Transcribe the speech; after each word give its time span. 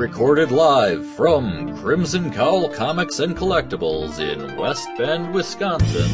Recorded 0.00 0.50
live 0.50 1.06
from 1.08 1.76
Crimson 1.76 2.32
Cowl 2.32 2.70
Comics 2.70 3.18
and 3.18 3.36
Collectibles 3.36 4.18
in 4.18 4.56
West 4.56 4.88
Bend, 4.96 5.34
Wisconsin. 5.34 6.08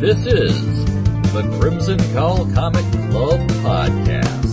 This 0.00 0.26
is 0.26 0.84
the 1.32 1.42
Crimson 1.60 1.96
Cowl 2.12 2.44
Comic 2.52 2.84
Club 3.08 3.38
Podcast. 3.62 4.52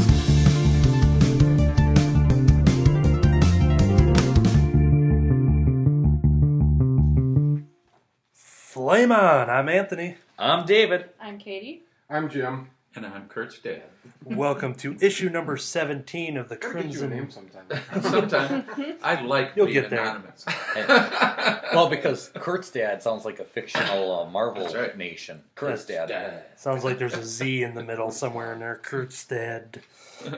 Flame 8.32 9.12
on! 9.12 9.50
I'm 9.50 9.68
Anthony. 9.68 10.18
I'm 10.38 10.68
David. 10.68 11.10
I'm 11.20 11.40
Katie. 11.40 11.82
I'm 12.08 12.30
Jim. 12.30 12.70
And 12.96 13.06
I'm 13.06 13.28
Kurt's 13.28 13.60
dad. 13.60 13.84
Welcome 14.26 14.74
to 14.76 14.98
issue 15.00 15.30
number 15.30 15.58
17 15.58 16.38
of 16.38 16.50
the 16.50 16.58
I'll 16.66 16.74
get 16.74 16.86
you 16.88 17.02
name 17.08 17.28
Crimson. 17.28 17.50
sometime. 17.70 18.02
Sometimes 18.02 18.98
I 19.04 19.22
like 19.22 19.52
You'll 19.56 19.68
being 19.68 19.82
get 19.82 19.90
there. 19.92 20.02
anonymous. 20.02 20.46
Well, 21.72 21.88
because 21.88 22.32
Kurt's 22.34 22.72
dad 22.72 23.04
sounds 23.04 23.26
like 23.26 23.40
a 23.40 23.44
fictional 23.46 24.22
uh, 24.22 24.30
Marvel 24.30 24.64
That's 24.64 24.74
right. 24.76 24.98
nation. 24.98 25.44
Kurt's 25.54 25.88
Yes. 25.88 26.10
dad. 26.10 26.44
Sounds 26.56 26.84
like 26.84 26.98
there's 26.98 27.14
a 27.16 27.24
Z 27.24 27.62
in 27.62 27.76
the 27.76 27.84
middle 27.84 28.10
somewhere 28.10 28.54
in 28.54 28.60
there. 28.60 28.80
Kurtstad. 28.84 29.78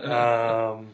Um, 0.06 0.90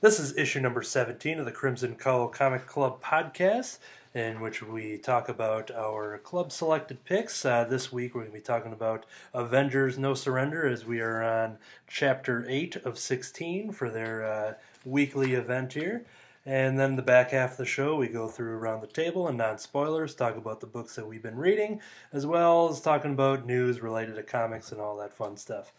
this 0.00 0.18
is 0.18 0.34
issue 0.38 0.58
number 0.60 0.80
17 0.82 1.38
of 1.38 1.44
the 1.44 1.52
Crimson 1.52 1.94
Cowl 1.94 2.28
Comic 2.28 2.66
Club 2.66 3.02
podcast, 3.02 3.76
in 4.14 4.40
which 4.40 4.62
we 4.62 4.96
talk 4.96 5.28
about 5.28 5.72
our 5.72 6.18
club 6.18 6.52
selected 6.52 7.04
picks. 7.04 7.44
Uh, 7.44 7.64
this 7.64 7.92
week 7.92 8.14
we're 8.14 8.20
going 8.20 8.32
to 8.32 8.38
be 8.38 8.42
talking 8.42 8.72
about 8.72 9.04
Avengers 9.34 9.98
No 9.98 10.14
Surrender 10.14 10.68
as 10.68 10.86
we 10.86 11.00
are 11.00 11.22
on 11.22 11.58
chapter 11.88 12.46
8 12.48 12.76
of 12.76 12.96
16 12.96 13.72
for 13.72 13.90
their 13.90 14.24
uh, 14.24 14.54
weekly 14.84 15.34
event 15.34 15.72
here. 15.72 16.06
And 16.46 16.78
then 16.78 16.94
the 16.94 17.02
back 17.02 17.30
half 17.30 17.52
of 17.52 17.56
the 17.56 17.66
show, 17.66 17.96
we 17.96 18.06
go 18.06 18.28
through 18.28 18.52
around 18.52 18.82
the 18.82 18.86
table 18.86 19.26
and 19.26 19.38
non 19.38 19.58
spoilers, 19.58 20.14
talk 20.14 20.36
about 20.36 20.60
the 20.60 20.66
books 20.66 20.94
that 20.94 21.08
we've 21.08 21.22
been 21.22 21.38
reading, 21.38 21.80
as 22.12 22.24
well 22.24 22.68
as 22.68 22.80
talking 22.80 23.14
about 23.14 23.46
news 23.46 23.80
related 23.80 24.14
to 24.14 24.22
comics 24.22 24.70
and 24.70 24.80
all 24.80 24.96
that 24.98 25.14
fun 25.14 25.36
stuff. 25.36 25.72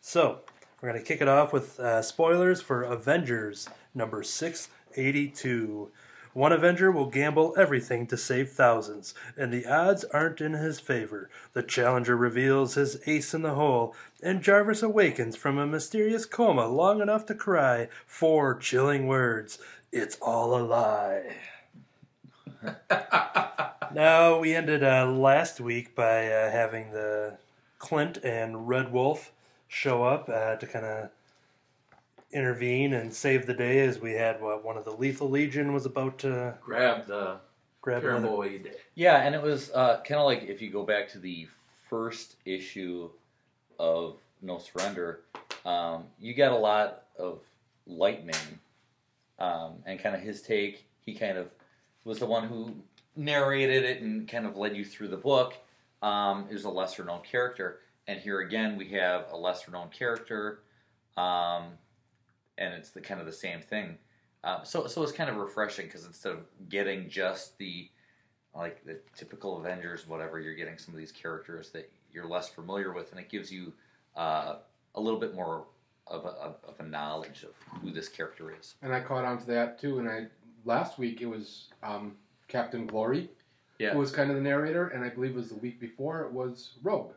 So, 0.00 0.40
we're 0.80 0.90
going 0.90 1.00
to 1.00 1.06
kick 1.06 1.22
it 1.22 1.28
off 1.28 1.52
with 1.52 1.80
uh, 1.80 2.02
spoilers 2.02 2.60
for 2.60 2.82
Avengers 2.82 3.68
number 3.94 4.22
682. 4.22 5.90
One 6.34 6.52
Avenger 6.52 6.90
will 6.90 7.06
gamble 7.06 7.54
everything 7.56 8.06
to 8.08 8.16
save 8.16 8.50
thousands, 8.50 9.14
and 9.36 9.52
the 9.52 9.66
odds 9.66 10.04
aren't 10.04 10.40
in 10.40 10.52
his 10.52 10.80
favor. 10.80 11.28
The 11.52 11.62
Challenger 11.62 12.16
reveals 12.16 12.74
his 12.74 13.00
ace 13.06 13.34
in 13.34 13.42
the 13.42 13.54
hole, 13.54 13.94
and 14.22 14.42
Jarvis 14.42 14.82
awakens 14.82 15.36
from 15.36 15.58
a 15.58 15.66
mysterious 15.66 16.26
coma 16.26 16.66
long 16.66 17.00
enough 17.00 17.26
to 17.26 17.34
cry 17.34 17.88
four 18.06 18.54
chilling 18.56 19.06
words 19.06 19.58
It's 19.90 20.16
all 20.20 20.56
a 20.56 20.62
lie. 20.62 21.36
now, 23.94 24.38
we 24.38 24.54
ended 24.54 24.82
uh, 24.82 25.06
last 25.06 25.60
week 25.60 25.94
by 25.94 26.26
uh, 26.30 26.50
having 26.50 26.92
the 26.92 27.38
Clint 27.78 28.18
and 28.24 28.68
Red 28.68 28.92
Wolf 28.92 29.32
show 29.68 30.04
up 30.04 30.28
uh, 30.28 30.56
to 30.56 30.66
kind 30.66 30.84
of 30.84 31.10
intervene 32.32 32.92
and 32.94 33.12
save 33.12 33.46
the 33.46 33.54
day 33.54 33.80
as 33.80 33.98
we 34.00 34.12
had 34.12 34.40
what 34.40 34.64
one 34.64 34.76
of 34.76 34.84
the 34.84 34.92
Lethal 34.92 35.30
Legion 35.30 35.72
was 35.72 35.86
about 35.86 36.18
to 36.20 36.54
Grab 36.60 37.06
the 37.06 37.38
grab 37.80 38.04
another. 38.04 38.28
pyramid. 38.28 38.74
Yeah, 38.94 39.22
and 39.22 39.34
it 39.34 39.42
was 39.42 39.70
uh, 39.70 40.00
kind 40.06 40.20
of 40.20 40.26
like 40.26 40.42
if 40.42 40.60
you 40.60 40.70
go 40.70 40.84
back 40.84 41.08
to 41.10 41.18
the 41.18 41.48
first 41.88 42.36
issue 42.44 43.10
of 43.78 44.18
No 44.42 44.58
Surrender, 44.58 45.20
um, 45.64 46.04
you 46.20 46.34
got 46.34 46.52
a 46.52 46.56
lot 46.56 47.04
of 47.18 47.40
lightning 47.86 48.34
um, 49.38 49.76
and 49.86 49.98
kind 49.98 50.14
of 50.14 50.20
his 50.20 50.42
take. 50.42 50.84
He 51.06 51.14
kind 51.14 51.38
of 51.38 51.50
was 52.04 52.18
the 52.18 52.26
one 52.26 52.46
who 52.48 52.74
narrated 53.16 53.84
it 53.84 54.02
and 54.02 54.28
kind 54.28 54.46
of 54.46 54.56
led 54.56 54.76
you 54.76 54.84
through 54.84 55.08
the 55.08 55.16
book. 55.16 55.54
Um, 56.00 56.46
is 56.48 56.62
a 56.64 56.70
lesser 56.70 57.04
known 57.04 57.22
character, 57.28 57.80
and 58.06 58.20
here 58.20 58.38
again 58.38 58.76
we 58.76 58.88
have 58.90 59.24
a 59.32 59.36
lesser 59.36 59.72
known 59.72 59.88
character, 59.88 60.60
um, 61.16 61.70
and 62.58 62.74
it's 62.74 62.90
the 62.90 63.00
kind 63.00 63.20
of 63.20 63.26
the 63.26 63.32
same 63.32 63.60
thing. 63.60 63.96
Uh, 64.44 64.62
so 64.62 64.86
so 64.86 65.02
it's 65.02 65.12
kind 65.12 65.30
of 65.30 65.36
refreshing 65.36 65.86
because 65.86 66.04
instead 66.04 66.32
of 66.32 66.40
getting 66.68 67.08
just 67.08 67.56
the 67.58 67.88
like 68.54 68.84
the 68.84 68.98
typical 69.16 69.58
Avengers, 69.58 70.06
whatever, 70.06 70.40
you're 70.40 70.54
getting 70.54 70.78
some 70.78 70.92
of 70.94 70.98
these 70.98 71.12
characters 71.12 71.70
that 71.70 71.90
you're 72.12 72.26
less 72.26 72.48
familiar 72.48 72.92
with, 72.92 73.10
and 73.12 73.20
it 73.20 73.28
gives 73.28 73.52
you 73.52 73.72
uh, 74.16 74.56
a 74.94 75.00
little 75.00 75.20
bit 75.20 75.34
more 75.34 75.64
of 76.06 76.24
a, 76.24 76.28
of 76.28 76.74
a 76.78 76.82
knowledge 76.82 77.42
of 77.44 77.50
who 77.82 77.90
this 77.90 78.08
character 78.08 78.54
is. 78.58 78.74
and 78.82 78.94
I 78.94 79.00
caught 79.00 79.24
on 79.24 79.38
to 79.38 79.46
that 79.48 79.78
too. 79.78 79.98
And 79.98 80.08
I 80.08 80.26
last 80.64 80.98
week 80.98 81.20
it 81.20 81.26
was 81.26 81.68
um, 81.82 82.16
Captain 82.48 82.86
Glory, 82.86 83.28
Yeah. 83.78 83.92
who 83.92 83.98
was 83.98 84.10
kind 84.10 84.30
of 84.30 84.36
the 84.36 84.42
narrator, 84.42 84.88
and 84.88 85.04
I 85.04 85.10
believe 85.10 85.32
it 85.32 85.36
was 85.36 85.50
the 85.50 85.56
week 85.56 85.78
before 85.78 86.22
it 86.22 86.32
was 86.32 86.70
Rogue. 86.82 87.12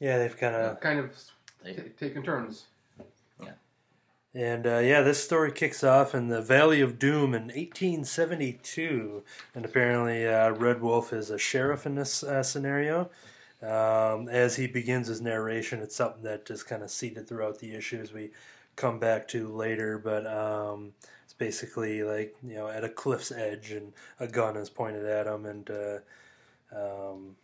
Yeah, 0.00 0.18
they've 0.18 0.36
kind 0.36 0.54
of 0.54 0.80
kind 0.80 0.98
of 0.98 1.14
They- 1.62 1.74
t- 1.74 1.82
taken 1.98 2.22
turns. 2.22 2.64
And 4.34 4.66
uh, 4.66 4.78
yeah, 4.78 5.02
this 5.02 5.22
story 5.22 5.52
kicks 5.52 5.84
off 5.84 6.14
in 6.14 6.26
the 6.28 6.42
Valley 6.42 6.80
of 6.80 6.98
Doom 6.98 7.34
in 7.34 7.44
1872, 7.44 9.22
and 9.54 9.64
apparently 9.64 10.26
uh, 10.26 10.50
Red 10.50 10.80
Wolf 10.80 11.12
is 11.12 11.30
a 11.30 11.38
sheriff 11.38 11.86
in 11.86 11.94
this 11.94 12.24
uh, 12.24 12.42
scenario. 12.42 13.10
Um, 13.62 14.28
as 14.28 14.56
he 14.56 14.66
begins 14.66 15.06
his 15.06 15.20
narration, 15.20 15.80
it's 15.80 15.94
something 15.94 16.24
that 16.24 16.50
is 16.50 16.64
kind 16.64 16.82
of 16.82 16.90
seeded 16.90 17.28
throughout 17.28 17.60
the 17.60 17.74
issues 17.74 18.12
we 18.12 18.30
come 18.74 18.98
back 18.98 19.28
to 19.28 19.48
later, 19.48 19.98
but 19.98 20.26
um, 20.26 20.92
it's 21.22 21.32
basically 21.32 22.02
like 22.02 22.34
you 22.42 22.56
know 22.56 22.68
at 22.68 22.82
a 22.82 22.88
cliff's 22.88 23.30
edge 23.30 23.70
and 23.70 23.92
a 24.18 24.26
gun 24.26 24.56
is 24.56 24.68
pointed 24.68 25.06
at 25.06 25.28
him, 25.28 25.46
and 25.46 25.70
uh, 25.70 25.98
um, 26.76 27.36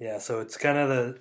yeah, 0.00 0.18
so 0.18 0.40
it's 0.40 0.56
kind 0.56 0.78
of 0.78 0.88
the 0.88 1.20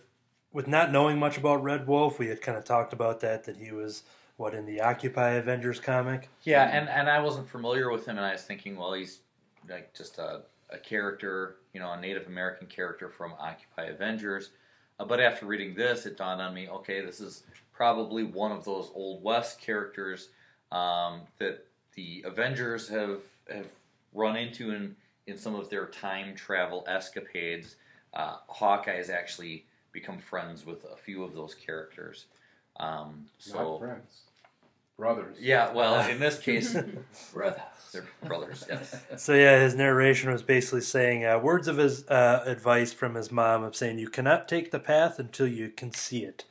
with 0.53 0.67
not 0.67 0.93
knowing 0.93 1.19
much 1.19 1.37
about 1.37 1.61
Red 1.61 1.87
Wolf, 1.87 2.19
we 2.19 2.27
had 2.27 2.41
kind 2.41 2.57
of 2.57 2.63
talked 2.63 2.93
about 2.93 3.19
that 3.19 3.43
that 3.43 3.57
he 3.57 3.71
was 3.71 4.03
what 4.37 4.53
in 4.53 4.65
the 4.65 4.81
Occupy 4.81 5.31
Avengers 5.31 5.79
comic. 5.79 6.29
Yeah, 6.43 6.63
and, 6.65 6.87
and 6.89 7.09
I 7.09 7.19
wasn't 7.19 7.49
familiar 7.49 7.91
with 7.91 8.05
him, 8.05 8.17
and 8.17 8.25
I 8.25 8.33
was 8.33 8.43
thinking, 8.43 8.77
well, 8.77 8.93
he's 8.93 9.19
like 9.67 9.93
just 9.93 10.19
a, 10.19 10.41
a 10.69 10.77
character, 10.77 11.57
you 11.73 11.79
know, 11.79 11.91
a 11.91 11.99
Native 11.99 12.27
American 12.27 12.67
character 12.67 13.09
from 13.09 13.33
Occupy 13.39 13.85
Avengers. 13.85 14.51
Uh, 14.99 15.05
but 15.05 15.19
after 15.19 15.45
reading 15.45 15.75
this, 15.75 16.05
it 16.05 16.17
dawned 16.17 16.41
on 16.41 16.53
me, 16.53 16.69
okay, 16.69 17.03
this 17.03 17.19
is 17.19 17.43
probably 17.73 18.23
one 18.23 18.51
of 18.51 18.63
those 18.63 18.91
Old 18.95 19.23
West 19.23 19.59
characters 19.59 20.29
um, 20.71 21.21
that 21.39 21.65
the 21.95 22.23
Avengers 22.25 22.87
have 22.89 23.21
have 23.49 23.67
run 24.13 24.35
into 24.35 24.71
in, 24.71 24.95
in 25.27 25.37
some 25.37 25.55
of 25.55 25.69
their 25.69 25.87
time 25.87 26.35
travel 26.35 26.83
escapades. 26.87 27.75
Uh, 28.13 28.37
Hawkeye 28.47 28.97
has 28.97 29.09
actually 29.09 29.65
become 29.91 30.19
friends 30.19 30.65
with 30.65 30.85
a 30.85 30.95
few 30.95 31.23
of 31.23 31.33
those 31.33 31.55
characters. 31.55 32.25
Um, 32.79 33.25
so 33.37 33.57
Not 33.57 33.79
friends, 33.79 34.21
brothers. 34.97 35.37
yeah, 35.39 35.71
well, 35.71 36.07
in 36.09 36.19
this 36.19 36.39
case, 36.39 36.75
brothers. 37.33 37.61
They're 37.93 38.05
brothers, 38.25 38.65
yes. 38.67 38.95
So 39.15 39.33
yeah, 39.33 39.59
his 39.61 39.75
narration 39.75 40.31
was 40.31 40.43
basically 40.43 40.81
saying 40.81 41.25
uh, 41.25 41.39
words 41.39 41.67
of 41.69 41.77
his 41.77 42.05
uh, 42.09 42.43
advice 42.45 42.91
from 42.91 43.15
his 43.15 43.31
mom 43.31 43.63
of 43.63 43.75
saying 43.75 43.99
you 43.99 44.09
cannot 44.09 44.47
take 44.49 44.71
the 44.71 44.79
path 44.79 45.19
until 45.19 45.47
you 45.47 45.69
can 45.69 45.93
see 45.93 46.23
it, 46.23 46.43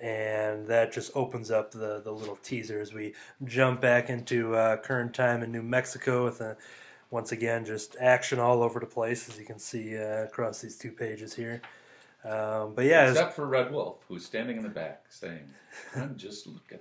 and 0.00 0.68
that 0.68 0.92
just 0.92 1.10
opens 1.16 1.50
up 1.50 1.72
the 1.72 2.00
the 2.04 2.12
little 2.12 2.36
teaser 2.36 2.80
as 2.80 2.92
we 2.92 3.14
jump 3.44 3.80
back 3.80 4.08
into 4.08 4.54
uh, 4.54 4.76
current 4.76 5.14
time 5.14 5.42
in 5.42 5.50
New 5.50 5.62
Mexico 5.62 6.24
with 6.24 6.40
a. 6.40 6.56
Once 7.10 7.30
again, 7.30 7.64
just 7.64 7.94
action 8.00 8.40
all 8.40 8.60
over 8.60 8.80
the 8.80 8.86
place, 8.86 9.28
as 9.28 9.38
you 9.38 9.44
can 9.44 9.58
see 9.58 9.96
uh, 9.96 10.24
across 10.24 10.60
these 10.60 10.76
two 10.76 10.90
pages 10.90 11.32
here. 11.32 11.62
Um, 12.24 12.72
but 12.74 12.86
yeah, 12.86 13.04
it's 13.08 13.18
Except 13.18 13.36
for 13.36 13.46
Red 13.46 13.70
Wolf, 13.70 13.98
who's 14.08 14.24
standing 14.24 14.56
in 14.56 14.62
the 14.62 14.68
back 14.68 15.04
saying, 15.10 15.44
I'm 15.94 16.16
just 16.16 16.46
looking. 16.46 16.78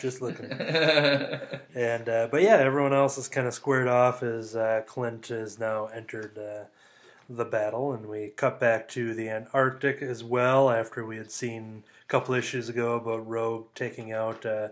Just 0.00 0.20
looking. 0.22 0.50
And 1.74 2.08
uh, 2.08 2.28
but 2.30 2.42
yeah, 2.42 2.56
everyone 2.56 2.92
else 2.92 3.18
is 3.18 3.28
kind 3.28 3.46
of 3.46 3.54
squared 3.54 3.86
off 3.86 4.22
as 4.24 4.56
uh, 4.56 4.82
Clint 4.86 5.28
has 5.28 5.58
now 5.60 5.86
entered 5.86 6.36
uh, 6.36 6.64
the 7.28 7.44
battle, 7.44 7.92
and 7.92 8.06
we 8.06 8.28
cut 8.36 8.58
back 8.58 8.88
to 8.90 9.14
the 9.14 9.28
Antarctic 9.28 10.02
as 10.02 10.24
well 10.24 10.70
after 10.70 11.04
we 11.04 11.16
had 11.18 11.30
seen 11.30 11.84
a 12.02 12.08
couple 12.08 12.34
issues 12.34 12.68
ago 12.68 12.96
about 12.96 13.28
Rogue 13.28 13.66
taking 13.76 14.12
out 14.12 14.44
uh, 14.44 14.68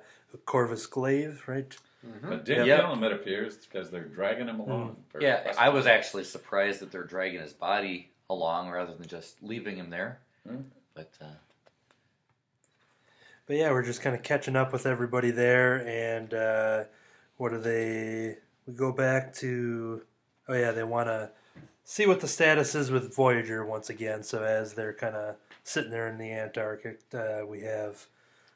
Corvus 0.46 0.86
Glaive, 0.86 1.44
right? 1.46 1.76
But 2.22 2.44
Daniel 2.44 2.66
Yep. 2.66 2.80
Allen, 2.84 3.04
it 3.04 3.12
appears, 3.12 3.56
because 3.56 3.90
they're 3.90 4.04
dragging 4.04 4.48
him 4.48 4.60
along. 4.60 4.96
for 5.08 5.20
Yeah, 5.20 5.40
quest. 5.40 5.60
I 5.60 5.68
was 5.68 5.86
actually 5.86 6.24
surprised 6.24 6.80
that 6.80 6.90
they're 6.92 7.04
dragging 7.04 7.40
his 7.40 7.52
body 7.52 8.10
along 8.30 8.70
rather 8.70 8.94
than 8.94 9.06
just 9.08 9.42
leaving 9.42 9.76
him 9.76 9.90
there. 9.90 10.18
Hmm. 10.48 10.62
But 10.94 11.10
uh, 11.20 11.26
But 13.46 13.56
yeah, 13.56 13.70
we're 13.70 13.84
just 13.84 14.02
kind 14.02 14.16
of 14.16 14.22
catching 14.22 14.56
up 14.56 14.72
with 14.72 14.86
everybody 14.86 15.30
there, 15.30 15.86
and 15.86 16.34
uh, 16.34 16.84
what 17.36 17.50
do 17.50 17.58
they? 17.58 18.38
We 18.66 18.74
go 18.74 18.92
back 18.92 19.34
to 19.36 20.02
oh 20.48 20.54
yeah, 20.54 20.72
they 20.72 20.82
want 20.82 21.06
to 21.08 21.30
see 21.84 22.06
what 22.06 22.20
the 22.20 22.28
status 22.28 22.74
is 22.74 22.90
with 22.90 23.14
Voyager 23.14 23.64
once 23.64 23.88
again. 23.88 24.22
So 24.24 24.42
as 24.42 24.74
they're 24.74 24.92
kind 24.92 25.14
of 25.14 25.36
sitting 25.62 25.90
there 25.90 26.08
in 26.08 26.18
the 26.18 26.32
Antarctic, 26.32 27.02
uh, 27.14 27.46
we 27.46 27.60
have 27.60 28.06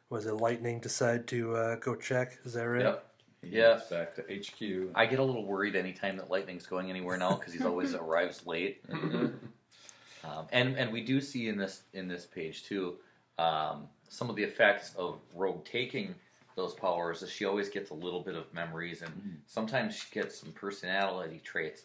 was 0.09 0.27
it 0.27 0.35
Lightning 0.35 0.81
decide 0.81 1.29
to 1.29 1.55
uh, 1.55 1.77
go 1.77 1.95
check? 1.95 2.39
Is 2.45 2.55
that 2.55 2.65
right? 2.65 2.83
Yep. 2.83 3.07
Yeah. 3.43 3.81
back 3.89 4.15
to 4.17 4.23
HQ. 4.23 4.91
I 4.95 5.07
get 5.07 5.21
a 5.21 5.25
little 5.25 5.47
worried 5.47 5.77
anytime 5.77 6.17
that 6.17 6.31
Lightning's 6.31 6.67
going 6.67 6.91
anywhere 6.91 7.17
now 7.17 7.37
because 7.37 7.53
he's 7.53 7.65
always 7.65 7.95
arrives 7.95 8.45
late. 8.45 8.83
Um, 8.93 10.47
and 10.53 10.77
and 10.77 10.93
we 10.93 11.03
do 11.03 11.21
see 11.21 11.49
in 11.49 11.57
this 11.57 11.83
in 11.95 12.09
this 12.09 12.27
page 12.27 12.65
too 12.65 12.97
um, 13.39 13.89
some 14.11 14.29
of 14.29 14.37
the 14.37 14.43
effects 14.43 14.93
of 14.97 15.21
Rogue 15.35 15.65
taking 15.65 16.15
those 16.57 16.75
powers. 16.75 17.23
Is 17.23 17.31
she 17.31 17.47
always 17.47 17.71
gets 17.71 17.91
a 17.91 17.95
little 17.95 18.21
bit 18.21 18.35
of 18.35 18.53
memories, 18.53 19.01
and 19.01 19.15
Mhm. 19.15 19.37
sometimes 19.47 19.97
she 19.97 20.11
gets 20.13 20.37
some 20.37 20.53
personality 20.53 21.41
traits, 21.43 21.85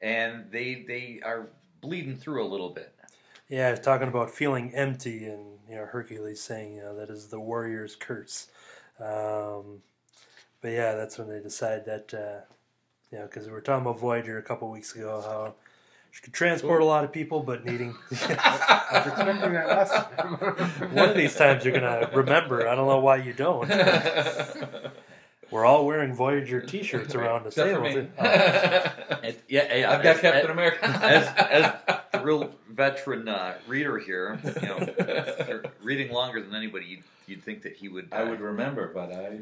and 0.00 0.50
they 0.50 0.82
they 0.82 1.20
are 1.22 1.50
bleeding 1.80 2.16
through 2.16 2.42
a 2.42 2.48
little 2.48 2.70
bit. 2.70 2.94
Yeah, 3.48 3.74
talking 3.76 4.08
about 4.08 4.30
feeling 4.30 4.74
empty, 4.74 5.26
and 5.26 5.58
you 5.68 5.76
know 5.76 5.84
Hercules 5.84 6.40
saying, 6.40 6.74
you 6.74 6.80
know, 6.80 6.96
that 6.96 7.10
is 7.10 7.28
the 7.28 7.38
warrior's 7.38 7.94
curse. 7.94 8.48
Um, 8.98 9.82
but 10.62 10.68
yeah, 10.68 10.94
that's 10.94 11.18
when 11.18 11.28
they 11.28 11.40
decide 11.40 11.84
that, 11.84 12.14
uh, 12.14 12.40
you 13.10 13.18
know, 13.18 13.26
because 13.26 13.46
we 13.46 13.52
were 13.52 13.60
talking 13.60 13.82
about 13.86 13.98
Voyager 13.98 14.38
a 14.38 14.42
couple 14.42 14.70
weeks 14.70 14.94
ago, 14.94 15.20
how 15.20 15.54
she 16.12 16.20
could 16.22 16.32
transport 16.32 16.80
a 16.82 16.84
lot 16.84 17.02
of 17.04 17.10
people, 17.12 17.40
but 17.40 17.64
needing 17.64 17.96
I 18.12 18.14
was 18.92 19.06
expecting 19.12 19.52
that 19.54 19.66
last 19.66 19.92
time. 20.16 20.94
one 20.94 21.08
of 21.08 21.16
these 21.16 21.34
times 21.34 21.64
you're 21.64 21.74
gonna 21.74 22.08
remember. 22.14 22.68
I 22.68 22.74
don't 22.76 22.86
know 22.86 23.00
why 23.00 23.16
you 23.16 23.32
don't. 23.32 23.68
We're 25.50 25.66
all 25.66 25.84
wearing 25.84 26.14
Voyager 26.14 26.62
T-shirts 26.62 27.14
around 27.14 27.42
the 27.42 27.48
Except 27.48 27.70
for 27.76 27.82
table. 27.82 27.88
me. 27.88 28.06
too. 28.06 28.08
Oh. 28.18 29.18
It- 29.22 29.44
yeah, 29.48 29.74
yeah, 29.74 29.92
I've 29.92 30.02
got 30.02 30.16
as- 30.16 30.20
Captain 30.22 30.44
as- 30.46 30.50
America. 30.50 30.84
as 31.02 31.26
as 31.36 31.72
the 32.12 32.20
real 32.20 32.50
veteran 32.70 33.28
uh, 33.28 33.54
reader 33.68 33.98
here, 33.98 34.38
you 34.44 34.68
know, 34.68 35.60
reading 35.82 36.10
longer 36.10 36.40
than 36.42 36.54
anybody, 36.54 36.86
you'd, 36.86 37.02
you'd 37.26 37.42
think 37.42 37.62
that 37.62 37.76
he 37.76 37.88
would. 37.88 38.08
Uh, 38.12 38.16
I 38.16 38.24
would 38.24 38.40
remember, 38.40 38.90
but 38.92 39.12
I. 39.14 39.40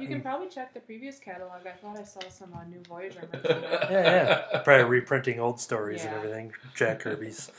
You 0.00 0.06
can 0.06 0.20
probably 0.20 0.48
check 0.48 0.74
the 0.74 0.80
previous 0.80 1.18
catalog. 1.18 1.66
I 1.66 1.72
thought 1.72 1.98
I 1.98 2.04
saw 2.04 2.20
some 2.28 2.52
uh, 2.54 2.64
new 2.64 2.82
Voyager 2.88 3.20
merchandise. 3.32 3.86
Yeah, 3.90 4.42
yeah. 4.52 4.58
Probably 4.60 4.84
reprinting 4.84 5.40
old 5.40 5.60
stories 5.60 6.04
and 6.04 6.14
everything. 6.14 6.52
Jack 6.74 7.00
Kirby's. 7.00 7.50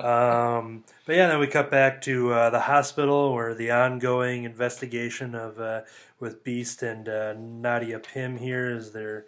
Um, 0.00 0.84
but 1.06 1.16
yeah, 1.16 1.28
then 1.28 1.38
we 1.38 1.46
cut 1.46 1.70
back 1.70 2.00
to 2.02 2.32
uh, 2.32 2.50
the 2.50 2.60
hospital 2.60 3.32
where 3.32 3.54
the 3.54 3.70
ongoing 3.70 4.44
investigation 4.44 5.34
of 5.34 5.60
uh, 5.60 5.82
with 6.18 6.42
Beast 6.42 6.82
and 6.82 7.08
uh, 7.08 7.34
Nadia 7.38 7.98
Pym 7.98 8.38
here 8.38 8.70
is 8.70 8.92
they're 8.92 9.26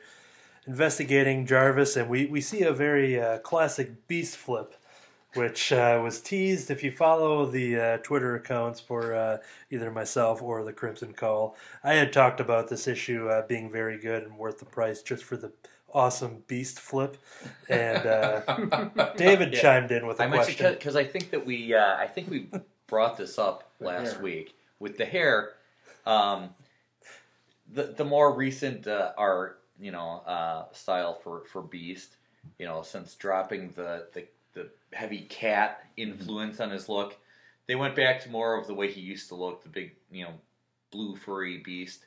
investigating 0.66 1.46
Jarvis, 1.46 1.96
and 1.96 2.08
we, 2.08 2.26
we 2.26 2.40
see 2.40 2.62
a 2.62 2.72
very 2.72 3.20
uh, 3.20 3.38
classic 3.38 4.08
Beast 4.08 4.36
flip, 4.36 4.74
which 5.36 5.72
uh, 5.72 6.00
was 6.02 6.20
teased. 6.20 6.70
If 6.70 6.82
you 6.82 6.90
follow 6.90 7.46
the 7.46 7.76
uh, 7.78 7.96
Twitter 7.98 8.34
accounts 8.36 8.80
for 8.80 9.14
uh, 9.14 9.38
either 9.70 9.90
myself 9.90 10.42
or 10.42 10.64
the 10.64 10.72
Crimson 10.72 11.12
Cowl, 11.12 11.56
I 11.84 11.94
had 11.94 12.12
talked 12.12 12.40
about 12.40 12.68
this 12.68 12.88
issue 12.88 13.28
uh, 13.28 13.46
being 13.46 13.70
very 13.70 13.98
good 13.98 14.22
and 14.24 14.36
worth 14.38 14.58
the 14.58 14.64
price 14.64 15.02
just 15.02 15.24
for 15.24 15.36
the 15.36 15.52
awesome 15.94 16.42
Beast 16.46 16.80
flip, 16.80 17.16
and 17.68 18.06
uh, 18.06 19.12
David 19.16 19.52
Yeah. 19.54 19.60
chimed 19.60 19.92
in 19.92 20.06
with 20.06 20.20
a 20.20 20.24
I 20.24 20.26
mentioned 20.26 20.56
question. 20.58 20.74
because 20.74 20.96
I 20.96 21.04
think 21.04 21.30
that 21.30 21.46
we 21.46 21.74
uh, 21.74 21.96
I 21.96 22.06
think 22.06 22.28
we 22.30 22.48
brought 22.86 23.16
this 23.16 23.38
up 23.38 23.70
last 23.80 24.14
hair. 24.14 24.22
week 24.22 24.54
with 24.78 24.98
the 24.98 25.06
hair. 25.06 25.50
Um, 26.04 26.50
the 27.72 27.84
the 27.84 28.04
more 28.04 28.32
recent 28.34 28.86
uh, 28.86 29.12
art, 29.16 29.60
you 29.80 29.90
know, 29.90 30.22
uh, 30.26 30.64
style 30.72 31.14
for 31.14 31.44
for 31.46 31.62
Beast, 31.62 32.16
you 32.58 32.66
know, 32.66 32.82
since 32.82 33.14
dropping 33.14 33.70
the 33.70 34.06
the, 34.12 34.26
the 34.35 34.35
heavy 34.96 35.20
cat 35.20 35.84
influence 35.96 36.58
on 36.60 36.70
his 36.70 36.88
look, 36.88 37.16
they 37.66 37.74
went 37.74 37.94
back 37.94 38.20
to 38.22 38.30
more 38.30 38.58
of 38.58 38.66
the 38.66 38.74
way 38.74 38.90
he 38.90 39.00
used 39.00 39.28
to 39.28 39.34
look, 39.34 39.62
the 39.62 39.68
big, 39.68 39.92
you 40.10 40.24
know, 40.24 40.34
blue 40.90 41.14
furry 41.16 41.58
Beast. 41.58 42.06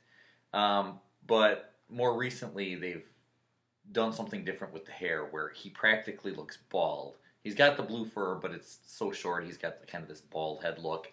Um, 0.53 0.99
but 1.27 1.75
more 1.89 2.17
recently, 2.17 2.75
they've 2.75 3.07
done 3.91 4.13
something 4.13 4.43
different 4.43 4.73
with 4.73 4.85
the 4.85 4.91
hair, 4.91 5.25
where 5.25 5.49
he 5.49 5.69
practically 5.69 6.33
looks 6.33 6.57
bald. 6.69 7.17
He's 7.43 7.55
got 7.55 7.77
the 7.77 7.83
blue 7.83 8.05
fur, 8.05 8.35
but 8.35 8.51
it's 8.51 8.79
so 8.85 9.11
short. 9.11 9.45
He's 9.45 9.57
got 9.57 9.79
the, 9.79 9.87
kind 9.87 10.01
of 10.01 10.09
this 10.09 10.21
bald 10.21 10.63
head 10.63 10.79
look. 10.79 11.11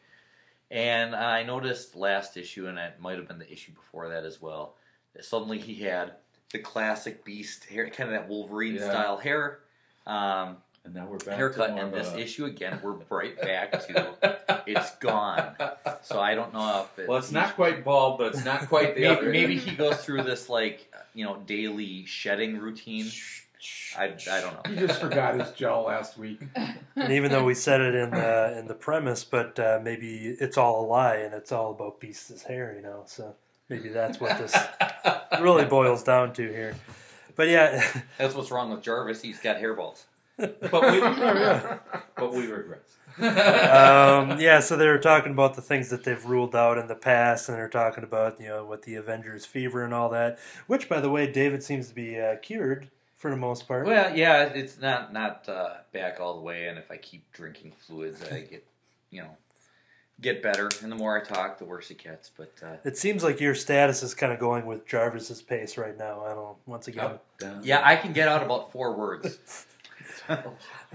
And 0.70 1.14
I 1.14 1.42
noticed 1.44 1.94
last 1.94 2.36
issue, 2.36 2.66
and 2.66 2.78
it 2.78 3.00
might 3.00 3.18
have 3.18 3.28
been 3.28 3.38
the 3.38 3.50
issue 3.50 3.72
before 3.72 4.08
that 4.08 4.24
as 4.24 4.40
well. 4.40 4.76
That 5.14 5.24
suddenly 5.24 5.58
he 5.58 5.74
had 5.74 6.14
the 6.52 6.58
classic 6.58 7.24
Beast 7.24 7.64
hair, 7.64 7.88
kind 7.88 8.10
of 8.10 8.14
that 8.14 8.28
Wolverine 8.28 8.74
Yeah. 8.76 8.90
style 8.90 9.16
hair 9.18 9.60
um, 10.06 10.58
and 10.86 10.94
now 10.94 11.06
we're 11.06 11.18
back 11.18 11.36
haircut. 11.36 11.68
to 11.68 11.72
more 11.74 11.84
And 11.84 11.92
this 11.92 12.12
a- 12.12 12.18
issue 12.18 12.44
again, 12.46 12.80
we're 12.82 12.92
right 13.10 13.38
back 13.40 13.72
to 13.88 14.62
it's 14.66 14.94
gone. 14.96 15.54
So 16.02 16.18
I 16.20 16.34
don't 16.34 16.52
know 16.54 16.86
if 16.86 16.98
it, 16.98 17.08
Well, 17.08 17.18
it's 17.18 17.32
not 17.32 17.54
quite 17.56 17.84
bald, 17.84 18.18
but 18.18 18.34
it's 18.34 18.44
not 18.44 18.68
quite 18.68 18.94
the 18.94 19.02
Maybe, 19.02 19.06
other. 19.16 19.30
maybe 19.30 19.58
he 19.58 19.74
goes 19.76 19.96
through 20.04 20.22
this 20.22 20.48
like 20.48 20.90
you 21.14 21.24
know 21.24 21.36
daily 21.46 22.06
shedding 22.06 22.58
routine. 22.58 23.06
I, 23.98 24.04
I 24.30 24.40
don't 24.40 24.52
know. 24.54 24.60
He 24.70 24.76
just 24.86 25.00
forgot 25.00 25.40
his 25.40 25.50
gel 25.52 25.82
last 25.84 26.16
week. 26.18 26.40
And 26.96 27.12
even 27.12 27.30
though 27.30 27.44
we 27.44 27.54
said 27.54 27.80
it 27.82 27.94
in 27.94 28.10
the 28.10 28.56
in 28.58 28.66
the 28.68 28.74
premise, 28.74 29.22
but 29.24 29.58
uh, 29.58 29.80
maybe 29.82 30.34
it's 30.40 30.56
all 30.56 30.84
a 30.84 30.86
lie 30.86 31.16
and 31.16 31.34
it's 31.34 31.52
all 31.52 31.72
about 31.72 32.00
Beast's 32.00 32.42
hair, 32.44 32.72
you 32.74 32.80
know. 32.82 33.02
So 33.06 33.34
maybe 33.68 33.88
that's 33.90 34.18
what 34.20 34.38
this 34.38 34.54
really 35.40 35.64
boils 35.66 36.02
down 36.02 36.32
to 36.34 36.42
here. 36.48 36.74
But 37.34 37.48
yeah, 37.48 37.86
That's 38.16 38.34
what's 38.34 38.50
wrong 38.50 38.70
with 38.70 38.82
Jarvis. 38.82 39.20
He's 39.20 39.38
got 39.40 39.56
hairballs. 39.58 40.04
But 40.36 40.52
we, 40.92 41.00
but 42.16 42.32
we 42.32 42.46
regress. 42.46 42.96
um, 43.18 44.38
yeah. 44.40 44.60
So 44.60 44.76
they 44.76 44.86
were 44.88 44.98
talking 44.98 45.32
about 45.32 45.54
the 45.54 45.62
things 45.62 45.88
that 45.90 46.04
they've 46.04 46.24
ruled 46.24 46.54
out 46.54 46.78
in 46.78 46.86
the 46.86 46.94
past, 46.94 47.48
and 47.48 47.56
they're 47.56 47.68
talking 47.68 48.04
about 48.04 48.40
you 48.40 48.48
know 48.48 48.64
with 48.64 48.82
the 48.82 48.96
Avengers 48.96 49.46
fever 49.46 49.84
and 49.84 49.94
all 49.94 50.08
that. 50.10 50.38
Which, 50.66 50.88
by 50.88 51.00
the 51.00 51.10
way, 51.10 51.30
David 51.30 51.62
seems 51.62 51.88
to 51.88 51.94
be 51.94 52.20
uh, 52.20 52.36
cured 52.36 52.90
for 53.14 53.30
the 53.30 53.36
most 53.36 53.66
part. 53.66 53.86
Well, 53.86 54.14
yeah, 54.16 54.42
it's 54.44 54.78
not 54.80 55.12
not 55.12 55.48
uh, 55.48 55.74
back 55.92 56.20
all 56.20 56.34
the 56.34 56.42
way, 56.42 56.68
and 56.68 56.78
if 56.78 56.90
I 56.90 56.96
keep 56.98 57.30
drinking 57.32 57.72
fluids, 57.86 58.22
I 58.30 58.40
get 58.40 58.64
you 59.10 59.22
know 59.22 59.30
get 60.20 60.42
better. 60.42 60.68
And 60.82 60.90
the 60.92 60.96
more 60.96 61.18
I 61.20 61.24
talk, 61.24 61.58
the 61.58 61.64
worse 61.64 61.90
it 61.90 61.98
gets. 62.02 62.30
But 62.36 62.52
uh, 62.62 62.76
It 62.84 62.96
seems 62.98 63.22
like 63.24 63.40
your 63.40 63.54
status 63.54 64.02
is 64.02 64.14
kind 64.14 64.32
of 64.32 64.38
going 64.38 64.66
with 64.66 64.86
Jarvis's 64.86 65.42
pace 65.42 65.78
right 65.78 65.96
now. 65.96 66.24
I 66.24 66.34
don't. 66.34 66.56
Once 66.66 66.88
again, 66.88 67.04
Up, 67.06 67.24
down. 67.38 67.60
yeah, 67.62 67.80
I 67.82 67.96
can 67.96 68.12
get 68.12 68.28
out 68.28 68.42
about 68.42 68.72
four 68.72 68.94
words. 68.94 69.38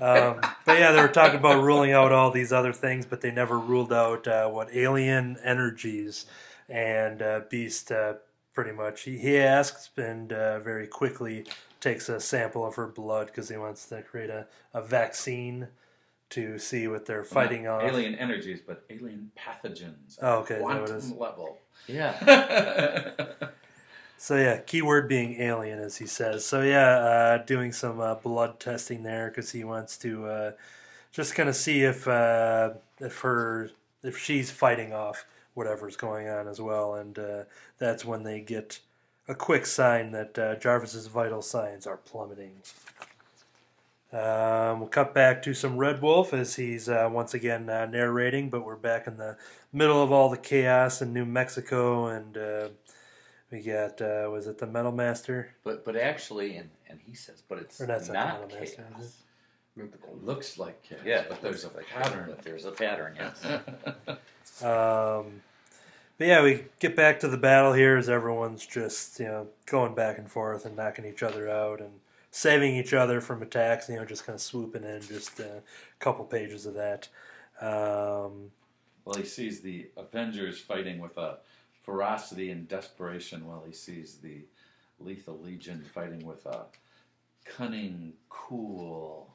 Um, 0.01 0.39
but 0.66 0.80
yeah, 0.80 0.94
they 0.94 1.01
were 1.01 1.10
talking 1.10 1.38
about 1.38 1.62
ruling 1.62 1.92
out 1.92 2.12
all 2.12 2.31
these 2.31 2.51
other 2.51 2.74
things, 2.74 3.06
but 3.06 3.22
they 3.22 3.30
never 3.30 3.60
ruled 3.60 3.94
out 3.94 4.28
uh, 4.28 4.48
what 4.48 4.74
alien 4.74 5.38
energies 5.44 6.25
and 6.69 7.22
uh, 7.22 7.42
Beast. 7.50 7.92
Uh, 7.92 8.13
pretty 8.54 8.72
much, 8.72 9.04
he, 9.04 9.18
he 9.18 9.38
asks 9.38 9.89
and 9.98 10.33
uh, 10.33 10.60
very 10.60 10.88
quickly 10.88 11.45
takes 11.80 12.09
a 12.09 12.19
sample 12.19 12.66
of 12.66 12.76
her 12.76 12.88
blood 12.88 13.28
because 13.28 13.50
he 13.50 13.57
wants 13.57 13.88
to 13.88 14.02
create 14.02 14.30
a, 14.30 14.47
a 14.73 14.81
vaccine 14.81 15.68
to 16.30 16.57
see 16.57 16.88
what 16.88 17.06
they're 17.06 17.23
fighting 17.23 17.64
Not 17.64 17.81
on. 17.81 17.90
Alien 17.90 18.16
energies, 18.16 18.61
but 18.66 18.85
alien 18.90 19.31
pathogens. 19.38 20.18
Oh, 20.21 20.40
okay, 20.40 20.56
is 20.56 20.59
that 20.61 20.81
what 20.81 20.90
it 20.90 20.95
is? 20.95 21.11
Quantum 21.11 21.19
level. 21.19 21.57
Yeah. 21.88 23.23
So 24.21 24.35
yeah, 24.35 24.57
keyword 24.57 25.07
being 25.07 25.42
alien, 25.42 25.80
as 25.80 25.97
he 25.97 26.06
says. 26.06 26.45
So 26.45 26.61
yeah, 26.61 26.90
uh, 26.97 27.37
doing 27.40 27.71
some 27.71 27.99
uh, 27.99 28.13
blood 28.13 28.59
testing 28.59 29.01
there 29.01 29.30
because 29.30 29.51
he 29.51 29.63
wants 29.63 29.97
to 29.97 30.28
uh, 30.28 30.51
just 31.11 31.33
kind 31.33 31.49
of 31.49 31.56
see 31.56 31.81
if 31.81 32.07
uh, 32.07 32.73
if 32.99 33.18
her 33.21 33.71
if 34.04 34.19
she's 34.19 34.51
fighting 34.51 34.94
off 34.94 35.25
whatever's 35.56 35.95
going 35.95 36.30
on 36.30 36.47
as 36.47 36.61
well, 36.61 36.94
and 36.94 37.18
uh, 37.18 37.44
that's 37.80 38.06
when 38.06 38.21
they 38.21 38.42
get 38.42 38.80
a 39.28 39.33
quick 39.33 39.66
sign 39.66 40.11
that 40.11 40.37
uh, 40.37 40.54
Jarvis's 40.54 41.07
vital 41.07 41.42
signs 41.42 41.87
are 41.87 41.97
plummeting. 41.97 42.51
Um, 44.13 44.81
we'll 44.81 44.90
cut 44.90 45.16
back 45.16 45.42
to 45.42 45.56
some 45.56 45.78
Red 45.78 45.99
Wolf 45.99 46.31
as 46.31 46.57
he's 46.57 46.87
uh, 46.87 47.09
once 47.11 47.33
again 47.33 47.68
uh, 47.71 47.87
narrating, 47.87 48.51
but 48.51 48.63
we're 48.66 48.75
back 48.75 49.07
in 49.07 49.18
the 49.18 49.35
middle 49.73 50.04
of 50.04 50.11
all 50.11 50.30
the 50.30 50.37
chaos 50.37 51.01
in 51.01 51.11
New 51.11 51.25
Mexico, 51.25 52.06
and 52.06 52.37
uh, 52.37 52.68
we 53.51 53.61
got 53.61 54.01
uh, 54.01 54.29
was 54.31 54.47
it 54.47 54.57
the 54.57 54.67
Metal 54.67 54.91
Master? 54.91 55.53
but 55.63 55.83
but 55.85 55.95
actually, 55.95 56.55
and 56.57 56.69
and 56.89 56.99
he 57.05 57.13
says, 57.13 57.43
but 57.47 57.57
it's 57.59 57.79
Or 57.81 57.85
that's 57.85 58.07
not 58.07 58.13
not 58.13 58.49
the 58.49 58.55
Metal 58.55 58.59
Master, 58.59 58.85
is 58.99 59.15
It 59.77 60.23
looks 60.23 60.57
like 60.57 60.81
chaos, 60.83 61.01
Yeah, 61.05 61.23
but 61.27 61.41
there's 61.41 61.63
a 61.65 61.69
pattern. 61.69 62.25
But 62.27 62.41
there's 62.43 62.65
a 62.65 62.71
pattern. 62.71 63.15
Yes. 63.17 63.43
Um, 64.63 65.41
but 66.17 66.27
yeah, 66.27 66.43
we 66.43 66.65
get 66.79 66.95
back 66.95 67.19
to 67.21 67.27
the 67.27 67.37
battle 67.37 67.73
here 67.73 67.97
as 67.97 68.09
everyone's 68.09 68.65
just 68.65 69.19
you 69.19 69.25
know 69.25 69.47
going 69.65 69.95
back 69.95 70.17
and 70.19 70.29
forth 70.29 70.65
and 70.65 70.75
knocking 70.75 71.05
each 71.05 71.23
other 71.23 71.49
out 71.49 71.79
and 71.79 71.91
saving 72.31 72.75
each 72.75 72.93
other 72.93 73.21
from 73.21 73.41
attacks. 73.41 73.89
You 73.89 73.95
know, 73.95 74.05
just 74.05 74.25
kind 74.25 74.35
of 74.35 74.41
swooping 74.41 74.83
in. 74.83 75.01
Just 75.01 75.39
a 75.39 75.63
couple 75.99 76.25
pages 76.25 76.65
of 76.65 76.75
that. 76.75 77.07
Um, 77.59 78.51
Well, 79.05 79.15
he 79.17 79.23
sees 79.25 79.61
the 79.61 79.89
Avengers 79.97 80.59
fighting 80.59 80.99
with 80.99 81.17
a 81.17 81.37
ferocity 81.83 82.52
and 82.52 82.68
desperation, 82.68 83.45
while 83.47 83.64
he 83.66 83.73
sees 83.73 84.18
the 84.21 84.42
Lethal 85.00 85.40
Legion 85.40 85.83
fighting 85.94 86.26
with 86.26 86.45
a 86.45 86.66
cunning, 87.45 88.14
cool 88.30 89.30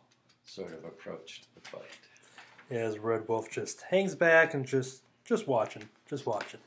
sort 0.45 0.73
of 0.73 0.85
approach 0.85 1.43
to 1.43 1.55
the 1.55 1.69
fight. 1.69 1.83
as 2.71 2.99
Red 2.99 3.29
Wolf 3.29 3.51
just 3.51 3.83
hangs 3.83 4.15
back 4.15 4.55
and 4.55 4.67
just 4.67 5.03
just 5.25 5.49
watching, 5.49 5.89
just 6.09 6.25
watching. 6.25 6.61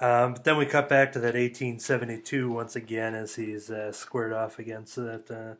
Um, 0.00 0.32
but 0.32 0.44
then 0.44 0.56
we 0.56 0.64
cut 0.64 0.88
back 0.88 1.12
to 1.12 1.18
that 1.20 1.34
1872 1.34 2.50
once 2.50 2.74
again 2.74 3.14
as 3.14 3.34
he's 3.34 3.70
uh, 3.70 3.92
squared 3.92 4.32
off 4.32 4.58
against 4.58 4.96
that 4.96 5.56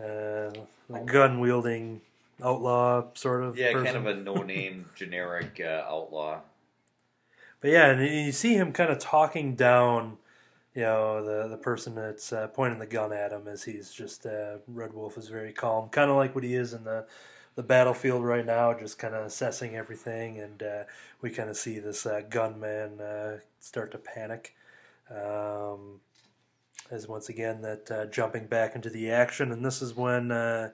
uh, 0.00 1.00
gun 1.04 1.40
wielding 1.40 2.00
outlaw 2.42 3.04
sort 3.14 3.42
of. 3.42 3.58
Yeah, 3.58 3.72
person. 3.72 3.84
kind 3.84 3.96
of 3.96 4.06
a 4.06 4.20
no-name 4.20 4.86
generic 4.94 5.60
uh, 5.62 5.84
outlaw. 5.88 6.40
But 7.64 7.70
yeah, 7.70 7.92
and 7.92 8.26
you 8.26 8.30
see 8.30 8.56
him 8.56 8.74
kind 8.74 8.90
of 8.90 8.98
talking 8.98 9.54
down, 9.54 10.18
you 10.74 10.82
know, 10.82 11.24
the 11.24 11.48
the 11.48 11.56
person 11.56 11.94
that's 11.94 12.30
uh, 12.30 12.48
pointing 12.48 12.78
the 12.78 12.84
gun 12.84 13.10
at 13.10 13.32
him 13.32 13.48
as 13.48 13.62
he's 13.62 13.90
just 13.90 14.26
uh, 14.26 14.58
Red 14.68 14.92
Wolf 14.92 15.16
is 15.16 15.28
very 15.28 15.50
calm, 15.50 15.88
kind 15.88 16.10
of 16.10 16.16
like 16.18 16.34
what 16.34 16.44
he 16.44 16.56
is 16.56 16.74
in 16.74 16.84
the 16.84 17.06
the 17.54 17.62
battlefield 17.62 18.22
right 18.22 18.44
now, 18.44 18.74
just 18.74 18.98
kind 18.98 19.14
of 19.14 19.24
assessing 19.24 19.76
everything, 19.76 20.40
and 20.40 20.62
uh, 20.62 20.82
we 21.22 21.30
kind 21.30 21.48
of 21.48 21.56
see 21.56 21.78
this 21.78 22.04
uh, 22.04 22.20
gunman 22.28 23.00
uh, 23.00 23.38
start 23.60 23.92
to 23.92 23.98
panic. 23.98 24.54
Um, 25.10 26.00
as 26.90 27.08
once 27.08 27.30
again 27.30 27.62
that 27.62 27.90
uh, 27.90 28.04
jumping 28.10 28.46
back 28.46 28.74
into 28.74 28.90
the 28.90 29.10
action, 29.10 29.52
and 29.52 29.64
this 29.64 29.80
is 29.80 29.96
when 29.96 30.70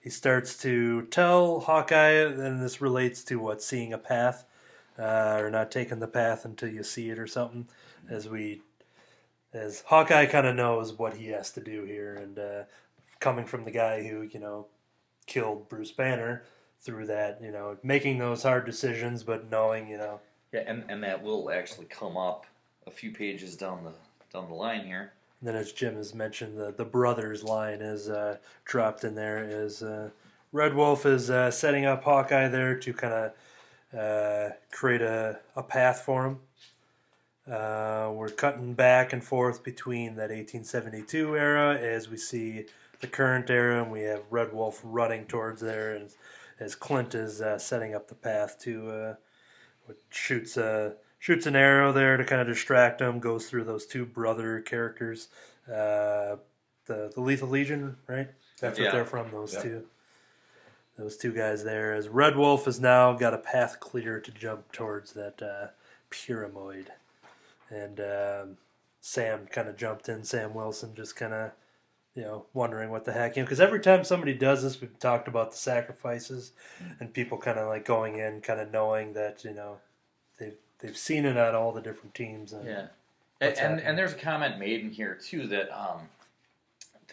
he 0.00 0.08
starts 0.08 0.56
to 0.62 1.02
tell 1.02 1.60
Hawkeye, 1.60 2.24
and 2.24 2.62
this 2.62 2.80
relates 2.80 3.22
to 3.24 3.38
what 3.38 3.60
seeing 3.60 3.92
a 3.92 3.98
path 3.98 4.46
uh, 4.98 5.38
or 5.38 5.50
not 5.50 5.70
taking 5.70 6.00
the 6.00 6.06
path 6.06 6.44
until 6.44 6.68
you 6.68 6.82
see 6.82 7.10
it 7.10 7.18
or 7.18 7.26
something. 7.26 7.68
As 8.08 8.28
we, 8.28 8.62
as 9.52 9.82
Hawkeye 9.86 10.26
kind 10.26 10.46
of 10.46 10.56
knows 10.56 10.92
what 10.92 11.16
he 11.16 11.28
has 11.28 11.50
to 11.52 11.60
do 11.60 11.84
here, 11.84 12.14
and 12.16 12.38
uh, 12.38 12.62
coming 13.20 13.46
from 13.46 13.64
the 13.64 13.70
guy 13.70 14.06
who 14.06 14.22
you 14.22 14.40
know 14.40 14.66
killed 15.26 15.68
Bruce 15.68 15.92
Banner 15.92 16.42
through 16.84 17.06
that, 17.06 17.40
you 17.42 17.50
know, 17.50 17.76
making 17.82 18.18
those 18.18 18.42
hard 18.42 18.66
decisions, 18.66 19.22
but 19.22 19.50
knowing, 19.50 19.88
you 19.88 19.96
know, 19.96 20.20
Yeah, 20.52 20.64
and, 20.66 20.84
and 20.88 21.02
that 21.02 21.22
will 21.22 21.50
actually 21.50 21.86
come 21.86 22.16
up 22.16 22.46
a 22.86 22.90
few 22.90 23.10
pages 23.10 23.56
down 23.56 23.84
the 23.84 23.92
down 24.32 24.48
the 24.48 24.54
line 24.54 24.84
here. 24.84 25.12
And 25.40 25.48
then, 25.48 25.56
as 25.56 25.72
Jim 25.72 25.96
has 25.96 26.14
mentioned, 26.14 26.58
the 26.58 26.72
the 26.72 26.84
brothers 26.84 27.42
line 27.42 27.80
is 27.80 28.08
uh, 28.08 28.36
dropped 28.64 29.04
in 29.04 29.14
there. 29.14 29.42
Is 29.48 29.82
uh, 29.82 30.10
Red 30.52 30.74
Wolf 30.74 31.06
is 31.06 31.30
uh, 31.30 31.50
setting 31.50 31.86
up 31.86 32.04
Hawkeye 32.04 32.48
there 32.48 32.78
to 32.78 32.92
kind 32.92 33.14
of 33.14 33.32
uh, 33.96 34.50
create 34.70 35.02
a, 35.02 35.38
a 35.56 35.62
path 35.62 36.00
for 36.00 36.26
him. 36.26 36.38
Uh, 37.50 38.10
we're 38.14 38.30
cutting 38.30 38.72
back 38.72 39.12
and 39.12 39.22
forth 39.22 39.62
between 39.62 40.14
that 40.16 40.30
1872 40.30 41.36
era 41.36 41.76
as 41.78 42.08
we 42.08 42.16
see 42.16 42.64
the 43.00 43.06
current 43.06 43.50
era, 43.50 43.82
and 43.82 43.92
we 43.92 44.00
have 44.02 44.22
Red 44.30 44.52
Wolf 44.54 44.80
running 44.82 45.26
towards 45.26 45.60
there 45.60 45.94
as, 45.94 46.16
as 46.58 46.74
Clint 46.74 47.14
is 47.14 47.42
uh, 47.42 47.58
setting 47.58 47.94
up 47.94 48.08
the 48.08 48.14
path 48.14 48.58
to 48.60 48.90
uh, 48.90 49.14
shoots 50.10 50.56
a 50.56 50.94
shoots 51.18 51.44
an 51.46 51.54
arrow 51.56 51.92
there 51.92 52.16
to 52.16 52.24
kind 52.24 52.40
of 52.40 52.46
distract 52.46 53.00
him. 53.02 53.18
Goes 53.20 53.46
through 53.50 53.64
those 53.64 53.84
two 53.84 54.06
brother 54.06 54.60
characters, 54.60 55.28
uh, 55.68 56.36
the 56.86 57.12
the 57.14 57.20
Lethal 57.20 57.48
Legion, 57.50 57.96
right? 58.06 58.28
That's 58.60 58.78
what 58.78 58.86
Yeah. 58.86 58.92
they're 58.92 59.04
from. 59.04 59.30
Those 59.30 59.52
Yep. 59.52 59.62
two, 59.62 59.86
those 60.96 61.16
two 61.16 61.32
guys 61.32 61.64
there. 61.64 61.94
As 61.94 62.08
Red 62.08 62.36
Wolf 62.36 62.66
has 62.66 62.80
now 62.80 63.12
got 63.12 63.34
a 63.34 63.38
path 63.38 63.80
clear 63.80 64.20
to 64.20 64.30
jump 64.30 64.70
towards 64.72 65.12
that 65.12 65.42
uh, 65.42 65.68
pyramid, 66.10 66.92
and 67.70 68.00
um, 68.00 68.56
Sam 69.00 69.46
kind 69.50 69.68
of 69.68 69.76
jumped 69.76 70.08
in. 70.08 70.24
Sam 70.24 70.54
Wilson 70.54 70.94
just 70.94 71.16
kind 71.16 71.34
of. 71.34 71.50
You 72.16 72.22
know, 72.22 72.46
wondering 72.54 72.90
what 72.90 73.04
the 73.04 73.10
heck, 73.10 73.34
you 73.34 73.42
know, 73.42 73.46
because 73.46 73.58
every 73.58 73.80
time 73.80 74.04
somebody 74.04 74.34
does 74.34 74.62
this, 74.62 74.80
we've 74.80 74.96
talked 75.00 75.26
about 75.26 75.50
the 75.50 75.56
sacrifices, 75.56 76.52
and 77.00 77.12
people 77.12 77.38
kind 77.38 77.58
of 77.58 77.66
like 77.66 77.84
going 77.84 78.20
in, 78.20 78.40
kind 78.40 78.60
of 78.60 78.70
knowing 78.70 79.14
that 79.14 79.42
you 79.42 79.52
know 79.52 79.78
they've 80.38 80.54
they've 80.78 80.96
seen 80.96 81.24
it 81.24 81.36
on 81.36 81.56
all 81.56 81.72
the 81.72 81.80
different 81.80 82.14
teams. 82.14 82.52
And, 82.52 82.66
Yeah, 82.66 82.86
and, 83.40 83.50
and 83.50 83.58
happening? 83.58 83.84
and 83.84 83.98
there's 83.98 84.12
a 84.12 84.16
comment 84.16 84.60
made 84.60 84.82
in 84.82 84.90
here 84.92 85.18
too 85.20 85.48
that 85.48 85.76
um 85.76 86.02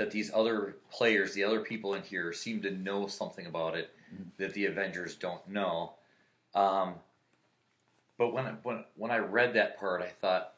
that 0.02 0.10
these 0.10 0.32
other 0.34 0.78
players, 0.90 1.36
the 1.36 1.44
other 1.44 1.60
people 1.60 1.94
in 1.94 2.02
here, 2.02 2.34
seem 2.34 2.60
to 2.64 2.72
know 2.72 3.06
something 3.06 3.46
about 3.46 3.76
it 3.76 3.92
that 4.38 4.52
the 4.56 4.66
Avengers 4.66 5.16
don't 5.16 5.48
know. 5.48 5.94
Um, 6.56 6.96
but 8.18 8.34
when 8.34 8.46
when 8.64 8.84
when 8.96 9.12
I 9.12 9.18
read 9.18 9.54
that 9.54 9.80
part, 9.80 10.02
I 10.02 10.08
thought 10.08 10.54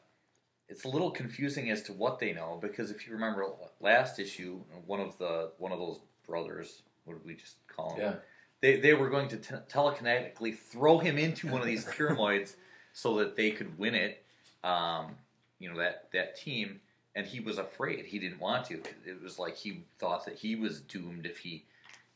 it's 0.68 0.84
a 0.84 0.88
little 0.88 1.10
confusing 1.10 1.70
as 1.70 1.82
to 1.82 1.92
what 1.92 2.18
they 2.18 2.32
know 2.32 2.58
because 2.60 2.90
if 2.90 3.06
you 3.06 3.12
remember 3.12 3.46
last 3.80 4.18
issue, 4.18 4.60
one 4.86 5.00
of 5.00 5.16
the 5.18 5.50
one 5.58 5.72
of 5.72 5.78
those 5.78 6.00
brothers, 6.26 6.82
what 7.04 7.18
did 7.18 7.26
we 7.26 7.34
just 7.34 7.56
call 7.68 7.94
him? 7.94 8.00
Yeah. 8.00 8.14
They 8.62 8.80
they 8.80 8.94
were 8.94 9.10
going 9.10 9.28
to 9.28 9.36
te- 9.36 9.54
telekinetically 9.70 10.56
throw 10.56 10.98
him 10.98 11.18
into 11.18 11.48
one 11.48 11.60
of 11.60 11.66
these 11.66 11.84
pyramids 11.96 12.56
so 12.94 13.18
that 13.18 13.36
they 13.36 13.50
could 13.50 13.78
win 13.78 13.94
it. 13.94 14.24
Um, 14.64 15.16
you 15.58 15.70
know 15.70 15.78
that 15.78 16.08
that 16.14 16.36
team, 16.36 16.80
and 17.14 17.26
he 17.26 17.40
was 17.40 17.58
afraid. 17.58 18.04
He 18.04 18.18
didn't 18.18 18.40
want 18.40 18.66
to. 18.66 18.74
It 19.04 19.22
was 19.22 19.38
like 19.38 19.56
he 19.56 19.84
thought 19.98 20.24
that 20.24 20.36
he 20.36 20.56
was 20.56 20.80
doomed 20.80 21.26
if 21.26 21.38
he 21.38 21.64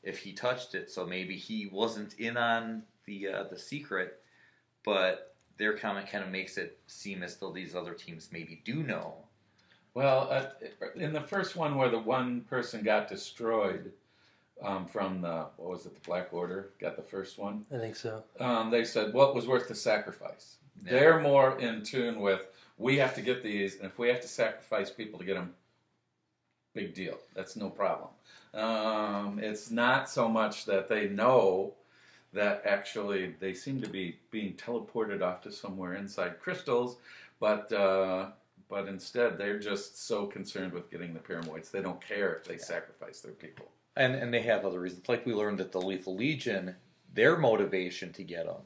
if 0.02 0.18
he 0.18 0.32
touched 0.32 0.74
it. 0.74 0.90
So 0.90 1.06
maybe 1.06 1.36
he 1.36 1.66
wasn't 1.66 2.14
in 2.18 2.36
on 2.36 2.82
the 3.04 3.28
uh, 3.28 3.44
the 3.44 3.58
secret, 3.58 4.20
but 4.84 5.34
their 5.56 5.76
comment 5.76 6.08
kind 6.08 6.24
of 6.24 6.30
makes 6.30 6.56
it 6.56 6.78
seem 6.86 7.22
as 7.22 7.36
though 7.36 7.52
these 7.52 7.74
other 7.74 7.94
teams 7.94 8.30
maybe 8.32 8.60
do 8.64 8.82
know. 8.82 9.14
Well, 9.94 10.28
uh, 10.30 10.46
in 10.94 11.12
the 11.12 11.20
first 11.20 11.56
one 11.56 11.76
where 11.76 11.88
the 11.88 11.98
one 11.98 12.42
person 12.42 12.84
got 12.84 13.08
destroyed 13.08 13.92
um, 14.62 14.86
from 14.86 15.20
the 15.20 15.46
what 15.56 15.70
was 15.70 15.86
it, 15.86 15.94
the 15.94 16.00
Black 16.08 16.32
Order, 16.32 16.70
got 16.80 16.96
the 16.96 17.02
first 17.02 17.38
one. 17.38 17.64
I 17.72 17.78
think 17.78 17.96
so. 17.96 18.22
Um, 18.40 18.70
they 18.70 18.84
said 18.84 19.12
what 19.12 19.34
was 19.34 19.46
worth 19.46 19.68
the 19.68 19.74
sacrifice. 19.74 20.56
Yeah. 20.85 20.90
They're 20.90 21.20
more 21.20 21.58
in 21.58 21.82
tune 21.82 22.20
with 22.20 22.47
we 22.78 22.97
have 22.99 23.14
to 23.16 23.23
get 23.23 23.42
these, 23.42 23.76
and 23.76 23.87
if 23.87 23.99
we 23.99 24.08
have 24.08 24.20
to 24.20 24.28
sacrifice 24.28 24.90
people 24.90 25.18
to 25.18 25.25
get 25.25 25.35
them, 25.35 25.52
big 26.75 26.94
deal. 26.94 27.18
That's 27.35 27.56
no 27.56 27.68
problem. 27.70 28.11
Um, 28.54 29.40
it's 29.42 29.70
not 29.70 30.08
so 30.08 30.28
much 30.28 30.64
that 30.66 30.88
they 30.88 31.08
know 31.08 31.75
that 32.32 32.62
actually 32.64 33.35
they 33.40 33.52
seem 33.52 33.80
to 33.82 33.88
be 33.88 34.16
being 34.30 34.54
teleported 34.54 35.23
off 35.23 35.42
to 35.42 35.52
somewhere 35.52 35.94
inside 35.94 36.40
crystals, 36.40 36.99
but 37.40 37.70
uh, 37.73 38.30
but 38.68 38.87
instead 38.87 39.38
they're 39.38 39.58
just 39.58 40.06
so 40.06 40.26
concerned 40.26 40.73
with 40.73 40.90
getting 40.90 41.14
the 41.14 41.20
pyramids 41.20 41.70
they 41.70 41.80
don't 41.80 42.00
care 42.00 42.35
if 42.35 42.44
they 42.44 42.58
sacrifice 42.58 43.20
their 43.20 43.32
people. 43.32 43.66
And 43.97 44.14
and 44.14 44.32
they 44.32 44.42
have 44.42 44.64
other 44.64 44.80
reasons. 44.80 45.08
Like 45.08 45.26
we 45.26 45.35
learned 45.35 45.58
that 45.58 45.73
the 45.73 45.80
Lethal 45.80 46.14
Legion, 46.16 46.76
their 47.12 47.37
motivation 47.37 48.12
to 48.12 48.23
get 48.23 48.47
them 48.47 48.62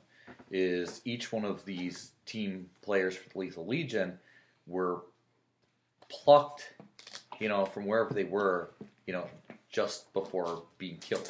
is 0.53 1.01
each 1.05 1.33
one 1.33 1.45
of 1.45 1.65
these 1.65 2.13
team 2.27 2.69
players 2.83 3.17
for 3.17 3.29
the 3.31 3.39
Lethal 3.39 3.67
Legion 3.67 4.19
were 4.67 5.01
plucked, 6.09 6.75
you 7.41 7.49
know, 7.49 7.65
from 7.65 7.87
wherever 7.87 8.13
they 8.15 8.25
were, 8.25 8.71
you 9.07 9.13
know, 9.13 9.27
just 9.71 10.13
before 10.13 10.63
being 10.79 10.99
killed. 10.99 11.27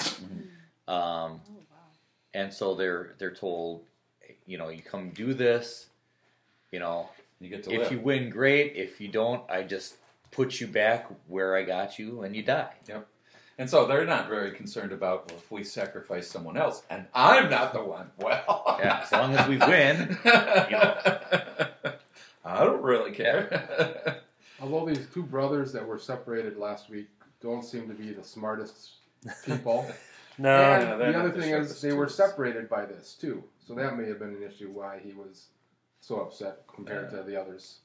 Um, 0.89 1.41
Oh 1.49 1.55
wow. 1.71 1.77
and 2.35 2.53
so 2.53 2.75
they're 2.75 3.15
they're 3.19 3.35
told, 3.35 3.85
you 4.47 4.59
know, 4.59 4.69
you 4.69 4.83
come 4.83 5.11
do 5.11 5.33
this, 5.33 5.87
you 6.73 6.81
know, 6.81 7.09
You 7.41 7.49
get 7.49 7.63
to 7.65 7.73
if 7.73 7.81
live. 7.83 7.93
you 7.93 8.01
win, 8.01 8.29
great. 8.31 8.75
If 8.77 9.01
you 9.01 9.09
don't, 9.09 9.49
I 9.49 9.63
just 9.63 9.95
put 10.33 10.61
you 10.61 10.67
back 10.67 11.07
where 11.29 11.57
I 11.57 11.63
got 11.63 11.99
you, 11.99 12.23
and 12.23 12.35
you 12.35 12.43
die. 12.43 12.73
And 13.59 13.69
so 13.69 13.87
they're 13.87 14.07
not 14.07 14.29
very 14.29 14.53
concerned 14.53 14.93
about 14.93 15.31
well, 15.31 15.39
if 15.39 15.51
we 15.51 15.63
sacrifice 15.65 16.29
someone 16.29 16.57
else, 16.57 16.83
and 16.91 17.07
I'm 17.15 17.51
not 17.51 17.73
the 17.73 17.83
one. 17.83 18.11
Well, 18.19 18.77
Yeah, 18.81 19.01
as 19.03 19.13
long 19.13 19.35
as 19.37 19.47
we 19.49 19.59
win, 19.59 20.19
you 20.25 20.31
know. 20.33 20.99
I 22.45 22.65
don't 22.65 22.83
really 22.83 23.13
care. 23.13 24.21
Although 24.61 24.87
these 24.87 25.07
two 25.13 25.23
brothers 25.23 25.73
that 25.73 25.87
were 25.87 25.99
separated 25.99 26.57
last 26.57 26.91
week 26.91 27.09
don't 27.41 27.65
seem 27.65 27.89
to 27.89 27.95
be 27.95 28.13
the 28.13 28.25
smartest 28.25 28.93
people. 29.45 29.91
No, 30.39 30.49
and 30.49 30.89
Yeah, 30.89 30.97
the 30.97 31.19
other 31.19 31.29
the 31.29 31.41
thing 31.43 31.51
is 31.51 31.57
sharpest 31.69 31.83
they 31.83 31.93
were 31.93 32.09
separated 32.09 32.67
by 32.67 32.87
this 32.87 33.13
too. 33.21 33.45
So 33.67 33.75
that 33.75 33.99
may 33.99 34.09
have 34.09 34.19
been 34.19 34.31
an 34.31 34.43
issue 34.43 34.71
why 34.71 34.99
he 35.05 35.13
was 35.13 35.49
so 36.01 36.21
upset 36.23 36.61
compared 36.75 37.11
to 37.11 37.23
the 37.23 37.39
others. 37.39 37.81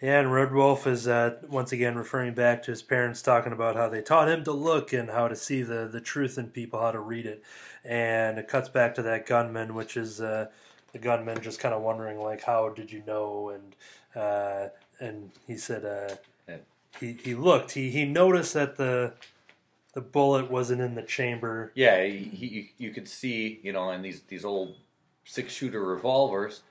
Yeah, 0.00 0.20
and 0.20 0.32
Red 0.32 0.52
Wolf 0.52 0.86
is 0.86 1.06
uh, 1.06 1.36
once 1.46 1.72
again 1.72 1.94
referring 1.94 2.32
back 2.32 2.62
to 2.62 2.70
his 2.70 2.80
parents 2.80 3.20
talking 3.20 3.52
about 3.52 3.76
how 3.76 3.90
they 3.90 4.00
taught 4.00 4.30
him 4.30 4.42
to 4.44 4.52
look 4.52 4.94
and 4.94 5.10
how 5.10 5.28
to 5.28 5.36
see 5.36 5.62
the, 5.62 5.88
the 5.92 6.00
truth 6.00 6.38
in 6.38 6.46
people, 6.46 6.80
how 6.80 6.90
to 6.90 7.00
read 7.00 7.26
it. 7.26 7.42
And 7.84 8.38
it 8.38 8.48
cuts 8.48 8.70
back 8.70 8.94
to 8.94 9.02
that 9.02 9.26
gunman, 9.26 9.74
which 9.74 9.98
is 9.98 10.22
uh, 10.22 10.46
the 10.92 10.98
gunman 10.98 11.42
just 11.42 11.60
kind 11.60 11.74
of 11.74 11.82
wondering, 11.82 12.18
like, 12.18 12.42
how 12.42 12.70
did 12.70 12.90
you 12.90 13.02
know? 13.06 13.50
And 13.50 14.22
uh, 14.22 14.68
and 15.00 15.30
he 15.46 15.56
said 15.58 15.84
uh, 15.84 16.54
he, 16.98 17.18
he 17.22 17.34
looked, 17.34 17.72
he, 17.72 17.90
he 17.90 18.06
noticed 18.06 18.54
that 18.54 18.76
the 18.76 19.12
the 19.92 20.00
bullet 20.00 20.50
wasn't 20.50 20.80
in 20.80 20.94
the 20.94 21.02
chamber. 21.02 21.72
Yeah, 21.74 22.04
he, 22.04 22.18
he, 22.18 22.46
you, 22.46 22.66
you 22.78 22.90
could 22.90 23.08
see, 23.08 23.60
you 23.62 23.72
know, 23.72 23.90
in 23.90 24.00
these 24.00 24.22
these 24.22 24.46
old 24.46 24.76
six 25.24 25.52
shooter 25.52 25.84
revolvers, 25.84 26.62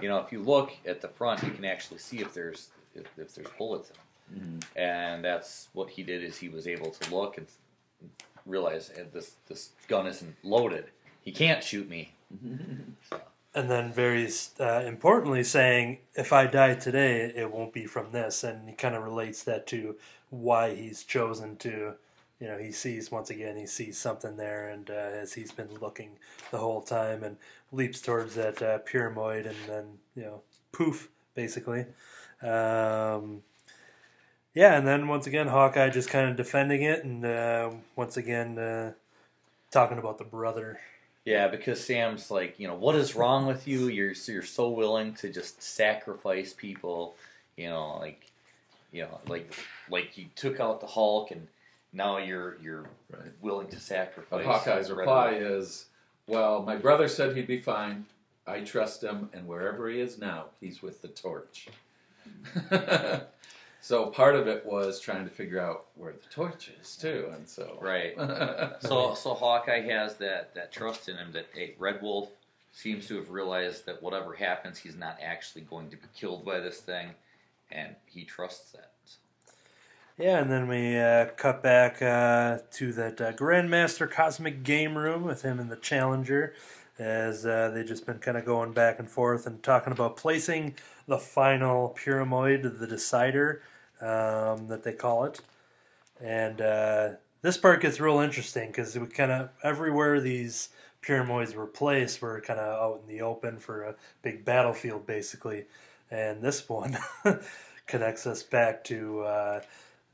you 0.00 0.08
know, 0.08 0.18
if 0.18 0.32
you 0.32 0.42
look 0.42 0.72
at 0.86 1.00
the 1.00 1.08
front, 1.08 1.42
you 1.42 1.50
can 1.50 1.64
actually 1.64 1.98
see 1.98 2.18
if 2.20 2.34
there's 2.34 2.68
if, 2.94 3.06
if 3.18 3.34
there's 3.34 3.48
bullets 3.58 3.90
in 3.90 3.96
them. 3.96 4.60
And 4.76 5.24
that's 5.24 5.68
what 5.72 5.90
he 5.90 6.02
did 6.02 6.22
is 6.22 6.38
he 6.38 6.48
was 6.48 6.66
able 6.66 6.90
to 6.90 7.14
look 7.14 7.38
and 7.38 7.46
realize 8.46 8.90
eh, 8.96 9.04
this 9.12 9.36
this 9.48 9.70
gun 9.88 10.06
isn't 10.06 10.34
loaded. 10.42 10.86
He 11.20 11.32
can't 11.32 11.62
shoot 11.62 11.88
me. 11.88 12.12
So, 13.10 13.20
and 13.54 13.70
then 13.70 13.92
very 13.92 14.28
uh, 14.58 14.80
importantly 14.80 15.44
saying, 15.44 15.98
"If 16.14 16.32
I 16.32 16.46
die 16.46 16.74
today, 16.74 17.32
it 17.34 17.50
won't 17.50 17.72
be 17.72 17.86
from 17.86 18.12
this," 18.12 18.44
and 18.44 18.68
he 18.68 18.74
kind 18.74 18.94
of 18.94 19.04
relates 19.04 19.44
that 19.44 19.66
to 19.68 19.96
why 20.30 20.74
he's 20.74 21.04
chosen 21.04 21.56
to. 21.58 21.94
You 22.40 22.48
know, 22.48 22.58
he 22.58 22.72
sees 22.72 23.12
once 23.12 23.30
again 23.30 23.56
he 23.56 23.66
sees 23.66 23.96
something 23.96 24.36
there, 24.36 24.68
and 24.68 24.90
uh, 24.90 24.92
as 25.22 25.32
he's 25.32 25.52
been 25.52 25.72
looking 25.80 26.10
the 26.50 26.58
whole 26.58 26.82
time, 26.82 27.22
and 27.22 27.36
leaps 27.72 28.00
towards 28.00 28.34
that 28.34 28.60
uh, 28.60 28.78
pyramid, 28.78 29.46
and 29.46 29.56
then 29.68 29.84
you 30.16 30.22
know, 30.22 30.42
poof, 30.72 31.08
basically. 31.34 31.86
Um, 32.44 33.42
yeah, 34.54 34.76
and 34.78 34.86
then 34.86 35.08
once 35.08 35.26
again, 35.26 35.48
Hawkeye 35.48 35.90
just 35.90 36.08
kind 36.10 36.30
of 36.30 36.36
defending 36.36 36.82
it, 36.82 37.04
and 37.04 37.24
uh, 37.24 37.70
once 37.96 38.16
again 38.16 38.58
uh, 38.58 38.92
talking 39.70 39.98
about 39.98 40.18
the 40.18 40.24
brother. 40.24 40.78
Yeah, 41.24 41.48
because 41.48 41.82
Sam's 41.84 42.30
like, 42.30 42.60
you 42.60 42.68
know, 42.68 42.74
what 42.74 42.94
is 42.94 43.16
wrong 43.16 43.46
with 43.46 43.66
you? 43.66 43.88
You're 43.88 44.12
you're 44.26 44.42
so 44.42 44.68
willing 44.68 45.14
to 45.14 45.30
just 45.32 45.62
sacrifice 45.62 46.52
people, 46.52 47.16
you 47.56 47.68
know, 47.70 47.96
like, 47.98 48.26
you 48.92 49.02
know, 49.02 49.20
like 49.26 49.50
like 49.88 50.16
you 50.18 50.26
took 50.36 50.60
out 50.60 50.80
the 50.80 50.86
Hulk, 50.86 51.30
and 51.30 51.48
now 51.92 52.18
you're 52.18 52.58
you're 52.62 52.84
Right. 53.10 53.32
willing 53.40 53.68
to 53.68 53.80
sacrifice. 53.80 54.28
But 54.30 54.44
Hawkeye's 54.44 54.90
reply 54.90 55.30
Wolf. 55.32 55.42
is, 55.42 55.86
"Well, 56.26 56.62
my 56.62 56.76
brother 56.76 57.08
said 57.08 57.34
he'd 57.36 57.46
be 57.46 57.60
fine. 57.60 58.04
I 58.46 58.60
trust 58.60 59.02
him, 59.02 59.30
and 59.32 59.46
wherever 59.48 59.88
he 59.88 60.00
is 60.00 60.18
now, 60.18 60.46
he's 60.60 60.82
with 60.82 61.00
the 61.00 61.08
torch." 61.08 61.68
so 63.80 64.06
part 64.06 64.34
of 64.36 64.46
it 64.46 64.64
was 64.64 65.00
trying 65.00 65.24
to 65.24 65.30
figure 65.30 65.60
out 65.60 65.86
where 65.96 66.12
the 66.12 66.28
torch 66.30 66.70
is 66.80 66.96
too, 66.96 67.30
and 67.34 67.48
so 67.48 67.78
right. 67.80 68.14
So 68.80 69.14
so 69.14 69.34
Hawkeye 69.34 69.82
has 69.82 70.16
that 70.16 70.54
that 70.54 70.72
trust 70.72 71.08
in 71.08 71.16
him 71.16 71.32
that 71.32 71.46
hey, 71.54 71.74
Red 71.78 72.02
Wolf 72.02 72.30
seems 72.72 73.06
to 73.08 73.16
have 73.16 73.30
realized 73.30 73.86
that 73.86 74.02
whatever 74.02 74.34
happens, 74.34 74.78
he's 74.78 74.96
not 74.96 75.18
actually 75.22 75.62
going 75.62 75.90
to 75.90 75.96
be 75.96 76.06
killed 76.14 76.44
by 76.44 76.60
this 76.60 76.78
thing, 76.78 77.10
and 77.70 77.94
he 78.06 78.24
trusts 78.24 78.72
that. 78.72 78.90
Yeah, 80.16 80.38
and 80.38 80.50
then 80.50 80.68
we 80.68 80.96
uh, 80.96 81.26
cut 81.36 81.60
back 81.60 82.00
uh, 82.00 82.58
to 82.72 82.92
that 82.92 83.20
uh, 83.20 83.32
Grandmaster 83.32 84.08
Cosmic 84.08 84.62
Game 84.62 84.96
Room 84.96 85.24
with 85.24 85.42
him 85.42 85.58
and 85.58 85.70
the 85.70 85.76
Challenger, 85.76 86.54
as 87.00 87.44
uh, 87.44 87.72
they've 87.74 87.86
just 87.86 88.06
been 88.06 88.20
kind 88.20 88.36
of 88.36 88.44
going 88.44 88.72
back 88.72 89.00
and 89.00 89.10
forth 89.10 89.44
and 89.44 89.60
talking 89.60 89.92
about 89.92 90.16
placing 90.16 90.76
the 91.06 91.18
final 91.18 91.88
pyramid, 91.88 92.78
the 92.78 92.86
decider, 92.86 93.62
um, 94.00 94.68
that 94.68 94.82
they 94.84 94.92
call 94.92 95.24
it. 95.24 95.40
And 96.20 96.60
uh, 96.60 97.08
this 97.42 97.56
part 97.56 97.82
gets 97.82 98.00
real 98.00 98.20
interesting 98.20 98.68
because 98.68 98.98
we 98.98 99.06
kind 99.06 99.32
of 99.32 99.50
everywhere 99.62 100.20
these 100.20 100.70
pyramids 101.02 101.54
were 101.54 101.66
placed 101.66 102.22
were 102.22 102.40
kind 102.40 102.58
of 102.58 102.66
out 102.66 103.00
in 103.02 103.14
the 103.14 103.22
open 103.22 103.58
for 103.58 103.82
a 103.84 103.94
big 104.22 104.44
battlefield, 104.44 105.06
basically. 105.06 105.66
And 106.10 106.42
this 106.42 106.68
one 106.68 106.96
connects 107.86 108.26
us 108.26 108.42
back 108.42 108.84
to 108.84 109.20
uh, 109.20 109.60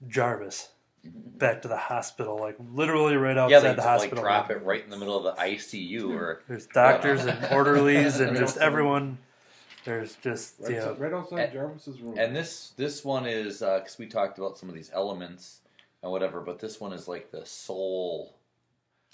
Jarvis, 0.08 0.70
back 1.04 1.62
to 1.62 1.68
the 1.68 1.76
hospital, 1.76 2.38
like 2.38 2.56
literally 2.72 3.16
right 3.16 3.36
outside 3.36 3.54
yeah, 3.54 3.60
they 3.60 3.68
the 3.68 3.76
just, 3.76 3.86
like 3.86 4.00
hospital. 4.00 4.24
drop 4.24 4.50
it 4.50 4.62
right 4.64 4.82
in 4.82 4.90
the 4.90 4.96
middle 4.96 5.16
of 5.16 5.36
the 5.36 5.42
ICU, 5.42 6.10
or 6.10 6.42
There's 6.48 6.66
doctors 6.66 7.24
and 7.24 7.52
orderlies 7.52 8.20
and 8.20 8.36
just 8.36 8.56
everyone. 8.56 9.18
There's 9.84 10.16
just 10.16 10.60
Right, 10.60 10.70
you 10.70 10.76
know, 10.76 10.82
outside- 10.90 11.00
right 11.00 11.12
outside 11.12 11.40
And- 11.40 11.52
Jarvis's 11.52 12.00
room. 12.00 12.18
and 12.18 12.36
this 12.36 12.70
this 12.76 13.04
one 13.04 13.26
is 13.26 13.60
because 13.60 13.98
we 13.98 14.06
talked 14.06 14.38
about 14.38 14.58
some 14.58 14.68
of 14.68 14.74
these 14.74 14.90
elements 14.92 15.60
and 16.02 16.12
whatever, 16.12 16.40
but 16.40 16.58
this 16.58 16.80
one 16.80 16.92
is 16.92 17.08
like 17.08 17.30
the 17.30 17.44
soul. 17.46 18.34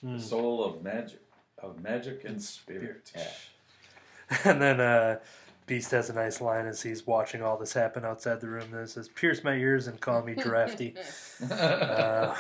the 0.03 0.09
mm. 0.09 0.21
soul 0.21 0.63
of 0.63 0.83
magic, 0.83 1.23
of 1.59 1.83
magic 1.83 2.25
and 2.25 2.43
spirit. 2.43 3.11
Yeah. 3.17 3.31
and 4.45 4.61
then 4.61 4.81
uh, 4.81 5.21
Beast 5.67 5.91
has 5.93 6.11
a 6.11 6.13
nice 6.13 6.41
line 6.41 6.67
as 6.67 6.83
he's 6.83 7.07
watching 7.07 7.43
all 7.43 7.57
this 7.57 7.73
happen 7.73 8.05
outside 8.05 8.41
the 8.41 8.49
room. 8.49 8.71
That 8.73 8.91
says, 8.91 9.09
"Pierce 9.09 9.43
my 9.43 9.55
ears 9.55 9.87
and 9.87 10.01
call 10.01 10.23
me 10.23 10.35
drafty." 10.35 10.95
Uh, 11.51 12.35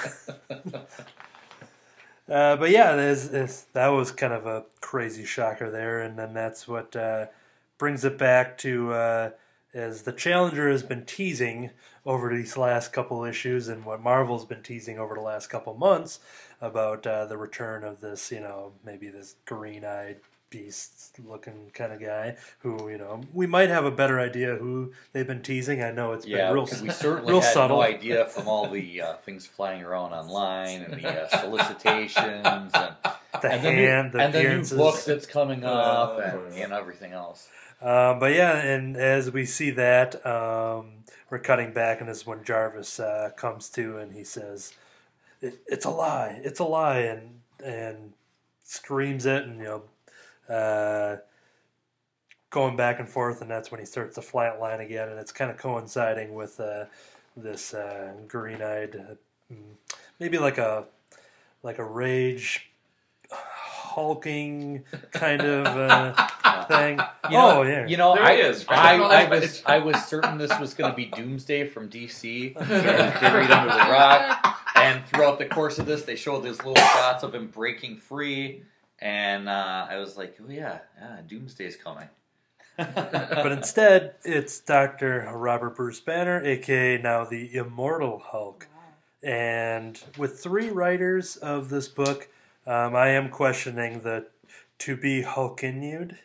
Uh, 2.28 2.56
but 2.56 2.70
yeah, 2.70 2.96
there's, 2.96 3.28
there's, 3.28 3.66
that 3.72 3.86
was 3.86 4.10
kind 4.10 4.32
of 4.32 4.46
a 4.46 4.64
crazy 4.80 5.24
shocker 5.24 5.70
there, 5.70 6.00
and 6.00 6.18
then 6.18 6.34
that's 6.34 6.66
what 6.66 6.96
uh, 6.96 7.26
brings 7.78 8.04
it 8.04 8.18
back 8.18 8.58
to 8.58 8.92
uh, 8.92 9.30
as 9.74 10.02
the 10.02 10.12
Challenger 10.12 10.70
has 10.70 10.82
been 10.82 11.04
teasing 11.04 11.70
over 12.04 12.34
these 12.34 12.56
last 12.56 12.92
couple 12.92 13.24
issues, 13.24 13.68
and 13.68 13.84
what 13.84 14.00
Marvel's 14.02 14.44
been 14.44 14.62
teasing 14.62 14.98
over 14.98 15.14
the 15.14 15.20
last 15.20 15.48
couple 15.48 15.74
months 15.74 16.20
about 16.60 17.06
uh, 17.06 17.26
the 17.26 17.36
return 17.36 17.84
of 17.84 18.00
this, 18.00 18.30
you 18.32 18.40
know, 18.40 18.72
maybe 18.84 19.08
this 19.08 19.34
green-eyed 19.44 20.16
beast-looking 20.48 21.70
kind 21.74 21.92
of 21.92 22.00
guy 22.00 22.36
who, 22.60 22.88
you 22.88 22.96
know, 22.96 23.20
we 23.34 23.46
might 23.46 23.68
have 23.68 23.84
a 23.84 23.90
better 23.90 24.20
idea 24.20 24.54
who 24.54 24.92
they've 25.12 25.26
been 25.26 25.42
teasing. 25.42 25.82
I 25.82 25.90
know 25.90 26.12
it's 26.12 26.24
been 26.24 26.36
Yeah, 26.36 26.52
real, 26.52 26.64
because 26.64 26.82
we 26.82 26.90
certainly 26.90 27.32
real 27.32 27.40
had 27.40 27.52
subtle. 27.52 27.78
no 27.78 27.82
idea 27.82 28.26
from 28.26 28.46
all 28.48 28.68
the 28.68 29.02
uh, 29.02 29.14
things 29.24 29.46
flying 29.46 29.82
around 29.82 30.12
online 30.12 30.82
and 30.82 31.02
the 31.02 31.08
uh, 31.08 31.28
solicitations 31.40 32.24
and, 32.46 32.72
the 33.42 33.52
and 33.52 33.60
hand, 33.60 34.12
the 34.12 34.18
the 34.18 34.18
new, 34.18 34.38
and 34.50 34.64
the 34.64 34.74
new 34.76 34.76
book 34.78 35.04
that's 35.04 35.26
coming 35.26 35.64
up 35.64 36.18
Uh, 36.18 36.22
and, 36.22 36.54
and 36.54 36.72
everything 36.72 37.12
else. 37.12 37.48
Um, 37.80 38.18
but 38.18 38.34
yeah, 38.34 38.56
and 38.56 38.96
as 38.96 39.30
we 39.30 39.44
see 39.44 39.70
that, 39.70 40.24
um, 40.26 41.04
we're 41.30 41.38
cutting 41.38 41.72
back, 41.72 42.00
and 42.00 42.08
this 42.08 42.18
is 42.18 42.26
when 42.26 42.42
Jarvis 42.42 42.98
uh, 43.00 43.30
comes 43.36 43.68
to, 43.70 43.98
and 43.98 44.12
he 44.12 44.24
says, 44.24 44.72
it, 45.42 45.60
"It's 45.66 45.84
a 45.84 45.90
lie! 45.90 46.40
It's 46.42 46.60
a 46.60 46.64
lie!" 46.64 47.00
and 47.00 47.40
and 47.64 48.12
screams 48.62 49.26
it, 49.26 49.44
and 49.44 49.58
you 49.58 49.82
know, 50.48 50.54
uh, 50.54 51.16
going 52.50 52.76
back 52.76 52.98
and 52.98 53.08
forth, 53.08 53.42
and 53.42 53.50
that's 53.50 53.70
when 53.70 53.80
he 53.80 53.86
starts 53.86 54.14
to 54.14 54.20
flatline 54.22 54.80
again, 54.80 55.08
and 55.10 55.18
it's 55.18 55.32
kind 55.32 55.50
of 55.50 55.58
coinciding 55.58 56.34
with 56.34 56.58
uh, 56.60 56.86
this 57.36 57.74
uh, 57.74 58.12
green-eyed, 58.26 58.96
uh, 58.96 59.14
mm, 59.52 59.74
maybe 60.18 60.38
like 60.38 60.56
a 60.58 60.84
like 61.62 61.78
a 61.78 61.84
rage 61.84 62.70
hulking 63.30 64.84
kind 65.10 65.42
of 65.42 65.66
uh, 65.66 66.28
thing. 66.68 67.00
You 67.30 67.36
know, 67.36 67.58
oh 67.58 67.62
yeah, 67.62 67.86
You 67.86 67.96
know, 67.96 68.14
There 68.14 68.24
I, 68.24 68.36
he 68.36 68.42
is, 68.42 68.66
right 68.68 68.78
I, 68.78 68.98
on 68.98 69.10
I 69.10 69.28
was. 69.28 69.62
I 69.66 69.78
was 69.78 70.04
certain 70.04 70.38
this 70.38 70.58
was 70.58 70.74
going 70.74 70.90
to 70.90 70.96
be 70.96 71.06
Doomsday 71.06 71.68
from 71.68 71.88
DC, 71.88 72.54
buried 72.54 73.50
under 73.50 73.72
the 73.72 73.90
rock. 73.90 74.62
And 74.76 75.06
throughout 75.06 75.38
the 75.38 75.46
course 75.46 75.78
of 75.78 75.86
this, 75.86 76.02
they 76.02 76.16
showed 76.16 76.44
these 76.44 76.58
little 76.58 76.74
shots 76.76 77.22
of 77.22 77.34
him 77.34 77.48
breaking 77.48 77.96
free, 77.96 78.62
and 78.98 79.48
uh, 79.48 79.86
I 79.88 79.96
was 79.98 80.16
like, 80.16 80.36
oh 80.40 80.50
yeah, 80.50 80.78
yeah, 81.00 81.18
Doomsday's 81.26 81.76
coming. 81.76 82.08
but 82.76 83.52
instead, 83.52 84.16
it's 84.22 84.60
Dr. 84.60 85.30
Robert 85.34 85.76
Bruce 85.76 86.00
Banner, 86.00 86.44
aka 86.44 86.98
now 86.98 87.24
the 87.24 87.54
Immortal 87.54 88.18
Hulk. 88.18 88.68
And 89.22 89.98
with 90.18 90.40
three 90.40 90.68
writers 90.68 91.36
of 91.36 91.70
this 91.70 91.88
book, 91.88 92.28
um, 92.66 92.94
I 92.94 93.08
am 93.08 93.30
questioning 93.30 94.00
the 94.00 94.26
to 94.80 94.96
be 94.96 95.22
Hulkinude 95.22 96.18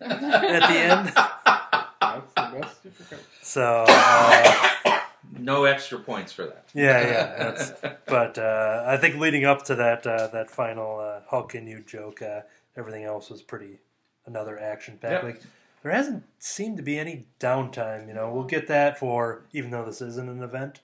at 0.00 0.68
the 0.68 0.78
end. 0.78 1.12
That's 2.00 2.32
the 2.34 2.58
best 2.60 2.84
you 2.84 2.90
can- 3.08 3.18
So, 3.42 3.84
uh, 3.88 5.00
No 5.38 5.64
extra 5.64 5.98
points 5.98 6.32
for 6.32 6.46
that. 6.46 6.68
yeah, 6.74 7.00
yeah. 7.00 7.36
That's, 7.52 7.72
but 8.06 8.38
uh, 8.38 8.84
I 8.86 8.96
think 8.96 9.16
leading 9.16 9.44
up 9.44 9.64
to 9.66 9.74
that 9.76 10.06
uh, 10.06 10.28
that 10.28 10.50
final 10.50 10.98
uh, 11.00 11.20
Hulkinude 11.30 11.86
joke, 11.86 12.22
uh, 12.22 12.40
everything 12.76 13.04
else 13.04 13.28
was 13.30 13.42
pretty 13.42 13.80
another 14.26 14.58
action 14.58 14.98
pack. 15.00 15.10
Yep. 15.10 15.22
Like 15.24 15.42
there 15.82 15.92
hasn't 15.92 16.24
seemed 16.38 16.76
to 16.78 16.82
be 16.82 16.98
any 16.98 17.26
downtime. 17.40 18.08
You 18.08 18.14
know, 18.14 18.32
we'll 18.32 18.44
get 18.44 18.66
that 18.68 18.98
for 18.98 19.42
even 19.52 19.70
though 19.70 19.84
this 19.84 20.00
isn't 20.00 20.28
an 20.28 20.42
event, 20.42 20.80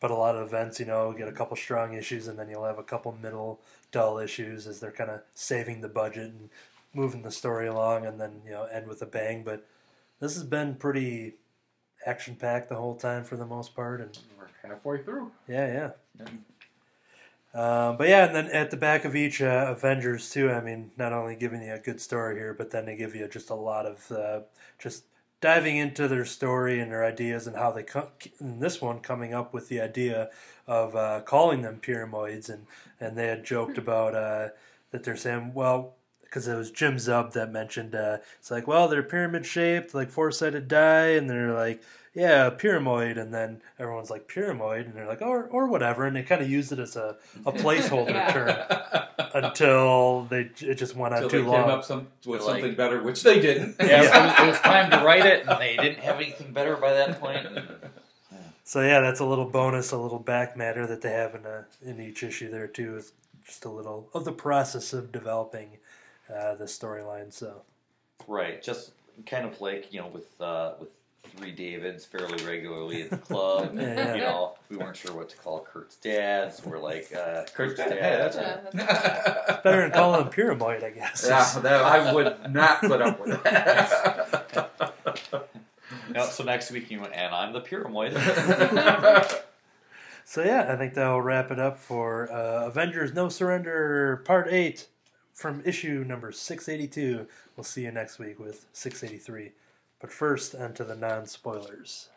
but 0.00 0.10
a 0.10 0.14
lot 0.14 0.36
of 0.36 0.46
events, 0.46 0.80
you 0.80 0.86
know, 0.86 1.12
get 1.12 1.28
a 1.28 1.32
couple 1.32 1.56
strong 1.56 1.94
issues 1.94 2.28
and 2.28 2.38
then 2.38 2.48
you'll 2.48 2.64
have 2.64 2.78
a 2.78 2.82
couple 2.84 3.16
middle 3.22 3.60
dull 3.90 4.18
issues 4.18 4.66
as 4.66 4.80
they're 4.80 4.90
kind 4.90 5.10
of 5.10 5.20
saving 5.34 5.80
the 5.80 5.88
budget 5.88 6.30
and 6.32 6.48
moving 6.94 7.22
the 7.22 7.30
story 7.30 7.66
along, 7.66 8.06
and 8.06 8.20
then 8.20 8.42
you 8.44 8.50
know 8.52 8.64
end 8.64 8.86
with 8.86 9.02
a 9.02 9.06
bang. 9.06 9.42
But 9.44 9.66
this 10.20 10.34
has 10.34 10.44
been 10.44 10.74
pretty 10.76 11.34
action 12.06 12.34
packed 12.36 12.68
the 12.68 12.74
whole 12.76 12.96
time 12.96 13.24
for 13.24 13.36
the 13.36 13.46
most 13.46 13.74
part, 13.74 14.00
and 14.00 14.18
We're 14.38 14.68
halfway 14.68 15.02
through. 15.02 15.30
yeah, 15.48 15.90
yeah. 16.18 16.26
Uh, 17.54 17.92
but 17.92 18.08
yeah, 18.08 18.24
and 18.26 18.34
then 18.34 18.46
at 18.46 18.70
the 18.70 18.76
back 18.78 19.04
of 19.04 19.14
each 19.14 19.42
uh, 19.42 19.66
Avengers 19.76 20.30
too. 20.30 20.50
I 20.50 20.60
mean, 20.62 20.90
not 20.96 21.12
only 21.12 21.36
giving 21.36 21.62
you 21.62 21.74
a 21.74 21.78
good 21.78 22.00
story 22.00 22.36
here, 22.36 22.54
but 22.54 22.70
then 22.70 22.86
they 22.86 22.96
give 22.96 23.14
you 23.14 23.28
just 23.28 23.50
a 23.50 23.54
lot 23.54 23.84
of 23.84 24.10
uh, 24.10 24.40
just 24.78 25.04
diving 25.42 25.76
into 25.76 26.08
their 26.08 26.24
story 26.24 26.80
and 26.80 26.90
their 26.90 27.04
ideas 27.04 27.46
and 27.46 27.56
how 27.56 27.70
they 27.70 27.82
come. 27.82 28.06
In 28.40 28.60
this 28.60 28.80
one, 28.80 29.00
coming 29.00 29.34
up 29.34 29.52
with 29.52 29.68
the 29.68 29.82
idea 29.82 30.30
of 30.66 30.96
uh, 30.96 31.20
calling 31.26 31.60
them 31.60 31.78
pyramids, 31.78 32.48
and 32.48 32.66
and 32.98 33.18
they 33.18 33.26
had 33.26 33.44
joked 33.44 33.76
about 33.76 34.14
uh, 34.14 34.48
that 34.90 35.04
they're 35.04 35.16
saying, 35.16 35.52
well, 35.52 35.96
because 36.32 36.48
it 36.48 36.56
was 36.56 36.70
Jim 36.70 36.96
Zub 36.96 37.32
that 37.32 37.52
mentioned 37.52 37.94
uh, 37.94 38.16
it's 38.40 38.50
like, 38.50 38.66
well, 38.66 38.88
they're 38.88 39.02
pyramid 39.02 39.44
shaped, 39.44 39.94
like 39.94 40.08
four 40.08 40.32
sided 40.32 40.66
die, 40.66 41.08
and 41.10 41.28
they're 41.28 41.52
like, 41.52 41.82
yeah, 42.14 42.48
pyramoid, 42.48 43.18
and 43.18 43.34
then 43.34 43.60
everyone's 43.78 44.08
like 44.08 44.28
pyramoid, 44.28 44.86
and 44.86 44.94
they're 44.94 45.06
like, 45.06 45.20
or 45.20 45.44
or 45.44 45.66
whatever, 45.66 46.06
and 46.06 46.16
they 46.16 46.22
kind 46.22 46.40
of 46.40 46.48
use 46.50 46.72
it 46.72 46.78
as 46.78 46.96
a, 46.96 47.16
a 47.44 47.52
placeholder 47.62 48.08
Yeah. 48.14 48.32
term 48.32 49.28
until 49.44 50.22
they 50.24 50.50
it 50.60 50.76
just 50.76 50.96
went 50.96 51.12
on 51.14 51.24
Until 51.24 51.30
too 51.40 51.44
they 51.44 51.50
came 51.50 51.60
long. 51.60 51.70
up 51.70 51.84
some, 51.84 52.08
with 52.24 52.40
Like- 52.40 52.60
something 52.60 52.74
better, 52.76 53.02
which 53.02 53.22
they 53.22 53.38
didn't. 53.38 53.76
Yeah, 53.80 54.02
It, 54.02 54.22
was, 54.26 54.40
it 54.40 54.46
was 54.52 54.60
time 54.60 54.90
to 54.90 55.04
write 55.04 55.26
it, 55.26 55.46
and 55.46 55.60
they 55.60 55.76
didn't 55.76 56.00
have 56.00 56.16
anything 56.16 56.52
better 56.54 56.76
by 56.76 56.92
that 56.94 57.20
point. 57.20 57.46
So 58.64 58.80
yeah, 58.80 59.00
that's 59.00 59.20
a 59.20 59.24
little 59.26 59.44
bonus, 59.50 59.90
a 59.92 59.98
little 59.98 60.18
back 60.20 60.56
matter 60.56 60.86
that 60.86 61.02
they 61.02 61.10
have 61.10 61.34
in 61.34 61.44
a, 61.44 61.66
in 61.84 62.00
each 62.00 62.22
issue 62.22 62.50
there 62.50 62.68
too. 62.68 62.96
Is 62.96 63.12
just 63.44 63.64
a 63.64 63.68
little 63.68 64.08
of 64.14 64.24
the 64.24 64.32
process 64.32 64.92
of 64.92 65.12
developing 65.12 65.78
uh, 66.32 66.54
the 66.54 66.64
storyline. 66.64 67.32
So 67.32 67.62
Right, 68.28 68.62
just 68.62 68.92
kind 69.26 69.44
of 69.44 69.60
like 69.60 69.92
you 69.92 70.00
know 70.00 70.06
with 70.08 70.40
uh, 70.40 70.72
with 70.80 70.88
three 71.36 71.52
Davids 71.52 72.04
fairly 72.04 72.44
regularly 72.44 73.02
at 73.02 73.10
the 73.10 73.16
club. 73.16 73.74
Yeah, 73.78 73.94
yeah. 73.94 74.14
You 74.14 74.20
know, 74.20 74.54
we 74.68 74.76
weren't 74.76 74.96
sure 74.96 75.14
what 75.14 75.28
to 75.30 75.36
call 75.36 75.60
Kurt's 75.60 75.96
dads. 75.96 76.64
We're 76.64 76.78
like 76.78 77.12
uh, 77.14 77.44
Kurt's 77.54 77.76
dad, 77.76 77.88
dad. 77.90 77.98
hey, 77.98 78.16
that's 78.16 78.36
Yeah, 78.36 78.60
that's- 78.72 79.62
better 79.64 79.82
than 79.82 79.90
calling 79.92 80.22
him 80.22 80.28
pyramoid, 80.32 80.82
I 80.84 80.90
guess. 80.90 81.24
Yeah, 81.28 81.60
that, 81.62 81.82
I 81.84 82.12
would 82.12 82.52
not 82.52 82.80
put 82.80 83.00
up 83.02 83.20
with 83.20 83.42
that. 83.44 84.68
No, 86.14 86.26
so 86.26 86.44
next 86.44 86.70
week 86.70 86.90
you 86.90 87.00
went, 87.00 87.14
and 87.14 87.34
I'm 87.34 87.52
the 87.54 87.60
pyramid. 87.60 88.12
So 90.24 90.42
yeah, 90.42 90.66
I 90.70 90.76
think 90.76 90.94
that'll 90.94 91.20
wrap 91.22 91.50
it 91.50 91.58
up 91.58 91.78
for 91.78 92.30
uh, 92.30 92.66
Avengers 92.66 93.12
No 93.14 93.28
Surrender 93.28 94.22
Part 94.24 94.48
Eight 94.50 94.88
from 95.32 95.62
issue 95.64 96.04
number 96.06 96.32
six 96.32 96.68
eighty 96.68 96.86
two. 96.86 97.26
We'll 97.56 97.64
see 97.64 97.82
you 97.82 97.90
next 97.90 98.18
week 98.18 98.38
with 98.38 98.66
six 98.72 99.02
eighty 99.02 99.18
three. 99.18 99.52
But 100.00 100.12
first, 100.12 100.54
onto 100.54 100.84
the 100.84 100.96
non 100.96 101.26
spoilers. 101.26 102.08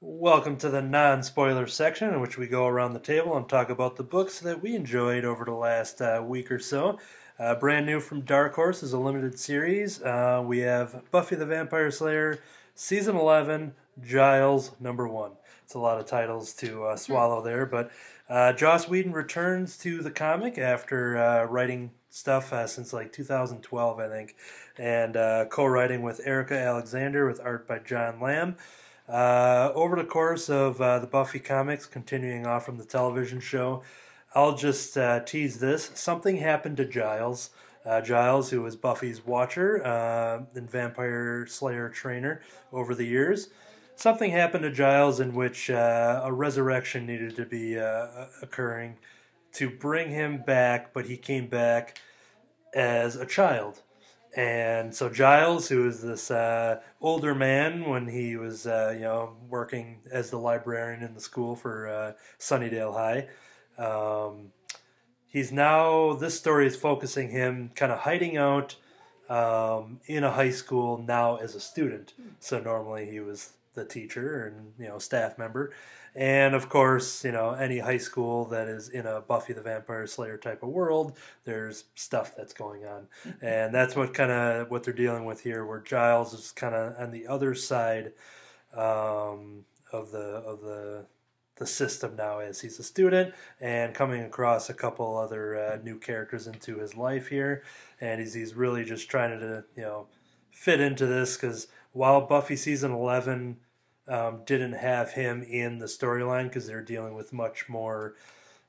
Welcome 0.00 0.56
to 0.56 0.70
the 0.70 0.80
non 0.80 1.22
spoiler 1.22 1.66
section, 1.66 2.14
in 2.14 2.20
which 2.20 2.38
we 2.38 2.46
go 2.46 2.66
around 2.66 2.94
the 2.94 2.98
table 2.98 3.36
and 3.36 3.48
talk 3.48 3.68
about 3.68 3.96
the 3.96 4.02
books 4.02 4.40
that 4.40 4.62
we 4.62 4.74
enjoyed 4.74 5.24
over 5.24 5.44
the 5.44 5.52
last 5.52 6.00
uh, 6.00 6.22
week 6.24 6.50
or 6.50 6.58
so. 6.58 6.98
Uh, 7.38 7.54
brand 7.54 7.84
new 7.84 8.00
from 8.00 8.20
Dark 8.20 8.54
Horse 8.54 8.82
is 8.82 8.92
a 8.92 8.98
limited 8.98 9.38
series. 9.38 10.00
Uh, 10.00 10.42
we 10.44 10.60
have 10.60 11.02
Buffy 11.10 11.34
the 11.36 11.44
Vampire 11.44 11.90
Slayer, 11.90 12.38
Season 12.74 13.16
11, 13.16 13.74
Giles, 14.02 14.70
number 14.80 15.08
one. 15.08 15.32
It's 15.64 15.74
a 15.74 15.78
lot 15.78 15.98
of 15.98 16.06
titles 16.06 16.52
to 16.54 16.84
uh, 16.84 16.96
swallow 16.96 17.42
there, 17.42 17.66
but 17.66 17.90
uh, 18.28 18.52
Joss 18.52 18.88
Whedon 18.88 19.12
returns 19.12 19.76
to 19.78 20.02
the 20.02 20.10
comic 20.10 20.56
after 20.56 21.18
uh, 21.18 21.44
writing 21.44 21.90
stuff 22.08 22.52
uh, 22.52 22.66
since 22.66 22.92
like 22.92 23.12
2012, 23.12 23.98
I 23.98 24.08
think, 24.08 24.36
and 24.78 25.16
uh, 25.16 25.44
co 25.46 25.66
writing 25.66 26.02
with 26.02 26.20
Erika 26.24 26.66
Alessandro 26.66 27.28
with 27.28 27.40
art 27.40 27.68
by 27.68 27.80
Jon 27.80 28.20
Lam. 28.20 28.56
Uh, 29.06 29.70
over 29.74 29.96
the 29.96 30.04
course 30.04 30.48
of 30.48 30.80
uh, 30.80 30.98
the 30.98 31.06
Buffy 31.06 31.38
comics, 31.38 31.84
continuing 31.84 32.46
off 32.46 32.64
from 32.64 32.78
the 32.78 32.84
television 32.84 33.40
show, 33.40 33.82
I'll 34.34 34.56
just 34.56 34.96
tease 35.26 35.60
this. 35.60 35.90
Something 35.94 36.38
happened 36.38 36.78
to 36.78 36.84
Giles. 36.84 37.50
Giles, 38.02 38.48
who 38.48 38.62
was 38.62 38.76
Buffy's 38.76 39.24
watcher 39.24 39.76
and 39.76 40.70
vampire 40.70 41.46
slayer 41.46 41.90
trainer 41.90 42.40
over 42.72 42.94
the 42.94 43.04
years. 43.04 43.50
Something 43.96 44.32
happened 44.32 44.64
to 44.64 44.70
Giles 44.70 45.20
in 45.20 45.34
which 45.34 45.70
uh, 45.70 46.22
a 46.24 46.32
resurrection 46.32 47.06
needed 47.06 47.36
to 47.36 47.46
be 47.46 47.78
uh, 47.78 48.26
occurring 48.42 48.96
to 49.52 49.70
bring 49.70 50.10
him 50.10 50.42
back, 50.42 50.92
but 50.92 51.06
he 51.06 51.16
came 51.16 51.46
back 51.46 52.00
as 52.74 53.16
a 53.16 53.24
child. 53.24 53.82
And 54.36 54.92
so 54.92 55.08
Giles, 55.08 55.68
who 55.68 55.86
is 55.86 56.02
this 56.02 56.30
uh, 56.30 56.80
older 57.00 57.36
man 57.36 57.88
when 57.88 58.08
he 58.08 58.36
was, 58.36 58.66
uh, 58.66 58.92
you 58.94 59.02
know, 59.02 59.36
working 59.48 60.00
as 60.10 60.30
the 60.30 60.38
librarian 60.38 61.04
in 61.04 61.14
the 61.14 61.20
school 61.20 61.54
for 61.54 61.88
uh, 61.88 62.12
Sunnydale 62.40 62.94
High, 62.94 63.28
um, 63.78 64.52
he's 65.28 65.52
now. 65.52 66.14
This 66.14 66.36
story 66.36 66.66
is 66.66 66.74
focusing 66.74 67.30
him 67.30 67.70
kind 67.76 67.92
of 67.92 68.00
hiding 68.00 68.36
out 68.36 68.74
um, 69.28 70.00
in 70.06 70.24
a 70.24 70.32
high 70.32 70.50
school 70.50 70.98
now 70.98 71.36
as 71.36 71.54
a 71.54 71.60
student. 71.60 72.12
So 72.40 72.58
normally 72.58 73.08
he 73.08 73.20
was 73.20 73.52
the 73.74 73.84
teacher 73.84 74.46
and 74.46 74.72
you 74.78 74.88
know 74.88 74.98
staff 74.98 75.38
member, 75.38 75.72
and 76.14 76.54
of 76.54 76.68
course 76.68 77.24
you 77.24 77.32
know 77.32 77.50
any 77.52 77.78
high 77.78 77.98
school 77.98 78.44
that 78.46 78.68
is 78.68 78.88
in 78.88 79.06
a 79.06 79.20
Buffy 79.20 79.52
the 79.52 79.62
Vampire 79.62 80.06
Slayer 80.06 80.36
type 80.36 80.62
of 80.62 80.70
world, 80.70 81.16
there's 81.44 81.84
stuff 81.94 82.34
that's 82.36 82.52
going 82.52 82.84
on, 82.84 83.06
and 83.42 83.74
that's 83.74 83.96
what 83.96 84.14
kind 84.14 84.30
of 84.30 84.70
what 84.70 84.84
they're 84.84 84.94
dealing 84.94 85.24
with 85.24 85.40
here. 85.40 85.64
Where 85.64 85.80
Giles 85.80 86.32
is 86.34 86.52
kind 86.52 86.74
of 86.74 86.94
on 86.98 87.10
the 87.10 87.26
other 87.26 87.54
side 87.54 88.12
um, 88.74 89.64
of 89.92 90.10
the 90.10 90.42
of 90.44 90.60
the 90.60 91.06
the 91.56 91.66
system 91.66 92.16
now 92.16 92.40
as 92.40 92.60
he's 92.60 92.78
a 92.78 92.82
student 92.82 93.32
and 93.60 93.94
coming 93.94 94.22
across 94.22 94.70
a 94.70 94.74
couple 94.74 95.16
other 95.16 95.56
uh, 95.56 95.78
new 95.84 95.98
characters 95.98 96.46
into 96.46 96.78
his 96.78 96.96
life 96.96 97.28
here. 97.28 97.62
And 98.00 98.20
he's, 98.20 98.34
he's 98.34 98.54
really 98.54 98.84
just 98.84 99.08
trying 99.08 99.38
to 99.38 99.64
you 99.76 99.82
know 99.82 100.06
fit 100.50 100.80
into 100.80 101.06
this 101.06 101.36
because 101.36 101.68
while 101.92 102.26
buffy 102.26 102.56
season 102.56 102.92
11 102.92 103.56
um, 104.08 104.42
didn't 104.44 104.72
have 104.72 105.12
him 105.12 105.42
in 105.42 105.78
the 105.78 105.86
storyline 105.86 106.44
because 106.44 106.66
they're 106.66 106.82
dealing 106.82 107.14
with 107.14 107.32
much 107.32 107.68
more 107.68 108.14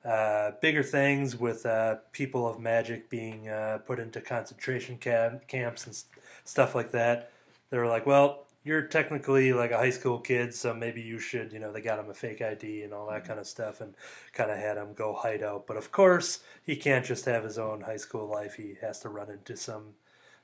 uh, 0.03 0.51
bigger 0.61 0.83
things 0.83 1.35
with 1.35 1.65
uh, 1.65 1.95
people 2.11 2.47
of 2.47 2.59
magic 2.59 3.09
being 3.09 3.49
uh, 3.49 3.79
put 3.85 3.99
into 3.99 4.21
concentration 4.21 4.97
camp- 4.97 5.47
camps 5.47 5.85
and 5.85 5.93
s- 5.93 6.05
stuff 6.43 6.75
like 6.75 6.91
that 6.91 7.31
they 7.71 7.77
were 7.77 7.87
like 7.87 8.05
well 8.05 8.45
you're 8.65 8.81
technically 8.81 9.53
like 9.53 9.69
a 9.69 9.77
high 9.77 9.91
school 9.91 10.19
kid, 10.19 10.53
so 10.53 10.73
maybe 10.73 10.99
you 10.99 11.19
should, 11.19 11.53
you 11.53 11.59
know, 11.59 11.71
they 11.71 11.81
got 11.81 11.99
him 11.99 12.09
a 12.09 12.13
fake 12.15 12.41
ID 12.41 12.81
and 12.81 12.93
all 12.93 13.07
that 13.07 13.23
kind 13.23 13.39
of 13.39 13.45
stuff 13.45 13.79
and 13.79 13.93
kind 14.33 14.49
of 14.49 14.57
had 14.57 14.75
him 14.75 14.93
go 14.95 15.13
hide 15.13 15.43
out. 15.43 15.67
But 15.67 15.77
of 15.77 15.91
course, 15.91 16.39
he 16.63 16.75
can't 16.75 17.05
just 17.05 17.25
have 17.25 17.43
his 17.43 17.59
own 17.59 17.81
high 17.81 17.97
school 17.97 18.27
life. 18.27 18.55
He 18.55 18.75
has 18.81 18.99
to 19.01 19.09
run 19.09 19.29
into 19.29 19.55
some 19.55 19.93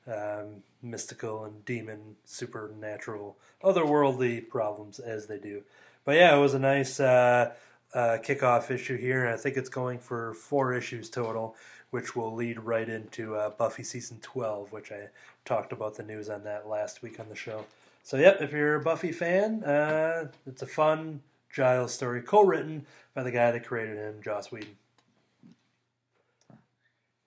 um, 0.07 0.63
mystical 0.81 1.45
and 1.45 1.63
demon, 1.65 2.15
supernatural, 2.25 3.37
otherworldly 3.63 4.47
problems 4.47 4.99
as 4.99 5.27
they 5.27 5.37
do. 5.37 5.61
But 6.05 6.15
yeah, 6.15 6.35
it 6.35 6.39
was 6.39 6.53
a 6.53 6.59
nice 6.59 6.99
uh, 6.99 7.53
uh, 7.93 8.17
kickoff 8.23 8.71
issue 8.71 8.97
here, 8.97 9.25
and 9.25 9.33
I 9.33 9.37
think 9.37 9.57
it's 9.57 9.69
going 9.69 9.99
for 9.99 10.33
four 10.33 10.73
issues 10.73 11.09
total, 11.09 11.55
which 11.91 12.15
will 12.15 12.33
lead 12.33 12.59
right 12.59 12.87
into 12.87 13.35
uh, 13.35 13.51
Buffy 13.51 13.83
season 13.83 14.19
12, 14.21 14.71
which 14.71 14.91
I 14.91 15.09
talked 15.45 15.71
about 15.71 15.95
the 15.95 16.03
news 16.03 16.29
on 16.29 16.43
that 16.45 16.67
last 16.67 17.01
week 17.01 17.19
on 17.19 17.29
the 17.29 17.35
show. 17.35 17.65
So, 18.03 18.17
yep, 18.17 18.41
if 18.41 18.51
you're 18.51 18.75
a 18.75 18.81
Buffy 18.81 19.11
fan, 19.11 19.63
uh, 19.63 20.29
it's 20.47 20.63
a 20.63 20.67
fun 20.67 21.21
Giles 21.51 21.93
story, 21.93 22.21
co-written 22.21 22.85
by 23.13 23.23
the 23.23 23.31
guy 23.31 23.51
that 23.51 23.65
created 23.65 23.97
him, 23.97 24.21
Joss 24.23 24.51
Whedon. 24.51 24.75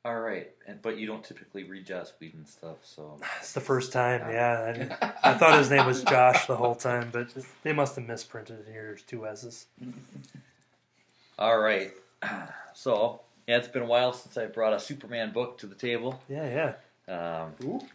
All 0.06 0.20
right, 0.20 0.50
and 0.66 0.82
but 0.82 0.98
you 0.98 1.06
don't 1.06 1.24
typically 1.24 1.64
read 1.64 1.86
Joss 1.86 2.12
Whedon 2.20 2.44
stuff, 2.46 2.76
so 2.82 3.16
It's 3.40 3.52
the 3.52 3.60
first 3.60 3.90
time, 3.92 4.20
yeah. 4.30 4.66
I, 4.68 4.72
didn't- 4.72 4.92
I 5.22 5.34
thought 5.38 5.58
his 5.58 5.70
name 5.70 5.86
was 5.86 6.04
Josh 6.04 6.46
the 6.46 6.56
whole 6.56 6.74
time, 6.74 7.08
but 7.10 7.28
they 7.62 7.72
must 7.72 7.96
have 7.96 8.06
misprinted 8.06 8.60
it 8.60 8.66
here. 8.70 8.82
There's 8.88 9.02
two 9.02 9.26
S's. 9.26 9.66
all 11.38 11.58
right. 11.58 11.92
So 12.76 13.20
yeah, 13.46 13.58
it's 13.58 13.68
been 13.68 13.82
a 13.82 13.86
while 13.86 14.12
since 14.12 14.36
I 14.36 14.46
brought 14.46 14.72
a 14.72 14.80
Superman 14.80 15.32
book 15.32 15.58
to 15.58 15.68
the 15.68 15.76
table. 15.76 16.20
Yeah, 16.28 16.72
yeah. 17.06 17.44
Um, 17.46 17.52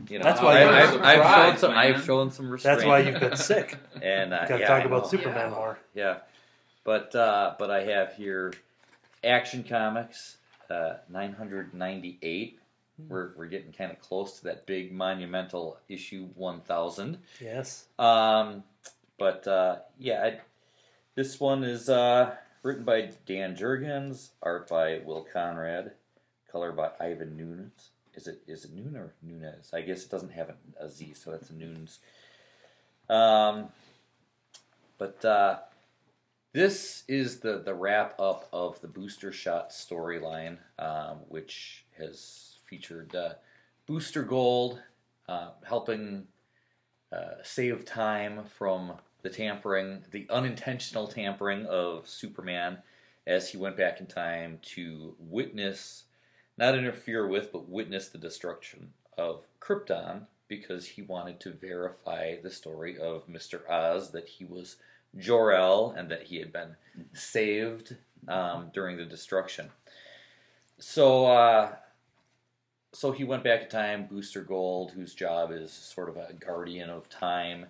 you 0.08 0.20
know, 0.20 0.24
That's 0.24 0.40
why 0.42 0.60
I, 0.60 0.64
you're 0.64 0.72
I've, 0.74 1.02
I've 1.02 1.02
shown 1.02 1.58
surprised, 1.58 1.60
some. 1.60 1.72
I've 1.74 2.04
shown 2.06 2.32
some 2.32 2.50
restraint. 2.50 2.78
That's 2.78 2.88
why 2.88 3.00
you've 3.00 3.20
been 3.20 3.36
sick. 3.36 3.76
and 4.02 4.34
uh, 4.34 4.46
Got 4.46 4.48
to 4.56 4.60
yeah, 4.62 4.68
talk 4.70 4.84
I 4.84 4.86
about 4.86 5.04
know. 5.04 5.10
Superman 5.10 5.50
Yeah. 5.50 5.56
more. 5.58 5.80
Yeah, 5.94 6.18
but 6.86 7.14
uh, 7.14 7.56
but 7.60 7.70
I 7.70 7.84
have 7.84 8.14
here 8.14 8.54
Action 9.22 9.66
Comics 9.66 10.38
uh, 10.72 10.98
998. 11.10 12.60
We're 13.08 13.32
we're 13.38 13.48
getting 13.48 13.72
kind 13.72 13.92
of 13.92 14.00
close 14.02 14.40
to 14.40 14.44
that 14.46 14.66
big 14.66 14.92
monumental 14.92 15.78
issue 15.88 16.28
1000. 16.36 17.18
Yes. 17.40 17.86
Um, 17.98 18.64
but 19.18 19.48
uh, 19.48 19.78
yeah, 19.98 20.24
I, 20.24 20.40
this 21.16 21.40
one 21.40 21.64
is 21.64 21.90
uh, 21.90 22.36
written 22.64 22.84
by 22.84 23.12
Dan 23.26 23.56
Jurgens, 23.56 24.30
art 24.42 24.68
by 24.68 25.00
Will 25.06 25.26
Conrad, 25.32 25.92
color 26.52 26.72
by 26.72 26.92
Ivan 27.00 27.38
Nunes. 27.38 27.90
Is 28.16 28.28
it 28.28 28.42
is 28.48 28.66
it 28.66 28.74
Noon 28.74 28.98
or 28.98 29.14
Nunez? 29.22 29.72
I 29.74 29.82
guess 29.82 30.04
it 30.04 30.12
doesn't 30.12 30.34
have 30.34 30.50
a, 30.50 30.86
a 30.86 30.90
Z, 30.90 31.14
so 31.14 31.32
that's 31.32 31.50
a 31.50 31.54
Nunes. 31.54 32.00
Um, 33.10 33.70
but 34.98 35.24
uh, 35.24 35.60
this 36.54 37.04
is 37.08 37.40
the 37.40 37.60
the 37.60 37.74
wrap 37.74 38.20
up 38.20 38.48
of 38.52 38.80
the 38.82 38.88
Booster 38.88 39.32
Shot 39.32 39.72
storyline, 39.72 40.58
um, 40.78 41.18
which 41.28 41.86
has 41.98 42.58
featured 42.66 43.16
uh, 43.16 43.34
Booster 43.86 44.24
Gold 44.24 44.82
uh, 45.28 45.52
helping 45.64 46.28
uh, 47.12 47.42
save 47.44 47.86
time 47.86 48.44
from 48.46 48.94
the 49.22 49.30
tampering, 49.30 50.04
the 50.12 50.28
unintentional 50.30 51.08
tampering 51.08 51.66
of 51.66 52.08
Superman 52.08 52.80
as 53.28 53.50
he 53.50 53.58
went 53.58 53.78
back 53.78 54.00
in 54.00 54.08
time 54.08 54.60
to 54.62 55.16
witness, 55.20 56.06
not 56.58 56.76
interfere 56.76 57.28
with, 57.28 57.52
but 57.52 57.70
witness 57.70 58.10
the 58.10 58.18
destruction 58.18 58.92
of 59.18 59.46
Krypton 59.60 60.26
because 60.48 60.88
he 60.88 61.04
wanted 61.04 61.40
to 61.42 61.52
verify 61.52 62.38
the 62.42 62.50
story 62.50 62.98
of 62.98 63.28
Mr. 63.28 63.70
Oz 63.70 64.12
that 64.12 64.28
he 64.28 64.46
was 64.46 64.78
Jor 65.18 65.54
El 65.54 65.92
and 65.92 66.10
that 66.12 66.24
he 66.24 66.38
had 66.38 66.52
been 66.52 66.76
saved 67.14 67.96
um, 68.28 68.70
during 68.74 68.98
the 68.98 69.06
destruction. 69.06 69.70
So, 70.78 71.26
uh, 71.26 71.76
so 72.94 73.12
he 73.12 73.24
went 73.24 73.44
back 73.44 73.64
in 73.64 73.70
time. 73.70 74.08
Booster 74.08 74.42
Gold, 74.42 74.92
whose 74.92 75.14
job 75.14 75.52
is 75.52 75.72
sort 75.72 76.10
of 76.10 76.18
a 76.18 76.34
guardian 76.34 76.90
of 76.90 77.10
time, 77.10 77.66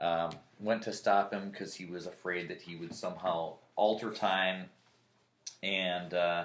um, 0.00 0.30
went 0.60 0.82
to 0.82 0.92
stop 0.92 1.32
him 1.32 1.50
because 1.50 1.74
he 1.74 1.84
was 1.84 2.06
afraid 2.06 2.48
that 2.48 2.62
he 2.62 2.76
would 2.76 2.94
somehow 2.94 3.54
alter 3.76 4.10
time. 4.10 4.66
And 5.62 6.14
uh, 6.14 6.44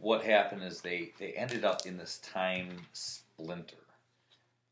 what 0.00 0.24
happened 0.24 0.62
is 0.62 0.80
they 0.80 1.12
they 1.18 1.32
ended 1.32 1.64
up 1.64 1.86
in 1.86 1.96
this 1.96 2.18
time 2.18 2.68
splinter, 2.92 3.76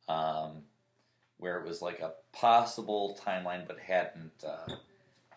um, 0.08 0.62
where 1.42 1.58
it 1.58 1.66
was 1.66 1.82
like 1.82 1.98
a 2.00 2.12
possible 2.32 3.18
timeline, 3.20 3.66
but 3.66 3.78
hadn't 3.78 4.44
uh, 4.46 4.76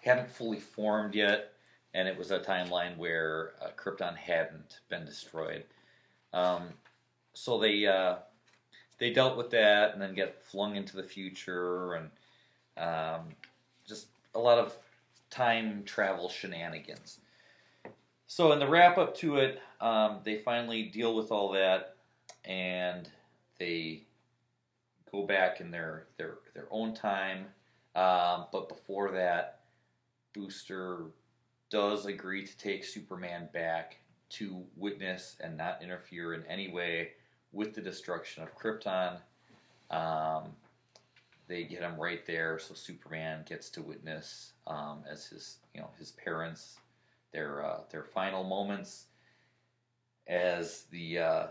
hadn't 0.01 0.29
fully 0.29 0.59
formed 0.59 1.15
yet, 1.15 1.51
and 1.95 2.07
it 2.07 2.15
was 2.15 2.29
a 2.29 2.39
timeline 2.39 2.95
where 2.95 3.53
uh, 3.61 3.69
Krypton 3.75 4.15
hadn't 4.15 4.79
been 4.87 5.03
destroyed. 5.03 5.65
Um, 6.31 6.69
so 7.33 7.57
they 7.59 7.87
uh, 7.87 8.17
they 8.99 9.11
dealt 9.11 9.35
with 9.35 9.49
that, 9.49 9.93
and 9.93 10.01
then 10.01 10.13
get 10.13 10.43
flung 10.43 10.75
into 10.75 10.95
the 10.95 11.03
future, 11.03 11.95
and 11.95 12.09
um, 12.77 13.29
just 13.87 14.07
a 14.35 14.39
lot 14.39 14.59
of 14.59 14.77
time 15.31 15.83
travel 15.85 16.29
shenanigans. 16.29 17.19
So 18.27 18.51
in 18.51 18.59
the 18.59 18.67
wrap 18.67 18.97
up 18.99 19.15
to 19.17 19.37
it, 19.37 19.59
um, 19.81 20.19
they 20.23 20.37
finally 20.37 20.83
deal 20.83 21.15
with 21.15 21.31
all 21.31 21.51
that, 21.53 21.95
and 22.45 23.09
they 23.59 24.04
go 25.11 25.25
back 25.25 25.61
in 25.61 25.71
their 25.71 26.07
their 26.17 26.35
their 26.53 26.67
own 26.71 26.93
time. 26.93 27.45
Um, 27.95 28.47
but 28.51 28.67
before 28.67 29.11
that, 29.11 29.61
Booster 30.33 31.05
does 31.69 32.05
agree 32.05 32.45
to 32.45 32.57
take 32.57 32.83
Superman 32.83 33.49
back 33.53 33.97
to 34.29 34.63
witness 34.75 35.37
and 35.39 35.57
not 35.57 35.81
interfere 35.81 36.33
in 36.33 36.43
any 36.47 36.69
way 36.69 37.11
with 37.51 37.73
the 37.73 37.81
destruction 37.81 38.43
of 38.43 38.55
Krypton. 38.57 39.19
Um, 39.91 40.51
they 41.47 41.63
get 41.63 41.81
him 41.81 41.99
right 41.99 42.25
there, 42.25 42.59
so 42.59 42.73
Superman 42.73 43.45
gets 43.47 43.69
to 43.71 43.81
witness 43.81 44.53
um, 44.67 45.03
as 45.09 45.27
his 45.27 45.57
you 45.73 45.81
know 45.81 45.89
his 45.97 46.11
parents 46.11 46.77
their 47.35 47.65
uh, 47.65 47.81
their 47.91 48.03
final 48.03 48.43
moments 48.43 49.05
as 50.27 50.83
the 50.91 51.19
uh, 51.19 51.47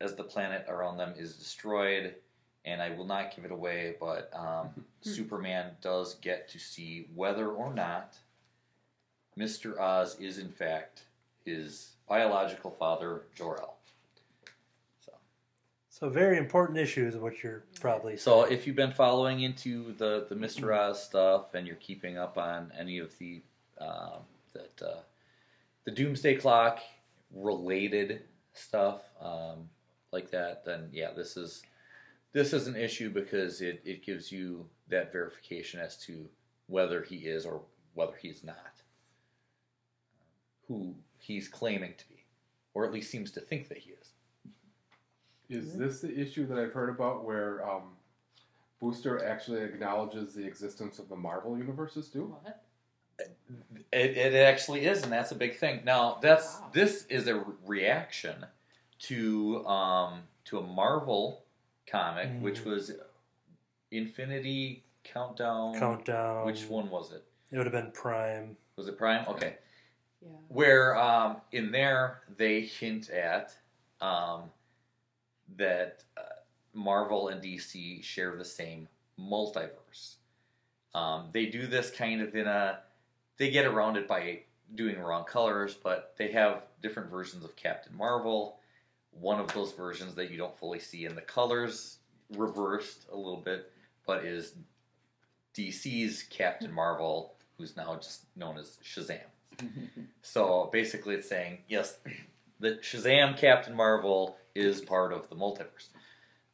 as 0.00 0.14
the 0.14 0.24
planet 0.24 0.64
around 0.68 0.96
them 0.96 1.14
is 1.16 1.36
destroyed. 1.36 2.14
And 2.64 2.82
I 2.82 2.90
will 2.90 3.06
not 3.06 3.34
give 3.34 3.44
it 3.44 3.52
away, 3.52 3.94
but 3.98 4.30
um, 4.34 4.68
Superman 5.00 5.72
does 5.80 6.14
get 6.16 6.48
to 6.50 6.58
see 6.58 7.08
whether 7.14 7.48
or 7.48 7.72
not 7.72 8.16
Mr. 9.38 9.78
Oz 9.80 10.18
is 10.20 10.38
in 10.38 10.50
fact 10.50 11.04
his 11.44 11.92
biological 12.08 12.70
father, 12.70 13.22
Jor-El. 13.34 13.76
So, 15.04 15.12
So 15.88 16.08
very 16.10 16.36
important 16.36 16.78
issue 16.78 17.06
is 17.06 17.16
what 17.16 17.42
you're 17.42 17.64
probably 17.80 18.16
so 18.16 18.42
if 18.42 18.66
you've 18.66 18.76
been 18.76 18.92
following 18.92 19.40
into 19.40 19.94
the 19.94 20.26
the 20.28 20.34
Mr. 20.34 20.76
Oz 20.76 21.02
stuff 21.02 21.54
and 21.54 21.66
you're 21.66 21.76
keeping 21.76 22.18
up 22.18 22.36
on 22.36 22.72
any 22.78 22.98
of 22.98 23.16
the 23.18 23.40
um, 23.80 24.20
that 24.52 24.82
uh, 24.86 25.00
the 25.84 25.90
Doomsday 25.90 26.34
Clock 26.36 26.80
related 27.34 28.22
stuff 28.52 29.02
um, 29.20 29.68
like 30.12 30.30
that, 30.30 30.64
then 30.64 30.88
yeah, 30.92 31.12
this 31.12 31.36
is 31.36 31.62
this 32.32 32.52
is 32.52 32.66
an 32.66 32.76
issue 32.76 33.10
because 33.10 33.60
it, 33.60 33.82
it 33.84 34.04
gives 34.04 34.30
you 34.30 34.66
that 34.88 35.12
verification 35.12 35.80
as 35.80 35.96
to 35.98 36.28
whether 36.66 37.02
he 37.02 37.16
is 37.16 37.44
or 37.44 37.62
whether 37.94 38.14
he's 38.20 38.44
not 38.44 38.56
who 40.68 40.94
he's 41.18 41.48
claiming 41.48 41.94
to 41.98 42.08
be, 42.08 42.22
or 42.74 42.84
at 42.86 42.92
least 42.92 43.10
seems 43.10 43.32
to 43.32 43.40
think 43.40 43.68
that 43.68 43.78
he 43.78 43.90
is. 43.90 44.12
Is 45.48 45.76
this 45.76 46.00
the 46.00 46.16
issue 46.16 46.46
that 46.46 46.58
I've 46.58 46.72
heard 46.72 46.88
about 46.90 47.24
where 47.24 47.68
um, 47.68 47.82
Booster 48.80 49.24
actually 49.24 49.62
acknowledges 49.62 50.32
the 50.32 50.46
existence 50.46 51.00
of 51.00 51.08
the 51.08 51.16
Marvel 51.16 51.58
universes 51.58 52.08
too? 52.08 52.36
What? 52.40 52.62
It, 53.92 54.16
it 54.16 54.34
actually 54.34 54.86
is, 54.86 55.02
and 55.02 55.12
that's 55.12 55.32
a 55.32 55.34
big 55.34 55.56
thing. 55.58 55.80
Now, 55.84 56.18
that's 56.22 56.60
Wow. 56.60 56.70
this 56.72 57.04
is 57.06 57.26
a 57.26 57.34
re- 57.34 57.44
reaction 57.66 58.46
to 59.00 59.66
um, 59.66 60.20
to 60.44 60.58
a 60.58 60.62
Marvel 60.62 61.44
comic, 61.90 62.28
Mm. 62.28 62.40
which 62.40 62.64
was 62.64 62.92
Infinity 63.90 64.84
Countdown. 65.02 65.78
countdown. 65.78 66.46
Which 66.46 66.66
one 66.68 66.88
was 66.90 67.12
it? 67.12 67.24
It 67.50 67.56
would 67.56 67.66
have 67.66 67.72
been 67.72 67.90
Prime. 67.92 68.56
Was 68.76 68.86
it 68.86 68.96
Prime? 68.96 69.26
Okay. 69.28 69.56
Yeah. 70.22 70.28
Where 70.48 70.96
um, 70.96 71.40
in 71.52 71.72
there 71.72 72.22
they 72.36 72.60
hint 72.60 73.08
at 73.10 73.56
um, 74.00 74.50
that 75.56 76.04
uh, 76.16 76.20
Marvel 76.74 77.28
and 77.28 77.42
DC 77.42 78.02
share 78.04 78.36
the 78.36 78.44
same 78.44 78.86
multiverse. 79.18 80.16
Um, 80.94 81.30
they 81.32 81.46
do 81.46 81.66
this 81.66 81.90
kind 81.90 82.20
of 82.20 82.34
in 82.34 82.46
a. 82.46 82.80
They 83.38 83.50
get 83.50 83.64
around 83.64 83.96
it 83.96 84.06
by 84.06 84.40
doing 84.74 84.98
wrong 85.00 85.24
colors, 85.24 85.74
but 85.74 86.14
they 86.18 86.30
have 86.32 86.64
different 86.82 87.10
versions 87.10 87.42
of 87.44 87.56
Captain 87.56 87.96
Marvel. 87.96 88.59
One 89.12 89.40
of 89.40 89.52
those 89.52 89.72
versions 89.72 90.14
that 90.14 90.30
you 90.30 90.36
don't 90.36 90.56
fully 90.58 90.80
see 90.80 91.04
in 91.04 91.14
the 91.14 91.20
colors 91.20 91.98
reversed 92.36 93.06
a 93.12 93.16
little 93.16 93.40
bit, 93.40 93.70
but 94.06 94.24
is 94.24 94.54
DC's 95.54 96.22
Captain 96.30 96.72
Marvel, 96.72 97.34
who's 97.58 97.76
now 97.76 97.96
just 97.96 98.24
known 98.36 98.58
as 98.58 98.78
Shazam. 98.84 99.20
So 100.22 100.68
basically, 100.70 101.14
it's 101.14 101.28
saying 101.28 101.58
yes, 101.66 101.96
the 102.60 102.72
Shazam 102.82 103.36
Captain 103.38 103.74
Marvel 103.74 104.36
is 104.54 104.82
part 104.82 105.12
of 105.12 105.28
the 105.30 105.34
multiverse. 105.34 105.88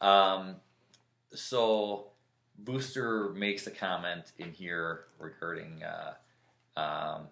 Um, 0.00 0.56
so 1.34 2.12
Booster 2.58 3.30
makes 3.30 3.66
a 3.66 3.70
comment 3.70 4.32
in 4.38 4.52
here 4.52 5.04
regarding, 5.18 5.82
uh, 5.82 6.14
um, 6.78 7.26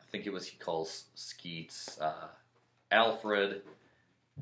I 0.00 0.04
think 0.10 0.26
it 0.26 0.32
was 0.32 0.46
he 0.46 0.56
calls 0.58 1.04
Skeets 1.14 1.98
uh, 2.00 2.28
Alfred, 2.90 3.62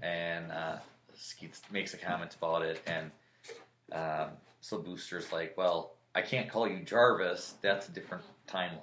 and 0.03 0.51
uh, 0.53 0.77
Skeets 1.15 1.63
makes 1.71 1.95
a 1.95 1.97
comment 1.97 2.35
about 2.39 2.63
it, 2.63 2.81
and 2.87 3.11
um, 3.93 4.31
so 4.61 4.79
Booster's 4.79 5.33
like, 5.33 5.57
well, 5.57 5.95
I 6.15 6.23
can't 6.23 6.49
call 6.49 6.69
you 6.69 6.81
Jarvis. 6.81 7.55
That's 7.63 7.89
a 7.89 7.93
different 7.93 8.25
timeline. 8.49 8.81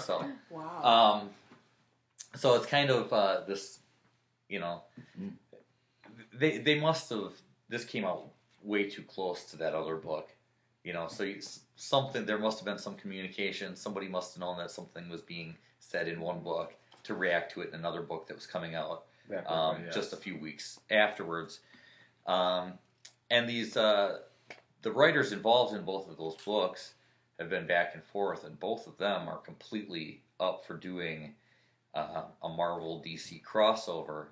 So, 0.00 0.24
wow. 0.50 1.20
um, 1.22 1.30
so 2.36 2.54
it's 2.54 2.66
kind 2.66 2.90
of 2.90 3.12
uh, 3.12 3.40
this, 3.46 3.80
you 4.48 4.60
know, 4.60 4.82
they 6.32 6.58
they 6.58 6.78
must 6.78 7.10
have 7.10 7.32
this 7.68 7.84
came 7.84 8.04
out 8.04 8.30
way 8.62 8.88
too 8.88 9.02
close 9.02 9.44
to 9.46 9.56
that 9.56 9.74
other 9.74 9.96
book, 9.96 10.30
you 10.84 10.92
know. 10.92 11.08
So 11.08 11.24
you, 11.24 11.40
something 11.76 12.26
there 12.26 12.38
must 12.38 12.58
have 12.58 12.66
been 12.66 12.78
some 12.78 12.94
communication. 12.94 13.76
Somebody 13.76 14.08
must 14.08 14.34
have 14.34 14.40
known 14.40 14.58
that 14.58 14.70
something 14.70 15.08
was 15.08 15.22
being 15.22 15.56
said 15.80 16.08
in 16.08 16.20
one 16.20 16.40
book 16.40 16.74
to 17.08 17.14
react 17.14 17.52
to 17.52 17.62
it 17.62 17.70
in 17.70 17.74
another 17.74 18.02
book 18.02 18.28
that 18.28 18.36
was 18.36 18.46
coming 18.46 18.74
out 18.74 19.04
um, 19.46 19.74
quickly, 19.74 19.84
yes. 19.86 19.94
just 19.94 20.12
a 20.12 20.16
few 20.16 20.38
weeks 20.38 20.78
afterwards. 20.90 21.60
Um, 22.26 22.74
and 23.30 23.48
these 23.48 23.76
uh, 23.76 24.18
the 24.82 24.92
writers 24.92 25.32
involved 25.32 25.74
in 25.74 25.84
both 25.84 26.08
of 26.08 26.16
those 26.16 26.36
books 26.36 26.94
have 27.38 27.50
been 27.50 27.66
back 27.66 27.94
and 27.94 28.02
forth, 28.04 28.44
and 28.44 28.58
both 28.58 28.86
of 28.86 28.96
them 28.98 29.28
are 29.28 29.38
completely 29.38 30.22
up 30.40 30.64
for 30.66 30.76
doing 30.76 31.34
uh, 31.94 32.24
a 32.42 32.48
Marvel 32.48 33.02
DC 33.04 33.42
crossover, 33.42 34.26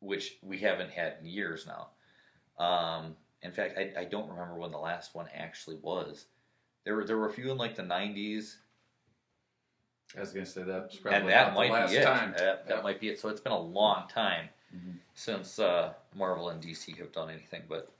which 0.00 0.36
we 0.42 0.58
haven't 0.58 0.90
had 0.90 1.16
in 1.20 1.26
years 1.26 1.66
now. 1.66 1.88
Um, 2.64 3.16
in 3.42 3.52
fact, 3.52 3.76
I, 3.76 3.92
I 4.00 4.04
don't 4.04 4.28
remember 4.28 4.54
when 4.54 4.70
the 4.70 4.78
last 4.78 5.14
one 5.14 5.26
actually 5.34 5.76
was. 5.82 6.26
There 6.84 6.96
were 6.96 7.04
there 7.04 7.18
were 7.18 7.28
a 7.28 7.32
few 7.32 7.50
in 7.50 7.58
like 7.58 7.76
the 7.76 7.82
'90s, 7.82 8.56
I 10.16 10.20
was 10.20 10.32
gonna 10.32 10.44
say 10.46 10.62
that's 10.62 10.96
probably 10.96 11.20
and 11.20 11.28
that 11.30 11.54
might 11.54 11.68
the 11.68 11.72
last 11.72 11.90
be 11.90 11.96
it. 11.98 12.04
time. 12.04 12.32
That, 12.36 12.66
that 12.68 12.74
Yep. 12.76 12.82
might 12.84 13.00
be 13.00 13.08
it. 13.08 13.18
So 13.20 13.28
it's 13.28 13.40
been 13.40 13.52
a 13.52 13.58
long 13.60 14.08
time 14.08 14.48
Mhm. 14.74 14.98
since 15.14 15.58
uh, 15.58 15.94
Marvel 16.14 16.48
and 16.50 16.62
DC 16.62 16.96
have 16.98 17.12
done 17.12 17.30
anything. 17.30 17.62
But 17.68 17.92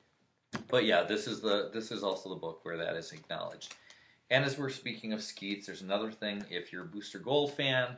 but 0.68 0.85
yeah, 0.85 1.03
this 1.05 1.27
is 1.27 1.40
the 1.40 1.70
this 1.72 1.90
is 1.90 2.03
also 2.03 2.29
the 2.29 2.37
book 2.37 2.64
where 2.64 2.77
that 2.77 2.94
is 2.96 3.12
acknowledged. 3.12 3.75
And 4.31 4.44
as 4.44 4.59
we're 4.59 4.70
speaking 4.70 5.12
of 5.12 5.22
Skeets, 5.22 5.66
there's 5.66 5.83
another 5.83 6.11
thing. 6.11 6.44
If 6.51 6.72
you're 6.72 6.85
a 6.85 6.87
Booster 6.87 7.18
Gold 7.18 7.53
fan, 7.55 7.96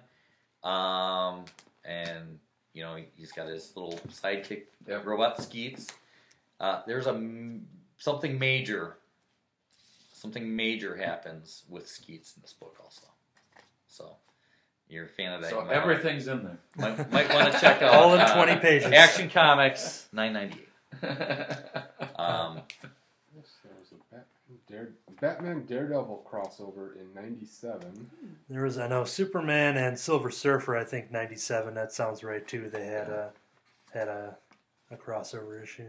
um, 0.62 1.44
and 1.85 2.38
you 2.72 2.83
know 2.83 2.98
he's 3.16 3.33
got 3.33 3.48
his 3.48 3.74
little 3.77 3.98
sidekick 4.09 4.66
Yep. 4.87 5.05
robot 5.07 5.42
Skeets, 5.42 5.88
uh, 6.61 6.83
there's 6.87 7.07
a 7.07 7.14
something 7.98 8.38
major. 8.38 8.98
Something 10.12 10.55
major 10.57 10.96
happens 10.96 11.64
with 11.68 11.87
Skeets 11.87 12.37
in 12.37 12.42
this 12.42 12.53
book 12.55 12.79
also. 12.83 13.07
So 13.94 14.16
you're 14.88 15.04
a 15.04 15.09
fan 15.09 15.35
of 15.35 15.42
that. 15.42 15.50
So 15.50 15.62
you 15.62 15.70
everything's 15.70 16.26
in 16.26 16.42
there. 16.42 16.59
might, 16.76 17.12
might 17.12 17.33
want 17.33 17.52
to 17.52 17.61
check 17.61 17.80
out 17.80 17.94
All 17.94 18.12
in 18.14 18.20
uh, 18.20 18.35
20 18.35 18.61
pages. 18.61 18.92
Action 18.92 19.30
Comics, 19.30 20.09
nine 20.12 20.33
ninety 20.33 20.59
eight. 20.59 21.02
Um, 22.16 22.62
Yes, 23.35 23.46
there 23.64 23.72
was 23.78 23.90
a 23.92 24.14
Batman, 24.14 24.59
Dare, 24.68 24.88
Batman 25.20 25.66
Daredevil 25.66 26.26
crossover 26.30 26.96
in 26.96 27.12
'97. 27.14 28.11
There 28.48 28.62
was, 28.62 28.78
I 28.78 28.87
know, 28.87 29.04
Superman 29.04 29.76
and 29.76 29.98
Silver 29.98 30.30
Surfer. 30.30 30.76
I 30.76 30.85
think 30.85 31.11
'97. 31.11 31.74
That 31.74 31.92
sounds 31.92 32.22
right 32.22 32.46
too. 32.46 32.70
They 32.72 32.87
had 32.87 33.09
a 33.09 33.30
had 33.92 34.09
a, 34.09 34.37
a 34.90 34.96
crossover 34.96 35.61
issue. 35.62 35.88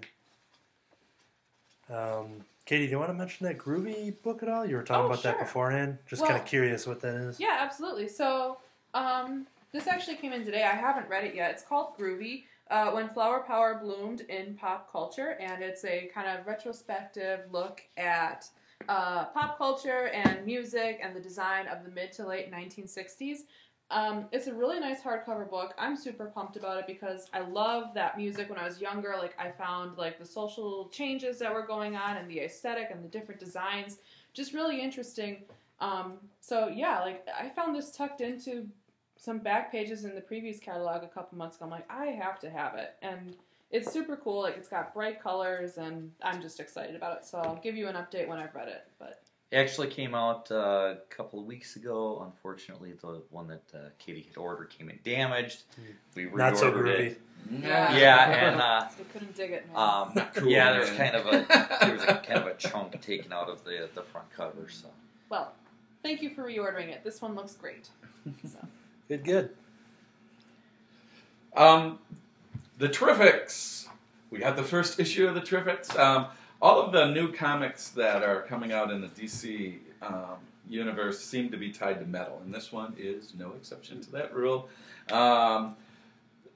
Um, 1.90 2.44
Katie, 2.66 2.86
do 2.86 2.92
you 2.92 2.98
want 2.98 3.10
to 3.12 3.14
mention 3.14 3.46
that 3.46 3.60
Groovy 3.60 4.20
book 4.24 4.42
at 4.42 4.50
all? 4.50 4.66
You 4.66 4.76
were 4.76 4.84
talking 4.84 5.04
Oh, 5.04 5.06
about 5.06 5.22
that 5.24 5.38
beforehand. 5.38 6.00
Just 6.08 6.22
Well- 6.24 6.32
kind 6.32 6.42
of 6.42 6.48
curious 6.48 6.88
what 6.88 7.00
that 7.02 7.14
is. 7.16 7.40
Yeah, 7.40 7.58
absolutely. 7.60 8.08
So, 8.08 8.58
um, 8.96 9.46
this 9.72 9.86
actually 9.88 10.16
came 10.16 10.34
in 10.34 10.44
today. 10.44 10.64
I 10.64 10.72
haven't 10.74 11.08
read 11.08 11.26
it 11.26 11.36
yet. 11.36 11.52
It's 11.52 11.64
called 11.64 11.96
Groovy. 11.98 12.46
Uh, 12.72 12.90
when 12.90 13.08
flower 13.10 13.42
power 13.42 13.76
bloomed 13.76 14.22
in 14.22 14.56
pop 14.56 14.92
culture, 14.92 15.38
and 15.40 15.62
it's 15.62 15.86
a 15.86 16.08
kind 16.12 16.28
of 16.28 16.48
retrospective 16.48 17.42
look 17.52 17.84
at 17.98 18.50
uh, 18.90 19.26
pop 19.26 19.60
culture 19.60 20.08
and 20.08 20.44
music 20.44 21.00
and 21.04 21.16
the 21.16 21.20
design 21.20 21.68
of 21.68 21.84
the 21.84 21.92
mid 21.92 22.12
to 22.14 22.26
late 22.26 22.50
1960s. 22.52 23.42
Um, 23.92 24.26
it's 24.32 24.48
a 24.48 24.54
really 24.54 24.80
nice 24.80 25.02
hardcover 25.02 25.48
book. 25.50 25.74
I'm 25.78 25.96
super 25.96 26.26
pumped 26.26 26.58
about 26.58 26.80
it 26.80 26.88
because 26.88 27.28
I 27.34 27.42
love 27.42 27.94
that 27.94 28.18
music. 28.18 28.50
When 28.50 28.58
I 28.58 28.66
was 28.66 28.82
younger, 28.82 29.16
like 29.18 29.36
I 29.40 29.52
found 29.52 29.98
like 29.98 30.18
the 30.18 30.26
social 30.26 30.90
changes 30.90 31.38
that 31.40 31.54
were 31.54 31.66
going 31.66 31.96
on 31.96 32.18
and 32.18 32.30
the 32.30 32.40
aesthetic 32.40 32.88
and 32.92 33.04
the 33.04 33.08
different 33.08 33.40
designs 33.40 34.00
just 34.34 34.54
really 34.54 34.82
interesting. 34.82 35.44
Um, 35.80 36.18
so 36.42 36.68
yeah, 36.68 37.02
like 37.02 37.28
I 37.40 37.50
found 37.50 37.76
this 37.76 37.92
tucked 37.92 38.22
into 38.22 38.68
some 39.18 39.40
back 39.40 39.72
pages 39.72 40.06
in 40.06 40.14
the 40.14 40.22
previous 40.22 40.60
catalog 40.60 41.04
a 41.04 41.08
couple 41.08 41.38
months 41.38 41.58
ago. 41.58 41.66
I'm 41.66 41.72
like, 41.72 41.90
I 41.90 42.08
have 42.08 42.40
to 42.40 42.50
have 42.50 42.76
it, 42.76 42.96
and 43.02 43.36
it's 43.72 43.92
super 43.92 44.18
cool. 44.18 44.42
Like 44.42 44.58
it's 44.58 44.68
got 44.68 44.94
bright 44.94 45.22
colors, 45.22 45.78
and 45.78 46.12
I'm 46.22 46.42
just 46.42 46.60
excited 46.60 46.96
about 46.96 47.18
it. 47.18 47.26
So 47.26 47.40
I'll 47.40 47.60
give 47.62 47.76
you 47.76 47.88
an 47.88 47.96
update 47.96 48.28
when 48.28 48.40
I've 48.40 48.56
read 48.56 48.68
it. 48.68 48.88
But 49.00 49.22
it 49.56 49.60
actually 49.60 49.88
came 49.88 50.14
out 50.14 50.52
uh, 50.52 50.56
a 50.56 50.98
couple 51.10 51.40
of 51.40 51.46
weeks 51.46 51.78
ago. 51.78 52.22
Unfortunately, 52.26 52.92
the 53.02 53.22
one 53.30 53.48
that 53.48 53.64
uh, 53.74 53.78
Katie 54.00 54.26
had 54.28 54.36
ordered 54.38 54.70
came 54.70 54.90
in 54.90 55.00
damaged. 55.06 55.64
We 56.14 56.26
reordered 56.26 56.38
Not 56.38 56.58
so 56.58 56.72
groovy. 56.74 57.00
it. 57.12 57.22
Yeah. 57.62 57.96
Yeah, 57.98 58.50
and 58.50 58.62
uh, 58.62 58.64
I 59.00 59.04
couldn't 59.14 59.34
dig 59.36 59.52
it, 59.52 59.66
man. 59.72 59.78
um, 59.78 60.28
Cool, 60.36 60.50
yeah, 60.50 60.74
there's 60.74 60.90
man. 60.98 61.12
kind 61.12 61.16
of 61.16 61.26
a 61.28 61.86
there 61.86 61.94
was 61.94 62.04
a 62.04 62.16
kind 62.28 62.40
of 62.42 62.48
a 62.48 62.56
chunk 62.56 63.00
taken 63.02 63.32
out 63.32 63.48
of 63.50 63.64
the 63.64 63.88
the 63.96 64.02
front 64.02 64.30
cover. 64.36 64.68
So 64.70 64.88
well, 65.30 65.54
thank 66.04 66.22
you 66.22 66.32
for 66.32 66.44
reordering 66.44 66.90
it. 66.90 67.04
This 67.06 67.22
one 67.22 67.34
looks 67.36 67.54
great. 67.54 67.88
So. 68.46 68.58
Good, 69.08 69.24
good. 69.24 69.50
Um, 71.56 72.00
the 72.80 72.90
Terrifics. 72.90 73.88
We 74.32 74.42
had 74.42 74.56
the 74.56 74.64
first 74.64 75.00
issue 75.00 75.28
of 75.28 75.36
the 75.36 75.42
Terrifics. 75.42 75.96
Um, 75.98 76.26
all 76.66 76.82
of 76.82 76.92
the 76.92 77.06
new 77.12 77.32
comics 77.32 77.90
that 77.90 78.24
are 78.24 78.42
coming 78.42 78.72
out 78.72 78.90
in 78.90 79.00
the 79.00 79.08
DC 79.10 79.78
um, 80.02 80.38
universe 80.68 81.24
seem 81.24 81.52
to 81.52 81.58
be 81.58 81.72
tied 81.72 82.00
to 82.00 82.08
metal, 82.08 82.42
and 82.44 82.52
this 82.52 82.72
one 82.72 82.92
is 82.98 83.34
no 83.38 83.52
exception 83.52 84.02
to 84.02 84.12
that 84.12 84.34
rule. 84.34 84.68
Um, 85.12 85.76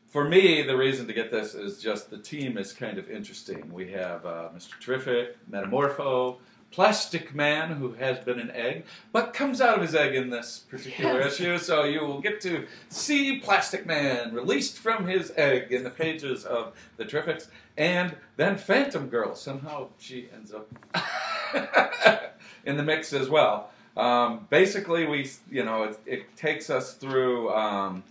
for 0.08 0.28
me, 0.28 0.63
the 0.63 0.76
reason 0.76 1.06
to 1.06 1.13
get 1.13 1.30
this 1.30 1.54
is 1.54 1.80
just 1.80 2.10
the 2.10 2.17
team 2.17 2.58
is 2.58 2.74
kind 2.74 2.98
of 2.98 3.08
interesting. 3.12 3.72
We 3.72 3.91
have 3.91 4.26
uh, 4.26 4.50
Mr. 4.56 4.80
Terrific, 4.80 5.38
Metamorpho, 5.48 6.38
Plastic 6.71 7.34
Man, 7.34 7.71
who 7.71 7.93
has 7.93 8.19
been 8.19 8.39
an 8.39 8.51
egg, 8.51 8.86
but 9.12 9.34
comes 9.34 9.60
out 9.60 9.75
of 9.75 9.82
his 9.82 9.95
egg 9.95 10.13
in 10.15 10.29
this 10.29 10.60
particular 10.69 11.19
Yes. 11.21 11.34
issue. 11.39 11.58
So 11.58 11.84
you 11.84 12.01
will 12.01 12.21
get 12.21 12.39
to 12.41 12.67
see 12.89 13.39
Plastic 13.39 13.86
Man 13.86 14.34
released 14.34 14.77
from 14.77 15.08
his 15.08 15.34
egg 15.36 15.71
in 15.71 15.84
the 15.84 15.89
pages 15.89 16.45
of 16.45 16.73
the 16.97 17.05
Terrifics, 17.05 17.47
and 17.77 18.15
then 18.38 18.58
Phantom 18.58 19.08
Girl. 19.10 19.36
Somehow 19.36 19.88
she 19.97 20.29
ends 20.34 20.53
up 20.53 20.67
in 22.65 22.77
the 22.77 22.84
mix 22.84 23.13
as 23.13 23.29
well. 23.29 23.71
Um, 23.97 24.47
basically, 24.49 25.05
we 25.08 25.29
you 25.49 25.65
know 25.65 25.84
it, 25.84 25.99
it 26.05 26.38
takes 26.38 26.69
us 26.69 26.93
through. 26.93 27.51
Um, 27.51 28.03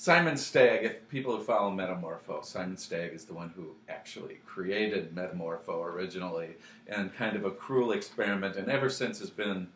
Simon 0.00 0.36
Stagg, 0.36 0.84
if 0.84 1.08
people 1.08 1.36
who 1.36 1.42
follow 1.42 1.72
Metamorpho, 1.72 2.44
Simon 2.44 2.76
Stagg 2.76 3.12
is 3.12 3.24
the 3.24 3.34
one 3.34 3.52
who 3.56 3.74
actually 3.88 4.38
created 4.46 5.12
Metamorpho 5.12 5.84
originally, 5.84 6.50
and 6.86 7.12
kind 7.16 7.34
of 7.34 7.44
a 7.44 7.50
cruel 7.50 7.90
experiment, 7.90 8.54
and 8.54 8.68
ever 8.70 8.88
since 8.88 9.18
has 9.18 9.28
been 9.28 9.66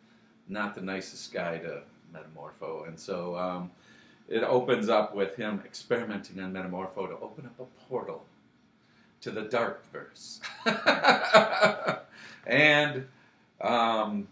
not 0.47 0.75
the 0.75 0.81
nicest 0.81 1.33
guy 1.33 1.57
to 1.57 1.81
Metamorpho. 2.15 2.87
And 2.87 2.97
so 2.97 3.35
um, 3.35 3.69
it 4.29 4.43
opens 4.43 4.87
up 4.87 5.13
with 5.13 5.35
him 5.35 5.61
experimenting 5.65 6.39
on 6.39 6.53
Metamorpho 6.53 7.09
to 7.09 7.17
open 7.21 7.45
up 7.45 7.59
a 7.59 7.65
portal 7.89 8.23
to 9.19 9.29
the 9.29 9.41
dark 9.41 9.83
verse. 9.91 10.39
and 12.47 13.05
um, 13.59 14.29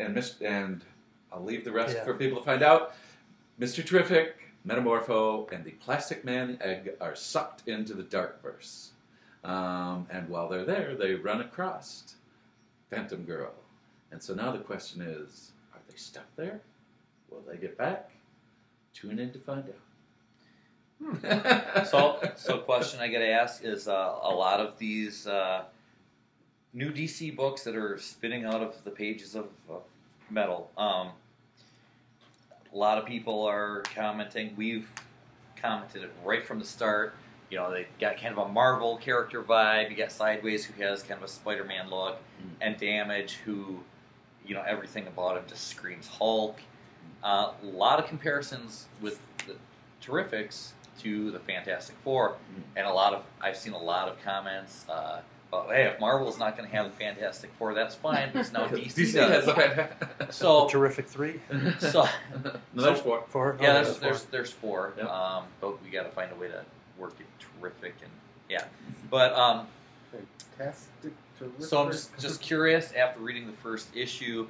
and 0.00 0.32
and 0.44 0.82
I'll 1.32 1.44
leave 1.44 1.64
the 1.64 1.70
rest 1.70 1.94
Yeah. 1.94 2.04
for 2.04 2.14
people 2.14 2.40
to 2.40 2.44
find 2.44 2.62
out. 2.64 2.96
Mr. 3.60 3.84
Terrific, 3.84 4.39
Metamorpho, 4.66 5.50
and 5.52 5.64
the 5.64 5.72
Plastic 5.72 6.24
Man 6.24 6.58
egg 6.60 6.92
are 7.00 7.16
sucked 7.16 7.66
into 7.66 7.94
the 7.94 8.02
Darkverse. 8.02 8.88
Um, 9.42 10.06
and 10.10 10.28
while 10.28 10.48
they're 10.48 10.64
there, 10.64 10.94
they 10.94 11.14
run 11.14 11.40
across 11.40 12.14
Phantom 12.90 13.24
Girl. 13.24 13.52
And 14.12 14.22
so 14.22 14.34
now 14.34 14.52
the 14.52 14.58
question 14.58 15.00
is 15.00 15.52
are 15.72 15.80
they 15.88 15.96
stuck 15.96 16.26
there? 16.36 16.60
Will 17.30 17.42
they 17.48 17.56
get 17.56 17.78
back? 17.78 18.10
Tune 18.92 19.18
in 19.18 19.32
to 19.32 19.38
find 19.38 19.64
out. 19.64 19.74
So, 21.86 22.20
so 22.36 22.58
question 22.58 23.00
I 23.00 23.08
got 23.08 23.20
to 23.20 23.30
ask 23.30 23.64
is 23.64 23.88
uh, 23.88 24.18
a 24.22 24.30
lot 24.30 24.60
of 24.60 24.78
these 24.78 25.26
uh, 25.26 25.64
new 26.74 26.92
DC 26.92 27.34
books 27.34 27.64
that 27.64 27.74
are 27.74 27.98
spinning 27.98 28.44
out 28.44 28.62
of 28.62 28.84
the 28.84 28.90
pages 28.90 29.34
of, 29.34 29.48
of 29.68 29.82
Metal. 30.28 30.70
Um, 30.76 31.12
a 32.72 32.76
lot 32.76 32.98
of 32.98 33.06
people 33.06 33.42
are 33.44 33.82
commenting. 33.94 34.54
We've 34.56 34.88
commented 35.56 36.04
it 36.04 36.12
right 36.24 36.44
from 36.44 36.58
the 36.58 36.64
start. 36.64 37.14
You 37.50 37.58
know, 37.58 37.70
they 37.72 37.86
got 38.00 38.16
kind 38.16 38.36
of 38.36 38.38
a 38.38 38.48
Marvel 38.48 38.96
character 38.96 39.42
vibe. 39.42 39.90
You 39.90 39.96
got 39.96 40.12
Sideways, 40.12 40.64
who 40.64 40.80
has 40.82 41.02
kind 41.02 41.18
of 41.18 41.24
a 41.24 41.28
Spider-Man 41.28 41.90
look, 41.90 42.18
and 42.60 42.76
Damage, 42.76 43.34
who, 43.44 43.80
you 44.46 44.54
know, 44.54 44.62
everything 44.62 45.06
about 45.08 45.36
him 45.36 45.42
just 45.48 45.66
screams 45.66 46.06
Hulk. 46.06 46.60
Uh, 47.24 47.52
a 47.62 47.66
lot 47.66 47.98
of 47.98 48.06
comparisons 48.06 48.86
with 49.00 49.20
the 49.46 49.56
Terrifics 50.00 50.70
to 51.00 51.30
the 51.32 51.38
Fantastic 51.40 51.96
Four, 52.04 52.36
and 52.76 52.86
a 52.86 52.92
lot 52.92 53.14
of 53.14 53.24
I've 53.40 53.56
seen 53.56 53.72
a 53.72 53.82
lot 53.82 54.08
of 54.08 54.22
comments. 54.22 54.86
Uh, 54.88 55.20
about, 55.52 55.68
hey, 55.70 55.84
if 55.84 55.98
Marvel's 56.00 56.38
not 56.38 56.56
going 56.56 56.68
to 56.68 56.74
have 56.76 56.86
the 56.86 56.96
Fantastic 56.96 57.50
Four, 57.58 57.74
that's 57.74 57.94
fine. 57.94 58.30
Because 58.32 58.52
now 58.52 58.66
DC, 58.68 58.94
DC 58.94 59.14
does. 59.14 59.44
has 59.44 59.48
a 59.48 60.32
So, 60.32 60.68
Terrific 60.68 61.06
three, 61.08 61.40
so 61.78 62.06
no, 62.74 62.82
there's 62.82 63.00
four. 63.00 63.24
four. 63.28 63.56
yeah, 63.60 63.70
Oh, 63.70 63.72
there's 63.74 63.88
four. 63.96 64.00
there's 64.08 64.24
there's 64.24 64.50
four, 64.52 64.92
Yep. 64.96 65.06
um, 65.08 65.44
but 65.60 65.82
we 65.82 65.90
got 65.90 66.04
to 66.04 66.10
find 66.10 66.30
a 66.32 66.34
way 66.36 66.48
to 66.48 66.62
work 66.98 67.14
it 67.20 67.26
terrific 67.60 67.94
and 68.02 68.10
yeah. 68.48 68.64
But 69.10 69.32
um, 69.34 69.66
Fantastic, 70.56 71.12
terrific. 71.38 71.64
so 71.64 71.82
I'm 71.84 71.90
just 71.92 72.16
just 72.18 72.40
curious. 72.40 72.92
After 72.92 73.20
reading 73.20 73.46
the 73.46 73.52
first 73.54 73.94
issue, 73.96 74.46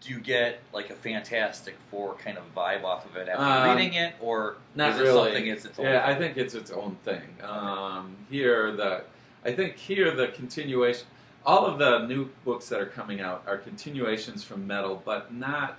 do 0.00 0.10
you 0.12 0.20
get 0.20 0.60
like 0.72 0.90
a 0.90 0.94
Fantastic 0.94 1.76
Four 1.90 2.14
kind 2.16 2.36
of 2.38 2.44
vibe 2.54 2.84
off 2.84 3.04
of 3.06 3.16
it 3.16 3.28
after 3.28 3.42
Um, 3.70 3.76
reading 3.76 3.94
it, 3.94 4.14
or 4.20 4.56
Not 4.74 4.90
is 4.92 4.98
it 5.00 5.02
really. 5.02 5.30
something 5.32 5.46
it's 5.48 5.64
its 5.64 5.78
own? 5.78 5.86
Yeah, 5.86 6.02
I 6.04 6.12
thing? 6.14 6.18
think 6.34 6.36
it's 6.38 6.54
its 6.54 6.70
own 6.70 6.96
thing. 7.04 7.22
Um, 7.42 8.16
here, 8.30 8.72
the 8.72 9.04
I 9.46 9.52
think 9.54 9.76
here 9.76 10.10
the 10.10 10.28
continuation. 10.28 11.06
All 11.44 11.64
of 11.64 11.78
the 11.78 12.06
new 12.06 12.28
books 12.44 12.68
that 12.70 12.80
are 12.80 12.86
coming 12.86 13.20
out 13.20 13.44
are 13.46 13.56
continuations 13.56 14.42
from 14.42 14.66
Metal, 14.66 15.00
but 15.04 15.32
not 15.32 15.78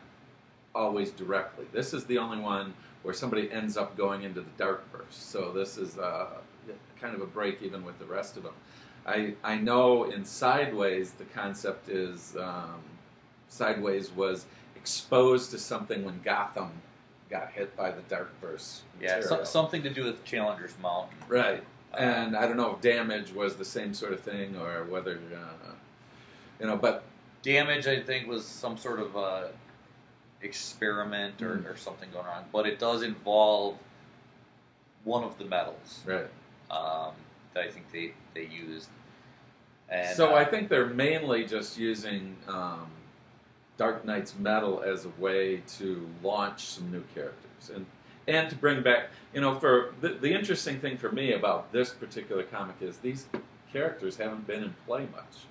always 0.74 1.12
directly. 1.12 1.66
This 1.74 1.94
is 1.94 2.06
the 2.06 2.18
only 2.18 2.40
one 2.40 2.74
where 3.04 3.14
somebody 3.14 3.52
ends 3.52 3.76
up 3.76 3.98
going 3.98 4.24
into 4.24 4.40
the 4.40 4.50
dark 4.58 4.90
verse. 4.92 5.04
So 5.10 5.52
this 5.52 5.78
is 5.78 5.98
uh, 5.98 6.28
kind 7.02 7.14
of 7.14 7.22
a 7.22 7.26
break 7.26 7.62
even 7.62 7.84
with 7.84 8.00
the 8.00 8.06
rest 8.06 8.38
of 8.38 8.44
them. 8.44 8.54
I 9.06 9.34
I 9.44 9.58
know 9.58 10.06
in 10.06 10.24
Sideways 10.24 11.12
the 11.12 11.26
concept 11.26 11.90
is 11.90 12.38
um, 12.40 12.80
Sideways 13.50 14.12
was 14.12 14.46
exposed 14.78 15.52
to 15.52 15.60
something 15.60 16.06
when 16.06 16.22
Gotham 16.24 16.72
got 17.30 17.52
hit 17.52 17.76
by 17.76 17.92
the 17.92 18.02
dark 18.04 18.30
verse. 18.40 18.84
yeah, 19.02 19.20
so, 19.20 19.44
something 19.44 19.84
to 19.84 19.90
do 19.90 20.06
with 20.06 20.24
Challenger's 20.24 20.76
Mountain, 20.82 21.18
Right. 21.28 21.62
And 21.98 22.36
I 22.36 22.48
don't 22.48 22.58
know 22.58 22.74
if 22.76 22.82
damage 22.82 23.32
was 23.34 23.56
the 23.56 23.66
same 23.66 23.94
sort 23.94 24.14
of 24.14 24.20
thing 24.22 24.56
or 24.56 24.84
whether, 24.86 25.20
uh, 25.34 25.72
you 26.60 26.68
know, 26.68 26.76
but 26.78 27.04
Damage, 27.44 27.88
I 27.88 28.02
think, 28.02 28.28
was 28.28 28.46
some 28.46 28.78
sort 28.78 29.00
of 29.00 29.16
uh, 29.16 29.44
experiment 30.42 31.42
or, 31.42 31.56
Mhm. 31.58 31.72
or 31.72 31.78
something 31.78 32.10
going 32.12 32.26
on, 32.26 32.46
but 32.52 32.66
it 32.68 32.78
does 32.80 33.04
involve 33.04 33.78
one 35.04 35.24
of 35.24 35.38
the 35.38 35.46
metals 35.46 36.04
right. 36.06 36.28
um, 36.70 37.14
that 37.54 37.64
I 37.64 37.70
think 37.72 37.92
they, 37.92 38.14
they 38.34 38.46
used. 38.48 38.90
And, 39.90 40.16
so 40.16 40.32
uh, 40.34 40.40
I 40.40 40.46
think 40.46 40.68
they're 40.68 40.88
mainly 40.88 41.46
just 41.46 41.78
using 41.78 42.36
um, 42.48 42.90
Dark 43.78 44.04
Nights 44.04 44.36
Metal 44.38 44.82
as 44.82 45.06
a 45.06 45.10
way 45.18 45.62
to 45.78 46.10
launch 46.22 46.66
some 46.66 46.92
new 46.92 47.04
characters 47.16 47.70
and 47.74 47.86
and 48.28 48.50
to 48.50 48.56
bring 48.56 48.84
back, 48.84 49.10
you 49.34 49.42
know, 49.42 49.60
for 49.60 49.94
the, 50.02 50.10
the 50.10 50.34
interesting 50.34 50.80
thing 50.80 50.98
for 50.98 51.12
me 51.12 51.34
about 51.34 51.72
this 51.72 51.92
particular 51.92 52.44
comic 52.44 52.76
is 52.82 52.98
these 52.98 53.28
characters 53.72 54.18
haven't 54.18 54.46
been 54.46 54.64
in 54.64 54.76
play 54.86 55.08
much, 55.14 55.46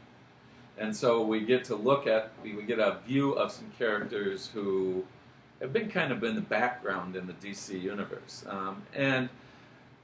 and 0.79 0.95
so 0.95 1.23
we 1.23 1.41
get 1.41 1.65
to 1.65 1.77
look 1.77 2.07
at 2.07 2.33
we, 2.43 2.63
get 2.63 2.79
a 2.79 2.99
view 3.07 3.33
of 3.33 3.51
some 3.51 3.71
characters 3.79 4.51
who 4.53 5.05
have 5.61 5.73
been 5.73 5.89
kind 5.89 6.13
of 6.13 6.23
in 6.23 6.35
the 6.35 6.41
background 6.41 7.17
in 7.17 7.27
the 7.27 7.33
DC 7.35 7.81
universe, 7.81 8.45
um, 8.49 8.83
and 8.95 9.29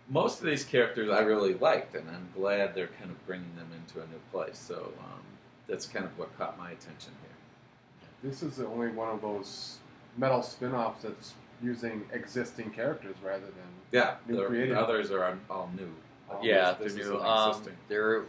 most 0.09 0.41
of 0.41 0.47
these 0.47 0.65
characters 0.65 1.11
I 1.11 1.21
really 1.21 1.55
liked, 1.55 1.95
and 1.95 2.09
I'm 2.09 2.29
glad 2.35 2.75
they're 2.75 2.91
kind 2.99 3.11
of 3.11 3.27
bringing 3.27 3.55
them 3.57 3.71
into 3.75 4.01
a 4.01 4.07
new 4.07 4.21
place. 4.31 4.59
So 4.59 4.93
um, 4.99 5.21
that's 5.69 5.87
kind 5.87 6.05
of 6.05 6.17
what 6.19 6.37
caught 6.37 6.59
my 6.59 6.71
attention 6.71 7.13
here. 7.23 8.31
This 8.31 8.43
is 8.43 8.57
the 8.57 8.67
only 8.67 8.89
one 8.89 9.09
of 9.09 9.23
those 9.23 9.79
metal 10.17 10.43
spin-offs 10.43 11.03
that's 11.03 11.35
using 11.63 12.03
existing 12.13 12.71
characters 12.71 13.15
rather 13.25 13.47
than 13.47 13.53
Yeah, 13.93 14.17
New 14.29 14.37
the, 14.37 14.47
creative. 14.47 14.77
the 14.77 14.81
others 14.83 15.11
are 15.11 15.39
all 15.49 15.71
new. 15.77 15.85
um, 16.31 16.39
yeah, 16.43 16.73
this 16.75 16.95
they're 16.95 17.05
new. 17.11 17.21
Um, 17.21 17.51
existing. 17.51 17.77
they're 17.89 18.23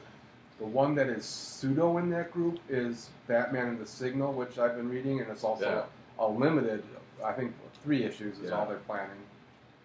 The 0.59 0.65
one 0.65 0.93
that 0.95 1.07
is 1.07 1.25
pseudo 1.25 1.97
in 1.97 2.09
that 2.11 2.31
group 2.31 2.59
is 2.69 3.09
Batman 3.27 3.67
and 3.69 3.79
the 3.79 3.85
Signal, 3.87 4.33
which 4.33 4.57
I've 4.59 4.75
been 4.75 4.87
reading, 4.89 5.19
and 5.19 5.29
it's 5.29 5.43
also 5.43 5.85
a 6.19 6.27
limited. 6.27 6.83
I 7.25 7.33
think 7.33 7.53
three 7.83 8.03
issues 8.03 8.37
is 8.39 8.49
Yeah. 8.49 8.57
all 8.59 8.65
they're 8.65 8.77
planning. 8.79 9.17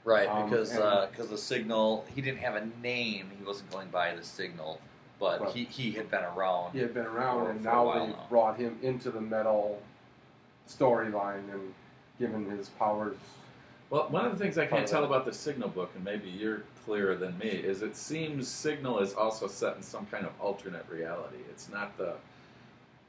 right 0.04 0.28
Um, 0.28 0.48
because 0.48 0.70
and- 0.74 1.10
because 1.10 1.28
the 1.28 1.36
signal 1.36 2.04
he 2.14 2.22
didn't 2.22 2.38
have 2.38 2.54
a 2.54 2.64
name. 2.82 3.30
He 3.36 3.44
wasn't 3.44 3.70
going 3.70 3.88
by 3.90 4.14
the 4.14 4.22
signal, 4.24 4.80
but 5.18 5.40
Right. 5.40 5.50
he, 5.50 5.64
he 5.64 5.90
had 5.92 6.10
been 6.10 6.24
around. 6.24 6.72
He 6.72 6.78
had 6.78 6.94
been 6.94 7.04
around, 7.04 7.44
For- 7.44 7.50
and 7.50 7.60
for 7.60 7.64
now 7.66 7.92
they've 7.92 8.08
now. 8.16 8.26
brought 8.30 8.56
him 8.56 8.78
into 8.80 9.10
the 9.10 9.20
metal 9.20 9.82
storyline 10.66 11.52
and 11.52 11.74
given 12.18 12.48
his 12.50 12.68
powers. 12.70 13.16
Well, 13.90 14.06
one 14.10 14.26
of 14.26 14.32
the 14.32 14.38
things 14.38 14.58
I 14.58 14.66
can't 14.66 14.86
tell 14.86 15.04
about 15.04 15.24
the 15.24 15.32
Signal 15.32 15.70
book, 15.70 15.90
and 15.94 16.04
maybe 16.04 16.28
you're 16.28 16.62
clearer 16.84 17.16
than 17.16 17.38
me, 17.38 17.48
is 17.48 17.80
it 17.82 17.96
seems 17.96 18.46
Signal 18.46 18.98
is 18.98 19.14
also 19.14 19.46
set 19.46 19.76
in 19.76 19.82
some 19.82 20.06
kind 20.06 20.26
of 20.26 20.32
alternate 20.40 20.84
reality. 20.90 21.38
It's 21.50 21.70
not 21.70 21.96
the, 21.96 22.14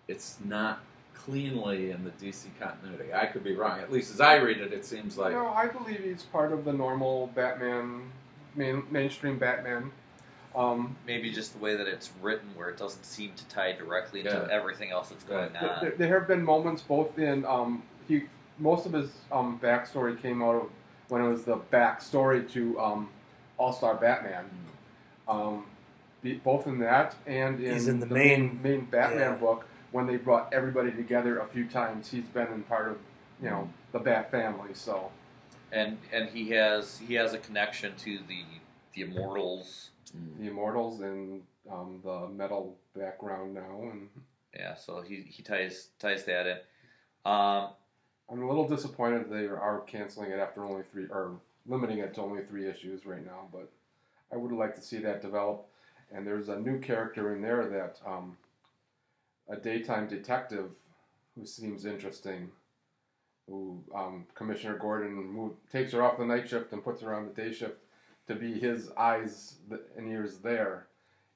it's 0.07 0.37
not 0.45 0.79
cleanly 1.13 1.91
in 1.91 2.05
the 2.05 2.11
DC 2.11 2.45
continuity. 2.59 3.13
I 3.13 3.25
could 3.25 3.43
be 3.43 3.55
wrong. 3.55 3.79
At 3.81 3.91
least 3.91 4.13
as 4.13 4.21
I 4.21 4.35
read 4.37 4.59
it, 4.59 4.71
it 4.71 4.85
seems 4.85 5.17
like 5.17 5.33
no, 5.33 5.49
I 5.49 5.67
believe 5.67 5.99
he's 5.99 6.23
part 6.23 6.53
of 6.53 6.63
the 6.63 6.71
normal 6.71 7.27
Batman, 7.35 8.03
main, 8.55 8.83
mainstream 8.89 9.37
Batman. 9.37 9.91
Um, 10.55 10.95
Maybe 11.05 11.29
just 11.29 11.53
the 11.53 11.59
way 11.59 11.75
that 11.75 11.87
it's 11.87 12.09
written, 12.21 12.49
where 12.55 12.69
it 12.69 12.77
doesn't 12.77 13.03
seem 13.03 13.33
to 13.35 13.45
tie 13.49 13.73
directly 13.73 14.21
into 14.21 14.31
Yeah. 14.31 14.47
everything 14.49 14.91
else 14.91 15.09
that's 15.09 15.23
going 15.25 15.53
Right. 15.53 15.63
on. 15.63 15.81
There, 15.81 15.91
there 15.91 16.19
have 16.19 16.27
been 16.27 16.43
moments 16.43 16.81
both 16.81 17.19
in 17.19 17.45
um, 17.45 17.83
he 18.07 18.23
most 18.59 18.85
of 18.85 18.93
his 18.93 19.09
um, 19.31 19.59
backstory 19.61 20.19
came 20.21 20.41
out 20.43 20.55
of 20.55 20.69
when 21.07 21.21
it 21.23 21.27
was 21.27 21.43
the 21.43 21.57
backstory 21.57 22.49
to 22.51 22.79
um, 22.79 23.09
All 23.57 23.73
Star 23.73 23.95
Batman. 23.95 24.45
Um, 25.27 25.65
be, 26.21 26.33
both 26.33 26.67
in 26.67 26.79
that 26.79 27.15
and 27.25 27.59
in, 27.59 27.87
in 27.89 27.99
the 27.99 28.05
main 28.05 28.59
main- 28.61 28.61
main 28.61 28.85
Batman 28.85 29.19
yeah. 29.19 29.35
book 29.35 29.65
when 29.91 30.05
they 30.05 30.17
brought 30.17 30.51
everybody 30.53 30.91
together 30.91 31.39
a 31.39 31.47
few 31.47 31.65
times. 31.65 32.11
He's 32.11 32.25
been 32.25 32.47
in 32.47 32.63
part 32.63 32.89
of 32.91 32.97
you 33.41 33.49
know 33.49 33.69
the 33.91 33.99
Bat 33.99 34.31
family. 34.31 34.73
So 34.73 35.11
and 35.71 35.97
and 36.11 36.29
he 36.29 36.49
has 36.49 36.97
he 36.99 37.13
has 37.15 37.33
a 37.33 37.37
connection 37.37 37.95
to 37.97 38.19
the 38.27 38.43
the 38.93 39.01
Immortals. 39.03 39.91
the 40.39 40.47
Immortals 40.47 41.01
and 41.01 41.41
um, 41.71 42.01
the 42.03 42.27
metal 42.29 42.75
background 42.97 43.53
now, 43.53 43.81
and 43.83 44.09
Yeah, 44.55 44.75
so 44.75 45.01
he 45.01 45.23
he 45.29 45.43
ties 45.43 45.89
ties 45.99 46.25
that 46.25 46.47
in. 46.47 46.57
Um, 47.31 47.69
I'm 48.31 48.43
a 48.43 48.47
little 48.47 48.67
disappointed 48.67 49.29
they 49.29 49.45
are 49.45 49.83
canceling 49.87 50.31
it 50.31 50.39
after 50.39 50.63
only 50.63 50.83
three 50.91 51.05
or 51.09 51.39
limiting 51.65 51.99
it 51.99 52.13
to 52.15 52.21
only 52.21 52.43
three 52.43 52.67
issues 52.67 53.05
right 53.05 53.25
now. 53.25 53.47
But 53.51 53.69
I 54.31 54.37
would 54.37 54.51
like 54.51 54.75
to 54.75 54.81
see 54.81 54.97
that 54.97 55.21
develop. 55.21 55.65
And 56.11 56.25
there's 56.25 56.49
a 56.49 56.59
new 56.59 56.79
character 56.79 57.33
in 57.35 57.41
there 57.41 57.67
that 57.67 57.99
um, 58.05 58.37
a 59.47 59.55
daytime 59.55 60.07
detective 60.07 60.69
who 61.35 61.45
seems 61.45 61.85
interesting. 61.85 62.49
Who 63.47 63.83
um, 63.95 64.25
Commissioner 64.35 64.77
Gordon 64.77 65.15
move, 65.15 65.53
takes 65.71 65.91
her 65.93 66.03
off 66.03 66.19
the 66.19 66.25
night 66.25 66.47
shift 66.47 66.71
and 66.71 66.83
puts 66.83 67.01
her 67.01 67.15
on 67.15 67.25
the 67.25 67.41
day 67.41 67.51
shift 67.51 67.77
to 68.27 68.35
be 68.35 68.59
his 68.59 68.91
eyes 68.91 69.55
and 69.97 70.07
ears 70.07 70.37
there. 70.37 70.85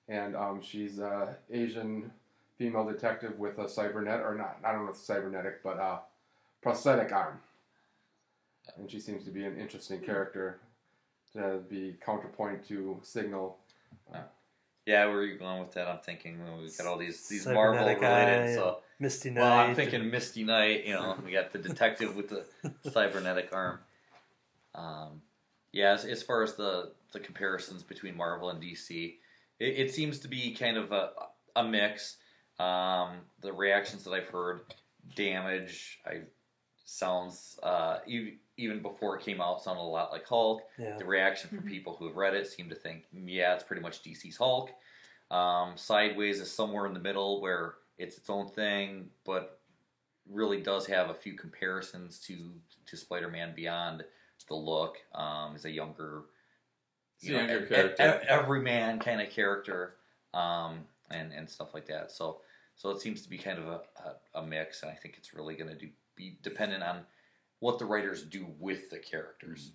And 0.08 0.36
um, 0.36 0.62
she's 0.62 1.00
a 1.00 1.38
Asian 1.52 2.12
female 2.58 2.86
detective 2.86 3.40
with 3.40 3.58
a 3.58 3.64
cybernet 3.64 4.24
or 4.24 4.36
not. 4.36 4.60
I 4.64 4.72
don't 4.72 4.86
know 4.86 4.92
if 4.92 4.98
it's 4.98 5.08
cybernetic, 5.08 5.64
but 5.64 5.80
uh, 5.80 6.00
prosthetic 6.64 7.12
arm. 7.12 7.40
And 8.78 8.90
she 8.90 9.00
seems 9.00 9.26
to 9.26 9.32
be 9.32 9.44
an 9.44 9.58
interesting 9.60 10.00
character 10.00 10.62
to 11.34 11.60
be 11.70 11.96
counterpoint 12.04 12.66
to 12.70 13.00
Signal. 13.04 13.58
yeah, 14.86 15.06
where 15.06 15.18
are 15.18 15.26
you 15.26 15.38
going 15.38 15.60
with 15.60 15.74
that? 15.74 15.88
I'm 15.88 16.00
thinking 16.00 16.44
well, 16.44 16.60
we've 16.62 16.76
got 16.78 16.88
all 16.88 16.98
these 16.98 17.28
these 17.28 17.46
Marvel 17.46 17.86
related. 17.86 18.56
So 18.56 18.80
Misty 19.00 19.30
Knight. 19.30 19.42
well, 19.42 19.54
I'm 19.54 19.76
thinking 19.76 20.10
Misty 20.10 20.44
Knight. 20.44 20.86
You 20.86 20.94
know, 20.94 21.18
we 21.26 21.32
got 21.32 21.52
the 21.52 21.60
detective 21.60 22.16
with 22.16 22.30
the 22.30 22.46
cybernetic 22.92 23.50
arm. 23.52 23.80
Um, 24.74 25.22
yeah, 25.72 25.94
as, 25.94 26.06
as 26.06 26.24
far 26.24 26.44
as 26.44 26.56
the 26.56 26.94
the 27.12 27.20
comparisons 27.20 27.84
between 27.84 28.16
Marvel 28.16 28.50
and 28.50 28.62
DC, 28.62 29.16
it, 29.60 29.66
it 29.66 29.94
seems 29.94 30.20
to 30.20 30.28
be 30.28 30.54
kind 30.54 30.78
of 30.78 30.92
a 30.92 31.12
a 31.56 31.64
mix. 31.64 32.18
Um, 32.60 33.18
the 33.42 33.52
reactions 33.52 34.04
that 34.04 34.12
I've 34.12 34.30
heard, 34.30 34.62
damage, 35.16 36.00
I 36.06 36.22
sounds 36.86 37.60
uh, 37.64 38.00
even 38.58 38.82
before 38.82 39.18
it 39.18 39.24
came 39.24 39.42
out 39.42 39.62
sounded 39.62 39.82
a 39.82 39.84
lot 39.84 40.12
like 40.12 40.26
Hulk. 40.28 40.62
yeah. 40.78 40.98
The 40.98 41.06
reaction 41.06 41.50
from 41.50 41.64
people 41.64 41.96
who 41.96 42.08
have 42.08 42.16
read 42.16 42.34
it 42.34 42.48
seem 42.48 42.70
to 42.70 42.76
think, 42.76 43.06
"Mm, 43.16 43.24
yeah, 43.28 43.54
it's 43.56 43.64
pretty 43.64 43.82
much 43.82 44.04
DC's 44.04 44.38
Hulk. 44.38 44.70
Um, 45.32 45.78
Sideways 45.78 46.40
is 46.40 46.52
somewhere 46.52 46.86
in 46.86 46.94
the 46.94 47.00
middle 47.00 47.42
where 47.42 47.76
it's 47.98 48.18
its 48.18 48.30
own 48.30 48.48
thing, 48.48 49.10
but 49.26 49.60
really 50.30 50.62
does 50.62 50.86
have 50.88 51.10
a 51.10 51.14
few 51.14 51.34
comparisons 51.34 52.20
to 52.28 52.54
to 52.86 52.98
Spider-Man 52.98 53.54
Beyond 53.56 54.04
the 54.50 54.56
look. 54.56 54.98
Um, 55.16 55.56
is 55.56 55.64
a 55.66 55.72
younger, 55.72 56.24
It's 57.20 57.30
a 57.30 57.32
younger 57.34 57.62
e- 57.62 57.64
e- 57.64 57.68
character. 57.68 58.22
e- 58.24 58.28
everyman 58.28 59.00
kind 59.00 59.22
of 59.22 59.30
character, 59.30 59.96
um, 60.34 60.86
and 61.10 61.32
and 61.32 61.50
stuff 61.50 61.74
like 61.74 61.88
that. 61.88 62.12
So 62.12 62.42
so 62.76 62.90
it 62.90 63.00
seems 63.00 63.22
to 63.24 63.30
be 63.30 63.38
kind 63.38 63.58
of 63.60 63.68
a, 63.68 63.82
a, 64.36 64.40
a 64.42 64.46
mix, 64.46 64.82
and 64.84 64.92
I 64.92 64.96
think 64.96 65.16
it's 65.18 65.34
really 65.34 65.56
going 65.56 65.70
to 65.70 65.76
do, 65.76 65.90
be 66.16 66.38
dependent 66.42 66.84
on 66.84 67.02
what 67.60 67.80
the 67.80 67.86
writers 67.86 68.24
do 68.24 68.48
with 68.60 68.90
the 68.90 69.00
characters. 69.00 69.72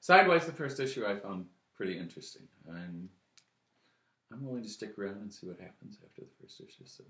Sideways, 0.00 0.46
the 0.46 0.52
first 0.52 0.80
issue 0.80 1.06
I 1.06 1.16
found 1.16 1.46
pretty 1.76 1.98
interesting. 1.98 2.42
I'm 2.68 3.08
I'm 4.32 4.44
willing 4.44 4.62
to 4.62 4.68
stick 4.68 4.98
around 4.98 5.16
and 5.16 5.32
see 5.32 5.46
what 5.46 5.60
happens 5.60 5.98
after 6.04 6.22
the 6.22 6.30
first 6.40 6.60
issue. 6.60 6.84
So 6.86 7.04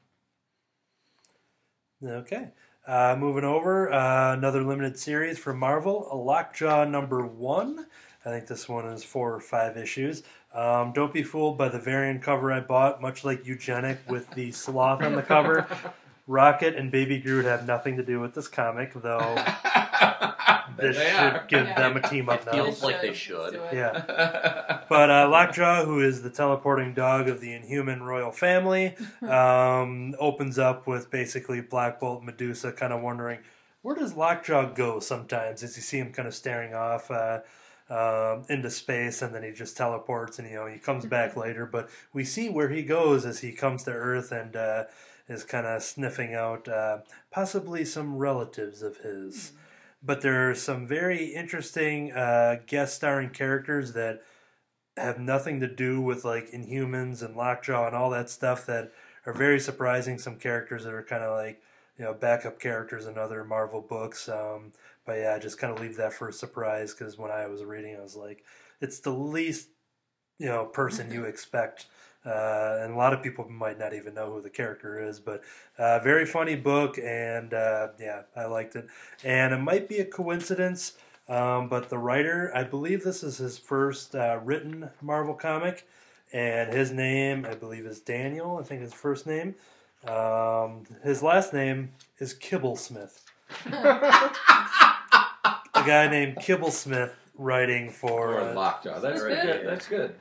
Okay. 2.04 2.48
Uh, 2.84 3.14
moving 3.16 3.44
over, 3.44 3.92
uh, 3.92 4.32
another 4.32 4.64
limited 4.64 4.98
series 4.98 5.38
from 5.38 5.58
Marvel, 5.58 6.08
a 6.10 6.16
Lockjaw 6.16 6.84
number 6.84 7.24
one. 7.24 7.86
I 8.24 8.30
think 8.30 8.48
this 8.48 8.68
one 8.68 8.86
is 8.86 9.04
four 9.04 9.34
or 9.34 9.40
five 9.40 9.76
issues. 9.76 10.24
Um, 10.52 10.92
don't 10.92 11.12
be 11.12 11.22
fooled 11.22 11.56
by 11.56 11.68
the 11.68 11.78
variant 11.78 12.22
cover 12.22 12.52
I 12.52 12.60
bought, 12.60 13.00
much 13.00 13.24
like 13.24 13.46
Eugenic 13.46 13.98
with 14.08 14.28
the 14.32 14.50
sloth 14.50 15.02
on 15.02 15.14
the 15.14 15.22
cover. 15.22 15.66
Rocket 16.26 16.76
and 16.76 16.90
Baby 16.90 17.18
Groot 17.18 17.44
have 17.44 17.66
nothing 17.66 17.96
to 17.96 18.02
do 18.02 18.20
with 18.20 18.34
this 18.34 18.48
comic, 18.48 18.92
though 18.94 19.34
this 20.78 20.96
they 20.96 21.10
should 21.10 21.14
are. 21.18 21.44
give 21.48 21.66
Yeah. 21.66 21.78
them 21.80 21.96
a 21.96 22.08
team 22.08 22.28
up 22.28 22.40
It 22.40 22.46
now. 22.46 22.52
feels 22.52 22.82
like 22.82 23.00
they 23.00 23.12
should. 23.14 23.38
Let's 23.38 23.52
do 23.54 23.62
it. 23.62 23.74
Yeah. 23.74 24.78
But 24.88 25.08
uh, 25.10 25.28
Lockjaw, 25.30 25.84
who 25.86 26.00
is 26.00 26.22
the 26.22 26.28
teleporting 26.28 26.92
dog 26.92 27.26
of 27.28 27.40
the 27.40 27.54
Inhuman 27.54 28.02
royal 28.02 28.30
family, 28.30 28.94
um, 29.22 30.14
opens 30.18 30.58
up 30.58 30.86
with 30.86 31.10
basically 31.10 31.62
Black 31.62 31.98
Bolt 31.98 32.22
Medusa 32.22 32.72
kind 32.72 32.92
of 32.92 33.00
wondering 33.00 33.38
where 33.80 33.96
does 33.96 34.14
Lockjaw 34.14 34.74
go 34.74 35.00
sometimes 35.00 35.62
as 35.62 35.76
you 35.76 35.82
see 35.82 35.96
him 35.98 36.12
kind 36.12 36.28
of 36.28 36.34
staring 36.34 36.74
off 36.74 37.10
uh, 37.10 37.40
um, 37.88 38.44
into 38.50 38.70
space 38.70 39.22
and 39.22 39.34
then 39.34 39.42
he 39.42 39.50
just 39.50 39.76
teleports 39.76 40.38
and 40.38 40.48
you 40.48 40.56
know 40.56 40.66
he 40.66 40.78
comes 40.78 41.06
back 41.06 41.36
later. 41.36 41.64
But 41.64 41.88
we 42.12 42.22
see 42.24 42.50
where 42.50 42.68
he 42.68 42.82
goes 42.82 43.24
as 43.24 43.40
he 43.40 43.52
comes 43.52 43.84
to 43.84 43.92
Earth 43.92 44.30
and 44.30 44.54
uh, 44.54 44.84
is 45.28 45.44
kind 45.44 45.66
of 45.66 45.82
sniffing 45.82 46.34
out 46.34 46.68
uh, 46.68 46.98
possibly 47.30 47.84
some 47.84 48.16
relatives 48.16 48.82
of 48.82 48.98
his. 48.98 49.52
But 50.02 50.20
there 50.20 50.50
are 50.50 50.54
some 50.54 50.86
very 50.86 51.26
interesting 51.26 52.12
uh, 52.12 52.56
guest 52.66 52.96
starring 52.96 53.30
characters 53.30 53.92
that 53.92 54.22
have 54.96 55.18
nothing 55.18 55.60
to 55.60 55.68
do 55.68 56.00
with 56.00 56.24
like 56.24 56.50
Inhumans 56.50 57.22
and 57.22 57.36
Lockjaw 57.36 57.86
and 57.86 57.96
all 57.96 58.10
that 58.10 58.28
stuff 58.28 58.66
that 58.66 58.92
are 59.26 59.32
very 59.32 59.60
surprising. 59.60 60.18
Some 60.18 60.36
characters 60.36 60.84
that 60.84 60.92
are 60.92 61.04
kind 61.04 61.22
of 61.22 61.36
like 61.36 61.62
you 61.96 62.04
know 62.04 62.14
backup 62.14 62.58
characters 62.58 63.06
in 63.06 63.16
other 63.16 63.44
Marvel 63.44 63.80
books. 63.80 64.28
Um, 64.28 64.72
but 65.06 65.14
yeah, 65.14 65.34
I 65.34 65.38
just 65.38 65.58
kind 65.58 65.72
of 65.72 65.80
leave 65.80 65.96
that 65.96 66.12
for 66.12 66.28
a 66.28 66.32
surprise 66.32 66.94
because 66.94 67.16
when 67.16 67.30
I 67.30 67.46
was 67.46 67.64
reading, 67.64 67.96
I 67.96 68.02
was 68.02 68.16
like, 68.16 68.44
it's 68.80 69.00
the 69.00 69.10
least 69.10 69.68
you 70.38 70.46
know 70.46 70.64
person 70.64 71.12
you 71.12 71.24
expect 71.26 71.86
Uh, 72.24 72.78
and 72.80 72.92
a 72.92 72.96
lot 72.96 73.12
of 73.12 73.22
people 73.22 73.48
might 73.48 73.78
not 73.78 73.92
even 73.92 74.14
know 74.14 74.32
who 74.32 74.40
the 74.40 74.50
character 74.50 75.02
is, 75.02 75.18
but 75.18 75.42
uh, 75.78 75.98
very 76.00 76.24
funny 76.24 76.54
book, 76.54 76.96
and 76.98 77.52
uh, 77.52 77.88
yeah, 77.98 78.22
I 78.36 78.44
liked 78.44 78.76
it. 78.76 78.86
And 79.24 79.52
it 79.52 79.58
might 79.58 79.88
be 79.88 79.98
a 79.98 80.04
coincidence, 80.04 80.92
um, 81.28 81.68
but 81.68 81.88
the 81.88 81.98
writer, 81.98 82.52
I 82.54 82.62
believe 82.62 83.02
this 83.02 83.24
is 83.24 83.38
his 83.38 83.58
first 83.58 84.14
uh, 84.14 84.38
written 84.44 84.88
Marvel 85.00 85.34
comic, 85.34 85.86
and 86.32 86.72
his 86.72 86.92
name, 86.92 87.44
I 87.44 87.54
believe, 87.54 87.86
is 87.86 88.00
Daniel. 88.00 88.58
I 88.58 88.62
think 88.62 88.82
his 88.82 88.94
first 88.94 89.26
name. 89.26 89.56
Um, 90.06 90.84
his 91.02 91.22
last 91.22 91.52
name 91.52 91.90
is 92.18 92.34
Kibblesmith. 92.34 93.20
a 93.66 93.72
guy 95.74 96.08
named 96.08 96.36
Kibblesmith 96.36 97.12
writing 97.36 97.90
for. 97.90 98.34
Or 98.34 98.40
uh, 98.40 98.54
Lockjaw. 98.54 99.00
That's 99.00 99.20
Very 99.20 99.34
good. 99.34 99.42
good. 99.42 99.66
That's 99.66 99.88
good. 99.88 100.14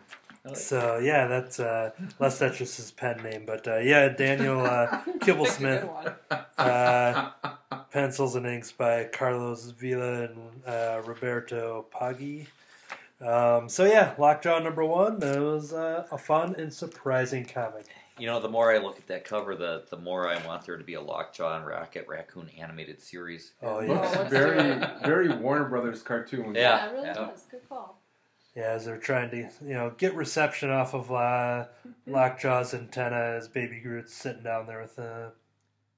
I 0.44 0.50
like 0.50 0.58
so 0.58 0.98
yeah, 0.98 1.28
that's 1.28 1.60
uh, 1.60 1.92
unless 2.20 2.40
that's 2.40 2.58
just 2.58 2.78
his 2.78 2.92
pen 2.92 3.22
name, 3.24 3.44
but 3.46 3.68
uh, 3.68 3.78
yeah, 3.78 4.10
Daniel 4.10 4.62
uh, 4.62 4.98
Picked 5.06 5.28
a 5.28 5.34
Kibblesmith, 5.34 5.82
good 5.82 6.16
one. 6.30 6.40
uh, 6.58 7.32
pencils 7.92 8.36
and 8.36 8.48
inks 8.48 8.72
by 8.72 9.06
Carlos 9.06 9.66
Villa 9.72 10.24
and 10.24 10.66
uh, 10.66 11.02
Roberto 11.06 11.86
Poggi. 11.94 12.48
Um, 13.22 13.70
so 13.70 13.86
yeah, 13.86 14.16
Lockjaw 14.18 14.60
number 14.60 14.84
one. 14.84 15.20
That 15.20 15.40
was 15.40 15.74
uh, 15.74 16.08
a 16.12 16.18
fun 16.18 16.56
and 16.58 16.74
surprising 16.74 17.46
comic. 17.46 17.86
You 18.18 18.28
know, 18.28 18.40
the 18.40 18.50
more 18.50 18.74
I 18.74 18.80
look 18.80 18.98
at 18.98 19.08
that 19.08 19.26
cover, 19.26 19.56
the 19.56 19.84
the 19.92 19.98
more 19.98 20.28
I 20.28 20.44
want 20.48 20.66
there 20.66 20.78
to 20.78 20.84
be 20.84 20.96
a 20.96 21.02
Lockjaw 21.02 21.58
and 21.58 21.68
Rocket 21.68 22.08
Raccoon 22.08 22.50
animated 22.58 23.00
series. 23.00 23.52
Oh 23.62 23.80
yeah, 23.80 24.00
what's 24.00 24.30
very, 24.32 24.84
very 25.04 25.30
Warner 25.36 25.66
Brothers 25.66 26.02
cartoon. 26.02 26.56
Yeah. 26.56 26.62
Yeah, 26.62 26.90
it 26.90 26.94
really 26.94 27.08
yeah. 27.08 27.14
does. 27.14 27.44
Good 27.50 27.70
call. 27.70 28.01
Yeah. 28.56 28.64
As 28.64 28.86
they're 28.86 28.98
trying 28.98 29.30
to 29.32 29.38
you 29.38 29.74
know 29.74 29.94
get 29.98 30.16
reception 30.16 30.70
off 30.70 30.94
of 30.94 31.12
uh, 31.12 31.66
Lockjaw's 32.08 32.74
antenna, 32.74 33.36
as 33.38 33.48
Baby 33.48 33.80
Groot's 33.80 34.14
sitting 34.14 34.44
down 34.44 34.66
there 34.68 34.82
with 34.82 34.98
uh, 35.00 35.30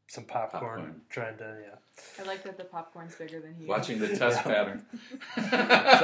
some 0.08 0.26
popcorn, 0.26 0.62
Popcorn. 0.62 1.02
trying 1.10 1.38
to 1.38 1.58
yeah. 1.62 1.76
I 2.20 2.24
like 2.28 2.44
that 2.44 2.58
the 2.58 2.64
popcorn's 2.64 3.14
bigger 3.14 3.40
than 3.40 3.54
he 3.54 3.66
Watching 3.68 4.00
the 4.00 4.08
test 4.18 4.38
Yeah. 4.38 4.42
pattern. 4.44 4.86
So 5.36 5.42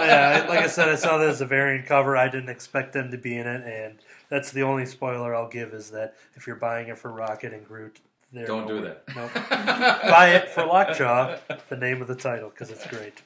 yeah, 0.06 0.46
like 0.48 0.60
I 0.60 0.68
said, 0.68 0.88
I 0.90 0.96
saw 0.96 1.18
this 1.18 1.36
as 1.36 1.42
a 1.42 1.46
variant 1.48 1.88
cover. 1.88 2.16
I 2.16 2.30
didn't 2.30 2.50
expect 2.50 2.94
them 2.94 3.10
to 3.12 3.18
be 3.18 3.38
in 3.38 3.48
it, 3.48 3.64
and 3.66 3.98
that's 4.30 4.52
the 4.52 4.62
only 4.64 4.86
spoiler 4.86 5.34
I'll 5.36 5.50
give 5.50 5.74
is 5.74 5.90
that 5.92 6.16
if 6.36 6.46
you're 6.46 6.56
buying 6.58 6.88
it 6.90 6.98
for 6.98 7.12
Rocket 7.12 7.54
and 7.54 7.66
Groot, 7.68 8.00
they're 8.32 8.46
Don't 8.46 8.68
do 8.68 8.82
that. 8.82 9.04
No, 9.16 9.28
buy 10.12 10.30
it 10.36 10.50
for 10.50 10.64
Lockjaw, 10.66 11.38
the 11.70 11.76
name 11.78 12.02
of 12.04 12.08
the 12.08 12.16
title, 12.16 12.50
because 12.50 12.70
it's 12.70 12.86
great. 12.86 13.22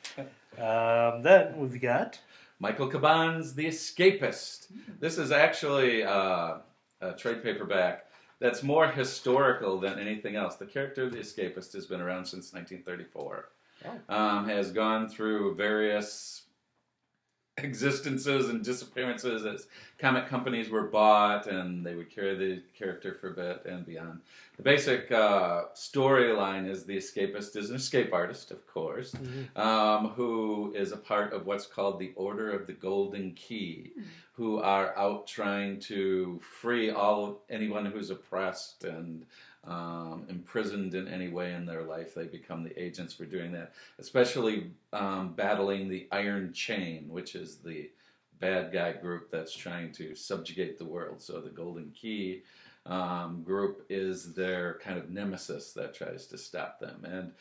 Um, 0.58 1.22
then 1.22 1.58
we've 1.58 1.82
got 1.82 2.20
Michael 2.64 2.90
Chabon's 2.90 3.56
The 3.56 3.66
Escapist. 3.66 4.68
This 5.02 5.18
is 5.18 5.34
actually 5.34 6.02
uh, 6.06 6.60
a 7.02 7.12
trade 7.12 7.44
paperback 7.44 8.06
that's 8.40 8.64
more 8.64 8.88
historical 8.88 9.82
than 9.82 10.00
anything 10.00 10.38
else. 10.38 10.56
The 10.56 10.66
character 10.66 11.04
of 11.04 11.12
The 11.12 11.18
Escapist 11.18 11.74
has 11.74 11.88
been 11.88 12.00
around 12.00 12.24
since 12.24 12.54
1934. 12.54 13.50
Um, 14.08 14.48
has 14.48 14.72
gone 14.72 15.10
through 15.10 15.56
various 15.56 16.43
existences 17.58 18.50
and 18.50 18.64
disappearances 18.64 19.46
as 19.46 19.68
comic 20.00 20.28
companies 20.28 20.70
were 20.70 20.88
bought 20.88 21.46
and 21.46 21.86
they 21.86 21.94
would 21.94 22.10
carry 22.10 22.36
the 22.36 22.62
character 22.78 23.14
for 23.14 23.30
a 23.30 23.34
bit 23.34 23.66
and 23.66 23.86
beyond. 23.86 24.22
The 24.58 24.64
basic 24.64 25.12
uh, 25.12 25.66
storyline 25.76 26.70
is 26.70 26.84
the 26.84 26.98
escapist 26.98 27.56
is 27.56 27.70
an 27.70 27.76
escape 27.76 28.14
artist, 28.14 28.52
of 28.52 28.66
course, 28.68 29.16
um, 29.56 30.10
who 30.10 30.74
is 30.76 30.92
a 30.92 30.98
part 30.98 31.34
of 31.34 31.46
what's 31.46 31.66
called 31.66 32.00
the 32.00 32.12
Order 32.16 32.52
of 32.52 32.68
the 32.68 32.74
Golden 32.74 33.34
Key, 33.34 33.92
who 34.34 34.60
are 34.60 34.98
out 34.98 35.28
trying 35.28 35.80
to 35.82 36.40
free 36.42 36.90
all 36.90 37.42
anyone 37.50 37.86
who's 37.86 38.10
oppressed 38.10 38.84
and 38.84 39.26
um, 39.66 40.26
imprisoned 40.30 40.94
in 40.94 41.08
any 41.08 41.30
way 41.30 41.54
in 41.54 41.66
their 41.66 41.84
life. 41.84 42.14
They 42.14 42.26
become 42.26 42.64
the 42.64 42.82
agents 42.82 43.14
for 43.14 43.26
doing 43.26 43.52
that, 43.54 43.74
especially 44.00 44.72
um, 44.92 45.34
battling 45.34 45.88
the 45.88 46.08
Iron 46.12 46.54
Chain, 46.54 47.06
which 47.10 47.36
is 47.36 47.58
the 47.58 47.90
bad 48.40 48.74
guy 48.74 48.92
group 48.92 49.32
that's 49.32 49.56
trying 49.56 49.92
to 49.94 50.16
subjugate 50.16 50.78
the 50.78 50.86
world. 50.86 51.22
So 51.22 51.40
the 51.40 51.50
Golden 51.50 51.92
Key 51.92 52.44
um, 52.86 53.42
group 53.44 53.86
is 53.90 54.34
their 54.34 54.80
kind 54.84 54.98
of 54.98 55.10
nemesis 55.10 55.72
that 55.74 55.94
tries 55.94 56.26
to 56.28 56.38
stop 56.38 56.80
them. 56.80 57.06
And 57.06 57.32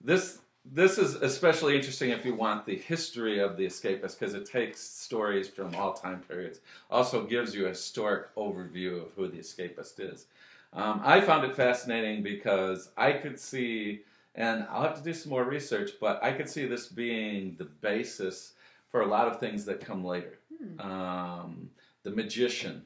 this 0.00 0.38
this 0.72 0.96
is 0.96 1.16
especially 1.16 1.76
interesting 1.76 2.08
if 2.08 2.24
you 2.24 2.34
want 2.34 2.64
the 2.64 2.76
history 2.76 3.38
of 3.38 3.58
the 3.58 3.66
escapist 3.66 4.18
because 4.18 4.32
it 4.32 4.46
takes 4.46 4.80
stories 4.80 5.46
from 5.46 5.74
all 5.74 5.92
time 5.92 6.22
periods. 6.26 6.60
Also 6.90 7.26
gives 7.26 7.54
you 7.54 7.66
a 7.66 7.70
historic 7.70 8.34
overview 8.36 9.02
of 9.04 9.12
who 9.14 9.28
the 9.28 9.38
escapist 9.38 9.98
is. 9.98 10.26
Um, 10.74 11.00
I 11.04 11.20
found 11.20 11.44
it 11.44 11.54
fascinating 11.54 12.22
because 12.22 12.90
I 12.96 13.12
could 13.12 13.38
see, 13.38 14.00
and 14.34 14.66
I'll 14.68 14.82
have 14.82 14.96
to 14.96 15.02
do 15.02 15.14
some 15.14 15.30
more 15.30 15.44
research, 15.44 15.92
but 16.00 16.22
I 16.22 16.32
could 16.32 16.48
see 16.48 16.66
this 16.66 16.88
being 16.88 17.54
the 17.58 17.64
basis 17.64 18.54
for 18.90 19.02
a 19.02 19.06
lot 19.06 19.28
of 19.28 19.38
things 19.38 19.64
that 19.66 19.80
come 19.80 20.04
later. 20.04 20.38
Um, 20.78 21.70
the 22.02 22.10
Magician 22.10 22.82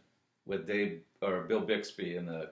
with 0.46 0.66
Dave 0.66 1.00
or 1.22 1.42
Bill 1.42 1.60
Bixby 1.60 2.16
in 2.16 2.26
the 2.26 2.50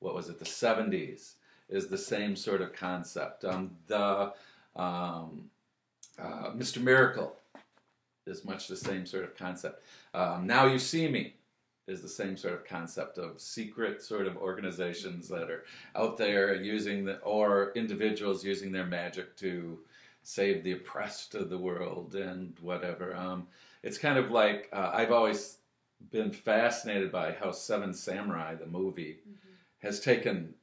what 0.00 0.14
was 0.14 0.28
it 0.28 0.38
the 0.38 0.44
seventies 0.44 1.36
is 1.68 1.88
the 1.88 1.98
same 1.98 2.36
sort 2.36 2.60
of 2.60 2.72
concept. 2.72 3.44
Um, 3.44 3.72
the 3.86 4.32
um, 4.76 5.50
uh, 6.18 6.50
Mr. 6.50 6.80
Miracle 6.82 7.36
is 8.26 8.44
much 8.44 8.68
the 8.68 8.76
same 8.76 9.06
sort 9.06 9.24
of 9.24 9.36
concept. 9.36 9.82
Um, 10.14 10.46
now 10.46 10.66
you 10.66 10.78
see 10.78 11.08
me 11.08 11.35
is 11.86 12.02
the 12.02 12.08
same 12.08 12.36
sort 12.36 12.54
of 12.54 12.64
concept 12.64 13.18
of 13.18 13.40
secret 13.40 14.02
sort 14.02 14.26
of 14.26 14.36
organizations 14.36 15.28
that 15.28 15.50
are 15.50 15.64
out 15.94 16.16
there 16.16 16.54
using 16.54 17.04
the 17.04 17.18
or 17.18 17.72
individuals 17.74 18.44
using 18.44 18.72
their 18.72 18.86
magic 18.86 19.36
to 19.36 19.78
save 20.22 20.64
the 20.64 20.72
oppressed 20.72 21.34
of 21.36 21.48
the 21.48 21.58
world 21.58 22.14
and 22.16 22.56
whatever. 22.60 23.14
Um, 23.14 23.46
it's 23.82 23.98
kind 23.98 24.18
of 24.18 24.30
like 24.30 24.68
uh, 24.72 24.90
I've 24.92 25.12
always 25.12 25.58
been 26.10 26.32
fascinated 26.32 27.12
by 27.12 27.32
how 27.32 27.52
Seven 27.52 27.94
Samurai, 27.94 28.54
the 28.56 28.66
movie, 28.66 29.18
has 29.78 30.00
taken 30.00 30.54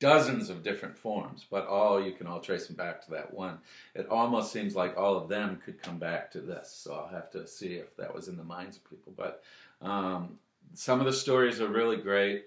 dozens 0.00 0.50
of 0.50 0.64
different 0.64 0.98
forms, 0.98 1.46
but 1.48 1.66
all 1.66 2.02
you 2.04 2.12
can 2.12 2.26
all 2.26 2.40
trace 2.40 2.66
them 2.66 2.74
back 2.74 3.04
to 3.04 3.10
that 3.12 3.32
one. 3.32 3.58
It 3.94 4.08
almost 4.08 4.52
seems 4.52 4.74
like 4.74 4.96
all 4.96 5.16
of 5.16 5.28
them 5.28 5.60
could 5.64 5.80
come 5.80 5.98
back 5.98 6.30
to 6.32 6.40
this. 6.40 6.72
So 6.72 6.94
I'll 6.94 7.14
have 7.14 7.30
to 7.32 7.46
see 7.46 7.74
if 7.74 7.94
that 7.96 8.12
was 8.12 8.26
in 8.26 8.36
the 8.36 8.42
minds 8.42 8.76
of 8.76 8.90
people. 8.90 9.12
But 9.16 9.44
um, 9.80 10.38
some 10.74 11.00
of 11.00 11.06
the 11.06 11.12
stories 11.12 11.60
are 11.60 11.68
really 11.68 11.96
great 11.96 12.44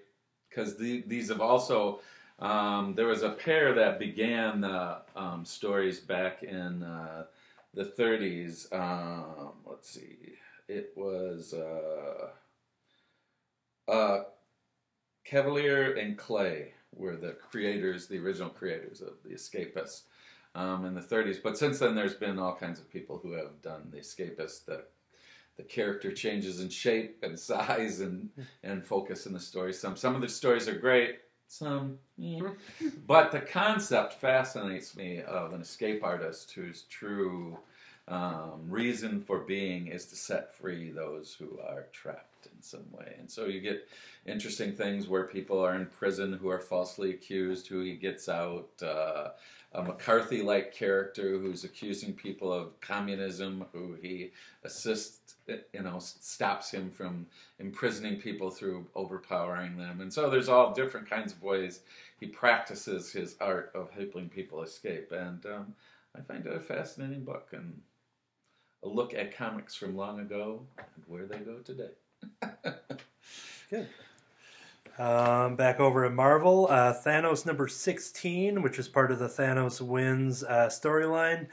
because 0.48 0.76
the, 0.76 1.04
these 1.06 1.28
have 1.28 1.40
also. 1.40 2.00
Um, 2.38 2.94
there 2.94 3.06
was 3.06 3.22
a 3.22 3.30
pair 3.30 3.72
that 3.74 3.98
began 3.98 4.60
the 4.60 4.98
um, 5.16 5.44
stories 5.46 6.00
back 6.00 6.42
in 6.42 6.82
uh, 6.82 7.24
the 7.72 7.84
30s. 7.84 8.70
Um, 8.74 9.52
let's 9.64 9.88
see, 9.88 10.34
it 10.68 10.92
was 10.96 11.54
uh, 11.54 12.28
uh, 13.90 14.24
Kavalier 15.24 15.94
and 15.94 16.18
Clay 16.18 16.74
were 16.94 17.16
the 17.16 17.32
creators, 17.32 18.06
the 18.06 18.18
original 18.18 18.50
creators 18.50 19.00
of 19.00 19.14
the 19.24 19.34
Escapists 19.34 20.02
um, 20.54 20.84
in 20.84 20.94
the 20.94 21.00
30s. 21.00 21.42
But 21.42 21.58
since 21.58 21.78
then, 21.78 21.94
there's 21.94 22.14
been 22.14 22.38
all 22.38 22.54
kinds 22.54 22.78
of 22.78 22.90
people 22.90 23.18
who 23.18 23.32
have 23.32 23.60
done 23.62 23.88
the 23.90 23.98
Escapist. 23.98 24.64
The 24.64 24.84
the 25.56 25.62
character 25.62 26.12
changes 26.12 26.60
in 26.60 26.68
shape 26.68 27.18
and 27.22 27.38
size 27.38 28.00
and 28.00 28.28
and 28.62 28.84
focus 28.84 29.26
in 29.26 29.32
the 29.32 29.40
story. 29.40 29.72
Some 29.72 29.96
some 29.96 30.14
of 30.14 30.20
the 30.20 30.28
stories 30.28 30.68
are 30.68 30.78
great. 30.78 31.20
Some, 31.48 31.98
eh. 32.20 32.40
but 33.06 33.30
the 33.30 33.38
concept 33.38 34.14
fascinates 34.14 34.96
me 34.96 35.22
of 35.22 35.52
an 35.52 35.60
escape 35.60 36.02
artist 36.02 36.50
whose 36.52 36.82
true 36.90 37.56
um, 38.08 38.62
reason 38.68 39.20
for 39.20 39.38
being 39.38 39.86
is 39.86 40.06
to 40.06 40.16
set 40.16 40.56
free 40.56 40.90
those 40.90 41.36
who 41.38 41.60
are 41.60 41.86
trapped 41.92 42.46
in 42.46 42.62
some 42.62 42.84
way. 42.90 43.14
And 43.20 43.30
so 43.30 43.46
you 43.46 43.60
get 43.60 43.88
interesting 44.26 44.72
things 44.72 45.06
where 45.06 45.24
people 45.24 45.64
are 45.64 45.76
in 45.76 45.86
prison 45.86 46.32
who 46.32 46.48
are 46.48 46.58
falsely 46.58 47.10
accused, 47.10 47.68
who 47.68 47.80
he 47.80 47.94
gets 47.94 48.28
out. 48.28 48.68
Uh, 48.82 49.28
a 49.76 49.82
McCarthy 49.82 50.42
like 50.42 50.72
character 50.72 51.38
who's 51.38 51.64
accusing 51.64 52.14
people 52.14 52.52
of 52.52 52.80
communism, 52.80 53.66
who 53.72 53.94
he 54.00 54.30
assists, 54.64 55.25
you 55.46 55.82
know, 55.82 55.98
stops 55.98 56.70
him 56.70 56.90
from 56.90 57.26
imprisoning 57.58 58.20
people 58.20 58.50
through 58.50 58.86
overpowering 58.94 59.76
them. 59.76 60.00
And 60.00 60.12
so 60.12 60.28
there's 60.28 60.48
all 60.48 60.74
different 60.74 61.08
kinds 61.08 61.32
of 61.32 61.42
ways 61.42 61.80
he 62.20 62.26
practices 62.26 63.12
his 63.12 63.36
art 63.40 63.70
of 63.74 63.90
helping 63.90 64.28
people 64.28 64.62
escape. 64.62 65.12
And 65.12 65.44
um, 65.46 65.74
I 66.16 66.20
find 66.20 66.46
it 66.46 66.54
a 66.54 66.60
fascinating 66.60 67.24
book 67.24 67.48
and 67.52 67.80
a 68.82 68.88
look 68.88 69.14
at 69.14 69.36
comics 69.36 69.74
from 69.74 69.96
long 69.96 70.20
ago 70.20 70.62
and 70.78 71.04
where 71.06 71.26
they 71.26 71.38
go 71.38 71.58
today. 71.58 71.90
Good. 73.70 73.88
Um, 74.98 75.56
back 75.56 75.78
over 75.78 76.06
at 76.06 76.12
Marvel, 76.12 76.68
uh, 76.70 76.94
Thanos 76.94 77.44
number 77.44 77.68
16, 77.68 78.62
which 78.62 78.78
is 78.78 78.88
part 78.88 79.12
of 79.12 79.18
the 79.18 79.28
Thanos 79.28 79.82
Wins 79.82 80.42
uh, 80.42 80.68
storyline. 80.68 81.48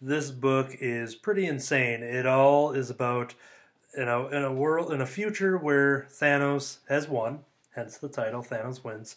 This 0.00 0.30
book 0.30 0.76
is 0.78 1.16
pretty 1.16 1.46
insane. 1.46 2.04
It 2.04 2.24
all 2.24 2.70
is 2.70 2.88
about 2.88 3.34
you 3.96 4.04
know 4.04 4.28
in 4.28 4.44
a 4.44 4.52
world 4.52 4.92
in 4.92 5.00
a 5.00 5.06
future 5.06 5.58
where 5.58 6.06
Thanos 6.08 6.78
has 6.88 7.08
won, 7.08 7.40
hence 7.74 7.98
the 7.98 8.08
title 8.08 8.44
Thanos 8.44 8.84
wins, 8.84 9.16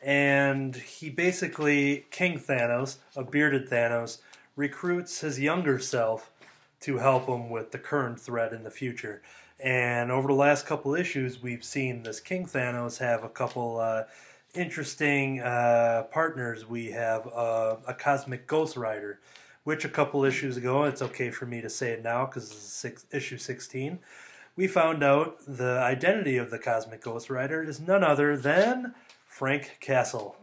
and 0.00 0.74
he 0.74 1.10
basically 1.10 2.06
King 2.10 2.38
Thanos, 2.38 2.96
a 3.14 3.22
bearded 3.22 3.68
Thanos, 3.68 4.20
recruits 4.56 5.20
his 5.20 5.38
younger 5.38 5.78
self 5.78 6.30
to 6.80 6.96
help 6.96 7.26
him 7.26 7.50
with 7.50 7.70
the 7.70 7.78
current 7.78 8.18
threat 8.18 8.54
in 8.54 8.64
the 8.64 8.70
future. 8.70 9.20
And 9.60 10.10
over 10.10 10.28
the 10.28 10.34
last 10.34 10.64
couple 10.64 10.94
issues, 10.94 11.42
we've 11.42 11.62
seen 11.62 12.04
this 12.04 12.20
King 12.20 12.46
Thanos 12.46 12.96
have 13.00 13.22
a 13.22 13.28
couple 13.28 13.78
uh, 13.78 14.04
interesting 14.54 15.42
uh, 15.42 16.04
partners. 16.10 16.66
We 16.66 16.90
have 16.92 17.26
uh, 17.26 17.76
a 17.86 17.92
cosmic 17.92 18.46
Ghost 18.46 18.78
Rider, 18.78 19.20
which 19.64 19.84
a 19.84 19.88
couple 19.88 20.24
issues 20.24 20.56
ago, 20.56 20.84
it's 20.84 21.02
okay 21.02 21.30
for 21.30 21.46
me 21.46 21.60
to 21.60 21.70
say 21.70 21.92
it 21.92 22.02
now 22.02 22.26
because 22.26 22.48
six, 22.50 23.06
issue 23.12 23.38
16, 23.38 23.98
we 24.56 24.66
found 24.66 25.02
out 25.02 25.38
the 25.46 25.78
identity 25.78 26.36
of 26.36 26.50
the 26.50 26.58
cosmic 26.58 27.02
Ghost 27.02 27.30
Rider 27.30 27.62
is 27.62 27.80
none 27.80 28.04
other 28.04 28.36
than 28.36 28.94
Frank 29.26 29.78
Castle. 29.80 30.36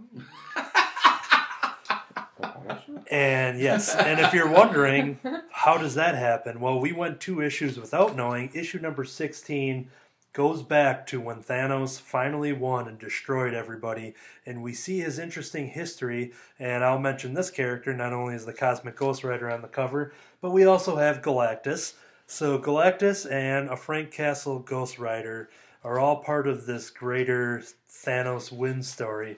And 3.11 3.59
yes, 3.59 3.95
and 3.95 4.19
if 4.19 4.33
you're 4.33 4.51
wondering, 4.51 5.19
how 5.51 5.77
does 5.77 5.95
that 5.95 6.15
happen? 6.15 6.59
Well, 6.59 6.79
we 6.79 6.91
went 6.91 7.19
two 7.19 7.41
issues 7.41 7.79
without 7.79 8.15
knowing. 8.15 8.51
Issue 8.53 8.79
number 8.79 9.03
16 9.03 9.89
goes 10.33 10.61
back 10.63 11.07
to 11.07 11.19
when 11.19 11.41
Thanos 11.41 11.99
finally 11.99 12.53
won 12.53 12.87
and 12.87 12.99
destroyed 12.99 13.53
everybody, 13.53 14.13
and 14.45 14.61
we 14.61 14.73
see 14.73 14.99
his 14.99 15.17
interesting 15.19 15.67
history. 15.69 16.31
And 16.59 16.83
I'll 16.83 16.99
mention 16.99 17.33
this 17.33 17.49
character 17.49 17.93
not 17.93 18.13
only 18.13 18.35
is 18.35 18.45
the 18.45 18.53
Cosmic 18.53 18.95
Ghost 18.95 19.23
Rider 19.23 19.49
on 19.49 19.61
the 19.61 19.67
cover, 19.67 20.13
but 20.41 20.51
we 20.51 20.65
also 20.65 20.97
have 20.97 21.21
Galactus. 21.21 21.93
So 22.27 22.59
Galactus 22.59 23.29
and 23.29 23.69
a 23.69 23.75
Frank 23.75 24.11
Castle 24.11 24.59
Ghost 24.59 24.99
Rider 24.99 25.49
are 25.83 25.99
all 25.99 26.17
part 26.17 26.47
of 26.47 26.65
this 26.65 26.89
greater 26.89 27.63
Thanos 27.89 28.51
win 28.51 28.83
story, 28.83 29.37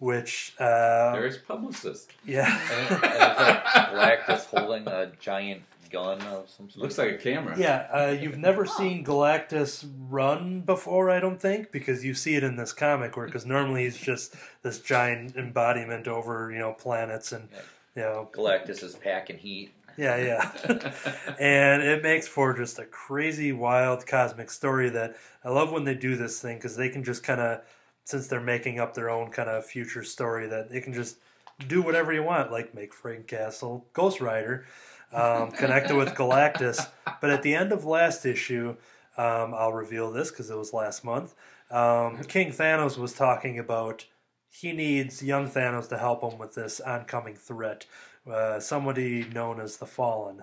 which 0.00 0.54
uh, 0.58 1.12
There's 1.12 1.38
publicist. 1.38 2.10
yeah. 2.26 2.60
And, 2.72 3.04
and 3.04 3.62
Galactus 4.22 4.44
holding 4.44 4.86
a 4.86 5.12
giant 5.18 5.62
gun 5.90 6.20
of 6.22 6.48
some 6.48 6.68
sort? 6.70 6.82
Looks 6.82 6.98
like 6.98 7.10
a 7.12 7.18
camera. 7.18 7.58
Yeah, 7.58 7.86
uh, 7.92 8.16
you've 8.20 8.38
never 8.38 8.66
seen 8.66 9.04
Galactus 9.04 9.88
run 10.08 10.60
before, 10.60 11.10
I 11.10 11.20
don't 11.20 11.40
think, 11.40 11.72
because 11.72 12.04
you 12.04 12.14
see 12.14 12.34
it 12.34 12.44
in 12.44 12.56
this 12.56 12.72
comic, 12.72 13.16
where 13.16 13.26
because 13.26 13.46
normally 13.46 13.84
he's 13.84 13.96
just 13.96 14.34
this 14.62 14.80
giant 14.80 15.36
embodiment 15.36 16.08
over 16.08 16.50
you 16.50 16.58
know 16.58 16.72
planets 16.72 17.32
and 17.32 17.48
you 17.94 18.02
know 18.02 18.28
Galactus 18.32 18.82
is 18.82 18.94
packing 18.96 19.38
heat. 19.38 19.72
yeah 19.96 20.16
yeah, 20.16 20.92
and 21.38 21.82
it 21.82 22.02
makes 22.02 22.28
for 22.28 22.56
just 22.56 22.78
a 22.78 22.84
crazy, 22.84 23.52
wild 23.52 24.06
cosmic 24.06 24.50
story 24.50 24.90
that 24.90 25.16
I 25.44 25.50
love 25.50 25.72
when 25.72 25.84
they 25.84 25.94
do 25.94 26.16
this 26.16 26.40
thing 26.40 26.56
because 26.56 26.76
they 26.76 26.88
can 26.88 27.04
just 27.04 27.22
kind 27.22 27.40
of 27.40 27.62
since 28.04 28.28
they're 28.28 28.40
making 28.40 28.78
up 28.78 28.94
their 28.94 29.10
own 29.10 29.30
kind 29.30 29.48
of 29.48 29.66
future 29.66 30.04
story 30.04 30.46
that 30.46 30.70
they 30.70 30.80
can 30.80 30.94
just 30.94 31.16
do 31.68 31.82
whatever 31.82 32.12
you 32.12 32.22
want, 32.22 32.52
like 32.52 32.74
make 32.74 32.92
Frank 32.92 33.26
Castle 33.26 33.86
Ghost 33.92 34.20
Rider, 34.20 34.66
um, 35.12 35.50
connect 35.52 35.90
it 35.90 35.94
with 35.94 36.10
Galactus. 36.10 36.88
But 37.20 37.30
at 37.30 37.42
the 37.42 37.54
end 37.54 37.72
of 37.72 37.84
last 37.84 38.26
issue, 38.26 38.76
um, 39.16 39.54
I'll 39.54 39.72
reveal 39.72 40.10
this 40.12 40.30
because 40.30 40.50
it 40.50 40.56
was 40.56 40.72
last 40.72 41.04
month. 41.04 41.34
Um, 41.70 42.22
King 42.24 42.52
Thanos 42.52 42.96
was 42.98 43.12
talking 43.12 43.58
about 43.58 44.04
he 44.50 44.72
needs 44.72 45.22
young 45.22 45.48
Thanos 45.48 45.88
to 45.88 45.98
help 45.98 46.22
him 46.22 46.38
with 46.38 46.54
this 46.54 46.80
oncoming 46.80 47.34
threat, 47.34 47.86
uh, 48.30 48.60
somebody 48.60 49.24
known 49.24 49.60
as 49.60 49.76
the 49.76 49.86
Fallen. 49.86 50.42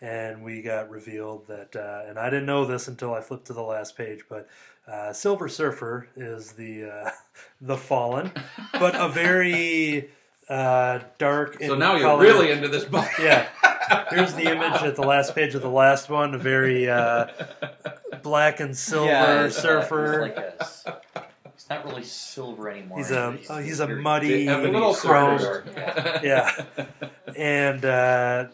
And 0.00 0.42
we 0.42 0.62
got 0.62 0.90
revealed 0.90 1.46
that, 1.48 1.74
uh, 1.74 2.08
and 2.08 2.18
I 2.18 2.28
didn't 2.28 2.46
know 2.46 2.66
this 2.66 2.86
until 2.86 3.14
I 3.14 3.20
flipped 3.20 3.46
to 3.46 3.54
the 3.54 3.62
last 3.62 3.96
page, 3.96 4.24
but 4.28 4.48
uh, 4.86 5.12
Silver 5.12 5.48
Surfer 5.48 6.08
is 6.16 6.52
the 6.52 6.84
uh, 6.84 7.10
the 7.60 7.76
Fallen, 7.76 8.30
but 8.74 8.94
a 8.94 9.08
very 9.08 10.10
uh, 10.48 11.00
dark. 11.18 11.60
So 11.62 11.74
now 11.74 11.96
you're 11.96 12.18
really 12.18 12.50
into 12.50 12.68
this 12.68 12.84
book. 12.84 13.08
Yeah. 13.20 13.48
Here's 14.10 14.34
the 14.34 14.50
image 14.50 14.82
at 14.82 14.96
the 14.96 15.02
last 15.02 15.34
page 15.34 15.54
of 15.54 15.62
the 15.62 15.70
last 15.70 16.08
one. 16.10 16.34
A 16.34 16.38
very 16.38 16.88
uh, 16.88 17.26
black 18.22 18.60
and 18.60 18.76
silver 18.76 19.10
Yeah, 19.10 19.44
he's, 19.44 19.56
surfer. 19.56 20.26
he's, 20.26 20.36
like 20.36 20.36
a 20.36 20.60
s- 20.62 20.84
he's 21.54 21.70
not 21.70 21.84
really 21.86 22.04
silver 22.04 22.68
anymore. 22.70 22.98
He's 22.98 23.10
a 23.10 23.32
He's, 23.32 23.50
oh, 23.50 23.58
he's 23.58 23.80
a 23.80 23.88
muddy 23.88 24.46
The 24.46 24.48
ebony 24.48 24.72
little 24.72 24.94
chrome. 24.94 25.40
Yeah. 25.76 26.20
Yeah, 26.22 26.86
and 27.36 27.84
uh, 27.84 28.46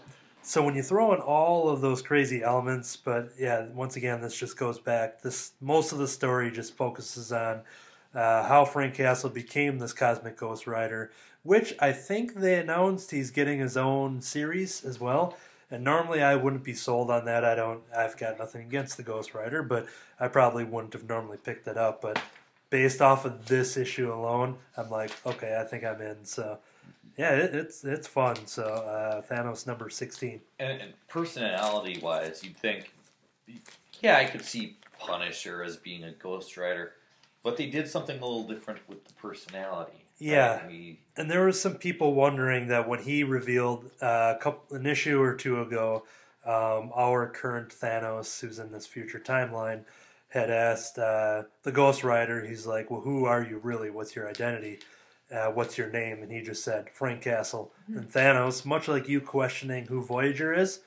so 0.42 0.62
when 0.64 0.74
you 0.74 0.82
throw 0.82 1.14
in 1.14 1.20
all 1.20 1.68
of 1.68 1.80
those 1.80 2.02
crazy 2.02 2.42
elements, 2.42 2.96
but 2.96 3.30
yeah, 3.38 3.66
once 3.74 3.96
again, 3.96 4.20
this 4.20 4.36
just 4.36 4.56
goes 4.56 4.78
back. 4.78 5.22
This 5.22 5.52
most 5.60 5.92
of 5.92 5.98
the 5.98 6.08
story 6.08 6.50
just 6.50 6.76
focuses 6.76 7.32
on 7.32 7.60
uh, 8.14 8.42
how 8.46 8.64
Frank 8.64 8.94
Castle 8.94 9.30
became 9.30 9.78
this 9.78 9.92
cosmic 9.92 10.36
Ghost 10.36 10.66
Rider, 10.66 11.10
which 11.42 11.74
I 11.80 11.92
think 11.92 12.34
they 12.34 12.58
announced 12.58 13.10
he's 13.10 13.30
getting 13.30 13.58
his 13.58 13.76
own 13.76 14.20
series 14.20 14.84
as 14.84 15.00
well. 15.00 15.36
And 15.70 15.84
normally 15.84 16.22
I 16.22 16.34
wouldn't 16.34 16.64
be 16.64 16.74
sold 16.74 17.10
on 17.10 17.24
that. 17.24 17.46
I 17.46 17.54
don't. 17.54 17.80
I've 17.96 18.18
got 18.18 18.38
nothing 18.38 18.60
against 18.60 18.98
the 18.98 19.02
Ghost 19.02 19.34
Rider, 19.34 19.62
but 19.62 19.86
I 20.20 20.28
probably 20.28 20.64
wouldn't 20.64 20.92
have 20.92 21.08
normally 21.08 21.38
picked 21.38 21.66
it 21.66 21.78
up. 21.78 22.02
But 22.02 22.20
based 22.68 23.00
off 23.00 23.24
of 23.24 23.46
this 23.46 23.78
issue 23.78 24.12
alone, 24.12 24.56
I'm 24.76 24.90
like, 24.90 25.10
okay, 25.24 25.58
I 25.58 25.64
think 25.64 25.82
I'm 25.84 26.02
in. 26.02 26.26
So 26.26 26.58
yeah, 27.16 27.30
it, 27.36 27.54
it's 27.54 27.84
it's 27.84 28.06
fun. 28.06 28.36
So 28.46 28.64
uh, 28.64 29.22
Thanos 29.22 29.66
number 29.66 29.88
sixteen. 29.88 30.42
And, 30.58 30.80
and 30.80 30.92
personality 31.08 31.98
wise, 32.02 32.44
you'd 32.44 32.56
think, 32.56 32.92
yeah, 34.02 34.18
I 34.18 34.26
could 34.26 34.44
see 34.44 34.76
Punisher 34.98 35.62
as 35.62 35.78
being 35.78 36.04
a 36.04 36.12
Ghost 36.12 36.58
Rider, 36.58 36.92
but 37.42 37.56
they 37.56 37.66
did 37.66 37.88
something 37.88 38.18
a 38.18 38.24
little 38.24 38.46
different 38.46 38.80
with 38.88 39.06
the 39.06 39.14
personality. 39.14 40.01
Yeah. 40.18 40.60
I 40.64 40.68
mean, 40.68 40.98
And 41.16 41.30
there 41.30 41.44
was 41.46 41.60
some 41.60 41.74
people 41.74 42.14
wondering 42.14 42.68
that 42.68 42.88
when 42.88 43.00
he 43.02 43.24
revealed 43.24 43.90
uh, 44.00 44.34
a 44.36 44.38
couple 44.40 44.76
an 44.76 44.86
issue 44.86 45.20
or 45.20 45.34
two 45.34 45.60
ago, 45.60 46.04
um, 46.44 46.90
our 46.94 47.28
current 47.28 47.68
Thanos, 47.70 48.40
who's 48.40 48.58
in 48.58 48.72
this 48.72 48.86
future 48.86 49.20
timeline, 49.20 49.84
had 50.28 50.50
asked 50.50 50.98
uh, 50.98 51.42
the 51.62 51.72
Ghost 51.72 52.02
Rider. 52.02 52.44
He's 52.44 52.66
like, 52.66 52.90
"Well, 52.90 53.00
who 53.02 53.26
are 53.26 53.42
you 53.42 53.58
really? 53.58 53.90
What's 53.90 54.16
your 54.16 54.28
identity? 54.28 54.78
Uh, 55.30 55.48
what's 55.48 55.76
your 55.76 55.90
name?" 55.90 56.22
And 56.22 56.32
he 56.32 56.40
just 56.40 56.64
said 56.64 56.88
Frank 56.90 57.22
Castle. 57.22 57.72
And 57.86 58.10
Thanos, 58.10 58.64
much 58.64 58.88
like 58.88 59.08
you 59.08 59.20
questioning 59.20 59.86
who 59.86 60.02
Voyager 60.02 60.52
is, 60.54 60.80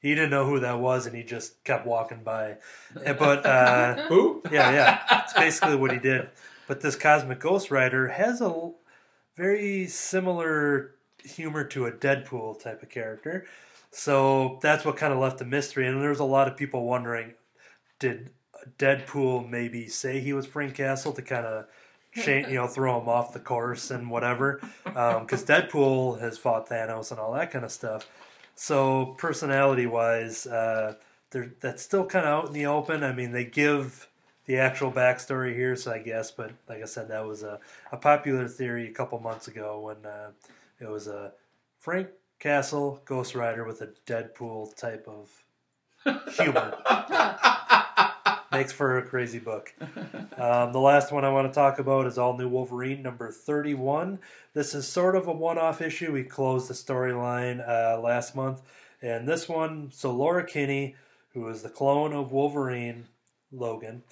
he 0.00 0.14
didn't 0.14 0.30
know 0.30 0.46
who 0.46 0.60
that 0.60 0.78
was, 0.80 1.06
and 1.06 1.16
he 1.16 1.22
just 1.22 1.62
kept 1.64 1.86
walking 1.86 2.22
by. 2.22 2.56
But 2.94 3.46
uh, 3.46 3.94
Who? 4.08 4.42
yeah, 4.52 4.70
yeah. 4.72 5.22
It's 5.24 5.32
basically 5.32 5.76
what 5.76 5.92
he 5.92 5.98
did. 5.98 6.28
But 6.70 6.82
this 6.82 6.94
Cosmic 6.94 7.40
Ghost 7.40 7.72
Rider 7.72 8.06
has 8.06 8.40
a 8.40 8.70
very 9.34 9.88
similar 9.88 10.94
humor 11.24 11.64
to 11.64 11.86
a 11.86 11.90
Deadpool 11.90 12.62
type 12.62 12.84
of 12.84 12.88
character. 12.88 13.46
So 13.90 14.60
that's 14.62 14.84
what 14.84 14.96
kind 14.96 15.12
of 15.12 15.18
left 15.18 15.38
the 15.38 15.44
mystery. 15.44 15.88
And 15.88 16.00
there 16.00 16.10
was 16.10 16.20
a 16.20 16.24
lot 16.24 16.46
of 16.46 16.56
people 16.56 16.84
wondering 16.84 17.34
did 17.98 18.30
Deadpool 18.78 19.50
maybe 19.50 19.88
say 19.88 20.20
he 20.20 20.32
was 20.32 20.46
Frank 20.46 20.76
Castle 20.76 21.12
to 21.14 21.22
kind 21.22 21.44
of 21.44 21.66
change, 22.14 22.46
you 22.46 22.54
know, 22.54 22.66
throw 22.68 23.00
him 23.00 23.08
off 23.08 23.32
the 23.32 23.40
course 23.40 23.90
and 23.90 24.08
whatever? 24.08 24.60
Because 24.84 25.42
Deadpool 25.42 26.20
has 26.20 26.38
fought 26.38 26.68
Thanos 26.68 27.10
and 27.10 27.18
all 27.18 27.32
that 27.32 27.50
kind 27.50 27.64
of 27.64 27.72
stuff. 27.72 28.06
So 28.54 29.16
personality 29.18 29.86
wise, 29.86 30.46
uh, 30.46 30.94
that's 31.58 31.82
still 31.82 32.06
kind 32.06 32.26
of 32.26 32.32
out 32.32 32.46
in 32.46 32.52
the 32.52 32.66
open. 32.66 33.02
I 33.02 33.12
mean, 33.12 33.32
they 33.32 33.44
give 33.44 34.06
the 34.50 34.58
actual 34.58 34.90
backstory 34.90 35.54
here, 35.54 35.76
so 35.76 35.92
I 35.92 36.00
guess, 36.00 36.32
but 36.32 36.50
like 36.68 36.82
I 36.82 36.84
said, 36.84 37.06
that 37.10 37.24
was 37.24 37.44
a, 37.44 37.60
a 37.92 37.96
popular 37.96 38.48
theory 38.48 38.88
a 38.88 38.92
couple 38.92 39.20
months 39.20 39.46
ago 39.46 39.78
when 39.78 40.04
uh, 40.04 40.30
it 40.80 40.90
was 40.90 41.06
a 41.06 41.30
Frank 41.78 42.08
Castle 42.40 43.00
Ghost 43.04 43.36
Rider 43.36 43.64
with 43.64 43.80
a 43.80 43.90
Deadpool 44.08 44.74
type 44.74 45.06
of 45.06 45.30
humor. 46.34 46.76
Makes 48.50 48.72
for 48.72 48.98
a 48.98 49.06
crazy 49.06 49.38
book. 49.38 49.72
Um, 50.36 50.72
the 50.72 50.80
last 50.80 51.12
one 51.12 51.24
I 51.24 51.28
want 51.28 51.46
to 51.46 51.54
talk 51.54 51.78
about 51.78 52.08
is 52.08 52.18
All 52.18 52.36
New 52.36 52.48
Wolverine 52.48 53.02
number 53.02 53.30
31. 53.30 54.18
This 54.52 54.74
is 54.74 54.88
sort 54.88 55.14
of 55.14 55.28
a 55.28 55.32
one 55.32 55.58
off 55.58 55.80
issue. 55.80 56.12
We 56.12 56.24
closed 56.24 56.68
the 56.68 56.74
storyline 56.74 57.62
uh, 57.68 58.00
last 58.00 58.34
month. 58.34 58.62
And 59.00 59.28
this 59.28 59.48
one, 59.48 59.90
so 59.92 60.10
Laura 60.10 60.44
Kinney, 60.44 60.96
who 61.34 61.46
is 61.46 61.62
the 61.62 61.68
clone 61.68 62.12
of 62.12 62.32
Wolverine, 62.32 63.04
Logan, 63.52 64.02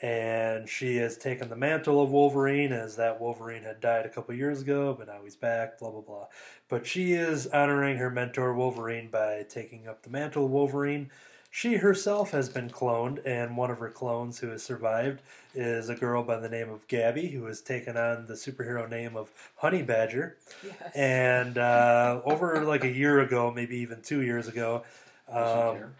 and 0.00 0.68
she 0.68 0.96
has 0.96 1.16
taken 1.16 1.48
the 1.48 1.56
mantle 1.56 2.00
of 2.00 2.10
Wolverine 2.10 2.72
as 2.72 2.96
that 2.96 3.20
Wolverine 3.20 3.64
had 3.64 3.80
died 3.80 4.06
a 4.06 4.08
couple 4.08 4.34
years 4.34 4.60
ago, 4.60 4.94
but 4.96 5.08
now 5.08 5.18
he's 5.24 5.34
back, 5.34 5.78
blah, 5.78 5.90
blah, 5.90 6.00
blah. 6.00 6.26
But 6.68 6.86
she 6.86 7.12
is 7.14 7.48
honoring 7.48 7.96
her 7.96 8.10
mentor 8.10 8.54
Wolverine 8.54 9.08
by 9.10 9.44
taking 9.48 9.88
up 9.88 10.02
the 10.02 10.10
mantle 10.10 10.44
of 10.44 10.50
Wolverine. 10.52 11.10
She 11.50 11.76
herself 11.76 12.30
has 12.30 12.48
been 12.48 12.68
cloned, 12.70 13.26
and 13.26 13.56
one 13.56 13.70
of 13.70 13.78
her 13.78 13.88
clones 13.88 14.38
who 14.38 14.48
has 14.48 14.62
survived 14.62 15.22
is 15.54 15.88
a 15.88 15.94
girl 15.94 16.22
by 16.22 16.38
the 16.38 16.48
name 16.48 16.68
of 16.68 16.86
Gabby, 16.86 17.28
who 17.28 17.46
has 17.46 17.60
taken 17.60 17.96
on 17.96 18.26
the 18.26 18.34
superhero 18.34 18.88
name 18.88 19.16
of 19.16 19.32
Honey 19.56 19.82
Badger. 19.82 20.36
Yes. 20.62 20.94
And 20.94 21.58
uh, 21.58 22.20
over 22.24 22.64
like 22.64 22.84
a 22.84 22.90
year 22.90 23.20
ago, 23.20 23.50
maybe 23.50 23.78
even 23.78 24.02
two 24.02 24.20
years 24.20 24.46
ago, 24.46 24.84
um? 25.28 25.94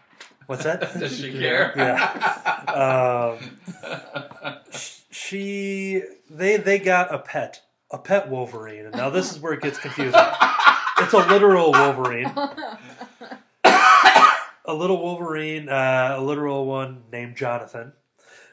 What's 0.49 0.63
that? 0.63 0.81
Does 0.99 1.15
she 1.15 1.31
care? 1.31 1.71
Yeah. 1.75 3.37
Um, 3.37 3.59
she 5.11 6.01
they 6.27 6.57
they 6.57 6.79
got 6.79 7.13
a 7.13 7.19
pet, 7.19 7.61
a 7.91 7.99
pet 7.99 8.29
Wolverine, 8.29 8.87
and 8.87 8.95
now 8.95 9.11
this 9.11 9.31
is 9.31 9.39
where 9.39 9.53
it 9.53 9.61
gets 9.61 9.77
confusing. 9.77 10.19
It's 10.97 11.13
a 11.13 11.19
literal 11.19 11.71
Wolverine, 11.71 12.33
a 13.63 14.73
little 14.73 14.99
Wolverine, 14.99 15.69
uh, 15.69 16.15
a 16.17 16.21
literal 16.23 16.65
one 16.65 17.03
named 17.11 17.37
Jonathan. 17.37 17.93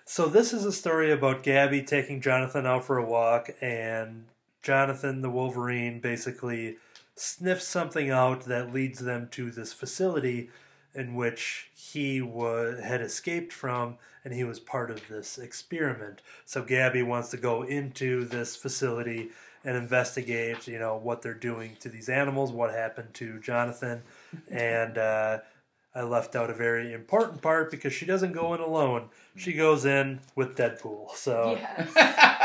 So 0.05 0.26
this 0.26 0.53
is 0.53 0.66
a 0.66 0.72
story 0.72 1.11
about 1.11 1.42
Gabby 1.42 1.82
taking 1.82 2.20
Jonathan 2.20 2.66
out 2.66 2.84
for 2.84 2.99
a 2.99 3.07
walk, 3.07 3.49
and 3.62 4.26
Jonathan 4.62 5.22
the 5.22 5.30
Wolverine 5.30 6.01
basically 6.01 6.76
sniffs 7.14 7.66
something 7.66 8.11
out 8.11 8.42
that 8.42 8.74
leads 8.74 8.99
them 8.99 9.28
to 9.30 9.51
this 9.51 9.72
facility 9.72 10.51
in 10.97 11.14
which 11.14 11.70
he 11.74 12.20
was 12.20 12.80
had 12.80 13.01
escaped 13.01 13.53
from 13.53 13.97
and 14.24 14.34
he 14.34 14.44
was 14.44 14.59
part 14.59 14.90
of 14.90 15.07
this 15.09 15.38
experiment 15.38 16.22
so 16.44 16.62
gabby 16.62 17.03
wants 17.03 17.30
to 17.30 17.36
go 17.36 17.62
into 17.62 18.24
this 18.24 18.57
facility 18.57 19.28
and 19.64 19.76
investigate 19.76 20.66
you 20.66 20.78
know 20.78 20.97
what 20.97 21.22
they're 21.22 21.34
doing 21.34 21.76
to 21.80 21.88
these 21.88 22.09
animals 22.09 22.53
what 22.53 22.72
happened 22.72 23.12
to 23.14 23.38
jonathan 23.40 24.03
and 24.51 24.99
uh, 24.99 25.38
i 25.94 26.03
left 26.03 26.34
out 26.34 26.51
a 26.51 26.55
very 26.55 26.92
important 26.92 27.40
part 27.42 27.70
because 27.70 27.92
she 27.92 28.07
doesn't 28.07 28.32
go 28.32 28.55
in 28.55 28.61
alone 28.61 29.09
she 29.36 29.53
goes 29.53 29.84
in 29.84 30.18
with 30.34 30.57
deadpool 30.57 31.11
so 31.14 31.59
yes. 31.61 32.36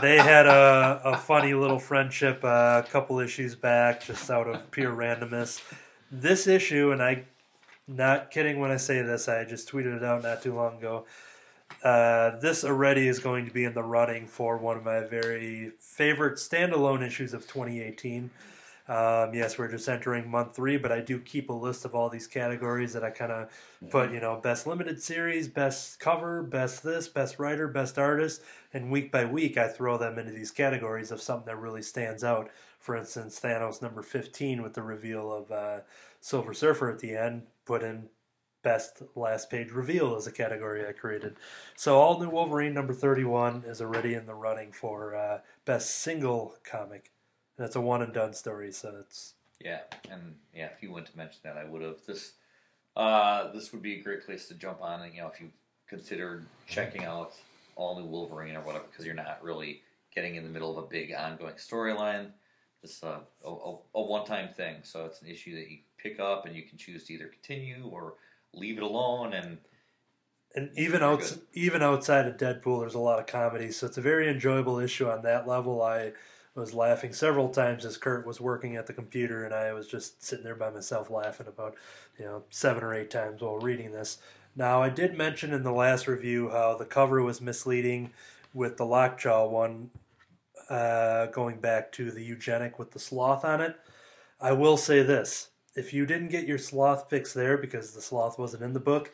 they 0.00 0.16
had 0.16 0.46
a, 0.46 1.00
a 1.04 1.16
funny 1.26 1.54
little 1.54 1.78
friendship 1.78 2.44
uh, 2.44 2.82
a 2.84 2.90
couple 2.90 3.18
issues 3.20 3.54
back, 3.54 4.04
just 4.04 4.30
out 4.30 4.46
of 4.46 4.70
pure 4.70 4.94
randomness. 4.94 5.62
This 6.10 6.46
issue, 6.46 6.92
and 6.92 7.02
I, 7.02 7.24
not 7.88 8.30
kidding 8.30 8.58
when 8.58 8.70
I 8.70 8.76
say 8.76 9.02
this, 9.02 9.28
I 9.28 9.44
just 9.44 9.70
tweeted 9.70 9.96
it 9.96 10.04
out 10.04 10.22
not 10.22 10.42
too 10.42 10.54
long 10.54 10.78
ago. 10.78 11.06
Uh, 11.82 12.38
this 12.38 12.64
already 12.64 13.08
is 13.08 13.18
going 13.18 13.46
to 13.46 13.52
be 13.52 13.64
in 13.64 13.74
the 13.74 13.82
running 13.82 14.26
for 14.26 14.56
one 14.56 14.76
of 14.76 14.84
my 14.84 15.00
very 15.00 15.72
favorite 15.78 16.36
standalone 16.36 17.04
issues 17.04 17.34
of 17.34 17.42
2018. 17.42 18.30
Um, 18.88 19.34
yes, 19.34 19.58
we're 19.58 19.68
just 19.68 19.88
entering 19.88 20.30
month 20.30 20.54
three, 20.54 20.76
but 20.76 20.92
I 20.92 21.00
do 21.00 21.18
keep 21.18 21.50
a 21.50 21.52
list 21.52 21.84
of 21.84 21.96
all 21.96 22.08
these 22.08 22.28
categories 22.28 22.92
that 22.92 23.02
I 23.02 23.10
kind 23.10 23.32
of 23.32 23.50
put, 23.90 24.12
you 24.12 24.20
know, 24.20 24.36
best 24.36 24.66
limited 24.66 25.02
series, 25.02 25.48
best 25.48 25.98
cover, 25.98 26.44
best 26.44 26.84
this, 26.84 27.08
best 27.08 27.40
writer, 27.40 27.66
best 27.66 27.98
artist, 27.98 28.42
and 28.72 28.90
week 28.90 29.10
by 29.10 29.24
week 29.24 29.58
I 29.58 29.66
throw 29.66 29.98
them 29.98 30.20
into 30.20 30.30
these 30.30 30.52
categories 30.52 31.10
of 31.10 31.20
something 31.20 31.46
that 31.46 31.58
really 31.58 31.82
stands 31.82 32.22
out. 32.22 32.48
For 32.78 32.96
instance, 32.96 33.40
Thanos 33.40 33.82
number 33.82 34.02
15 34.02 34.62
with 34.62 34.74
the 34.74 34.82
reveal 34.82 35.32
of 35.32 35.50
uh, 35.50 35.80
Silver 36.20 36.54
Surfer 36.54 36.90
at 36.90 36.98
the 36.98 37.14
end, 37.16 37.42
put 37.64 37.82
in 37.82 38.08
best 38.62 39.02
last 39.14 39.48
page 39.48 39.70
reveal 39.70 40.16
as 40.16 40.26
a 40.26 40.32
category 40.32 40.86
I 40.86 40.92
created. 40.92 41.36
So 41.76 42.00
all 42.00 42.18
new 42.18 42.28
Wolverine 42.28 42.74
number 42.74 42.92
31 42.92 43.62
is 43.64 43.80
already 43.80 44.14
in 44.14 44.26
the 44.26 44.34
running 44.34 44.72
for 44.72 45.14
uh, 45.14 45.38
best 45.64 46.00
single 46.00 46.56
comic. 46.64 47.12
And 47.56 47.64
it's 47.64 47.76
a 47.76 47.80
one 47.80 48.02
and 48.02 48.12
done 48.12 48.34
story, 48.34 48.72
so 48.72 48.96
it's 48.98 49.34
Yeah, 49.60 49.80
and 50.10 50.34
yeah, 50.52 50.66
if 50.66 50.82
you 50.82 50.90
wouldn't 50.90 51.16
have 51.16 51.30
that, 51.44 51.56
I 51.56 51.64
would 51.64 51.80
have. 51.80 52.04
This, 52.06 52.32
uh, 52.96 53.52
this 53.52 53.72
would 53.72 53.82
be 53.82 54.00
a 54.00 54.02
great 54.02 54.26
place 54.26 54.48
to 54.48 54.54
jump 54.54 54.82
on, 54.82 55.02
and 55.02 55.14
you 55.14 55.22
know, 55.22 55.28
if 55.28 55.40
you 55.40 55.50
considered 55.88 56.44
checking 56.66 57.04
out 57.04 57.34
all 57.76 57.98
new 57.98 58.04
Wolverine 58.04 58.56
or 58.56 58.62
whatever, 58.62 58.84
because 58.90 59.06
you're 59.06 59.14
not 59.14 59.38
really 59.42 59.82
getting 60.14 60.34
in 60.34 60.42
the 60.42 60.50
middle 60.50 60.76
of 60.76 60.84
a 60.84 60.88
big 60.88 61.14
ongoing 61.14 61.54
storyline. 61.54 62.30
This 62.82 63.02
uh, 63.02 63.20
a, 63.44 63.48
a, 63.50 63.78
a 63.94 64.02
one-time 64.02 64.50
thing, 64.54 64.76
so 64.82 65.06
it's 65.06 65.22
an 65.22 65.28
issue 65.28 65.54
that 65.56 65.70
you 65.70 65.78
pick 65.98 66.20
up, 66.20 66.46
and 66.46 66.54
you 66.54 66.62
can 66.62 66.78
choose 66.78 67.04
to 67.04 67.14
either 67.14 67.26
continue 67.26 67.88
or 67.90 68.14
leave 68.52 68.76
it 68.76 68.82
alone. 68.82 69.32
And 69.32 69.58
and 70.54 70.70
even 70.76 71.00
Very 71.00 71.12
out, 71.12 71.38
even 71.52 71.82
outside 71.82 72.26
of 72.26 72.36
Deadpool, 72.36 72.80
there's 72.80 72.94
a 72.94 72.98
lot 72.98 73.18
of 73.18 73.26
comedy, 73.26 73.72
so 73.72 73.86
it's 73.86 73.98
a 73.98 74.02
very 74.02 74.28
enjoyable 74.28 74.78
issue 74.78 75.08
on 75.08 75.22
that 75.22 75.48
level. 75.48 75.82
I 75.82 76.12
was 76.54 76.72
laughing 76.72 77.12
several 77.12 77.50
times 77.50 77.84
as 77.84 77.98
Kurt 77.98 78.26
was 78.26 78.40
working 78.40 78.76
at 78.76 78.86
the 78.86 78.92
computer, 78.92 79.44
and 79.44 79.54
I 79.54 79.72
was 79.72 79.86
just 79.86 80.24
sitting 80.24 80.44
there 80.44 80.54
by 80.54 80.70
myself 80.70 81.10
laughing 81.10 81.46
about, 81.46 81.76
you 82.18 82.24
know, 82.24 82.44
seven 82.50 82.82
or 82.82 82.94
eight 82.94 83.10
times 83.10 83.42
while 83.42 83.58
reading 83.58 83.92
this. 83.92 84.18
Now, 84.54 84.82
I 84.82 84.88
did 84.88 85.18
mention 85.18 85.52
in 85.52 85.62
the 85.62 85.72
last 85.72 86.08
review 86.08 86.48
how 86.48 86.76
the 86.76 86.86
cover 86.86 87.22
was 87.22 87.42
misleading 87.42 88.10
with 88.54 88.78
the 88.78 88.86
Lockjaw 88.86 89.48
one, 89.48 89.90
uh, 90.68 91.26
going 91.26 91.60
back 91.60 91.92
to 91.92 92.10
the 92.10 92.22
eugenic 92.22 92.78
with 92.78 92.92
the 92.92 92.98
sloth 92.98 93.44
on 93.44 93.60
it. 93.60 93.76
I 94.40 94.52
will 94.52 94.76
say 94.76 95.02
this: 95.02 95.48
if 95.74 95.92
you 95.92 96.06
didn't 96.06 96.28
get 96.28 96.46
your 96.46 96.58
sloth 96.58 97.08
fix 97.08 97.32
there 97.32 97.56
because 97.56 97.92
the 97.92 98.02
sloth 98.02 98.38
wasn't 98.38 98.62
in 98.62 98.72
the 98.72 98.80
book, 98.80 99.12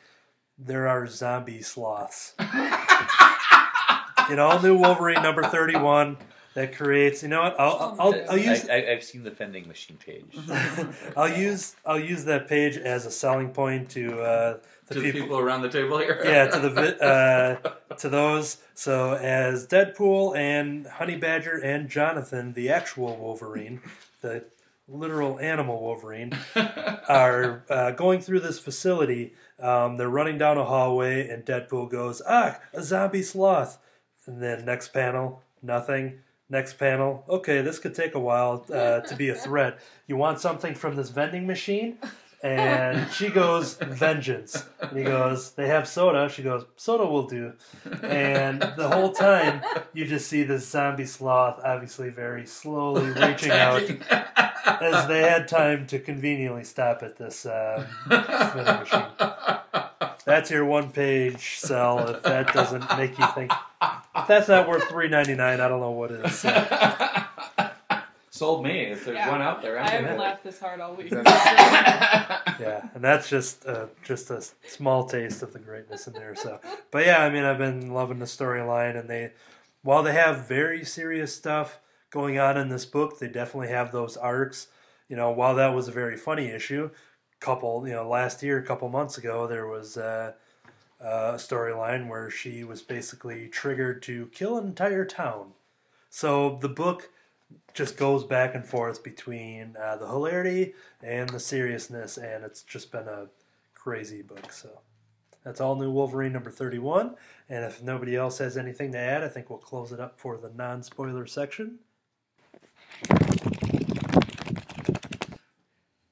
there 0.59 0.89
are 0.89 1.07
zombie 1.07 1.63
sloths. 1.63 2.35
in 4.31 4.39
all 4.39 4.61
new 4.63 4.77
Wolverine 4.77 5.23
number 5.23 5.43
31 5.43 6.17
that 6.55 6.75
creates, 6.77 7.23
you 7.23 7.29
know 7.29 7.43
what? 7.43 7.59
I'll, 7.59 7.97
I'll, 7.99 8.31
I'll 8.31 8.39
use 8.39 8.69
I, 8.69 8.87
I've 8.91 9.03
seen 9.03 9.23
the 9.23 9.31
vending 9.31 9.67
machine 9.67 9.97
page. 9.97 10.37
I'll 11.17 11.35
use 11.35 11.77
I'll 11.85 12.01
use 12.01 12.25
that 12.25 12.49
page 12.49 12.77
as 12.77 13.07
a 13.07 13.11
selling 13.11 13.51
point 13.51 13.91
to 13.91 14.21
uh, 14.21 14.59
the 14.87 14.95
to 14.95 15.01
the 15.01 15.13
people, 15.13 15.21
people 15.23 15.39
around 15.39 15.63
the 15.63 15.69
table 15.69 15.99
here. 15.99 16.21
yeah 16.25 16.47
to 16.49 16.59
the 16.61 17.03
uh, 17.91 17.95
to 17.97 18.09
those. 18.09 18.59
So 18.75 19.15
as 19.15 19.67
Deadpool 19.67 20.37
and 20.37 20.87
Honey 20.87 21.17
Badger 21.17 21.59
and 21.59 21.89
Jonathan, 21.89 22.53
the 22.53 22.71
actual 22.71 23.17
Wolverine, 23.17 23.81
the 24.21 24.45
literal 24.89 25.39
animal 25.39 25.81
Wolverine, 25.81 26.37
are 27.09 27.65
uh, 27.71 27.91
going 27.93 28.21
through 28.21 28.41
this 28.41 28.59
facility. 28.59 29.35
Um, 29.61 29.97
they're 29.97 30.09
running 30.09 30.39
down 30.39 30.59
a 30.59 30.65
hallway, 30.65 31.29
and 31.29 31.45
Deadpool 31.45 31.91
goes, 31.91 32.21
"Ah, 32.27 32.59
a 32.73 32.83
zombie 32.83 33.23
sloth." 33.23 33.79
And 34.27 34.43
then 34.43 34.65
next 34.65 34.89
panel, 34.89 35.43
nothing. 35.63 36.21
Next 36.49 36.75
panel, 36.75 37.25
okay, 37.31 37.63
this 37.63 37.79
could 37.79 37.95
take 37.95 38.15
a 38.15 38.21
while 38.21 38.67
uh, 38.71 39.01
to 39.01 39.17
be 39.17 39.31
a 39.31 39.35
threat. 39.35 39.81
You 40.07 40.19
want 40.19 40.39
something 40.39 40.75
from 40.75 40.97
this 40.97 41.09
vending 41.09 41.47
machine? 41.47 41.97
And 42.43 43.11
she 43.13 43.29
goes, 43.29 43.75
vengeance. 43.75 44.65
And 44.81 44.99
he 44.99 45.05
goes, 45.05 45.53
they 45.53 45.69
have 45.69 45.87
soda. 45.87 46.29
She 46.29 46.43
goes, 46.43 46.65
soda 46.77 47.07
will 47.07 47.29
do. 47.29 47.53
And 48.03 48.61
the 48.61 48.89
whole 48.89 49.13
time, 49.13 49.63
you 49.93 50.05
just 50.07 50.27
see 50.27 50.43
this 50.43 50.69
zombie 50.69 51.05
sloth, 51.07 51.61
obviously 51.65 52.11
very 52.11 52.45
slowly 52.47 53.11
reaching 53.21 53.53
out 53.53 53.83
as 54.65 55.07
they 55.07 55.23
had 55.23 55.47
time 55.47 55.87
to 55.89 55.99
conveniently 56.01 56.65
stop 56.65 57.03
at 57.03 57.17
this 57.17 57.47
uh, 57.47 57.87
vending 58.09 58.81
machine. 58.81 59.05
That's 60.25 60.51
your 60.51 60.65
one 60.65 60.91
page 60.91 61.59
sell. 61.59 62.09
If 62.09 62.23
that 62.23 62.53
doesn't 62.53 62.97
make 62.97 63.19
you 63.19 63.27
think, 63.35 63.53
if 64.17 64.27
that's 64.29 64.49
not 64.49 64.69
worth 64.69 64.85
three 64.85 65.09
ninety 65.09 65.35
nine, 65.35 65.61
I 65.61 65.69
don't 65.69 65.81
know 65.81 65.91
what 65.91 66.13
is. 66.13 66.39
So, 66.39 66.49
Sold 68.33 68.65
me. 68.65 68.85
If 68.87 69.05
there's 69.05 69.17
Yeah. 69.17 69.31
one 69.31 69.43
out 69.43 69.61
there, 69.61 69.79
I 69.79 69.83
I'm 69.83 70.05
haven't 70.05 70.17
laughed 70.19 70.43
this 70.43 70.59
hard 70.59 70.81
all 70.81 70.95
week. 70.95 71.11
yeah, 71.13 72.89
and 72.95 73.05
that's 73.05 73.29
just 73.29 73.67
uh, 73.67 73.89
just 74.03 74.31
a 74.31 74.43
small 74.67 75.05
taste 75.05 75.43
of 75.43 75.53
the 75.53 75.59
greatness 75.59 76.07
in 76.07 76.15
there. 76.15 76.35
So, 76.35 76.59
but 76.91 77.05
yeah, 77.05 77.23
I 77.23 77.29
mean, 77.29 77.45
I've 77.45 77.59
been 77.59 77.91
loving 77.93 78.19
the 78.21 78.25
storyline, 78.25 78.99
and 78.99 79.07
they, 79.07 79.33
while 79.83 80.03
they 80.03 80.15
have 80.15 80.49
very 80.49 80.83
serious 80.83 81.35
stuff 81.37 81.79
going 82.09 82.39
on 82.39 82.57
in 82.57 82.71
this 82.71 82.87
book, 82.87 83.19
they 83.19 83.29
definitely 83.29 83.69
have 83.69 83.93
those 83.93 84.17
arcs. 84.17 84.69
You 85.11 85.17
know, 85.17 85.31
while 85.31 85.55
that 85.57 85.75
was 85.75 85.89
a 85.89 85.93
very 85.93 86.17
funny 86.17 86.47
issue, 86.47 86.89
couple, 87.39 87.87
you 87.87 87.93
know, 87.93 88.09
last 88.09 88.43
year, 88.43 88.57
a 88.59 88.65
couple 88.65 88.89
months 88.89 89.19
ago, 89.19 89.47
there 89.47 89.67
was 89.67 89.99
uh, 89.99 90.33
a 91.01 91.35
storyline 91.35 92.09
where 92.09 92.31
she 92.31 92.65
was 92.65 92.81
basically 92.81 93.49
triggered 93.49 94.01
to 94.05 94.29
kill 94.33 94.57
an 94.57 94.69
entire 94.69 95.05
town. 95.05 95.53
So 96.09 96.57
the 96.63 96.71
book 96.71 97.11
just 97.75 97.97
goes 97.97 98.25
back 98.25 98.55
and 98.55 98.67
forth 98.67 99.03
between 99.03 99.77
uh, 99.81 99.97
the 99.97 100.07
hilarity 100.07 100.75
and 101.03 101.29
the 101.31 101.41
seriousness, 101.41 102.19
and 102.19 102.45
it's 102.45 102.63
just 102.63 102.93
been 102.93 103.09
a 103.09 103.29
crazy 103.75 104.23
book. 104.23 104.53
So 104.53 104.81
that's 105.45 105.61
all 105.61 105.77
new 105.77 105.91
Wolverine 105.91 106.33
number 106.33 106.51
31. 106.51 107.17
And 107.49 107.65
if 107.65 107.83
nobody 107.83 108.17
else 108.17 108.39
has 108.39 108.57
anything 108.57 108.93
to 108.93 108.99
add, 108.99 109.25
I 109.25 109.29
think 109.29 109.51
we'll 109.51 109.59
close 109.59 109.93
it 109.93 110.01
up 110.01 110.19
for 110.19 110.37
the 110.37 110.51
non 110.51 110.83
spoiler 110.83 111.27
section. 111.27 111.79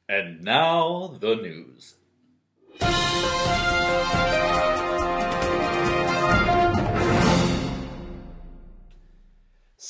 And 0.09 0.43
now 0.43 1.17
the 1.21 1.37
news. 1.37 1.95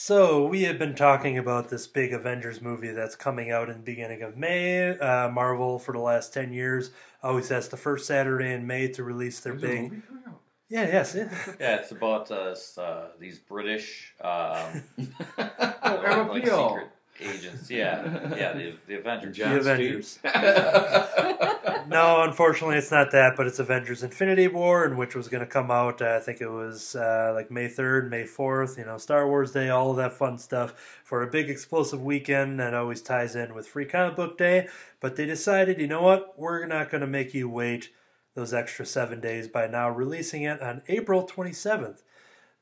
So 0.03 0.47
we 0.47 0.63
have 0.63 0.79
been 0.79 0.95
talking 0.95 1.37
about 1.37 1.69
this 1.69 1.87
big 1.87 2.15
Avengers 2.15 2.63
movie 2.63 2.91
that's 2.91 3.15
coming 3.15 3.51
out 3.51 3.69
in 3.69 3.77
the 3.77 3.83
beginning 3.83 4.23
of 4.23 4.35
May. 4.35 4.99
Uh, 4.99 5.29
Marvel, 5.29 5.79
for 5.79 5.93
the 5.93 5.99
last 5.99 6.33
ten 6.33 6.55
years, 6.55 6.91
always 7.23 7.51
has 7.51 7.69
the 7.69 7.77
first 7.77 8.07
Saturday 8.07 8.55
in 8.55 8.67
May 8.67 8.89
to 8.89 9.05
release 9.05 9.41
their 9.41 9.53
There's 9.53 9.63
a 9.63 9.67
big. 9.67 9.83
movie 9.93 10.03
coming 10.09 10.23
out. 10.27 10.41
Yeah, 10.71 10.87
yes, 10.87 11.15
yeah. 11.15 11.29
yeah, 11.61 11.77
it's 11.77 11.91
about 11.91 12.31
uh, 12.31 12.57
uh, 12.79 13.09
these 13.19 13.41
British 13.41 14.15
um, 14.23 14.83
Oh, 15.39 16.03
Emma 16.03 16.29
like 16.33 16.47
secret 16.47 16.89
agents. 17.21 17.71
Yeah, 17.71 18.35
yeah, 18.37 18.53
the, 18.53 18.75
the 18.87 18.99
Avengers. 18.99 19.37
The 19.37 19.57
Avengers. 19.59 20.19
No, 21.91 22.23
unfortunately, 22.23 22.77
it's 22.77 22.93
not 22.93 23.11
that, 23.11 23.35
but 23.37 23.49
it's 23.49 23.59
Avengers 23.59 24.05
Infinity 24.05 24.47
War, 24.47 24.85
and 24.85 24.97
which 24.97 25.17
was 25.17 25.27
going 25.27 25.41
to 25.41 25.47
come 25.47 25.73
out, 25.73 26.01
uh, 26.01 26.19
I 26.21 26.21
think 26.21 26.41
it 26.41 26.49
was 26.49 26.95
uh, 26.95 27.33
like 27.35 27.51
May 27.51 27.67
3rd, 27.67 28.09
May 28.09 28.23
4th, 28.23 28.79
you 28.79 28.85
know, 28.85 28.97
Star 28.97 29.27
Wars 29.27 29.51
Day, 29.51 29.71
all 29.71 29.91
of 29.91 29.97
that 29.97 30.13
fun 30.13 30.39
stuff 30.39 31.01
for 31.03 31.21
a 31.21 31.27
big 31.27 31.51
explosive 31.51 32.01
weekend 32.01 32.61
that 32.61 32.75
always 32.75 33.03
ties 33.03 33.35
in 33.35 33.55
with 33.55 33.67
Free 33.67 33.87
Comic 33.87 34.15
Book 34.15 34.39
Day. 34.39 34.69
But 35.01 35.17
they 35.17 35.27
decided, 35.27 35.81
you 35.81 35.89
know 35.89 36.01
what, 36.01 36.39
we're 36.39 36.65
not 36.67 36.91
going 36.91 37.01
to 37.01 37.09
make 37.09 37.35
you 37.35 37.49
wait 37.49 37.91
those 38.37 38.55
extra 38.55 38.87
seven 38.87 39.21
days 39.21 39.49
by 39.49 39.67
now 39.67 39.91
releasing 39.91 40.45
it 40.45 40.63
on 40.63 40.83
April 40.87 41.27
27th. 41.27 42.03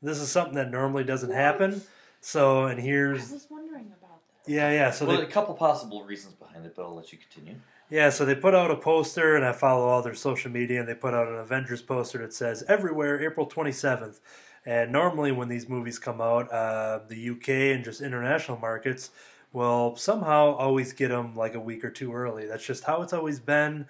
This 0.00 0.20
is 0.20 0.30
something 0.30 0.54
that 0.54 0.70
normally 0.70 1.04
doesn't 1.04 1.32
happen. 1.32 1.82
So, 2.22 2.64
and 2.64 2.80
I 2.80 2.82
here's, 2.82 3.30
was 3.30 3.46
wondering 3.50 3.86
about 3.86 4.00
that. 4.00 4.07
Yeah, 4.48 4.70
yeah. 4.72 4.90
So 4.90 5.06
well, 5.06 5.18
they, 5.18 5.22
a 5.22 5.26
couple 5.26 5.54
possible 5.54 6.04
reasons 6.04 6.34
behind 6.34 6.66
it, 6.66 6.74
but 6.74 6.82
I'll 6.82 6.94
let 6.94 7.12
you 7.12 7.18
continue. 7.18 7.60
Yeah, 7.90 8.10
so 8.10 8.24
they 8.24 8.34
put 8.34 8.54
out 8.54 8.70
a 8.70 8.76
poster, 8.76 9.36
and 9.36 9.44
I 9.44 9.52
follow 9.52 9.86
all 9.86 10.02
their 10.02 10.14
social 10.14 10.50
media, 10.50 10.80
and 10.80 10.88
they 10.88 10.94
put 10.94 11.14
out 11.14 11.28
an 11.28 11.36
Avengers 11.36 11.80
poster 11.80 12.18
that 12.18 12.34
says 12.34 12.62
everywhere 12.68 13.22
April 13.24 13.46
27th. 13.46 14.20
And 14.66 14.92
normally, 14.92 15.32
when 15.32 15.48
these 15.48 15.68
movies 15.68 15.98
come 15.98 16.20
out, 16.20 16.52
uh, 16.52 17.00
the 17.08 17.30
UK 17.30 17.48
and 17.74 17.84
just 17.84 18.02
international 18.02 18.58
markets 18.58 19.10
will 19.52 19.96
somehow 19.96 20.54
always 20.56 20.92
get 20.92 21.08
them 21.08 21.34
like 21.34 21.54
a 21.54 21.60
week 21.60 21.84
or 21.84 21.90
two 21.90 22.12
early. 22.12 22.46
That's 22.46 22.66
just 22.66 22.84
how 22.84 23.02
it's 23.02 23.12
always 23.14 23.40
been. 23.40 23.86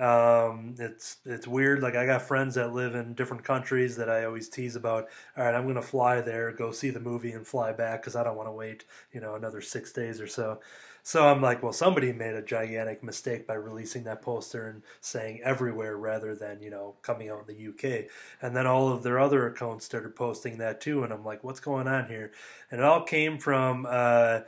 Um, 0.00 0.74
it's 0.78 1.18
it's 1.26 1.46
weird. 1.46 1.82
Like 1.82 1.94
I 1.94 2.06
got 2.06 2.22
friends 2.22 2.54
that 2.54 2.72
live 2.72 2.94
in 2.94 3.14
different 3.14 3.44
countries 3.44 3.96
that 3.96 4.08
I 4.08 4.24
always 4.24 4.48
tease 4.48 4.74
about. 4.74 5.08
All 5.36 5.44
right, 5.44 5.54
I'm 5.54 5.66
gonna 5.66 5.82
fly 5.82 6.20
there, 6.22 6.50
go 6.52 6.72
see 6.72 6.90
the 6.90 7.00
movie, 7.00 7.32
and 7.32 7.46
fly 7.46 7.72
back 7.72 8.00
because 8.00 8.16
I 8.16 8.24
don't 8.24 8.36
want 8.36 8.48
to 8.48 8.52
wait, 8.52 8.84
you 9.12 9.20
know, 9.20 9.34
another 9.34 9.60
six 9.60 9.92
days 9.92 10.20
or 10.20 10.26
so. 10.26 10.60
So 11.02 11.26
I'm 11.26 11.40
like, 11.40 11.62
well, 11.62 11.72
somebody 11.72 12.12
made 12.12 12.34
a 12.34 12.42
gigantic 12.42 13.02
mistake 13.02 13.46
by 13.46 13.54
releasing 13.54 14.04
that 14.04 14.22
poster 14.22 14.68
and 14.68 14.82
saying 15.00 15.40
everywhere 15.42 15.96
rather 15.96 16.34
than, 16.34 16.60
you 16.62 16.70
know, 16.70 16.94
coming 17.02 17.30
out 17.30 17.46
in 17.48 17.54
the 17.54 17.68
UK. 17.68 18.06
And 18.42 18.54
then 18.54 18.66
all 18.66 18.88
of 18.88 19.02
their 19.02 19.18
other 19.18 19.46
accounts 19.46 19.86
started 19.86 20.14
posting 20.14 20.58
that 20.58 20.80
too. 20.80 21.02
And 21.02 21.12
I'm 21.12 21.24
like, 21.24 21.42
what's 21.42 21.60
going 21.60 21.88
on 21.88 22.08
here? 22.08 22.32
And 22.70 22.80
it 22.80 22.84
all 22.84 23.02
came 23.02 23.38
from 23.38 23.86
uh, 23.88 24.40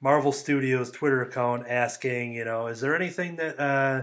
Marvel 0.00 0.32
Studios' 0.32 0.90
Twitter 0.90 1.22
account 1.22 1.66
asking, 1.68 2.34
you 2.34 2.44
know, 2.44 2.66
is 2.66 2.80
there 2.80 2.96
anything 2.96 3.36
that 3.36 3.60
uh, 3.60 4.02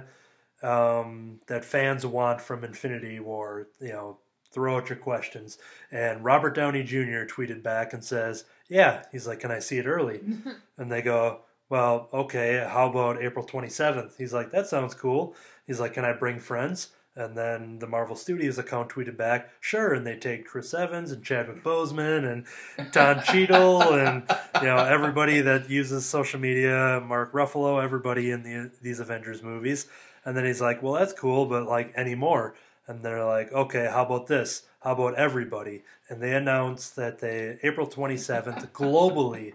um, 0.64 1.40
that 1.48 1.66
fans 1.66 2.06
want 2.06 2.42
from 2.42 2.64
Infinity 2.64 3.20
War? 3.20 3.68
You 3.80 3.90
know, 3.90 4.18
throw 4.52 4.78
out 4.78 4.90
your 4.90 4.98
questions. 4.98 5.58
And 5.92 6.24
Robert 6.24 6.56
Downey 6.56 6.84
Jr. 6.84 7.26
tweeted 7.26 7.62
back 7.62 7.94
and 7.94 8.04
says, 8.04 8.46
yeah. 8.68 9.04
He's 9.12 9.28
like, 9.28 9.40
can 9.40 9.52
I 9.52 9.60
see 9.60 9.78
it 9.78 9.86
early? 9.86 10.22
and 10.78 10.92
they 10.92 11.02
go, 11.02 11.42
well, 11.70 12.10
okay, 12.14 12.66
how 12.68 12.90
about 12.90 13.22
April 13.22 13.46
27th? 13.46 14.18
He's 14.18 14.34
like, 14.34 14.52
that 14.52 14.68
sounds 14.68 14.94
cool. 14.94 15.36
He's 15.66 15.80
like, 15.80 15.94
can 15.94 16.06
I 16.06 16.14
bring 16.14 16.40
friends? 16.40 16.90
And 17.16 17.36
then 17.36 17.80
the 17.80 17.88
Marvel 17.88 18.16
Studios 18.16 18.60
account 18.60 18.90
tweeted 18.90 19.18
back, 19.18 19.50
sure. 19.60 19.96
And 19.96 20.06
they 20.06 20.16
take 20.16 20.46
Chris 20.46 20.74
Evans 20.74 21.12
and 21.12 21.24
Chadwick 21.24 21.64
Boseman 21.64 22.32
and 22.78 22.92
Don 22.92 23.24
Cheadle 23.26 23.82
and 23.94 24.24
you 24.62 24.68
know 24.68 24.78
everybody 24.78 25.42
that 25.42 25.68
uses 25.68 26.06
social 26.06 26.40
media, 26.40 27.02
Mark 27.04 27.34
Ruffalo, 27.34 27.84
everybody 27.84 28.30
in 28.30 28.44
the 28.44 28.72
these 28.84 29.00
Avengers 29.00 29.42
movies. 29.42 29.88
And 30.28 30.36
then 30.36 30.44
he's 30.44 30.60
like, 30.60 30.84
well, 30.84 30.92
that's 30.92 31.14
cool, 31.14 31.46
but 31.46 31.68
like 31.68 31.94
any 31.96 32.14
more? 32.14 32.54
And 32.86 33.02
they're 33.02 33.24
like, 33.24 33.50
okay, 33.54 33.88
how 33.90 34.04
about 34.04 34.28
this? 34.28 34.64
How 34.82 34.92
about 34.92 35.16
everybody? 35.16 35.84
And 36.10 36.22
they 36.22 36.36
announced 36.36 36.98
that 36.98 37.20
they 37.20 37.58
April 37.64 37.88
27th 37.88 38.68
globally 38.72 39.54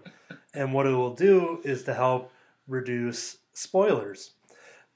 and 0.51 0.73
what 0.73 0.87
it 0.87 0.93
will 0.93 1.13
do 1.13 1.61
is 1.63 1.83
to 1.83 1.93
help 1.93 2.31
reduce 2.67 3.37
spoilers. 3.53 4.31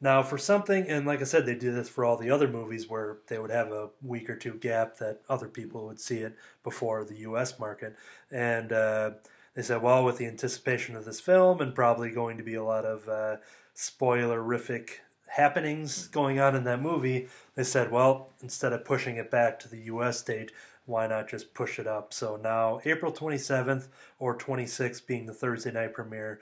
Now, 0.02 0.24
for 0.24 0.40
something, 0.40 0.88
and 0.88 1.06
like 1.06 1.22
I 1.22 1.26
said, 1.26 1.46
they 1.46 1.54
do 1.54 1.72
this 1.72 1.90
for 1.90 2.04
all 2.04 2.18
the 2.18 2.32
other 2.32 2.48
movies 2.48 2.90
where 2.90 3.18
they 3.28 3.38
would 3.38 3.52
have 3.52 3.72
a 3.72 3.90
week 4.02 4.32
or 4.32 4.36
two 4.36 4.54
gap 4.54 4.98
that 4.98 5.22
other 5.30 5.48
people 5.48 5.86
would 5.86 6.02
see 6.02 6.18
it 6.18 6.36
before 6.64 7.04
the 7.04 7.18
U.S. 7.18 7.60
market. 7.60 7.96
And 8.32 8.74
uh, 8.74 9.12
they 9.54 9.62
said, 9.62 9.84
well, 9.84 10.04
with 10.04 10.18
the 10.18 10.26
anticipation 10.26 10.96
of 10.96 11.06
this 11.06 11.20
film 11.20 11.62
and 11.62 11.76
probably 11.76 12.10
going 12.10 12.38
to 12.38 12.44
be 12.44 12.56
a 12.56 12.64
lot 12.64 12.84
of 12.84 13.08
uh, 13.08 13.38
spoilerific 13.76 14.90
happenings 15.28 16.08
going 16.08 16.40
on 16.40 16.56
in 16.56 16.64
that 16.66 16.82
movie, 16.82 17.28
they 17.56 17.64
said, 17.64 17.92
well, 17.92 18.32
instead 18.42 18.74
of 18.74 18.86
pushing 18.86 19.18
it 19.18 19.32
back 19.32 19.60
to 19.60 19.70
the 19.70 19.82
U.S. 19.84 20.22
date, 20.22 20.52
why 20.86 21.08
not 21.08 21.30
just 21.30 21.54
push 21.54 21.80
it 21.80 21.88
up? 21.88 22.14
So 22.14 22.38
now, 22.38 22.80
April 22.86 23.12
27th 23.12 23.88
or 24.20 24.38
26th 24.38 25.06
being 25.06 25.26
the 25.26 25.34
Thursday 25.34 25.72
night 25.72 25.94
premiere, 25.94 26.40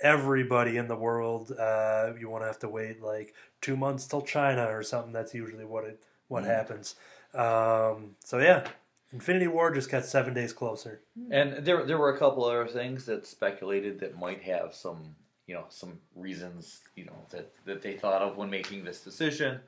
everybody 0.00 0.76
in 0.76 0.88
the 0.88 0.96
world, 0.96 1.52
uh, 1.58 2.12
you 2.18 2.30
won't 2.30 2.44
have 2.44 2.58
to 2.60 2.68
wait 2.68 3.02
like 3.02 3.34
two 3.60 3.76
months 3.76 4.06
till 4.06 4.22
China 4.22 4.64
or 4.66 4.82
something. 4.82 5.12
That's 5.12 5.34
usually 5.34 5.64
what 5.64 5.84
it 5.84 6.02
what 6.28 6.44
happens. 6.44 6.94
Um, 7.34 8.14
so 8.24 8.38
yeah, 8.38 8.64
Infinity 9.12 9.48
War 9.48 9.72
just 9.72 9.90
got 9.90 10.04
seven 10.04 10.34
days 10.34 10.52
closer. 10.52 11.02
And 11.30 11.64
there, 11.64 11.84
there 11.84 11.98
were 11.98 12.14
a 12.14 12.18
couple 12.18 12.44
other 12.44 12.66
things 12.66 13.06
that 13.06 13.26
speculated 13.26 14.00
that 14.00 14.18
might 14.18 14.42
have 14.42 14.74
some, 14.74 15.16
you 15.50 15.56
know, 15.56 15.64
some 15.68 15.98
reasons, 16.14 16.82
you 16.94 17.04
know, 17.04 17.26
that, 17.30 17.50
that 17.64 17.82
they 17.82 17.94
thought 17.94 18.22
of 18.22 18.36
when 18.36 18.48
making 18.48 18.84
this 18.84 19.00
decision. 19.00 19.58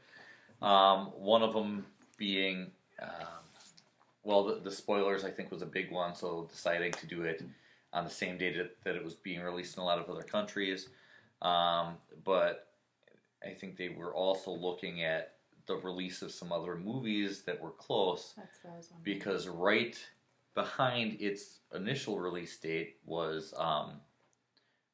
Um, 0.62 1.07
one 1.16 1.43
of 1.43 1.53
them 1.55 1.85
being, 2.16 2.70
um, 3.03 3.43
well, 4.22 4.45
the, 4.45 4.61
the 4.61 4.70
spoilers 4.70 5.24
I 5.24 5.30
think 5.33 5.51
was 5.51 5.61
a 5.61 5.66
big 5.66 5.91
one. 5.91 6.14
So 6.14 6.47
deciding 6.49 6.93
to 6.93 7.07
do 7.09 7.22
it 7.22 7.43
on 7.93 8.05
the 8.05 8.11
same 8.11 8.39
day 8.39 8.57
that, 8.57 8.76
that 8.85 8.95
it 8.95 9.03
was 9.03 9.14
being 9.14 9.41
released 9.41 9.76
in 9.76 9.83
a 9.83 9.85
lot 9.85 9.99
of 9.99 10.09
other 10.09 10.22
countries. 10.22 10.89
Um, 11.43 11.97
but 12.22 12.68
I 13.45 13.51
think 13.51 13.76
they 13.76 13.89
were 13.89 14.14
also 14.14 14.53
looking 14.53 15.03
at 15.03 15.33
the 15.66 15.74
release 15.74 16.22
of 16.22 16.30
some 16.30 16.53
other 16.53 16.76
movies 16.76 17.43
that 17.43 17.61
were 17.61 17.70
close 17.72 18.35
That's 18.37 18.59
what 18.62 18.74
I 18.74 18.76
was 18.76 18.89
wondering. 18.93 19.18
because 19.18 19.49
right 19.49 19.99
behind 20.55 21.20
its 21.20 21.59
initial 21.74 22.20
release 22.20 22.57
date 22.59 22.99
was 23.05 23.55
um 23.57 24.01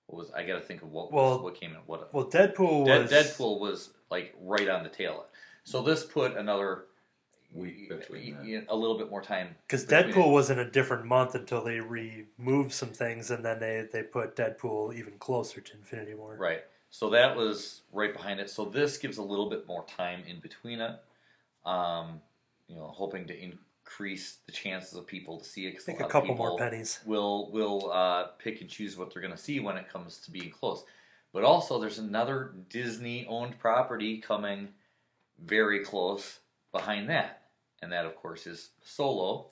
what 0.09 0.19
was 0.19 0.31
I 0.33 0.45
got 0.45 0.55
to 0.55 0.61
think 0.61 0.83
of 0.83 0.91
what 0.91 1.13
Well- 1.13 1.35
was, 1.35 1.43
what 1.43 1.55
came 1.55 1.71
in 1.73 1.77
what 1.87 2.13
Well, 2.13 2.25
Deadpool 2.27 2.87
Dead, 2.87 3.03
was 3.03 3.13
Deadpool 3.13 3.61
was 3.61 3.91
like 4.11 4.35
right 4.41 4.69
on 4.69 4.83
the 4.83 4.89
tail. 4.89 5.27
So 5.65 5.83
this 5.83 6.05
put 6.05 6.37
another 6.37 6.87
Week 7.55 7.89
between 7.89 8.35
that. 8.35 8.43
y- 8.45 8.57
y- 8.59 8.65
a 8.69 8.77
little 8.77 8.99
bit 8.99 9.09
more 9.11 9.23
time 9.23 9.55
because 9.67 9.87
Deadpool 9.87 10.27
it. 10.29 10.33
was 10.33 10.51
in 10.51 10.59
a 10.59 10.71
different 10.71 11.07
month 11.07 11.35
until 11.35 11.63
they 11.65 11.81
removed 11.81 12.73
some 12.73 12.91
things, 12.91 13.31
and 13.31 13.43
then 13.45 13.59
they 13.59 13.89
they 13.91 14.03
put 14.03 14.37
Deadpool 14.37 14.95
even 14.95 15.19
closer 15.19 15.61
to 15.63 15.73
Infinity 15.75 16.15
War. 16.15 16.37
Right. 16.37 16.65
So 16.91 17.09
that 17.11 17.35
was 17.37 17.83
right 17.93 18.13
behind 18.13 18.39
it. 18.41 18.51
So 18.51 18.65
this 18.67 18.99
gives 18.99 19.17
a 19.19 19.23
little 19.23 19.49
bit 19.49 19.67
more 19.67 19.85
time 19.87 20.25
in 20.27 20.41
between 20.41 20.81
it. 20.83 20.99
Um, 21.65 22.21
you 22.67 22.77
know, 22.77 22.89
hoping 22.89 23.27
to 23.29 23.35
increase 23.89 24.39
the 24.47 24.53
chances 24.53 24.95
of 24.95 25.07
people 25.07 25.39
to 25.39 25.45
see 25.45 25.67
it. 25.67 25.71
I 25.71 25.75
Cause 25.75 25.85
think 25.85 26.01
a, 26.01 26.03
a 26.03 26.05
lot 26.05 26.07
of 26.09 26.13
couple 26.13 26.35
more 26.35 26.59
pennies. 26.59 27.01
Will 27.07 27.51
will 27.53 27.91
uh, 27.91 28.25
pick 28.39 28.61
and 28.61 28.69
choose 28.69 28.97
what 28.97 29.13
they're 29.13 29.23
going 29.23 29.35
to 29.35 29.41
see 29.41 29.61
when 29.61 29.77
it 29.77 29.89
comes 29.89 30.19
to 30.19 30.31
being 30.31 30.51
close. 30.51 30.85
But 31.33 31.45
also, 31.45 31.81
there's 31.81 31.99
another 31.99 32.55
Disney-owned 32.71 33.59
property 33.59 34.19
coming 34.19 34.69
very 35.45 35.85
close 35.85 36.39
behind 36.73 37.11
that, 37.11 37.43
and 37.83 37.93
that, 37.93 38.07
of 38.07 38.17
course, 38.17 38.47
is 38.47 38.71
Solo, 38.83 39.47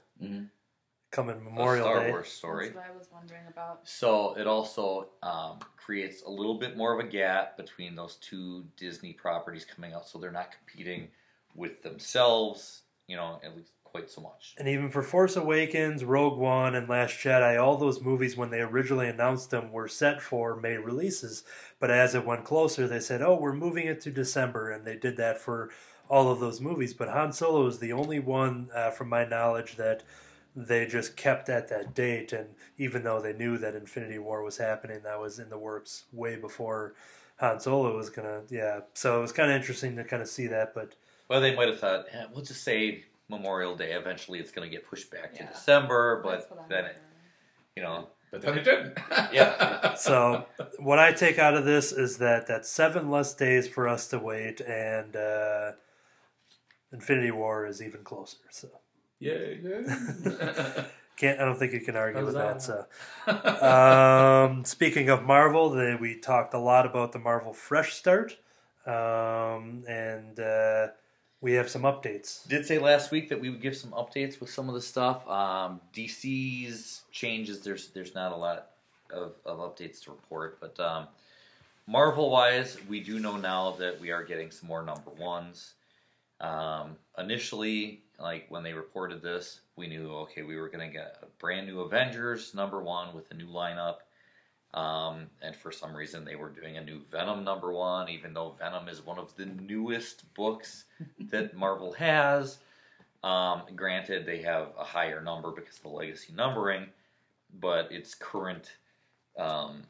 Coming 1.11 1.37
a 1.37 1.41
Memorial 1.41 1.84
Star 1.84 2.01
Day. 2.01 2.11
Wars 2.11 2.28
story. 2.28 2.66
That's 2.66 2.76
what 2.76 2.84
I 2.87 2.97
was 2.97 3.09
wondering 3.12 3.43
about. 3.49 3.80
So 3.84 4.34
it 4.39 4.47
also 4.47 5.09
um, 5.22 5.59
creates 5.76 6.22
a 6.22 6.30
little 6.30 6.59
bit 6.59 6.76
more 6.76 6.99
of 6.99 7.07
a 7.07 7.09
gap 7.09 7.59
between 7.59 7.95
those 7.95 8.16
two 8.16 8.64
Disney 8.76 9.12
properties 9.12 9.64
coming 9.64 9.93
out, 9.93 10.09
so 10.09 10.18
they're 10.18 10.32
not 10.32 10.49
competing 10.51 11.09
with 11.55 11.82
themselves, 11.82 12.82
you 13.07 13.16
know, 13.16 13.39
at 13.45 13.57
least 13.57 13.72
quite 13.97 14.11
so 14.11 14.20
much. 14.20 14.55
And 14.59 14.68
even 14.68 14.90
for 14.90 15.03
Force 15.03 15.36
Awakens, 15.36 16.05
Rogue 16.05 16.38
One, 16.38 16.74
and 16.74 16.88
Last 16.88 17.14
Jedi, 17.14 17.61
all 17.61 17.76
those 17.76 18.03
movies, 18.03 18.36
when 18.36 18.51
they 18.51 18.61
originally 18.61 19.09
announced 19.09 19.51
them, 19.51 19.72
were 19.72 19.88
set 19.88 20.20
for 20.20 20.57
May 20.57 20.76
releases. 20.76 21.44
But 21.80 21.90
as 21.90 22.14
it 22.14 22.26
went 22.26 22.44
closer, 22.44 22.86
they 22.86 23.01
said, 23.01 23.22
oh, 23.22 23.36
we're 23.36 23.55
moving 23.55 23.86
it 23.86 24.03
to 24.03 24.11
December. 24.11 24.70
And 24.70 24.84
they 24.84 24.97
did 24.97 25.16
that 25.16 25.38
for 25.38 25.70
all 26.11 26.30
of 26.30 26.40
those 26.40 26.61
movies. 26.61 26.92
But 26.92 27.09
Han 27.09 27.32
Solo 27.32 27.66
is 27.66 27.78
the 27.78 27.92
only 27.92 28.18
one, 28.18 28.68
uh, 28.74 28.90
from 28.90 29.09
my 29.09 29.24
knowledge, 29.24 29.76
that 29.76 30.03
they 30.55 30.86
just 30.86 31.16
kept 31.16 31.49
at 31.49 31.68
that 31.68 31.94
date. 31.94 32.34
And 32.34 32.51
even 32.76 33.03
though 33.03 33.20
they 33.20 33.32
knew 33.32 33.57
that 33.59 33.74
Infinity 33.74 34.18
War 34.18 34.42
was 34.42 34.59
happening, 34.59 35.01
that 35.05 35.20
was 35.20 35.38
in 35.38 35.49
the 35.49 35.59
works 35.59 36.05
way 36.12 36.36
before 36.36 36.94
Han 37.36 37.61
Solo 37.61 37.97
was 37.97 38.11
going 38.11 38.28
to, 38.28 38.55
yeah. 38.55 38.80
So 38.92 39.18
it 39.18 39.22
was 39.22 39.32
kind 39.32 39.51
of 39.51 39.57
interesting 39.57 39.97
to 39.97 40.05
kind 40.05 40.22
of 40.22 40.28
see 40.28 40.49
that. 40.49 40.74
But 40.74 40.94
Well, 41.28 41.40
they 41.40 41.55
might 41.55 41.68
have 41.68 41.80
thought, 41.80 42.07
eh, 42.12 42.24
we'll 42.32 42.44
just 42.44 42.62
say 42.62 43.05
Memorial 43.29 43.77
Day. 43.77 43.93
Eventually, 43.93 44.39
it's 44.39 44.51
going 44.51 44.68
to 44.68 44.74
get 44.74 44.89
pushed 44.89 45.11
back 45.11 45.33
Yeah. 45.35 45.47
to 45.47 45.53
December, 45.53 46.20
but 46.22 46.51
what 46.51 46.62
I'm 46.62 46.68
then, 46.68 46.85
it, 46.87 46.97
you 47.77 47.83
know, 47.83 48.09
But 48.31 48.43
then 48.43 48.59
it 48.59 48.62
didn't. 48.64 48.99
Yeah. 49.33 49.95
So 49.97 50.47
what 50.79 50.99
I 50.99 51.12
take 51.12 51.39
out 51.39 51.55
of 51.55 51.64
this 51.64 51.91
is 51.93 52.18
that 52.18 52.47
that's 52.47 52.68
seven 52.68 53.11
less 53.11 53.35
days 53.35 53.66
for 53.66 53.89
us 53.89 54.09
to 54.09 54.18
wait, 54.18 54.61
and 54.61 55.16
uh, 55.16 55.72
Infinity 56.93 57.31
War 57.31 57.66
is 57.66 57.83
even 57.83 58.03
closer. 58.05 58.37
So 58.51 58.68
Yay. 59.18 59.61
Can't. 61.16 61.41
I 61.41 61.47
don't 61.47 61.59
think 61.59 61.72
you 61.72 61.81
can 61.81 61.97
argue 61.97 62.27
with 62.27 62.35
that. 62.35 62.53
Huzzah. 62.61 62.87
So, 63.24 63.66
um, 63.66 64.64
speaking 64.66 65.09
of 65.09 65.22
Marvel, 65.22 65.70
they, 65.70 65.95
we 65.95 66.14
talked 66.20 66.53
a 66.53 66.59
lot 66.59 66.85
about 66.85 67.12
the 67.12 67.18
Marvel 67.18 67.55
Fresh 67.55 67.95
Start, 67.95 68.37
um, 68.87 69.83
and 69.89 70.39
uh, 70.39 70.89
we 71.47 71.53
have 71.53 71.70
some 71.70 71.82
updates. 71.82 72.44
Did 72.49 72.66
say 72.66 72.80
last 72.80 73.12
week 73.12 73.28
that 73.28 73.40
we 73.40 73.51
would 73.51 73.62
give 73.62 73.76
some 73.76 73.92
updates 73.92 74.40
with 74.40 74.51
some 74.51 74.68
of 74.68 74.74
the 74.74 74.82
stuff. 74.82 75.24
Um, 75.28 75.80
DC's 75.94 77.03
changes. 77.12 77.61
There's 77.61 77.90
there's 77.90 78.16
not 78.16 78.32
a 78.32 78.36
lot 78.36 78.70
of, 79.12 79.34
of 79.44 79.59
updates 79.61 80.03
to 80.03 80.11
report, 80.11 80.59
but 80.61 80.78
um, 80.80 81.07
Marvel 81.86 82.30
wise, 82.30 82.76
we 82.88 82.99
do 82.99 83.20
know 83.20 83.36
now 83.36 83.76
that 83.78 84.01
we 84.01 84.11
are 84.11 84.24
getting 84.24 84.51
some 84.51 84.66
more 84.68 84.82
number 84.82 85.12
ones. 85.12 85.74
Um, 86.40 86.97
initially, 87.16 88.03
like 88.18 88.47
when 88.49 88.64
they 88.64 88.72
reported 88.72 89.22
this, 89.22 89.61
we 89.76 89.86
knew 89.86 90.11
okay 90.24 90.42
we 90.42 90.57
were 90.57 90.68
going 90.68 90.84
to 90.84 90.92
get 90.92 91.18
a 91.22 91.26
brand 91.38 91.68
new 91.68 91.78
Avengers 91.82 92.55
number 92.55 92.82
one 92.82 93.14
with 93.14 93.30
a 93.30 93.34
new 93.34 93.47
lineup. 93.47 93.99
Um, 94.75 95.29
and 95.41 95.57
for 95.57 95.73
some 95.73 95.97
reason, 95.97 96.25
they 96.25 96.37
were 96.37 96.51
doing 96.51 96.77
a 96.77 96.85
new 96.85 97.01
Venom 97.11 97.45
number 97.45 97.73
one, 97.73 98.09
even 98.09 98.35
though 98.35 98.57
Venom 98.59 98.89
is 98.89 99.05
one 99.05 99.19
of 99.19 99.35
the 99.37 99.47
newest 99.47 100.33
books 100.35 100.85
that 101.31 101.57
Marvel 101.57 101.93
has. 101.95 102.59
Um, 103.23 103.62
granted, 103.75 104.27
they 104.27 104.43
have 104.43 104.73
a 104.79 104.85
higher 104.85 105.23
number 105.23 105.51
because 105.51 105.77
of 105.77 105.83
the 105.83 105.89
legacy 105.89 106.33
numbering, 106.35 106.87
but 107.59 107.91
its 107.91 108.14
current 108.14 108.77
um, 109.39 109.83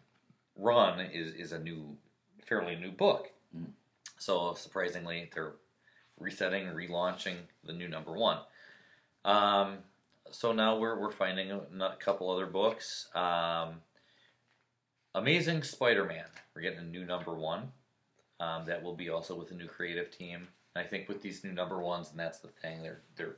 run 0.57 1.01
is, 1.01 1.35
is 1.35 1.53
a 1.53 1.59
new, 1.59 1.97
fairly 2.47 2.77
new 2.77 2.93
book. 2.93 3.31
Mm. 3.57 3.67
So 4.19 4.55
surprisingly, 4.55 5.31
they're 5.35 5.55
resetting, 6.19 6.67
relaunching 6.67 7.37
the 7.65 7.73
new 7.73 7.89
number 7.89 8.13
one. 8.13 8.39
Um, 9.25 9.79
so 10.31 10.53
now 10.53 10.79
we're 10.79 10.99
we're 10.99 11.13
finding 11.13 11.51
a, 11.51 11.59
a 11.59 11.97
couple 11.99 12.31
other 12.31 12.47
books. 12.47 13.09
Um, 13.15 13.81
Amazing 15.17 15.63
Spider-Man. 15.63 16.27
We're 16.55 16.63
getting 16.63 16.79
a 16.79 16.83
new 16.83 17.05
number 17.05 17.35
one. 17.35 17.73
Um, 18.39 18.67
that 18.67 18.83
will 18.83 18.95
be 18.95 19.09
also 19.09 19.35
with 19.35 19.51
a 19.51 19.55
new 19.55 19.67
creative 19.67 20.11
team. 20.11 20.47
And 20.75 20.85
I 20.85 20.87
think 20.87 21.09
with 21.09 21.23
these 21.23 21.43
new 21.43 21.53
number 21.53 21.79
ones, 21.79 22.11
and 22.11 22.21
that's 22.21 22.39
the 22.39 22.49
thing, 22.49 22.83
they're 22.83 23.01
they're 23.17 23.37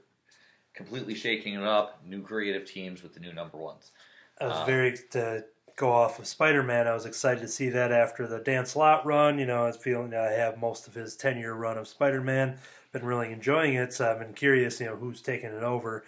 completely 0.74 1.14
shaking 1.14 1.54
it 1.54 1.62
up. 1.62 2.00
New 2.04 2.20
creative 2.20 2.64
teams 2.64 3.02
with 3.02 3.14
the 3.14 3.20
new 3.20 3.32
number 3.32 3.56
ones. 3.58 3.92
I 4.40 4.46
was 4.46 4.56
Um, 4.56 4.66
very 4.66 4.98
to 5.12 5.44
go 5.76 5.92
off 5.92 6.18
of 6.18 6.26
Spider 6.26 6.64
Man. 6.64 6.88
I 6.88 6.94
was 6.94 7.06
excited 7.06 7.40
to 7.42 7.48
see 7.48 7.68
that 7.68 7.92
after 7.92 8.26
the 8.26 8.40
Dan 8.40 8.66
Slott 8.66 9.06
run. 9.06 9.38
You 9.38 9.46
know, 9.46 9.62
I 9.62 9.66
was 9.68 9.76
feeling 9.76 10.12
I 10.14 10.32
have 10.32 10.58
most 10.58 10.88
of 10.88 10.94
his 10.94 11.14
ten 11.14 11.38
year 11.38 11.54
run 11.54 11.78
of 11.78 11.86
Spider 11.86 12.20
Man. 12.20 12.58
Been 12.90 13.04
really 13.04 13.30
enjoying 13.30 13.74
it, 13.74 13.92
so 13.92 14.10
I've 14.10 14.18
been 14.18 14.34
curious. 14.34 14.80
You 14.80 14.86
know, 14.86 14.96
who's 14.96 15.22
taking 15.22 15.50
it 15.50 15.62
over. 15.62 16.04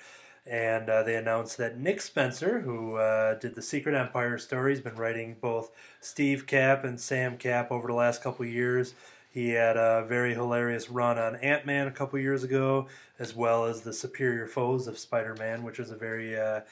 And 0.50 0.90
uh, 0.90 1.04
they 1.04 1.14
announced 1.14 1.58
that 1.58 1.78
Nick 1.78 2.00
Spencer, 2.00 2.58
who 2.58 2.96
uh, 2.96 3.34
did 3.34 3.54
the 3.54 3.62
Secret 3.62 3.94
Empire 3.94 4.36
stories, 4.36 4.80
been 4.80 4.96
writing 4.96 5.36
both 5.40 5.70
Steve 6.00 6.44
Cap 6.44 6.82
and 6.82 7.00
Sam 7.00 7.38
Cap 7.38 7.70
over 7.70 7.86
the 7.86 7.94
last 7.94 8.20
couple 8.20 8.44
years. 8.44 8.94
He 9.30 9.50
had 9.50 9.76
a 9.76 10.04
very 10.08 10.34
hilarious 10.34 10.90
run 10.90 11.18
on 11.18 11.36
Ant 11.36 11.66
Man 11.66 11.86
a 11.86 11.92
couple 11.92 12.18
years 12.18 12.42
ago, 12.42 12.88
as 13.20 13.32
well 13.32 13.64
as 13.64 13.82
the 13.82 13.92
Superior 13.92 14.48
Foes 14.48 14.88
of 14.88 14.98
Spider 14.98 15.36
Man, 15.38 15.62
which 15.62 15.78
is 15.78 15.92
a 15.92 15.96
very 15.96 16.36
uh, 16.36 16.62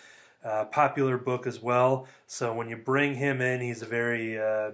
uh, 0.44 0.64
popular 0.64 1.16
book 1.16 1.46
as 1.46 1.62
well. 1.62 2.08
So 2.26 2.52
when 2.52 2.68
you 2.68 2.76
bring 2.76 3.14
him 3.14 3.40
in, 3.40 3.60
he's 3.60 3.82
a 3.82 3.86
very 3.86 4.40
uh, 4.40 4.72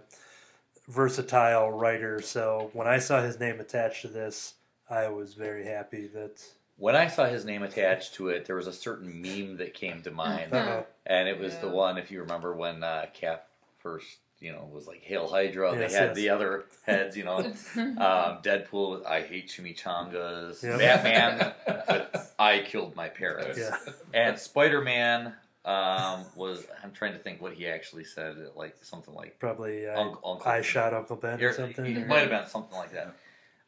versatile 0.89 1.71
writer. 1.71 2.23
So 2.23 2.71
when 2.73 2.87
I 2.87 3.01
saw 3.01 3.21
his 3.21 3.39
name 3.39 3.61
attached 3.61 4.01
to 4.01 4.09
this, 4.09 4.55
I 4.89 5.09
was 5.09 5.35
very 5.35 5.67
happy 5.67 6.07
that. 6.15 6.43
When 6.77 6.97
I 6.97 7.07
saw 7.07 7.27
his 7.27 7.45
name 7.45 7.63
attached 7.63 8.15
to 8.15 8.29
it, 8.31 8.47
there 8.47 8.57
was 8.57 8.67
a 8.67 8.73
certain 8.73 9.23
meme 9.23 9.59
that 9.59 9.75
came 9.75 10.03
to 10.03 10.11
mind, 10.11 10.53
Uh, 10.53 10.83
and 11.07 11.29
it 11.29 11.39
was 11.39 11.57
the 11.59 11.69
one 11.69 11.99
if 11.99 12.11
you 12.11 12.21
remember 12.23 12.55
when 12.55 12.83
uh, 12.83 13.07
Cap 13.15 13.47
first, 13.79 14.17
you 14.41 14.51
know, 14.51 14.69
was 14.73 14.87
like 14.89 15.01
"Hail 15.03 15.29
Hydra." 15.29 15.79
Yes, 15.79 15.93
they 15.93 15.99
had 15.99 16.07
yes. 16.09 16.17
the 16.17 16.31
other 16.31 16.65
heads, 16.85 17.17
you 17.17 17.23
know. 17.25 17.37
um, 17.77 18.39
Deadpool, 18.43 18.99
with, 18.99 19.07
I 19.07 19.23
hate 19.23 19.49
chimichangas. 19.49 20.63
Yep. 20.65 20.79
Batman, 20.81 21.53
with, 21.89 22.35
I 22.39 22.61
killed 22.67 22.97
my 22.97 23.09
parents. 23.09 23.59
yeah, 23.59 23.77
And 24.13 24.37
Spider 24.39 24.81
Man 24.81 25.33
um, 25.65 26.25
was, 26.35 26.67
I'm 26.83 26.91
trying 26.91 27.13
to 27.13 27.19
think 27.19 27.41
what 27.41 27.53
he 27.55 27.67
actually 27.69 28.05
said, 28.05 28.37
like 28.57 28.77
something 28.83 29.15
like, 29.15 29.39
probably 29.39 29.87
uh, 29.87 29.99
Uncle, 30.01 30.33
Uncle 30.33 30.51
I 30.51 30.61
shot 30.61 30.93
Uncle 30.93 31.17
Ben 31.17 31.41
or 31.43 31.49
or- 31.49 31.53
something. 31.53 31.87
It 31.87 32.07
might 32.09 32.21
have 32.21 32.31
been 32.31 32.47
something 32.49 32.77
like 32.77 32.93
that. 32.93 33.15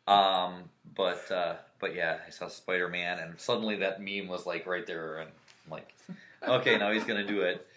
Um, 0.07 0.65
but 0.95 1.31
uh, 1.31 1.55
but 1.79 1.95
yeah, 1.95 2.19
I 2.27 2.31
saw 2.31 2.49
Spider 2.49 2.89
Man, 2.89 3.19
and 3.19 3.39
suddenly 3.39 3.77
that 3.77 4.01
meme 4.01 4.29
was 4.29 4.47
like 4.47 4.67
right 4.67 4.87
there, 4.87 5.19
and 5.19 5.31
I'm 5.67 5.73
like, 5.73 5.95
okay, 6.47 6.79
now 6.79 6.93
he's 6.93 7.05
gonna 7.05 7.27
do 7.27 7.43
it. 7.43 7.67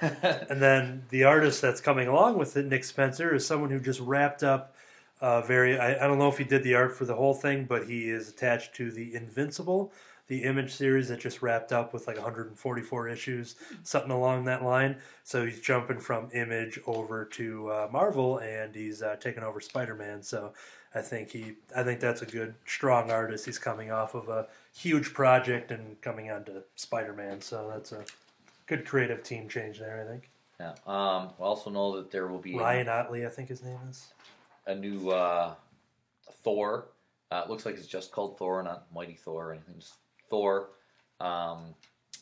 And 0.00 0.60
then 0.62 1.04
the 1.08 1.24
artist 1.24 1.62
that's 1.62 1.80
coming 1.80 2.06
along 2.06 2.38
with 2.38 2.56
it, 2.56 2.66
Nick 2.66 2.84
Spencer, 2.84 3.34
is 3.34 3.46
someone 3.46 3.70
who 3.70 3.80
just 3.80 4.00
wrapped 4.00 4.42
up 4.42 4.76
uh, 5.20 5.40
very. 5.42 5.78
I, 5.78 6.04
I 6.04 6.06
don't 6.06 6.18
know 6.18 6.28
if 6.28 6.38
he 6.38 6.44
did 6.44 6.62
the 6.62 6.74
art 6.74 6.96
for 6.96 7.04
the 7.04 7.14
whole 7.14 7.34
thing, 7.34 7.64
but 7.64 7.86
he 7.86 8.10
is 8.10 8.28
attached 8.28 8.74
to 8.76 8.90
the 8.90 9.14
Invincible, 9.14 9.92
the 10.28 10.42
Image 10.42 10.74
series 10.74 11.08
that 11.08 11.20
just 11.20 11.40
wrapped 11.42 11.72
up 11.72 11.94
with 11.94 12.06
like 12.06 12.16
144 12.16 13.08
issues, 13.08 13.56
something 13.82 14.10
along 14.10 14.44
that 14.44 14.62
line. 14.62 14.96
So 15.24 15.46
he's 15.46 15.60
jumping 15.60 15.98
from 15.98 16.28
Image 16.34 16.78
over 16.86 17.24
to 17.24 17.70
uh, 17.70 17.88
Marvel, 17.90 18.38
and 18.38 18.74
he's 18.74 19.02
uh, 19.02 19.16
taking 19.16 19.42
over 19.42 19.60
Spider 19.60 19.94
Man. 19.94 20.22
So 20.22 20.52
I 20.96 21.02
think 21.02 21.30
he, 21.30 21.52
I 21.76 21.82
think 21.82 22.00
that's 22.00 22.22
a 22.22 22.26
good, 22.26 22.54
strong 22.64 23.10
artist. 23.10 23.44
He's 23.44 23.58
coming 23.58 23.90
off 23.92 24.14
of 24.14 24.30
a 24.30 24.46
huge 24.74 25.12
project 25.12 25.70
and 25.70 26.00
coming 26.00 26.30
on 26.30 26.44
to 26.44 26.62
Spider 26.74 27.12
Man. 27.12 27.40
So 27.42 27.70
that's 27.70 27.92
a 27.92 28.02
good 28.66 28.86
creative 28.86 29.22
team 29.22 29.46
change 29.46 29.78
there. 29.78 30.02
I 30.02 30.10
think. 30.10 30.30
yeah. 30.58 30.72
Um, 30.86 31.30
we 31.38 31.44
also 31.44 31.68
know 31.68 31.96
that 31.96 32.10
there 32.10 32.28
will 32.28 32.38
be 32.38 32.56
Ryan 32.56 32.88
Ottley, 32.88 33.26
I 33.26 33.28
think 33.28 33.48
his 33.50 33.62
name 33.62 33.78
is. 33.90 34.06
a 34.66 34.74
new 34.74 35.10
uh, 35.10 35.52
Thor. 36.42 36.86
Uh, 37.30 37.42
it 37.44 37.50
looks 37.50 37.66
like 37.66 37.74
it's 37.76 37.86
just 37.86 38.10
called 38.10 38.38
Thor, 38.38 38.62
not 38.62 38.86
Mighty 38.94 39.14
Thor 39.14 39.48
or 39.48 39.52
anything. 39.52 39.74
Just 39.78 39.96
Thor, 40.30 40.70
um, 41.20 41.74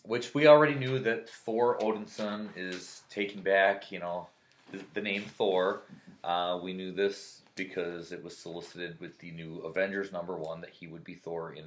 which 0.03 0.35
we 0.35 0.49
already 0.49 0.75
knew 0.75 0.99
that 0.99 1.29
Thor 1.29 1.79
Odinson 1.79 2.49
is 2.57 3.03
taking 3.09 3.41
back. 3.41 3.93
You 3.93 4.01
know, 4.01 4.27
the, 4.73 4.81
the 4.95 5.01
name 5.01 5.23
Thor. 5.23 5.83
Uh, 6.25 6.59
we 6.61 6.73
knew 6.73 6.91
this 6.91 7.43
because 7.57 8.13
it 8.13 8.23
was 8.23 8.37
solicited 8.37 8.99
with 9.01 9.19
the 9.19 9.31
new 9.31 9.59
Avengers 9.61 10.13
number 10.13 10.37
one 10.37 10.61
that 10.61 10.71
he 10.71 10.87
would 10.87 11.05
be 11.05 11.15
Thor 11.15 11.53
in 11.53 11.65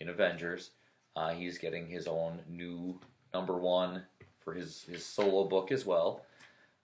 in 0.00 0.08
Avengers. 0.08 0.70
Uh, 1.14 1.30
he's 1.30 1.58
getting 1.58 1.86
his 1.88 2.06
own 2.06 2.40
new 2.48 3.00
number 3.32 3.56
one 3.56 4.02
for 4.40 4.52
his 4.54 4.82
his 4.82 5.04
solo 5.04 5.44
book 5.44 5.72
as 5.72 5.86
well. 5.86 6.22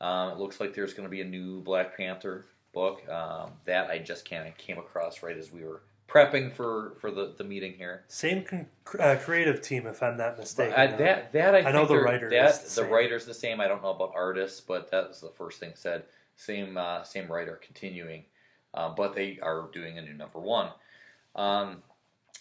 Um, 0.00 0.32
it 0.32 0.38
looks 0.38 0.60
like 0.60 0.74
there's 0.74 0.94
going 0.94 1.06
to 1.06 1.10
be 1.10 1.20
a 1.20 1.24
new 1.24 1.60
Black 1.60 1.96
Panther 1.96 2.46
book 2.72 3.08
um, 3.08 3.52
that 3.64 3.88
I 3.90 3.98
just 3.98 4.28
kind 4.28 4.48
of 4.48 4.56
came 4.56 4.78
across 4.78 5.22
right 5.22 5.36
as 5.36 5.52
we 5.52 5.62
were 5.62 5.82
prepping 6.08 6.52
for 6.52 6.94
for 7.00 7.10
the, 7.10 7.34
the 7.36 7.44
meeting 7.44 7.74
here. 7.74 8.04
Same 8.08 8.42
con- 8.42 8.66
uh, 8.98 9.16
creative 9.22 9.62
team, 9.62 9.86
if 9.86 10.02
I'm 10.02 10.16
not 10.16 10.38
mistaken. 10.38 10.74
Uh, 10.74 10.96
that 10.96 11.32
that 11.32 11.54
I, 11.54 11.68
I 11.68 11.72
know 11.72 11.86
the 11.86 11.98
writer 11.98 12.30
That, 12.30 12.50
is 12.50 12.74
the 12.74 12.82
the 12.82 12.88
writer's 12.88 13.26
the 13.26 13.34
same. 13.34 13.60
I 13.60 13.68
don't 13.68 13.82
know 13.82 13.90
about 13.90 14.12
artists, 14.14 14.60
but 14.60 14.90
that 14.90 15.08
was 15.08 15.20
the 15.20 15.30
first 15.30 15.60
thing 15.60 15.72
said. 15.74 16.04
Same 16.44 16.76
uh, 16.76 17.02
same 17.04 17.30
writer 17.30 17.60
continuing, 17.64 18.24
uh, 18.74 18.90
but 18.90 19.14
they 19.14 19.38
are 19.42 19.68
doing 19.72 19.98
a 19.98 20.02
new 20.02 20.14
number 20.14 20.40
one. 20.40 20.70
Um, 21.36 21.82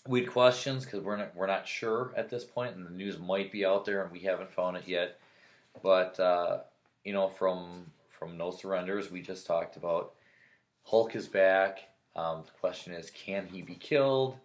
we 0.07 0.21
had 0.21 0.31
questions 0.31 0.85
because 0.85 1.01
we're 1.01 1.17
not 1.17 1.35
we're 1.35 1.47
not 1.47 1.67
sure 1.67 2.11
at 2.17 2.29
this 2.29 2.43
point, 2.43 2.75
and 2.75 2.85
the 2.85 2.91
news 2.91 3.19
might 3.19 3.51
be 3.51 3.65
out 3.65 3.85
there, 3.85 4.01
and 4.03 4.11
we 4.11 4.19
haven't 4.21 4.51
found 4.51 4.77
it 4.77 4.87
yet. 4.87 5.19
But 5.83 6.19
uh, 6.19 6.59
you 7.03 7.13
know, 7.13 7.27
from 7.27 7.91
from 8.07 8.37
No 8.37 8.51
Surrenders, 8.51 9.11
we 9.11 9.21
just 9.21 9.45
talked 9.45 9.77
about 9.77 10.13
Hulk 10.83 11.15
is 11.15 11.27
back. 11.27 11.79
Um, 12.15 12.43
the 12.45 12.59
question 12.59 12.93
is, 12.93 13.09
can 13.11 13.47
he 13.47 13.61
be 13.61 13.75
killed? 13.75 14.35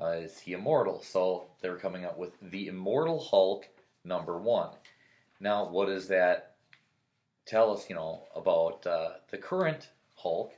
Uh, 0.00 0.16
is 0.18 0.38
he 0.38 0.52
immortal? 0.52 1.02
So 1.02 1.46
they're 1.60 1.76
coming 1.76 2.04
up 2.04 2.18
with 2.18 2.32
the 2.40 2.68
Immortal 2.68 3.22
Hulk 3.22 3.68
number 4.04 4.38
one. 4.38 4.70
Now, 5.40 5.68
what 5.68 5.86
does 5.86 6.08
that 6.08 6.51
tell 7.46 7.72
us? 7.72 7.88
You 7.88 7.96
know 7.96 8.22
about 8.34 8.86
uh, 8.86 9.10
the 9.30 9.38
current 9.38 9.88
Hulk, 10.14 10.52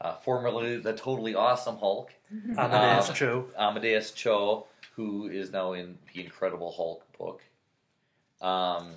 uh, 0.00 0.14
formerly 0.16 0.78
the 0.78 0.92
totally 0.92 1.34
awesome 1.34 1.76
Hulk, 1.76 2.12
Amadeus 2.56 3.08
Um, 3.08 3.14
Cho. 3.14 3.46
Amadeus 3.58 4.10
Cho, 4.12 4.66
who 4.94 5.28
is 5.28 5.52
now 5.52 5.72
in 5.72 5.98
the 6.14 6.24
Incredible 6.24 6.72
Hulk 6.72 7.04
book. 7.18 7.42
Um, 8.40 8.94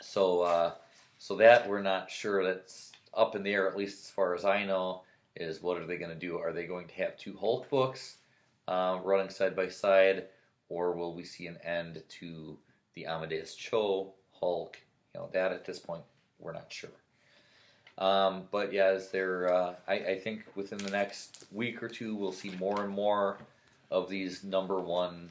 so, 0.00 0.42
uh, 0.42 0.72
so 1.18 1.36
that 1.36 1.68
we're 1.68 1.82
not 1.82 2.10
sure. 2.10 2.44
That's 2.44 2.92
up 3.14 3.34
in 3.34 3.42
the 3.42 3.52
air, 3.52 3.68
at 3.68 3.76
least 3.76 4.04
as 4.04 4.10
far 4.10 4.34
as 4.34 4.44
I 4.44 4.64
know. 4.64 5.02
Is 5.38 5.62
what 5.62 5.78
are 5.78 5.86
they 5.86 5.98
going 5.98 6.10
to 6.10 6.16
do? 6.16 6.38
Are 6.38 6.52
they 6.52 6.66
going 6.66 6.86
to 6.88 6.94
have 6.94 7.18
two 7.18 7.36
Hulk 7.38 7.68
books 7.68 8.16
um, 8.68 9.02
running 9.02 9.28
side 9.28 9.54
by 9.54 9.68
side, 9.68 10.24
or 10.70 10.92
will 10.92 11.14
we 11.14 11.24
see 11.24 11.46
an 11.46 11.58
end 11.62 12.02
to 12.20 12.56
the 12.94 13.04
Amadeus 13.06 13.54
Cho 13.54 14.14
Hulk? 14.32 14.78
You 15.14 15.20
know 15.20 15.28
that 15.34 15.52
at 15.52 15.66
this 15.66 15.78
point 15.78 16.02
we're 16.38 16.52
not 16.52 16.72
sure. 16.72 16.90
Um, 17.98 18.44
but 18.50 18.72
yeah, 18.72 18.92
is 18.92 19.08
there? 19.08 19.52
Uh, 19.52 19.74
I, 19.88 19.94
I 19.94 20.18
think 20.18 20.44
within 20.54 20.78
the 20.78 20.90
next 20.90 21.46
week 21.50 21.82
or 21.82 21.88
two, 21.88 22.14
we'll 22.14 22.32
see 22.32 22.50
more 22.58 22.82
and 22.82 22.92
more 22.92 23.38
of 23.90 24.08
these 24.08 24.44
number 24.44 24.78
one, 24.80 25.28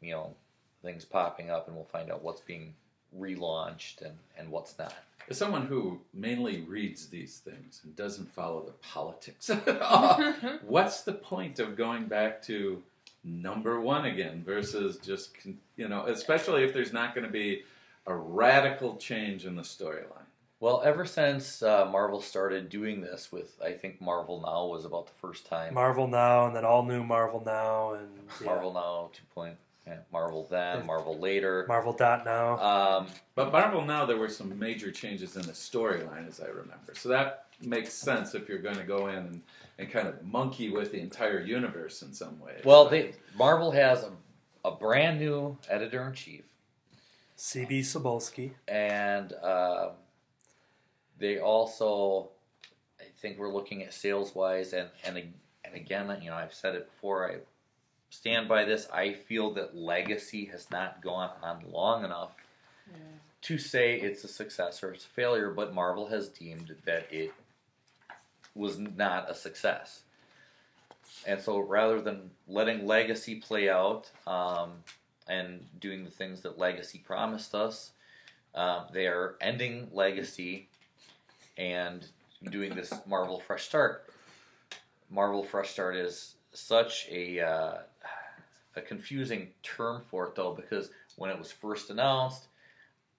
you 0.00 0.12
know, 0.12 0.34
things 0.82 1.04
popping 1.04 1.50
up, 1.50 1.68
and 1.68 1.76
we'll 1.76 1.84
find 1.84 2.10
out 2.10 2.22
what's 2.22 2.40
being 2.40 2.74
relaunched 3.18 4.02
and, 4.02 4.14
and 4.36 4.50
what's 4.50 4.76
not. 4.78 4.94
As 5.28 5.38
someone 5.38 5.66
who 5.66 6.00
mainly 6.12 6.62
reads 6.62 7.06
these 7.06 7.38
things 7.38 7.80
and 7.84 7.94
doesn't 7.94 8.32
follow 8.32 8.62
the 8.62 8.72
politics, 8.72 9.48
what's 10.66 11.02
the 11.02 11.12
point 11.12 11.60
of 11.60 11.76
going 11.76 12.06
back 12.06 12.42
to 12.44 12.82
number 13.22 13.80
one 13.80 14.06
again 14.06 14.42
versus 14.44 14.96
just 14.98 15.30
you 15.76 15.88
know, 15.88 16.06
especially 16.06 16.64
if 16.64 16.72
there's 16.72 16.92
not 16.92 17.14
going 17.14 17.26
to 17.26 17.32
be 17.32 17.62
a 18.06 18.14
radical 18.14 18.96
change 18.96 19.44
in 19.44 19.54
the 19.54 19.62
storyline. 19.62 20.26
Well, 20.60 20.82
ever 20.84 21.06
since 21.06 21.62
uh, 21.62 21.88
Marvel 21.90 22.20
started 22.20 22.68
doing 22.68 23.00
this 23.00 23.32
with, 23.32 23.58
I 23.64 23.72
think 23.72 23.98
Marvel 24.00 24.42
Now 24.44 24.66
was 24.66 24.84
about 24.84 25.06
the 25.06 25.14
first 25.14 25.46
time. 25.46 25.72
Marvel 25.72 26.06
Now, 26.06 26.46
and 26.46 26.54
then 26.54 26.66
all 26.66 26.84
new 26.84 27.02
Marvel 27.02 27.42
Now, 27.44 27.94
and 27.94 28.08
yeah, 28.40 28.46
Marvel 28.46 28.72
Now 28.74 29.10
2. 29.34 29.50
Yeah, 29.86 29.96
Marvel 30.12 30.46
then, 30.50 30.84
Marvel 30.84 31.18
later. 31.18 31.64
Marvel 31.66 31.94
Dot 31.94 32.26
Now. 32.26 32.58
Um, 32.58 33.06
But 33.34 33.50
Marvel 33.50 33.82
now 33.82 34.04
there 34.04 34.18
were 34.18 34.28
some 34.28 34.56
major 34.58 34.92
changes 34.92 35.36
in 35.36 35.42
the 35.42 35.52
storyline, 35.52 36.28
as 36.28 36.40
I 36.40 36.48
remember. 36.48 36.92
So 36.94 37.08
that 37.08 37.46
makes 37.62 37.94
sense 37.94 38.34
if 38.34 38.46
you're 38.46 38.58
going 38.58 38.76
to 38.76 38.84
go 38.84 39.08
in 39.08 39.16
and, 39.16 39.42
and 39.78 39.90
kind 39.90 40.06
of 40.06 40.22
monkey 40.22 40.68
with 40.68 40.92
the 40.92 41.00
entire 41.00 41.40
universe 41.40 42.02
in 42.02 42.12
some 42.12 42.38
ways. 42.38 42.60
well, 42.64 42.86
they 42.88 43.14
Marvel 43.36 43.70
has 43.70 44.04
a, 44.04 44.68
a 44.68 44.72
brand 44.76 45.18
new 45.18 45.56
editor 45.70 46.06
in 46.06 46.12
chief, 46.12 46.44
CB 47.38 47.80
Cebulski. 47.80 48.52
and 48.68 49.32
um 49.42 49.92
they 51.20 51.38
also, 51.38 52.30
I 52.98 53.04
think, 53.20 53.38
we're 53.38 53.52
looking 53.52 53.82
at 53.82 53.94
sales 53.94 54.34
wise, 54.34 54.72
and 54.72 54.88
and 55.04 55.16
and 55.64 55.74
again, 55.74 56.18
you 56.22 56.30
know, 56.30 56.36
I've 56.36 56.54
said 56.54 56.74
it 56.74 56.90
before. 56.90 57.30
I 57.30 57.36
stand 58.08 58.48
by 58.48 58.64
this. 58.64 58.88
I 58.92 59.12
feel 59.12 59.54
that 59.54 59.76
Legacy 59.76 60.46
has 60.46 60.70
not 60.70 61.00
gone 61.00 61.30
on 61.42 61.64
long 61.70 62.04
enough 62.04 62.32
to 63.42 63.56
say 63.56 63.94
it's 63.94 64.24
a 64.24 64.28
success 64.28 64.82
or 64.82 64.92
it's 64.92 65.04
a 65.04 65.08
failure, 65.08 65.50
but 65.50 65.72
Marvel 65.72 66.08
has 66.08 66.28
deemed 66.28 66.74
that 66.84 67.06
it 67.10 67.32
was 68.54 68.78
not 68.78 69.30
a 69.30 69.34
success. 69.34 70.02
And 71.26 71.40
so 71.40 71.58
rather 71.58 72.00
than 72.00 72.30
letting 72.48 72.86
Legacy 72.86 73.36
play 73.36 73.68
out 73.68 74.10
um, 74.26 74.72
and 75.28 75.66
doing 75.78 76.04
the 76.04 76.10
things 76.10 76.40
that 76.42 76.58
Legacy 76.58 76.98
promised 76.98 77.54
us, 77.54 77.92
um, 78.54 78.86
they 78.92 79.06
are 79.06 79.36
ending 79.40 79.88
Legacy 79.92 80.68
and 81.60 82.06
doing 82.50 82.74
this 82.74 82.92
Marvel 83.06 83.38
Fresh 83.46 83.64
Start. 83.64 84.06
Marvel 85.10 85.42
Fresh 85.44 85.70
Start 85.70 85.94
is 85.94 86.34
such 86.52 87.06
a 87.10 87.40
uh, 87.40 87.74
a 88.76 88.80
confusing 88.80 89.48
term 89.62 90.02
for 90.10 90.26
it 90.26 90.34
though 90.34 90.52
because 90.54 90.90
when 91.16 91.30
it 91.30 91.38
was 91.38 91.52
first 91.52 91.90
announced, 91.90 92.46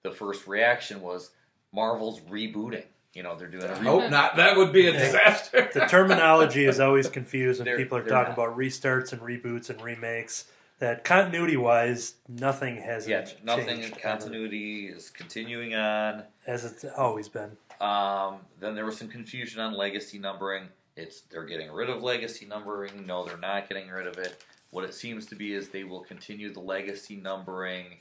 the 0.02 0.10
first 0.10 0.46
reaction 0.46 1.00
was 1.00 1.30
Marvel's 1.72 2.20
rebooting. 2.22 2.84
You 3.14 3.22
know, 3.22 3.36
they're 3.36 3.46
doing 3.48 3.64
a 3.64 3.68
I 3.72 3.74
reboot. 3.78 3.82
hope 3.84 4.10
not. 4.10 4.36
That 4.36 4.56
would 4.56 4.72
be 4.72 4.86
a 4.88 4.92
disaster. 4.92 5.68
The 5.72 5.80
terminology 5.80 6.64
is 6.64 6.80
always 6.80 7.08
confused 7.08 7.60
when 7.60 7.66
They're- 7.66 7.76
people 7.76 7.98
are 7.98 8.02
talking 8.02 8.34
not. 8.34 8.38
about 8.38 8.56
restarts 8.56 9.12
and 9.12 9.20
reboots 9.20 9.68
and 9.70 9.80
remakes. 9.82 10.46
That 10.78 11.04
continuity 11.04 11.56
wise, 11.58 12.14
nothing 12.26 12.76
has 12.78 13.06
Yeah, 13.06 13.28
nothing 13.44 13.66
changed 13.82 13.92
ever, 13.92 14.00
continuity 14.00 14.86
is 14.88 15.10
continuing 15.10 15.74
on. 15.74 16.24
as 16.46 16.64
it's 16.64 16.84
always 16.96 17.28
been. 17.28 17.56
Um, 17.82 18.36
then 18.60 18.76
there 18.76 18.86
was 18.86 18.96
some 18.96 19.08
confusion 19.08 19.60
on 19.60 19.74
legacy 19.74 20.18
numbering. 20.18 20.68
It's 20.96 21.22
they're 21.22 21.44
getting 21.44 21.70
rid 21.72 21.90
of 21.90 22.02
legacy 22.02 22.46
numbering. 22.46 23.06
No, 23.06 23.24
they're 23.24 23.36
not 23.36 23.68
getting 23.68 23.88
rid 23.88 24.06
of 24.06 24.18
it. 24.18 24.44
What 24.70 24.84
it 24.84 24.94
seems 24.94 25.26
to 25.26 25.34
be 25.34 25.52
is 25.52 25.68
they 25.68 25.84
will 25.84 26.00
continue 26.00 26.52
the 26.52 26.60
legacy 26.60 27.16
numbering 27.16 27.98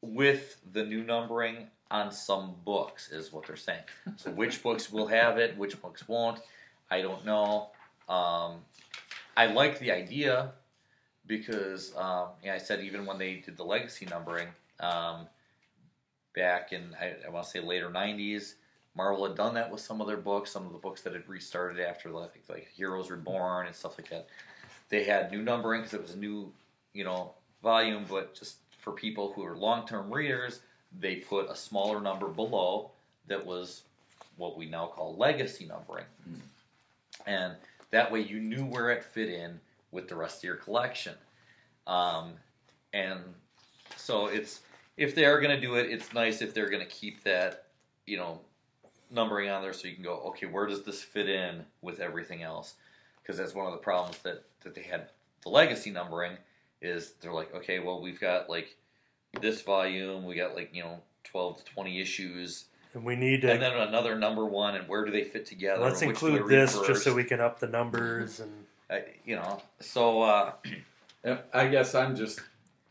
with 0.00 0.56
the 0.72 0.84
new 0.84 1.02
numbering 1.02 1.66
on 1.90 2.10
some 2.12 2.54
books, 2.64 3.10
is 3.10 3.32
what 3.32 3.46
they're 3.46 3.56
saying. 3.56 3.82
So 4.16 4.30
which 4.36 4.62
books 4.62 4.90
will 4.90 5.08
have 5.08 5.36
it, 5.38 5.56
which 5.58 5.80
books 5.82 6.08
won't, 6.08 6.40
I 6.90 7.02
don't 7.02 7.24
know. 7.26 7.70
Um, 8.08 8.60
I 9.36 9.46
like 9.46 9.78
the 9.80 9.90
idea 9.90 10.52
because 11.26 11.92
um, 11.96 12.28
yeah, 12.44 12.54
I 12.54 12.58
said 12.58 12.80
even 12.80 13.04
when 13.04 13.18
they 13.18 13.36
did 13.36 13.56
the 13.56 13.64
legacy 13.64 14.06
numbering 14.06 14.48
um, 14.80 15.26
back 16.34 16.72
in 16.72 16.94
I, 17.00 17.14
I 17.26 17.30
want 17.30 17.46
to 17.46 17.50
say 17.50 17.60
later 17.60 17.90
'90s, 17.90 18.54
Marvel 18.94 19.26
had 19.26 19.36
done 19.36 19.54
that 19.54 19.70
with 19.70 19.80
some 19.80 20.00
of 20.00 20.06
their 20.06 20.16
books, 20.16 20.50
some 20.50 20.66
of 20.66 20.72
the 20.72 20.78
books 20.78 21.02
that 21.02 21.12
had 21.14 21.28
restarted 21.28 21.80
after 21.80 22.10
like, 22.10 22.34
like 22.48 22.68
Heroes 22.74 23.10
Reborn 23.10 23.66
and 23.66 23.74
stuff 23.74 23.98
like 23.98 24.10
that. 24.10 24.28
They 24.88 25.04
had 25.04 25.30
new 25.30 25.42
numbering 25.42 25.82
because 25.82 25.94
it 25.94 26.02
was 26.02 26.14
a 26.14 26.18
new 26.18 26.52
you 26.92 27.04
know 27.04 27.32
volume, 27.62 28.04
but 28.08 28.34
just 28.34 28.56
for 28.78 28.92
people 28.92 29.32
who 29.32 29.44
are 29.44 29.56
long-term 29.56 30.12
readers, 30.12 30.60
they 30.98 31.16
put 31.16 31.48
a 31.48 31.54
smaller 31.56 32.00
number 32.00 32.28
below 32.28 32.90
that 33.28 33.46
was 33.46 33.82
what 34.36 34.58
we 34.58 34.66
now 34.66 34.86
call 34.86 35.16
legacy 35.16 35.66
numbering, 35.66 36.04
and 37.26 37.54
that 37.90 38.10
way 38.10 38.20
you 38.20 38.40
knew 38.40 38.64
where 38.64 38.90
it 38.90 39.04
fit 39.04 39.28
in 39.28 39.60
with 39.92 40.08
the 40.08 40.16
rest 40.16 40.38
of 40.38 40.44
your 40.44 40.56
collection. 40.56 41.14
Um, 41.86 42.32
and 42.92 43.20
so 43.96 44.26
it's 44.26 44.60
if 44.96 45.14
they 45.14 45.24
are 45.24 45.40
going 45.40 45.54
to 45.54 45.60
do 45.60 45.74
it, 45.76 45.90
it's 45.90 46.12
nice 46.12 46.42
if 46.42 46.54
they're 46.54 46.68
going 46.68 46.84
to 46.84 46.90
keep 46.90 47.22
that 47.24 47.66
you 48.06 48.16
know 48.16 48.40
numbering 49.10 49.50
on 49.50 49.62
there 49.62 49.72
so 49.72 49.86
you 49.86 49.94
can 49.94 50.02
go 50.02 50.14
okay 50.20 50.46
where 50.46 50.66
does 50.66 50.82
this 50.82 51.02
fit 51.02 51.28
in 51.28 51.64
with 51.80 52.00
everything 52.00 52.42
else? 52.42 52.74
Because 53.22 53.38
that's 53.38 53.54
one 53.54 53.66
of 53.66 53.72
the 53.72 53.78
problems 53.78 54.18
that 54.18 54.44
that 54.62 54.74
they 54.74 54.82
had 54.82 55.08
the 55.42 55.48
legacy 55.48 55.90
numbering 55.90 56.36
is 56.80 57.14
they're 57.20 57.32
like 57.32 57.54
okay 57.54 57.78
well 57.78 58.00
we've 58.00 58.20
got 58.20 58.48
like 58.50 58.76
this 59.40 59.62
volume 59.62 60.24
we 60.24 60.34
got 60.34 60.54
like 60.54 60.70
you 60.74 60.82
know 60.82 61.00
12 61.24 61.64
to 61.64 61.72
20 61.72 62.00
issues. 62.00 62.64
And 62.94 63.04
we 63.04 63.16
need 63.16 63.40
to 63.42 63.50
and 63.50 63.62
then 63.62 63.72
another 63.72 64.18
number 64.18 64.44
one 64.44 64.74
and 64.74 64.86
where 64.86 65.04
do 65.04 65.10
they 65.10 65.24
fit 65.24 65.46
together 65.46 65.80
let's 65.82 66.02
and 66.02 66.10
which 66.10 66.20
do 66.20 66.26
include 66.26 66.42
they 66.50 66.56
read 66.56 66.68
this 66.68 66.78
just 66.86 67.04
so 67.04 67.14
we 67.14 67.24
can 67.24 67.40
up 67.40 67.58
the 67.58 67.66
numbers 67.66 68.40
and 68.40 68.52
I, 68.90 69.04
you 69.24 69.36
know 69.36 69.62
so 69.80 70.20
uh, 70.20 70.52
I 71.54 71.68
guess 71.68 71.94
I'm 71.94 72.14
just 72.14 72.40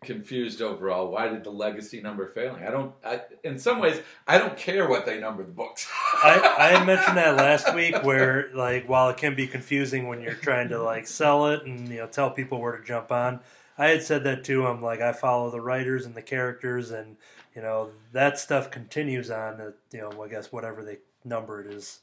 confused 0.04 0.62
overall. 0.62 1.12
Why 1.12 1.28
did 1.28 1.44
the 1.44 1.52
legacy 1.52 2.02
number 2.02 2.28
failing? 2.28 2.64
I 2.64 2.72
don't. 2.72 2.94
I, 3.06 3.22
in 3.44 3.60
some 3.60 3.80
ways, 3.80 4.02
I 4.28 4.38
don't 4.38 4.58
care 4.58 4.90
what 4.90 5.06
they 5.06 5.20
number 5.20 5.44
the 5.44 5.52
books. 5.52 5.88
I, 6.24 6.76
I 6.76 6.86
mentioned 6.86 7.18
that 7.18 7.36
last 7.36 7.74
week 7.76 8.04
where 8.04 8.50
like 8.54 8.90
while 8.90 9.10
it 9.10 9.18
can 9.18 9.36
be 9.36 9.48
confusing 9.48 10.08
when 10.08 10.22
you're 10.22 10.34
trying 10.34 10.70
to 10.70 10.82
like 10.82 11.08
sell 11.08 11.48
it 11.48 11.64
and 11.66 11.88
you 11.88 11.98
know 11.98 12.08
tell 12.08 12.32
people 12.32 12.60
where 12.60 12.78
to 12.78 12.84
jump 12.84 13.12
on 13.12 13.40
i 13.78 13.88
had 13.88 14.04
said 14.04 14.24
that 14.24 14.44
too 14.44 14.68
i'm 14.68 14.82
like 14.82 15.02
i 15.02 15.12
follow 15.12 15.50
the 15.50 15.62
writers 15.62 16.06
and 16.06 16.16
the 16.16 16.22
characters 16.22 16.92
and 16.92 17.18
you 17.56 17.62
know 17.62 17.90
that 18.12 18.38
stuff 18.38 18.70
continues 18.70 19.32
on 19.32 19.60
at, 19.62 19.74
you 19.92 20.00
know 20.00 20.24
i 20.24 20.28
guess 20.28 20.52
whatever 20.52 20.84
they 20.84 20.98
number 21.24 21.62
it 21.62 21.74
is 21.74 22.00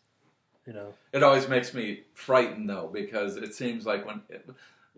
you 0.67 0.73
know 0.73 0.93
It 1.13 1.23
always 1.23 1.49
makes 1.49 1.75
me 1.75 2.03
frightened 2.15 2.69
though 2.69 2.91
because 2.93 3.37
it 3.37 3.55
seems 3.55 3.87
like 3.87 4.07
when, 4.07 4.23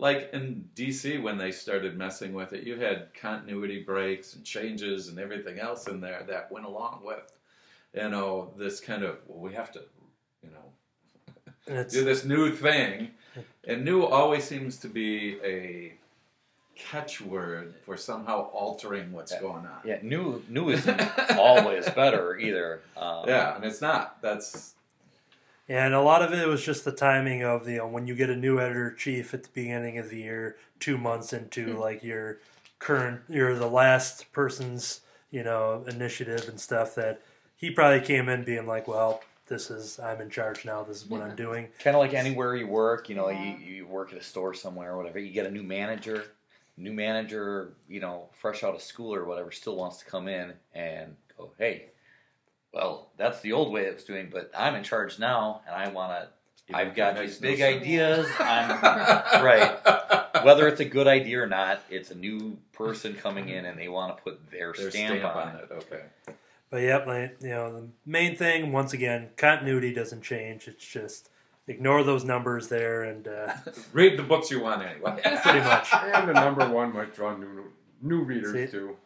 like 0.01 0.31
in 0.33 0.69
DC 0.75 1.23
when 1.23 1.37
they 1.37 1.53
started 1.53 1.97
messing 1.97 2.33
with 2.33 2.53
it, 2.55 2.65
you 2.65 2.77
had 2.81 3.13
continuity 3.15 3.83
breaks 3.83 4.35
and 4.35 4.45
changes 4.45 5.09
and 5.09 5.19
everything 5.19 5.59
else 5.61 5.87
in 5.89 6.01
there 6.01 6.25
that 6.29 6.51
went 6.51 6.65
along 6.65 7.03
with, 7.05 7.31
you 7.95 8.09
know, 8.09 8.51
this 8.57 8.81
kind 8.81 9.03
of 9.05 9.19
well, 9.27 9.41
we 9.41 9.53
have 9.55 9.71
to, 9.73 9.83
you 10.43 10.51
know, 10.51 11.85
do 11.85 12.03
this 12.05 12.25
new 12.25 12.51
thing, 12.51 13.11
and 13.65 13.85
new 13.85 14.03
always 14.03 14.45
seems 14.45 14.79
to 14.79 14.89
be 14.89 15.39
a 15.45 15.93
catchword 16.79 17.75
for 17.85 17.97
somehow 17.97 18.45
altering 18.53 19.13
what's 19.13 19.33
Yeah. 19.33 19.41
going 19.41 19.67
on. 19.67 19.81
yeah 19.85 19.99
new 20.03 20.43
new 20.49 20.71
isn't 20.71 20.99
always 21.37 21.89
better 21.91 22.39
either 22.39 22.81
um, 22.97 23.29
Yeah, 23.29 23.55
and 23.55 23.65
it's 23.67 23.83
not. 23.83 24.23
That's 24.23 24.75
and 25.71 25.95
a 25.95 26.03
lot 26.03 26.21
of 26.21 26.33
it 26.33 26.49
was 26.49 26.65
just 26.65 26.85
the 26.85 26.93
timing 26.93 27.45
of 27.45 27.65
the 27.65 27.73
you 27.73 27.79
know, 27.79 27.87
when 27.87 28.07
you 28.07 28.15
get 28.15 28.29
a 28.29 28.37
new 28.37 28.59
editor 28.59 28.91
chief 28.93 29.33
at 29.33 29.45
the 29.45 29.49
beginning 29.55 29.99
of 29.99 30.11
the 30.11 30.19
year 30.19 30.57
two 30.81 30.99
months 30.99 31.33
into 31.33 31.75
hmm. 31.75 31.79
like 31.79 32.03
your 32.03 32.39
current 32.79 33.21
you're 33.29 33.55
the 33.55 33.69
last 33.69 34.31
person's 34.33 35.03
you 35.31 35.45
know 35.45 35.85
initiative 35.89 36.49
and 36.49 36.59
stuff 36.59 36.95
that 36.95 37.23
he 37.57 37.71
probably 37.71 38.01
came 38.01 38.29
in 38.29 38.43
being 38.43 38.67
like 38.67 38.89
well 38.89 39.23
this 39.47 39.71
is 39.71 39.99
i'm 40.01 40.21
in 40.21 40.31
charge 40.31 40.65
now. 40.65 40.83
This 40.83 41.03
is 41.03 41.09
what 41.09 41.23
i'm 41.23 41.37
doing. 41.37 41.69
Kind 41.79 41.97
of 41.97 42.01
like 42.01 42.15
anywhere 42.15 42.57
you 42.57 42.67
work 42.67 43.09
you 43.09 43.15
know 43.15 43.29
Yeah. 43.29 43.57
you, 43.57 43.75
you 43.75 43.87
work 43.87 44.13
at 44.13 44.19
a 44.19 44.23
store 44.23 44.55
somewhere 44.55 44.93
or 44.93 44.97
whatever 44.97 45.19
you 45.19 45.33
get 45.33 45.47
a 45.47 45.51
new 45.51 45.63
manager 45.63 46.25
new 46.77 46.93
manager 46.93 47.75
you 47.89 48.01
know 48.01 48.29
fresh 48.33 48.65
out 48.65 48.75
of 48.75 48.83
school 48.83 49.15
or 49.15 49.25
whatever 49.25 49.53
still 49.53 49.77
wants 49.77 49.99
to 49.99 50.05
come 50.07 50.27
in 50.27 50.53
and 50.75 51.15
go 51.37 51.51
hey 51.59 51.91
well 52.73 53.11
that's 53.17 53.41
the 53.41 53.53
old 53.53 53.73
way 53.73 53.83
it 53.83 53.95
was 53.95 54.05
doing 54.05 54.29
but 54.31 54.51
i'm 54.57 54.75
in 54.75 54.83
charge 54.85 55.19
now 55.19 55.61
and 55.67 55.75
i 55.75 55.89
want 55.91 56.13
to 56.13 56.77
i've 56.77 56.95
got 56.95 57.17
these 57.19 57.41
Makes 57.41 57.43
no 57.43 57.49
big 57.51 57.59
sense. 57.59 57.83
ideas 57.83 58.27
i'm 58.39 58.71
right 59.45 60.45
whether 60.45 60.69
it's 60.69 60.81
a 60.81 60.85
good 60.85 61.07
idea 61.09 61.41
or 61.43 61.47
not 61.47 61.81
it's 61.91 62.11
a 62.11 62.15
new 62.15 62.57
person 62.73 63.15
coming 63.15 63.49
in 63.49 63.65
and 63.67 63.79
they 63.79 63.89
want 63.89 64.17
to 64.17 64.23
put 64.23 64.51
their, 64.51 64.73
Their 64.73 64.91
stamp, 64.91 65.25
on 65.25 65.57
it 65.57 65.69
Okay. 65.71 66.03
but 66.71 66.79
yep 66.83 67.07
like, 67.07 67.37
you 67.41 67.49
know 67.51 67.73
the 67.73 67.89
main 68.07 68.37
thing 68.37 68.73
once 68.73 68.93
again 68.93 69.31
continuity 69.37 69.93
doesn't 69.93 70.23
change 70.23 70.69
it's 70.69 70.87
just 70.87 71.29
ignore 71.67 72.03
those 72.03 72.25
numbers 72.25 72.69
there 72.69 73.03
and 73.05 73.29
uh, 73.29 73.53
Read 73.93 74.19
the 74.19 74.23
books 74.25 74.51
you 74.51 74.61
want 74.61 74.83
anyway. 74.83 75.21
pretty 75.43 75.61
much 75.61 75.89
And 75.93 76.29
the 76.29 76.33
number 76.33 76.69
one 76.69 76.93
might 76.93 77.15
draw 77.15 77.37
new 77.37 77.65
new 78.03 78.23
readers 78.23 78.53
See? 78.53 78.67
too. 78.79 78.97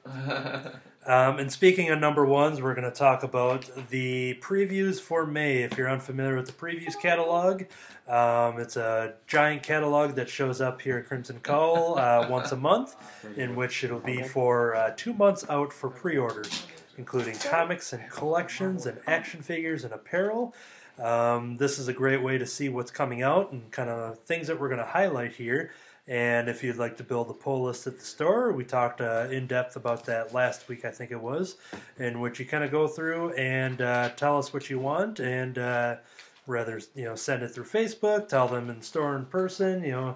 Um, 1.06 1.38
and 1.38 1.52
speaking 1.52 1.90
of 1.90 2.00
number 2.00 2.24
ones, 2.24 2.62
we're 2.62 2.74
going 2.74 2.90
to 2.90 2.96
talk 2.96 3.24
about 3.24 3.68
the 3.90 4.38
previews 4.40 4.98
for 5.00 5.26
May. 5.26 5.62
If 5.62 5.76
you're 5.76 5.90
unfamiliar 5.90 6.36
with 6.36 6.46
the 6.46 6.52
previews 6.52 6.98
catalog, 7.00 7.64
um, 8.08 8.58
it's 8.58 8.76
a 8.76 9.14
giant 9.26 9.62
catalog 9.62 10.14
that 10.14 10.30
shows 10.30 10.62
up 10.62 10.80
here 10.80 10.96
at 10.96 11.06
Crimson 11.06 11.40
Cowl 11.40 11.98
uh, 11.98 12.26
once 12.30 12.52
a 12.52 12.56
month, 12.56 12.96
in 13.36 13.54
which 13.54 13.84
it'll 13.84 14.00
be 14.00 14.22
for 14.22 14.74
uh, 14.76 14.94
two 14.96 15.12
months 15.12 15.44
out 15.50 15.74
for 15.74 15.90
pre 15.90 16.16
orders, 16.16 16.66
including 16.96 17.36
comics 17.36 17.92
and 17.92 18.08
collections 18.10 18.86
and 18.86 18.98
action 19.06 19.42
figures 19.42 19.84
and 19.84 19.92
apparel. 19.92 20.54
Um, 20.98 21.58
this 21.58 21.78
is 21.78 21.88
a 21.88 21.92
great 21.92 22.22
way 22.22 22.38
to 22.38 22.46
see 22.46 22.70
what's 22.70 22.90
coming 22.90 23.22
out 23.22 23.52
and 23.52 23.70
kind 23.70 23.90
of 23.90 24.20
things 24.20 24.46
that 24.46 24.58
we're 24.58 24.68
going 24.68 24.80
to 24.80 24.86
highlight 24.86 25.32
here. 25.32 25.72
And 26.06 26.50
if 26.50 26.62
you'd 26.62 26.76
like 26.76 26.98
to 26.98 27.04
build 27.04 27.30
a 27.30 27.32
pull 27.32 27.62
list 27.62 27.86
at 27.86 27.98
the 27.98 28.04
store, 28.04 28.52
we 28.52 28.64
talked 28.64 29.00
uh, 29.00 29.26
in 29.30 29.46
depth 29.46 29.76
about 29.76 30.04
that 30.04 30.34
last 30.34 30.68
week, 30.68 30.84
I 30.84 30.90
think 30.90 31.10
it 31.10 31.20
was, 31.20 31.56
in 31.98 32.20
which 32.20 32.38
you 32.38 32.44
kind 32.44 32.62
of 32.62 32.70
go 32.70 32.86
through 32.86 33.32
and 33.32 33.80
uh, 33.80 34.10
tell 34.10 34.36
us 34.36 34.52
what 34.52 34.68
you 34.68 34.78
want, 34.78 35.18
and 35.18 35.56
uh, 35.56 35.96
rather 36.46 36.78
you 36.94 37.04
know 37.04 37.14
send 37.14 37.42
it 37.42 37.48
through 37.48 37.64
Facebook, 37.64 38.28
tell 38.28 38.48
them 38.48 38.68
in 38.68 38.82
store 38.82 39.16
in 39.16 39.24
person, 39.24 39.82
you 39.82 39.92
know, 39.92 40.14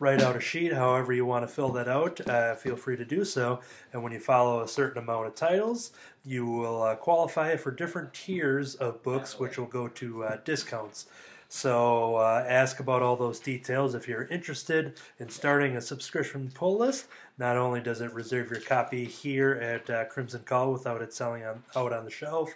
write 0.00 0.20
out 0.22 0.36
a 0.36 0.40
sheet, 0.40 0.72
however 0.72 1.12
you 1.12 1.24
want 1.24 1.46
to 1.46 1.52
fill 1.52 1.70
that 1.70 1.88
out. 1.88 2.20
Uh, 2.28 2.54
feel 2.54 2.76
free 2.76 2.96
to 2.96 3.04
do 3.04 3.24
so. 3.24 3.60
And 3.92 4.02
when 4.02 4.12
you 4.12 4.20
follow 4.20 4.62
a 4.62 4.68
certain 4.68 5.02
amount 5.02 5.26
of 5.26 5.34
titles, 5.34 5.92
you 6.24 6.46
will 6.46 6.82
uh, 6.82 6.96
qualify 6.96 7.56
for 7.56 7.70
different 7.70 8.12
tiers 8.12 8.74
of 8.76 9.02
books, 9.02 9.38
which 9.38 9.58
will 9.58 9.66
go 9.66 9.88
to 9.88 10.24
uh, 10.24 10.36
discounts. 10.44 11.06
So 11.48 12.16
uh, 12.16 12.44
ask 12.46 12.78
about 12.78 13.00
all 13.00 13.16
those 13.16 13.40
details 13.40 13.94
if 13.94 14.06
you're 14.06 14.26
interested 14.26 15.00
in 15.18 15.30
starting 15.30 15.76
a 15.76 15.80
subscription 15.80 16.50
pull 16.54 16.78
list. 16.78 17.06
Not 17.38 17.56
only 17.56 17.80
does 17.80 18.02
it 18.02 18.12
reserve 18.12 18.50
your 18.50 18.60
copy 18.60 19.04
here 19.04 19.52
at 19.54 19.88
uh, 19.88 20.04
Crimson 20.06 20.42
Cowl 20.44 20.72
without 20.72 21.00
it 21.00 21.14
selling 21.14 21.44
on, 21.44 21.62
out 21.74 21.92
on 21.92 22.04
the 22.04 22.10
shelf, 22.10 22.52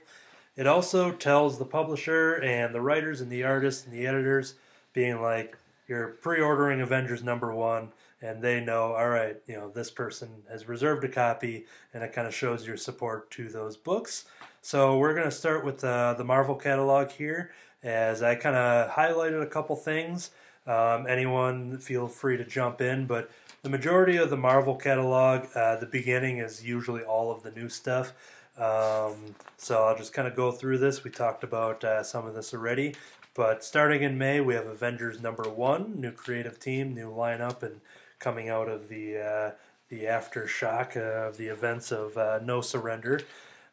it 0.56 0.66
also 0.66 1.10
tells 1.10 1.58
the 1.58 1.64
publisher 1.64 2.34
and 2.34 2.74
the 2.74 2.80
writers 2.82 3.22
and 3.22 3.30
the 3.30 3.44
artists 3.44 3.86
and 3.86 3.94
the 3.94 4.06
editors, 4.06 4.54
being 4.92 5.22
like, 5.22 5.56
you're 5.88 6.08
pre-ordering 6.08 6.82
Avengers 6.82 7.22
number 7.22 7.54
one, 7.54 7.88
and 8.20 8.42
they 8.42 8.60
know, 8.60 8.92
all 8.92 9.08
right, 9.08 9.36
you 9.46 9.56
know, 9.56 9.70
this 9.70 9.90
person 9.90 10.28
has 10.50 10.68
reserved 10.68 11.04
a 11.04 11.08
copy, 11.08 11.64
and 11.94 12.04
it 12.04 12.12
kind 12.12 12.28
of 12.28 12.34
shows 12.34 12.66
your 12.66 12.76
support 12.76 13.30
to 13.30 13.48
those 13.48 13.76
books. 13.76 14.26
So 14.60 14.98
we're 14.98 15.14
going 15.14 15.24
to 15.24 15.30
start 15.30 15.64
with 15.64 15.82
uh, 15.82 16.14
the 16.14 16.24
Marvel 16.24 16.54
catalog 16.54 17.10
here, 17.10 17.50
as 17.82 18.22
I 18.22 18.34
kind 18.34 18.56
of 18.56 18.90
highlighted 18.90 19.42
a 19.42 19.46
couple 19.46 19.76
things. 19.76 20.30
Um, 20.66 21.06
anyone 21.08 21.78
feel 21.78 22.06
free 22.06 22.36
to 22.36 22.44
jump 22.44 22.80
in, 22.80 23.06
but 23.06 23.30
the 23.62 23.68
majority 23.68 24.16
of 24.16 24.30
the 24.30 24.36
Marvel 24.36 24.76
catalog, 24.76 25.46
uh, 25.54 25.76
the 25.76 25.86
beginning 25.86 26.38
is 26.38 26.64
usually 26.64 27.02
all 27.02 27.32
of 27.32 27.42
the 27.42 27.50
new 27.50 27.68
stuff. 27.68 28.12
Um, 28.58 29.34
so 29.56 29.84
I'll 29.84 29.96
just 29.96 30.12
kind 30.12 30.28
of 30.28 30.36
go 30.36 30.52
through 30.52 30.78
this. 30.78 31.02
We 31.04 31.10
talked 31.10 31.42
about 31.42 31.82
uh, 31.82 32.02
some 32.02 32.26
of 32.26 32.34
this 32.34 32.54
already, 32.54 32.94
but 33.34 33.64
starting 33.64 34.02
in 34.02 34.18
May, 34.18 34.40
we 34.40 34.54
have 34.54 34.66
Avengers 34.66 35.20
number 35.20 35.48
one, 35.48 36.00
new 36.00 36.12
creative 36.12 36.60
team, 36.60 36.94
new 36.94 37.10
lineup, 37.10 37.62
and 37.62 37.80
coming 38.18 38.48
out 38.48 38.68
of 38.68 38.88
the 38.88 39.18
uh, 39.18 39.50
the 39.88 40.04
aftershock 40.04 40.96
of 40.96 41.36
the 41.36 41.48
events 41.48 41.92
of 41.92 42.16
uh, 42.16 42.40
No 42.42 42.60
Surrender. 42.60 43.20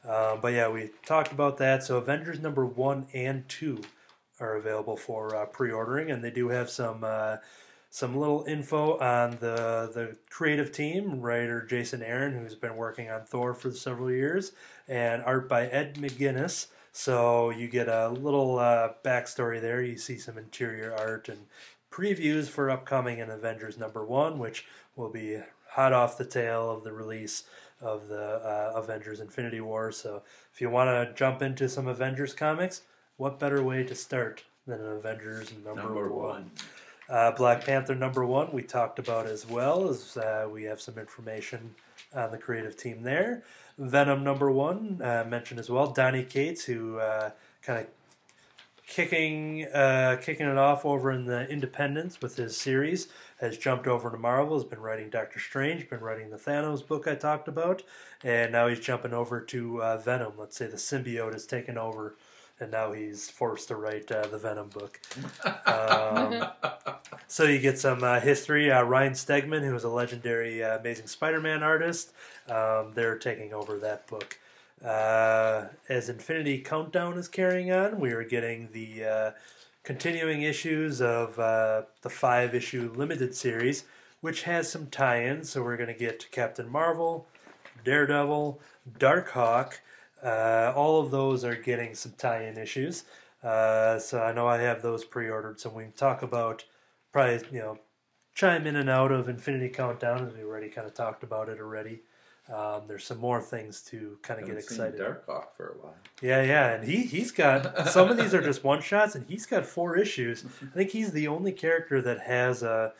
Uh, 0.07 0.37
but 0.37 0.53
yeah, 0.53 0.69
we 0.69 0.91
talked 1.05 1.31
about 1.31 1.57
that. 1.57 1.83
So 1.83 1.97
Avengers 1.97 2.39
number 2.39 2.65
one 2.65 3.07
and 3.13 3.47
two 3.47 3.81
are 4.39 4.55
available 4.55 4.97
for 4.97 5.35
uh, 5.35 5.45
pre-ordering, 5.45 6.11
and 6.11 6.23
they 6.23 6.31
do 6.31 6.49
have 6.49 6.69
some 6.69 7.03
uh, 7.03 7.37
some 7.89 8.15
little 8.15 8.45
info 8.47 8.97
on 8.99 9.31
the 9.39 9.91
the 9.93 10.17
creative 10.29 10.71
team. 10.71 11.21
Writer 11.21 11.65
Jason 11.65 12.03
Aaron, 12.03 12.37
who's 12.37 12.55
been 12.55 12.75
working 12.75 13.09
on 13.09 13.23
Thor 13.23 13.53
for 13.53 13.71
several 13.71 14.11
years, 14.11 14.51
and 14.87 15.23
art 15.23 15.49
by 15.49 15.67
Ed 15.67 15.95
McGuinness. 15.95 16.67
So 16.91 17.49
you 17.51 17.67
get 17.67 17.87
a 17.87 18.09
little 18.09 18.59
uh, 18.59 18.93
backstory 19.03 19.61
there. 19.61 19.81
You 19.81 19.97
see 19.97 20.17
some 20.17 20.37
interior 20.37 20.95
art 20.97 21.29
and 21.29 21.45
previews 21.91 22.47
for 22.47 22.69
upcoming 22.69 23.19
in 23.19 23.29
Avengers 23.29 23.77
number 23.77 24.05
one, 24.05 24.39
which 24.39 24.65
will 24.95 25.09
be 25.09 25.39
hot 25.69 25.93
off 25.93 26.17
the 26.17 26.25
tail 26.25 26.69
of 26.69 26.83
the 26.83 26.91
release 26.91 27.43
of 27.81 28.07
the 28.07 28.41
uh, 28.43 28.73
Avengers 28.75 29.19
Infinity 29.19 29.61
War. 29.61 29.91
So 29.91 30.23
if 30.53 30.59
you 30.59 30.69
want 30.69 30.89
to 30.89 31.13
jump 31.15 31.41
into 31.41 31.69
some 31.69 31.87
Avengers 31.87 32.33
comics, 32.33 32.81
what 33.19 33.37
better 33.37 33.61
way 33.61 33.83
to 33.83 33.93
start 33.93 34.43
than 34.65 34.79
an 34.79 34.93
Avengers 34.93 35.51
number, 35.63 35.83
Number 35.83 36.09
one? 36.09 36.27
one. 36.27 36.51
Uh, 37.09 37.31
Black 37.31 37.65
Panther 37.65 37.95
number 37.95 38.25
one, 38.25 38.51
we 38.51 38.61
talked 38.61 38.97
about 38.97 39.25
as 39.25 39.45
well, 39.45 39.89
as 39.89 40.15
uh, 40.15 40.47
we 40.49 40.63
have 40.63 40.79
some 40.79 40.97
information 40.97 41.73
on 42.15 42.31
the 42.31 42.37
creative 42.37 42.77
team 42.77 43.01
there. 43.01 43.43
Venom 43.77 44.23
number 44.23 44.51
one, 44.51 45.01
uh, 45.03 45.25
mentioned 45.27 45.59
as 45.59 45.69
well. 45.69 45.87
Donny 45.87 46.23
Cates, 46.23 46.63
who 46.63 46.97
uh, 46.99 47.31
kind 47.61 47.79
of 47.79 47.87
kicking 48.87 49.65
uh, 49.73 50.17
kicking 50.21 50.47
it 50.47 50.57
off 50.57 50.85
over 50.85 51.11
in 51.11 51.25
the 51.25 51.47
Independence 51.49 52.21
with 52.21 52.35
his 52.35 52.55
series, 52.55 53.07
has 53.41 53.57
jumped 53.57 53.87
over 53.87 54.09
to 54.11 54.17
Marvel. 54.17 54.55
Has 54.57 54.63
been 54.63 54.79
writing 54.81 55.09
Doctor 55.09 55.39
Strange, 55.39 55.89
been 55.89 55.99
writing 56.01 56.29
the 56.29 56.37
Thanos 56.37 56.85
book 56.85 57.07
I 57.07 57.15
talked 57.15 57.47
about, 57.47 57.83
and 58.23 58.51
now 58.51 58.67
he's 58.67 58.79
jumping 58.79 59.13
over 59.13 59.41
to 59.41 59.81
uh, 59.81 59.97
Venom. 59.97 60.33
Let's 60.37 60.57
say 60.57 60.67
the 60.67 60.77
symbiote 60.77 61.33
has 61.33 61.45
taken 61.45 61.77
over, 61.77 62.15
and 62.59 62.71
now 62.71 62.91
he's 62.91 63.29
forced 63.29 63.69
to 63.69 63.75
write 63.75 64.11
uh, 64.11 64.27
the 64.27 64.37
Venom 64.37 64.69
book. 64.69 64.99
Um, 65.65 66.45
so 67.27 67.43
you 67.43 67.59
get 67.59 67.77
some 67.77 68.03
uh, 68.03 68.19
history. 68.19 68.71
Uh, 68.71 68.81
Ryan 68.83 69.13
Stegman, 69.13 69.63
who 69.63 69.75
is 69.75 69.83
a 69.83 69.89
legendary 69.89 70.63
uh, 70.63 70.79
Amazing 70.79 71.07
Spider-Man 71.07 71.61
artist, 71.61 72.11
um, 72.49 72.91
they're 72.93 73.17
taking 73.17 73.53
over 73.53 73.77
that 73.77 74.07
book. 74.07 74.37
Uh, 74.83 75.65
as 75.89 76.09
Infinity 76.09 76.59
Countdown 76.59 77.17
is 77.17 77.27
carrying 77.27 77.71
on, 77.71 77.99
we 77.99 78.11
are 78.13 78.23
getting 78.23 78.69
the 78.71 79.05
uh, 79.05 79.31
continuing 79.83 80.41
issues 80.41 81.01
of 81.01 81.37
uh, 81.37 81.83
the 82.01 82.09
five-issue 82.09 82.93
limited 82.95 83.35
series, 83.35 83.85
which 84.21 84.43
has 84.43 84.71
some 84.71 84.87
tie-ins. 84.87 85.49
So 85.49 85.61
we're 85.61 85.77
going 85.77 85.93
to 85.93 85.99
get 85.99 86.31
Captain 86.31 86.69
Marvel, 86.69 87.27
Daredevil, 87.83 88.59
Darkhawk. 88.97 89.79
Uh, 90.23 90.73
all 90.75 90.99
of 90.99 91.11
those 91.11 91.43
are 91.43 91.55
getting 91.55 91.95
some 91.95 92.13
tie-in 92.17 92.57
issues. 92.57 93.05
Uh, 93.43 93.97
so 93.99 94.21
I 94.21 94.33
know 94.33 94.47
I 94.47 94.57
have 94.57 94.81
those 94.81 95.05
pre-ordered. 95.05 95.59
So 95.59 95.69
we 95.69 95.83
can 95.83 95.91
talk 95.93 96.21
about 96.21 96.65
probably 97.11 97.39
you 97.51 97.59
know 97.59 97.79
chime 98.33 98.67
in 98.67 98.75
and 98.75 98.89
out 98.89 99.11
of 99.11 99.29
Infinity 99.29 99.69
Countdown 99.69 100.27
as 100.27 100.33
we 100.33 100.43
already 100.43 100.69
kind 100.69 100.87
of 100.87 100.93
talked 100.93 101.23
about 101.23 101.49
it 101.49 101.59
already. 101.59 102.01
Um, 102.53 102.83
there's 102.87 103.03
some 103.03 103.19
more 103.19 103.41
things 103.41 103.81
to 103.83 104.17
kind 104.23 104.39
of 104.39 104.47
get 104.47 104.57
excited. 104.57 104.99
Darkhawk 104.99 105.49
for 105.55 105.67
a 105.67 105.83
while. 105.83 105.95
Yeah, 106.21 106.41
yeah, 106.41 106.73
and 106.73 106.83
he 106.83 107.03
he's 107.03 107.31
got 107.31 107.87
some 107.89 108.09
of 108.09 108.17
these 108.17 108.33
are 108.33 108.41
just 108.41 108.63
one 108.63 108.81
shots, 108.81 109.15
and 109.15 109.25
he's 109.27 109.45
got 109.45 109.65
four 109.65 109.97
issues. 109.97 110.43
I 110.61 110.75
think 110.75 110.89
he's 110.89 111.11
the 111.11 111.27
only 111.27 111.51
character 111.51 112.01
that 112.01 112.19
has 112.21 112.63
a 112.63 112.93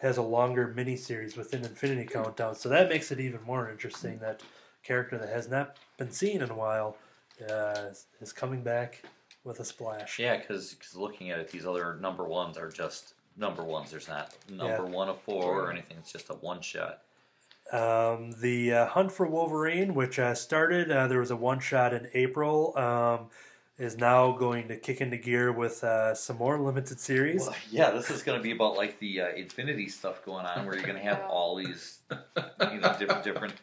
has 0.00 0.18
a 0.18 0.22
longer 0.22 0.72
miniseries 0.76 1.36
within 1.36 1.64
Infinity 1.64 2.04
Countdown, 2.04 2.54
so 2.54 2.68
that 2.68 2.88
makes 2.88 3.10
it 3.10 3.18
even 3.18 3.40
more 3.42 3.70
interesting. 3.70 4.18
That 4.18 4.40
character 4.82 5.18
that 5.18 5.28
has 5.28 5.48
not 5.48 5.76
been 5.96 6.10
seen 6.10 6.42
in 6.42 6.50
a 6.50 6.54
while 6.54 6.96
uh, 7.48 7.86
is- 7.90 8.06
is 8.20 8.32
coming 8.32 8.62
back 8.62 9.02
with 9.44 9.60
a 9.60 9.64
splash. 9.64 10.18
Yeah, 10.18 10.36
because 10.36 10.76
looking 10.94 11.30
at 11.30 11.38
it, 11.40 11.50
these 11.50 11.66
other 11.66 11.96
number 11.96 12.24
ones 12.24 12.56
are 12.56 12.70
just 12.70 13.14
number 13.36 13.64
ones. 13.64 13.90
There's 13.90 14.08
not 14.08 14.34
number 14.48 14.84
Yeah. 14.84 14.90
one 14.90 15.08
of 15.08 15.20
four 15.22 15.60
or 15.66 15.72
anything. 15.72 15.96
It's 15.98 16.12
just 16.12 16.30
a 16.30 16.34
one 16.34 16.60
shot. 16.60 17.02
Um, 17.72 18.32
the 18.40 18.72
uh, 18.72 18.86
Hunt 18.86 19.10
for 19.10 19.26
Wolverine, 19.26 19.94
which 19.94 20.18
uh, 20.18 20.34
started, 20.34 20.90
uh, 20.90 21.06
there 21.08 21.20
was 21.20 21.30
a 21.30 21.36
one 21.36 21.58
shot 21.58 21.94
in 21.94 22.08
April, 22.12 22.76
um, 22.76 23.30
is 23.78 23.96
now 23.96 24.32
going 24.32 24.68
to 24.68 24.76
kick 24.76 25.00
into 25.00 25.16
gear 25.16 25.50
with 25.50 25.82
uh, 25.82 26.14
some 26.14 26.36
more 26.36 26.58
limited 26.60 27.00
series. 27.00 27.40
Well, 27.46 27.54
yeah, 27.70 27.90
this 27.90 28.10
is 28.10 28.22
going 28.22 28.38
to 28.38 28.42
be 28.42 28.50
about 28.50 28.76
like 28.76 28.98
the 29.00 29.22
uh, 29.22 29.28
Infinity 29.30 29.88
stuff 29.88 30.24
going 30.24 30.44
on, 30.44 30.66
where 30.66 30.74
you're 30.74 30.84
going 30.84 30.98
to 30.98 31.02
have 31.02 31.20
all 31.30 31.56
these, 31.56 32.00
you 32.10 32.78
know, 32.80 32.94
different 32.98 33.24
different 33.24 33.54
And 33.54 33.60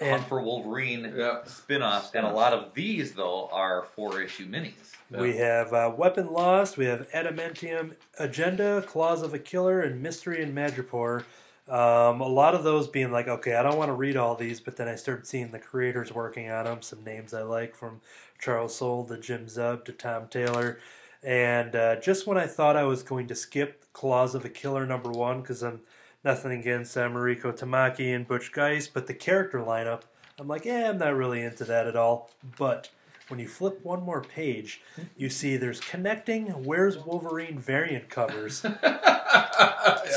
Hunt 0.00 0.24
for 0.28 0.40
Wolverine 0.40 1.12
Yeah. 1.16 1.44
spin-offs, 1.44 2.14
and 2.14 2.26
a 2.26 2.32
lot 2.32 2.52
of 2.52 2.74
these 2.74 3.14
though 3.14 3.48
are 3.52 3.86
four 3.94 4.20
issue 4.22 4.48
minis. 4.48 4.72
we 5.10 5.36
have 5.36 5.72
uh, 5.72 5.92
Weapon 5.96 6.32
Lost, 6.32 6.76
we 6.76 6.84
have 6.86 7.08
Adamantium 7.12 7.94
Agenda, 8.18 8.82
Claws 8.86 9.22
of 9.22 9.34
a 9.34 9.38
Killer, 9.38 9.80
and 9.80 10.02
Mystery 10.02 10.42
and 10.42 10.54
Madripoor. 10.56 11.24
Um, 11.68 12.22
a 12.22 12.26
lot 12.26 12.54
of 12.54 12.64
those 12.64 12.88
being 12.88 13.12
like, 13.12 13.28
okay, 13.28 13.54
I 13.54 13.62
don't 13.62 13.76
want 13.76 13.90
to 13.90 13.94
read 13.94 14.16
all 14.16 14.34
these, 14.34 14.58
but 14.58 14.76
then 14.76 14.88
I 14.88 14.94
started 14.94 15.26
seeing 15.26 15.50
the 15.50 15.58
creators 15.58 16.12
working 16.12 16.50
on 16.50 16.64
them. 16.64 16.80
Some 16.80 17.04
names 17.04 17.34
I 17.34 17.42
like 17.42 17.74
from 17.74 18.00
Charles 18.40 18.74
Soule 18.74 19.04
to 19.06 19.18
Jim 19.18 19.46
Zub 19.46 19.84
to 19.84 19.92
Tom 19.92 20.28
Taylor. 20.28 20.78
And 21.22 21.76
uh, 21.76 21.96
just 21.96 22.26
when 22.26 22.38
I 22.38 22.46
thought 22.46 22.76
I 22.76 22.84
was 22.84 23.02
going 23.02 23.26
to 23.26 23.34
skip 23.34 23.84
Claws 23.92 24.34
of 24.34 24.44
a 24.46 24.48
Killer 24.48 24.86
number 24.86 25.10
one, 25.10 25.42
because 25.42 25.62
I'm 25.62 25.80
nothing 26.24 26.52
against 26.52 26.96
uh, 26.96 27.08
Mariko 27.08 27.56
Tamaki 27.56 28.14
and 28.14 28.26
Butch 28.26 28.52
Guice, 28.52 28.88
but 28.88 29.06
the 29.06 29.14
character 29.14 29.58
lineup, 29.58 30.02
I'm 30.38 30.48
like, 30.48 30.64
yeah, 30.64 30.90
I'm 30.90 30.98
not 30.98 31.16
really 31.16 31.42
into 31.42 31.64
that 31.64 31.86
at 31.86 31.96
all. 31.96 32.30
But 32.56 32.90
when 33.28 33.40
you 33.40 33.48
flip 33.48 33.80
one 33.82 34.02
more 34.02 34.22
page, 34.22 34.80
you 35.16 35.28
see 35.28 35.56
there's 35.56 35.80
connecting 35.80 36.46
Where's 36.64 36.98
Wolverine 36.98 37.58
variant 37.58 38.08
covers. 38.08 38.64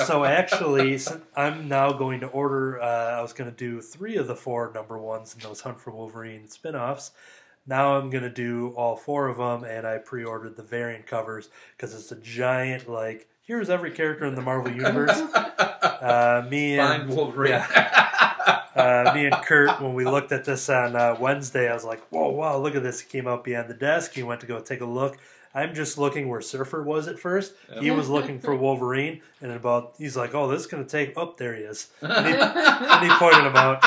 So 0.06 0.24
actually, 0.24 1.00
I'm 1.36 1.68
now 1.68 1.92
going 1.92 2.22
to 2.22 2.28
order. 2.28 2.82
Uh, 2.82 3.18
I 3.18 3.22
was 3.22 3.34
going 3.34 3.50
to 3.50 3.56
do 3.56 3.82
three 3.82 4.16
of 4.16 4.28
the 4.28 4.36
four 4.36 4.72
number 4.74 4.98
ones 4.98 5.34
in 5.34 5.42
those 5.42 5.62
Hunt 5.62 5.80
for 5.80 5.92
Wolverine 5.92 6.48
spin-offs. 6.48 7.12
Now 7.68 7.98
I'm 7.98 8.10
going 8.10 8.24
to 8.24 8.30
do 8.30 8.74
all 8.76 8.96
four 8.96 9.28
of 9.28 9.38
them, 9.38 9.64
and 9.64 9.86
I 9.86 9.98
pre-ordered 9.98 10.56
the 10.56 10.64
variant 10.64 11.06
covers 11.06 11.50
because 11.76 11.94
it's 11.94 12.12
a 12.12 12.16
giant 12.18 12.90
like. 12.90 13.28
Here's 13.52 13.70
every 13.70 13.92
character 13.92 14.26
in 14.26 14.36
the 14.36 14.42
Marvel 14.42 14.72
universe. 14.72 15.22
Uh, 16.02 16.46
me 16.50 16.80
and 16.80 17.04
Find 17.04 17.16
Wolverine. 17.16 17.52
yeah. 17.52 18.64
uh, 18.76 19.12
me 19.14 19.26
and 19.26 19.36
Kurt, 19.44 19.80
when 19.82 19.94
we 19.94 20.04
looked 20.04 20.32
at 20.32 20.46
this 20.46 20.68
on 20.68 20.96
uh, 20.96 21.16
Wednesday, 21.20 21.70
I 21.70 21.74
was 21.76 21.84
like, 21.84 22.02
"Whoa, 22.10 22.30
wow! 22.30 22.58
Look 22.58 22.76
at 22.76 22.82
this!" 22.82 23.00
He 23.02 23.08
came 23.08 23.28
out 23.28 23.44
behind 23.44 23.70
the 23.70 23.76
desk. 23.76 24.14
He 24.14 24.24
went 24.24 24.42
to 24.42 24.48
go 24.48 24.60
take 24.60 24.82
a 24.82 24.86
look. 24.86 25.18
I'm 25.54 25.76
just 25.76 26.00
looking 26.00 26.28
where 26.28 26.42
Surfer 26.42 26.82
was 26.82 27.08
at 27.08 27.20
first. 27.20 27.54
He 27.80 27.92
was 27.92 28.10
looking 28.10 28.40
for 28.40 28.56
Wolverine, 28.56 29.22
and 29.42 29.52
about 29.52 29.94
he's 30.00 30.18
like, 30.18 30.34
"Oh, 30.34 30.48
this 30.48 30.62
is 30.62 30.68
gonna 30.68 30.86
take." 30.86 31.14
Oh, 31.16 31.36
there 31.38 31.56
he 31.56 31.62
is. 31.64 31.90
And 32.02 32.26
he, 32.28 32.34
and 32.34 33.12
he 33.12 33.18
pointed 33.18 33.46
him 33.46 33.56
out. 33.56 33.84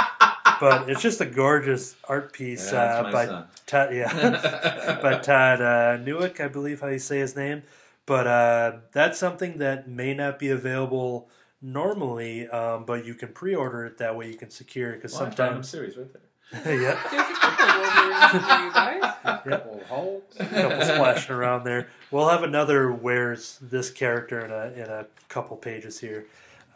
But 0.60 0.88
it's 0.88 1.02
just 1.02 1.20
a 1.20 1.26
gorgeous 1.26 1.96
art 2.08 2.32
piece 2.32 2.72
Yeah, 2.72 2.78
uh, 2.78 3.12
by. 3.12 3.44
Todd. 3.66 3.94
Yeah, 3.94 4.98
by 5.02 5.18
Todd 5.18 5.60
uh, 5.60 5.96
Newick, 5.96 6.40
I 6.40 6.46
believe 6.46 6.80
how 6.80 6.88
you 6.88 7.00
say 7.00 7.18
his 7.18 7.34
name. 7.34 7.64
But 8.06 8.26
uh, 8.26 8.72
that's 8.92 9.18
something 9.18 9.58
that 9.58 9.88
may 9.88 10.12
not 10.14 10.38
be 10.38 10.50
available 10.50 11.28
normally, 11.62 12.46
um, 12.48 12.84
but 12.84 13.04
you 13.06 13.14
can 13.14 13.28
pre-order 13.32 13.86
it 13.86 13.98
that 13.98 14.16
way. 14.16 14.28
You 14.28 14.36
can 14.36 14.50
secure 14.50 14.90
it 14.92 14.96
because 14.96 15.14
Well, 15.14 15.22
I 15.22 15.24
found 15.30 15.32
him 15.56 15.62
sometimes, 15.62 15.68
series 15.70 15.96
right 15.96 16.12
there. 16.12 16.20
yeah, 16.80 17.00
There's 17.10 17.30
a 17.30 17.34
couple 17.40 17.80
Wolverines 17.80 18.64
you 18.64 18.72
guys. 18.72 19.00
Couple 19.44 19.82
Hulks. 19.88 20.36
a 20.38 20.44
couple 20.44 20.82
splashing 20.82 21.34
around 21.34 21.64
there. 21.64 21.88
We'll 22.10 22.28
have 22.28 22.42
another 22.42 22.92
where's 22.92 23.58
this 23.62 23.90
character 23.90 24.44
in 24.44 24.50
a 24.50 24.82
in 24.82 24.88
a 24.90 25.06
couple 25.28 25.56
pages 25.56 25.98
here. 25.98 26.26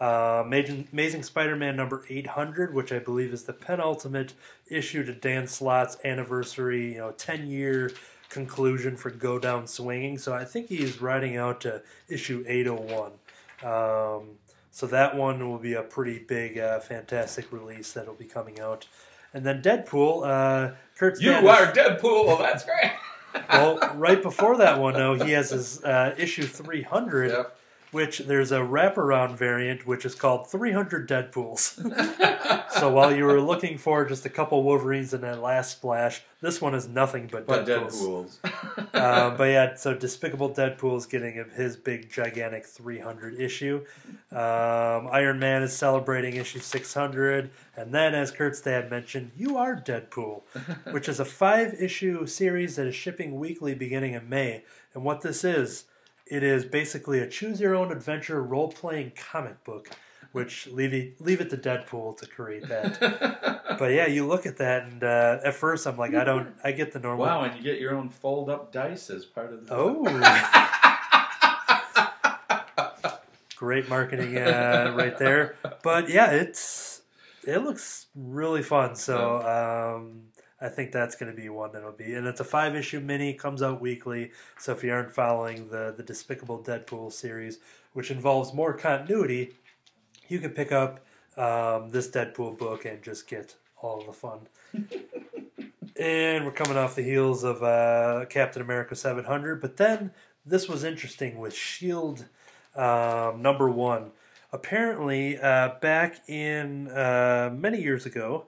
Uh, 0.00 0.42
Amazing, 0.46 0.88
Amazing 0.92 1.22
Spider-Man 1.24 1.76
number 1.76 2.04
800, 2.08 2.72
which 2.72 2.92
I 2.92 2.98
believe 3.00 3.32
is 3.32 3.44
the 3.44 3.52
penultimate 3.52 4.32
issue 4.70 5.04
to 5.04 5.12
Dan 5.12 5.46
Slott's 5.46 5.98
anniversary, 6.04 6.92
you 6.94 6.98
know, 6.98 7.12
10-year 7.12 7.90
conclusion 8.46 8.96
for 8.96 9.10
Go 9.10 9.38
Down 9.38 9.66
Swinging. 9.66 10.18
So 10.18 10.32
I 10.32 10.44
think 10.44 10.68
he's 10.68 11.00
riding 11.00 11.36
out 11.36 11.60
to 11.62 11.82
issue 12.08 12.44
801. 12.46 13.12
Um, 13.64 14.28
so 14.70 14.86
that 14.86 15.16
one 15.16 15.48
will 15.48 15.58
be 15.58 15.74
a 15.74 15.82
pretty 15.82 16.18
big, 16.20 16.58
uh, 16.58 16.78
fantastic 16.78 17.50
release 17.52 17.92
that'll 17.92 18.14
be 18.14 18.24
coming 18.24 18.60
out. 18.60 18.86
And 19.34 19.44
then 19.44 19.60
Deadpool, 19.60 20.24
uh, 20.26 20.74
Kurt's 20.96 21.20
You 21.20 21.32
are 21.32 21.72
Deadpool. 21.72 22.38
That's 22.38 22.64
great. 22.64 22.92
well, 23.50 23.78
right 23.96 24.22
before 24.22 24.56
that 24.58 24.78
one, 24.78 24.94
though, 24.94 25.14
he 25.14 25.32
has 25.32 25.50
his 25.50 25.82
uh, 25.94 26.14
issue 26.16 26.44
300, 26.44 27.30
Yep. 27.32 27.57
Which 27.90 28.18
there's 28.18 28.52
a 28.52 28.58
wraparound 28.58 29.36
variant, 29.36 29.86
which 29.86 30.04
is 30.04 30.14
called 30.14 30.50
300 30.50 31.08
Deadpools. 31.08 32.70
so 32.72 32.90
while 32.92 33.14
you 33.14 33.24
were 33.24 33.40
looking 33.40 33.78
for 33.78 34.04
just 34.04 34.26
a 34.26 34.28
couple 34.28 34.62
Wolverines 34.62 35.14
in 35.14 35.20
that 35.22 35.40
last 35.40 35.72
splash, 35.72 36.22
this 36.40 36.60
one 36.60 36.74
is 36.74 36.86
nothing 36.86 37.28
but 37.30 37.46
But 37.46 37.66
Deadpools. 37.66 38.38
Deadpools. 38.40 38.84
Uh, 38.98 39.30
but 39.36 39.44
yeah, 39.44 39.74
so 39.74 39.94
Despicable 39.94 40.50
Deadpool's 40.50 41.06
getting 41.06 41.44
his 41.54 41.76
big, 41.76 42.10
gigantic 42.10 42.66
300 42.66 43.38
issue. 43.38 43.84
Um, 44.32 45.08
Iron 45.12 45.38
Man 45.38 45.62
is 45.62 45.72
celebrating 45.72 46.34
issue 46.34 46.58
600. 46.58 47.50
And 47.76 47.94
then, 47.94 48.14
as 48.14 48.32
Kurt's 48.32 48.60
dad 48.60 48.90
mentioned, 48.90 49.30
You 49.36 49.56
Are 49.56 49.76
Deadpool, 49.76 50.42
which 50.90 51.08
is 51.08 51.20
a 51.20 51.24
five 51.24 51.74
issue 51.74 52.26
series 52.26 52.74
that 52.76 52.88
is 52.88 52.94
shipping 52.96 53.38
weekly 53.38 53.74
beginning 53.74 54.14
in 54.14 54.28
May. 54.28 54.64
And 54.94 55.04
what 55.04 55.20
this 55.20 55.44
is, 55.44 55.84
it 56.30 56.42
is 56.42 56.64
basically 56.64 57.20
a 57.20 57.28
choose 57.28 57.60
your 57.60 57.74
own 57.74 57.92
adventure 57.92 58.42
role 58.42 58.68
playing 58.68 59.12
comic 59.16 59.62
book. 59.64 59.90
Which 60.32 60.66
leave 60.66 60.92
it, 60.92 61.18
leave 61.22 61.40
it 61.40 61.48
to 61.50 61.56
Deadpool 61.56 62.18
to 62.18 62.26
create 62.26 62.68
that. 62.68 63.00
but 63.78 63.92
yeah, 63.92 64.06
you 64.06 64.26
look 64.26 64.44
at 64.44 64.58
that, 64.58 64.84
and 64.84 65.02
uh, 65.02 65.38
at 65.42 65.54
first 65.54 65.86
I'm 65.86 65.96
like, 65.96 66.14
I 66.14 66.22
don't, 66.22 66.54
I 66.62 66.72
get 66.72 66.92
the 66.92 66.98
normal. 66.98 67.24
wow, 67.24 67.44
and 67.44 67.56
you 67.56 67.62
get 67.62 67.80
your 67.80 67.94
own 67.94 68.10
fold 68.10 68.50
up 68.50 68.70
dice 68.70 69.08
as 69.08 69.24
part 69.24 69.54
of 69.54 69.66
the. 69.66 69.74
Oh. 69.74 70.04
Great 73.56 73.88
marketing 73.88 74.36
uh, 74.36 74.92
right 74.94 75.16
there. 75.16 75.56
But 75.82 76.10
yeah, 76.10 76.30
it's 76.32 77.00
it 77.44 77.64
looks 77.64 78.08
really 78.14 78.62
fun. 78.62 78.96
So 78.96 79.96
um, 79.96 80.24
I 80.60 80.68
think 80.68 80.90
that's 80.90 81.14
going 81.14 81.30
to 81.30 81.40
be 81.40 81.48
one 81.48 81.72
that'll 81.72 81.92
be, 81.92 82.14
and 82.14 82.26
it's 82.26 82.40
a 82.40 82.44
five 82.44 82.74
issue 82.74 83.00
mini, 83.00 83.32
comes 83.32 83.62
out 83.62 83.80
weekly. 83.80 84.32
So 84.58 84.72
if 84.72 84.82
you 84.82 84.92
aren't 84.92 85.12
following 85.12 85.68
the 85.68 85.94
the 85.96 86.02
Despicable 86.02 86.62
Deadpool 86.62 87.12
series, 87.12 87.58
which 87.92 88.10
involves 88.10 88.52
more 88.52 88.72
continuity, 88.72 89.54
you 90.28 90.40
can 90.40 90.50
pick 90.50 90.72
up 90.72 91.00
um, 91.36 91.90
this 91.90 92.08
Deadpool 92.08 92.58
book 92.58 92.84
and 92.84 93.02
just 93.02 93.28
get 93.28 93.54
all 93.80 94.02
the 94.04 94.12
fun. 94.12 94.40
and 95.96 96.44
we're 96.44 96.52
coming 96.52 96.76
off 96.76 96.94
the 96.94 97.02
heels 97.02 97.44
of 97.44 97.62
uh, 97.62 98.24
Captain 98.28 98.62
America 98.62 98.96
700, 98.96 99.60
but 99.60 99.76
then 99.76 100.10
this 100.44 100.68
was 100.68 100.84
interesting 100.84 101.38
with 101.38 101.54
Shield 101.54 102.26
um, 102.74 103.42
number 103.42 103.68
one. 103.68 104.12
Apparently, 104.52 105.38
uh, 105.38 105.74
back 105.80 106.26
in 106.28 106.88
uh, 106.88 107.50
many 107.54 107.82
years 107.82 108.06
ago, 108.06 108.46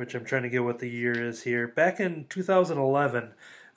which 0.00 0.14
I'm 0.14 0.24
trying 0.24 0.44
to 0.44 0.48
get 0.48 0.64
what 0.64 0.78
the 0.78 0.88
year 0.88 1.12
is 1.12 1.42
here, 1.42 1.68
back 1.68 2.00
in 2.00 2.24
2011, 2.30 3.32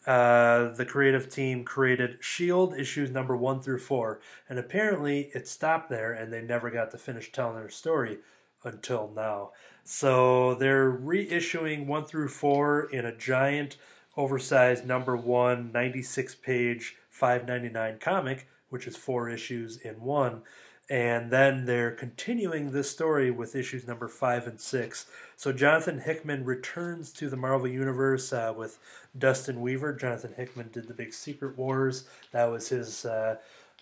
uh, 0.07 0.69
the 0.69 0.85
creative 0.87 1.29
team 1.29 1.65
created 1.65 2.19
Shield 2.21 2.79
issues 2.79 3.11
number 3.11 3.35
one 3.35 3.61
through 3.61 3.79
four, 3.79 4.21
and 4.47 4.57
apparently 4.57 5.31
it 5.33 5.49
stopped 5.49 5.89
there, 5.89 6.13
and 6.13 6.31
they 6.31 6.41
never 6.41 6.71
got 6.71 6.91
to 6.91 6.97
finish 6.97 7.33
telling 7.33 7.57
their 7.57 7.69
story 7.69 8.19
until 8.63 9.11
now. 9.13 9.51
So 9.83 10.55
they're 10.55 10.93
reissuing 10.93 11.87
one 11.87 12.05
through 12.05 12.29
four 12.29 12.89
in 12.89 13.05
a 13.05 13.13
giant, 13.13 13.75
oversized 14.15 14.85
number 14.85 15.17
one, 15.17 15.73
96 15.73 16.35
page, 16.35 16.95
5.99 17.13 17.99
comic, 17.99 18.47
which 18.69 18.87
is 18.87 18.95
four 18.95 19.27
issues 19.27 19.75
in 19.75 19.95
one. 19.99 20.43
And 20.89 21.31
then 21.31 21.65
they're 21.65 21.91
continuing 21.91 22.72
this 22.72 22.91
story 22.91 23.31
with 23.31 23.55
issues 23.55 23.88
number 23.88 24.07
five 24.07 24.47
and 24.47 24.60
six. 24.60 25.05
So 25.38 25.53
Jonathan 25.53 25.99
Hickman 25.99 26.43
returns 26.43 27.11
to 27.14 27.30
the 27.30 27.38
Marvel 27.38 27.69
Universe 27.69 28.34
uh, 28.34 28.53
with 28.55 28.80
Dustin 29.18 29.61
Weaver. 29.61 29.93
Jonathan 29.93 30.34
Hickman 30.35 30.69
did 30.73 30.88
the 30.88 30.93
big 30.93 31.14
Secret 31.14 31.57
Wars. 31.57 32.05
That 32.31 32.51
was 32.51 32.68
his 32.69 33.05
uh, 33.05 33.38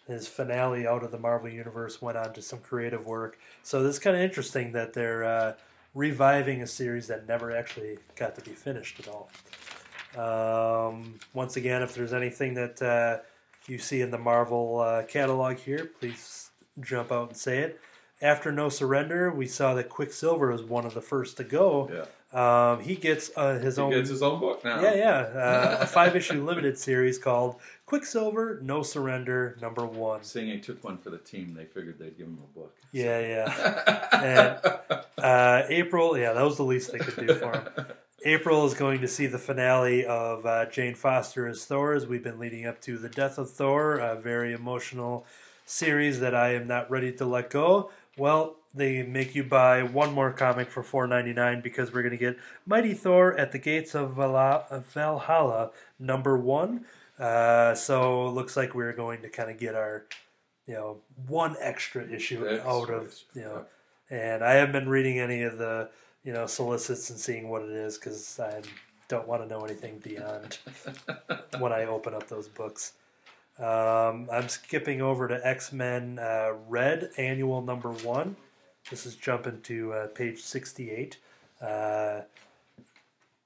his 0.08 0.28
finale 0.28 0.86
out 0.86 1.04
of 1.04 1.12
the 1.12 1.18
Marvel 1.18 1.50
Universe. 1.50 2.02
Went 2.02 2.18
on 2.18 2.34
to 2.34 2.42
some 2.42 2.60
creative 2.60 3.06
work. 3.08 3.40
So 3.64 3.82
this 3.82 3.96
is 3.96 4.00
kind 4.00 4.16
of 4.16 4.22
interesting 4.22 4.72
that 4.74 4.94
they're 4.94 5.24
uh, 5.24 5.54
reviving 5.96 6.62
a 6.62 6.68
series 6.68 7.08
that 7.08 7.28
never 7.28 7.56
actually 7.56 7.98
got 8.16 8.36
to 8.36 8.42
be 8.42 8.52
finished 8.52 9.00
at 9.00 9.08
all. 9.08 9.30
Um, 10.16 11.20
once 11.34 11.56
again, 11.56 11.82
if 11.82 11.94
there's 11.94 12.14
anything 12.14 12.54
that 12.56 12.82
uh, 12.82 13.20
you 13.68 13.78
see 13.78 14.02
in 14.02 14.12
the 14.12 14.18
Marvel 14.18 14.80
uh, 14.80 15.04
catalog 15.04 15.58
here, 15.58 15.90
please 16.00 16.20
jump 16.84 17.12
out 17.12 17.30
and 17.30 17.38
say 17.38 17.60
it. 17.60 17.80
After 18.22 18.52
No 18.52 18.70
Surrender, 18.70 19.32
we 19.32 19.48
saw 19.48 19.74
that 19.74 19.90
Quicksilver 19.90 20.52
was 20.52 20.64
one 20.64 20.86
of 20.86 20.94
the 20.94 21.02
first 21.02 21.38
to 21.38 21.44
go. 21.44 21.90
Yeah. 21.92 22.06
Um, 22.34 22.80
he 22.82 22.96
gets 22.96 23.30
uh, 23.36 23.58
his 23.60 23.76
He 23.76 23.82
own. 23.82 23.92
gets 23.92 24.10
his 24.10 24.22
own 24.24 24.40
book 24.40 24.64
now. 24.64 24.80
yeah, 24.82 24.94
yeah, 24.94 25.18
uh, 25.20 25.78
a 25.82 25.86
five 25.88 26.16
issue 26.16 26.46
limited 26.46 26.78
series 26.78 27.18
called 27.18 27.56
Quicksilver 27.88 28.60
No 28.64 28.84
Surrender 28.84 29.58
Number 29.62 29.86
One. 29.86 30.24
Seeing 30.24 30.48
he 30.48 30.60
took 30.60 30.82
one 30.84 30.98
for 30.98 31.10
the 31.10 31.18
team, 31.18 31.54
they 31.54 31.66
figured 31.66 32.00
they'd 32.00 32.18
give 32.18 32.28
him 32.28 32.38
a 32.42 32.58
book. 32.60 32.74
Yeah, 32.92 33.20
yeah. 33.20 34.78
Uh, 35.22 35.64
April, 35.70 36.18
yeah, 36.18 36.34
that 36.34 36.42
was 36.44 36.58
the 36.58 36.64
least 36.64 36.92
they 36.92 36.98
could 36.98 37.28
do 37.28 37.36
for 37.36 37.52
him. 37.52 37.86
April 38.26 38.66
is 38.66 38.74
going 38.74 39.02
to 39.02 39.08
see 39.08 39.28
the 39.28 39.38
finale 39.38 40.04
of 40.06 40.44
uh, 40.48 40.66
Jane 40.66 40.96
Foster 40.96 41.48
as 41.48 41.64
Thor, 41.66 41.94
as 41.94 42.08
we've 42.08 42.24
been 42.24 42.40
leading 42.40 42.66
up 42.66 42.82
to 42.82 42.98
the 42.98 43.10
death 43.10 43.38
of 43.38 43.52
Thor, 43.52 43.98
a 44.00 44.16
very 44.16 44.52
emotional 44.54 45.26
series 45.72 46.20
that 46.20 46.36
I 46.36 46.54
am 46.54 46.68
not 46.68 46.90
ready 46.90 47.12
to 47.14 47.26
let 47.26 47.50
go. 47.50 47.92
Well, 48.18 48.58
they 48.74 49.04
make 49.04 49.36
you 49.36 49.44
buy 49.44 49.84
one 49.84 50.14
more 50.14 50.32
comic 50.32 50.70
for 50.70 50.84
four 50.84 51.08
ninety 51.08 51.34
nine 51.34 51.62
because 51.62 51.94
we're 51.94 52.04
going 52.04 52.12
to 52.12 52.18
get 52.18 52.38
Mighty 52.66 52.94
Thor 52.94 53.38
at 53.38 53.52
the 53.52 53.60
Gates 53.60 53.96
of 53.96 54.16
Valhalla 54.16 55.72
number 56.00 56.38
one. 56.38 56.86
Uh, 57.20 57.76
so 57.76 58.28
it 58.28 58.32
looks 58.32 58.58
like 58.58 58.74
we're 58.74 58.94
going 58.94 59.22
to 59.22 59.30
kind 59.30 59.52
of 59.52 59.60
get 59.60 59.76
our, 59.76 60.06
you 60.66 60.74
know, 60.74 60.98
one 61.28 61.56
extra 61.60 62.04
issue 62.10 62.44
That's 62.44 62.66
out 62.66 62.90
of 62.90 63.14
you 63.36 63.42
know 63.42 63.66
and 64.12 64.44
I 64.44 64.54
haven't 64.54 64.74
been 64.74 64.90
reading 64.90 65.20
any 65.20 65.42
of 65.44 65.58
the 65.58 65.90
you 66.24 66.34
know 66.34 66.46
solicits 66.46 67.10
and 67.10 67.18
seeing 67.18 67.50
what 67.50 67.64
it 67.64 67.72
is 67.72 67.98
because 67.98 68.40
I 68.40 68.62
don't 69.08 69.28
want 69.28 69.42
to 69.42 69.48
know 69.48 69.62
anything 69.62 69.98
beyond 70.00 70.60
when 71.60 71.72
I 71.72 71.86
open 71.86 72.14
up 72.14 72.28
those 72.28 72.48
books. 72.48 72.94
Um, 73.62 74.28
I'm 74.32 74.50
skipping 74.50 75.02
over 75.02 75.28
to 75.28 75.40
X 75.48 75.72
Men 75.72 76.18
uh, 76.20 76.54
Red 76.68 77.12
Annual 77.18 77.62
Number 77.62 77.90
One. 77.92 78.36
This 78.90 79.06
is 79.06 79.16
jumping 79.16 79.62
to 79.62 79.94
uh, 79.94 80.08
page 80.08 80.40
68. 80.42 81.18
Uh, 81.62 82.22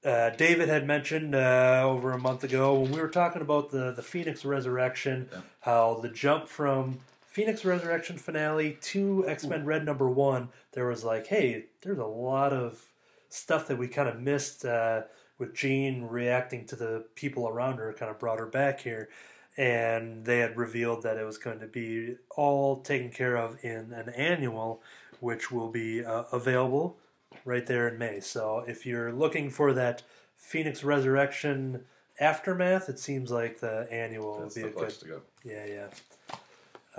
uh, 0.04 0.30
David 0.30 0.68
had 0.68 0.86
mentioned 0.86 1.34
uh, 1.34 1.82
over 1.84 2.12
a 2.12 2.18
month 2.18 2.44
ago 2.44 2.74
when 2.80 2.92
we 2.92 3.00
were 3.00 3.08
talking 3.08 3.42
about 3.42 3.70
the 3.70 3.92
the 3.92 4.02
Phoenix 4.02 4.44
Resurrection, 4.44 5.28
Yeah. 5.32 5.40
how 5.60 5.98
the 6.00 6.08
jump 6.08 6.48
from 6.48 7.00
Phoenix 7.26 7.64
Resurrection 7.64 8.16
finale 8.16 8.78
to 8.82 9.24
X 9.28 9.44
Men 9.44 9.64
Red 9.66 9.84
number 9.84 10.08
one, 10.08 10.48
there 10.72 10.86
was 10.86 11.04
like, 11.04 11.26
hey, 11.26 11.66
there's 11.82 11.98
a 11.98 12.04
lot 12.06 12.52
of 12.54 12.82
stuff 13.28 13.68
that 13.68 13.76
we 13.76 13.88
kind 13.88 14.08
of 14.08 14.18
missed 14.20 14.64
uh, 14.64 15.02
with 15.38 15.54
Jean 15.54 16.04
reacting 16.04 16.64
to 16.66 16.76
the 16.76 17.04
people 17.14 17.46
around 17.48 17.76
her, 17.76 17.92
kind 17.92 18.10
of 18.10 18.18
brought 18.18 18.38
her 18.38 18.46
back 18.46 18.80
here. 18.80 19.10
And 19.58 20.24
they 20.24 20.38
had 20.40 20.56
revealed 20.56 21.02
that 21.04 21.16
it 21.16 21.24
was 21.24 21.38
going 21.38 21.60
to 21.60 21.66
be 21.66 22.16
all 22.36 22.80
taken 22.82 23.10
care 23.10 23.36
of 23.36 23.56
in 23.64 23.92
an 23.92 24.10
annual, 24.10 24.82
which 25.20 25.50
will 25.50 25.70
be 25.70 26.04
uh, 26.04 26.24
available 26.30 26.98
right 27.44 27.66
there 27.66 27.88
in 27.88 27.98
May. 27.98 28.20
So 28.20 28.64
if 28.66 28.84
you're 28.84 29.12
looking 29.12 29.48
for 29.50 29.72
that 29.72 30.02
Phoenix 30.36 30.84
Resurrection 30.84 31.84
aftermath, 32.20 32.88
it 32.88 32.98
seems 32.98 33.30
like 33.30 33.60
the 33.60 33.88
annual 33.90 34.40
That's 34.40 34.56
would 34.56 34.64
the 34.64 34.68
be 34.68 34.68
a 34.68 34.70
good 34.72 34.78
place 34.78 34.96
to 34.98 35.06
go. 35.06 35.20
yeah, 35.44 35.66
yeah. 35.66 35.88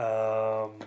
Um, 0.03 0.79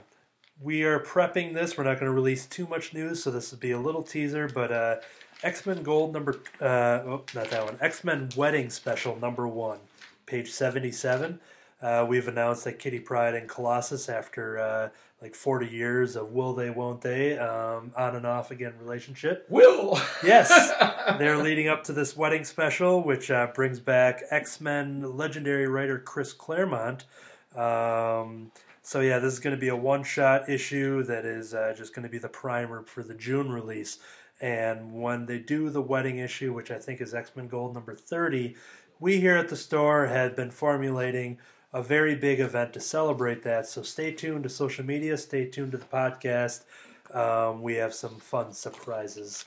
we 0.61 0.83
are 0.83 1.01
prepping 1.01 1.55
this. 1.55 1.79
We're 1.79 1.85
not 1.85 1.95
going 1.95 2.07
to 2.07 2.13
release 2.13 2.47
too 2.47 2.67
much 2.67 2.93
news, 2.93 3.23
so 3.23 3.31
this 3.31 3.51
will 3.51 3.59
be 3.59 3.71
a 3.71 3.79
little 3.79 4.03
teaser. 4.03 4.49
But 4.49 4.73
uh, 4.73 4.97
X 5.43 5.65
Men 5.67 5.83
Gold 5.83 6.13
number, 6.13 6.41
uh, 6.61 7.03
oh, 7.07 7.25
not 7.35 7.51
that 7.51 7.65
one. 7.65 7.77
X 7.81 8.05
Men 8.05 8.29
Wedding 8.37 8.71
Special 8.71 9.17
number 9.19 9.49
one, 9.49 9.79
page 10.27 10.51
seventy-seven. 10.51 11.41
Uh, 11.83 12.05
we've 12.07 12.29
announced 12.29 12.65
that 12.65 12.79
Kitty 12.79 13.01
Pryde 13.01 13.35
and 13.35 13.49
Colossus, 13.49 14.09
after 14.09 14.59
uh, 14.59 14.89
like 15.23 15.35
forty 15.35 15.67
years 15.67 16.15
of 16.15 16.33
will 16.33 16.55
they, 16.55 16.69
won't 16.69 17.01
they, 17.01 17.39
um, 17.39 17.93
on 17.97 18.17
and 18.17 18.27
off 18.27 18.51
again 18.51 18.75
relationship, 18.79 19.47
Will. 19.49 19.99
Yes. 20.23 20.51
they're 21.19 21.39
leading 21.39 21.69
up 21.69 21.85
to 21.85 21.93
this 21.93 22.17
wedding 22.17 22.45
special, 22.45 23.03
which 23.03 23.31
uh, 23.31 23.49
brings 23.55 23.81
back 23.81 24.23
X 24.31 24.61
Men 24.61 25.17
legendary 25.17 25.67
writer 25.67 25.99
Chris 25.99 26.33
Claremont. 26.33 27.05
Um, 27.57 28.53
so 28.83 29.01
yeah, 29.01 29.19
this 29.19 29.33
is 29.33 29.41
going 29.41 29.55
to 29.55 29.61
be 29.61 29.69
a 29.69 29.77
one-shot 29.77 30.49
issue 30.49 31.03
that 31.05 31.25
is 31.25 31.55
uh, 31.55 31.75
just 31.77 31.95
going 31.95 32.03
to 32.03 32.09
be 32.09 32.19
the 32.19 32.29
primer 32.29 32.83
for 32.83 33.03
the 33.03 33.15
June 33.15 33.51
release. 33.51 33.99
And 34.41 34.93
when 34.95 35.27
they 35.27 35.39
do 35.39 35.69
the 35.69 35.83
wedding 35.83 36.19
issue, 36.19 36.53
which 36.53 36.71
I 36.71 36.79
think 36.79 37.01
is 37.01 37.15
X 37.15 37.33
Men 37.37 37.49
Gold 37.49 37.75
number 37.75 37.95
thirty, 37.95 38.57
we 38.99 39.21
here 39.21 39.37
at 39.37 39.49
the 39.49 39.57
store 39.57 40.07
had 40.07 40.37
been 40.37 40.51
formulating 40.51 41.39
a 41.73 41.83
very 41.83 42.15
big 42.17 42.41
event 42.41 42.73
to 42.75 42.81
celebrate 42.81 43.43
that. 43.45 43.67
So 43.67 43.83
stay 43.83 44.13
tuned 44.13 44.43
to 44.45 44.49
social 44.49 44.85
media. 44.85 45.17
Stay 45.17 45.45
tuned 45.47 45.73
to 45.73 45.79
the 45.79 45.85
podcast. 45.87 46.65
Um, 47.15 47.63
we 47.63 47.75
have 47.75 47.95
some 47.95 48.17
fun 48.21 48.53
surprises. 48.53 49.45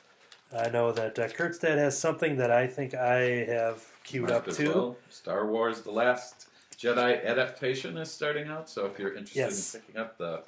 I 0.55 0.69
know 0.69 0.91
that 0.91 1.17
uh, 1.17 1.27
Kurtstad 1.29 1.77
has 1.77 1.97
something 1.97 2.37
that 2.37 2.51
I 2.51 2.67
think 2.67 2.93
I 2.93 3.45
have 3.45 3.83
queued 4.03 4.23
Might 4.29 4.33
up 4.33 4.47
to. 4.51 4.69
well. 4.69 4.97
Star 5.09 5.47
Wars: 5.47 5.81
The 5.81 5.91
Last 5.91 6.47
Jedi 6.77 7.25
adaptation 7.25 7.97
is 7.97 8.11
starting 8.11 8.47
out, 8.49 8.69
so 8.69 8.85
if 8.85 8.99
you're 8.99 9.13
interested 9.15 9.39
Yes. 9.39 9.75
in 9.75 9.81
picking 9.81 10.01
up 10.01 10.17
the 10.17 10.43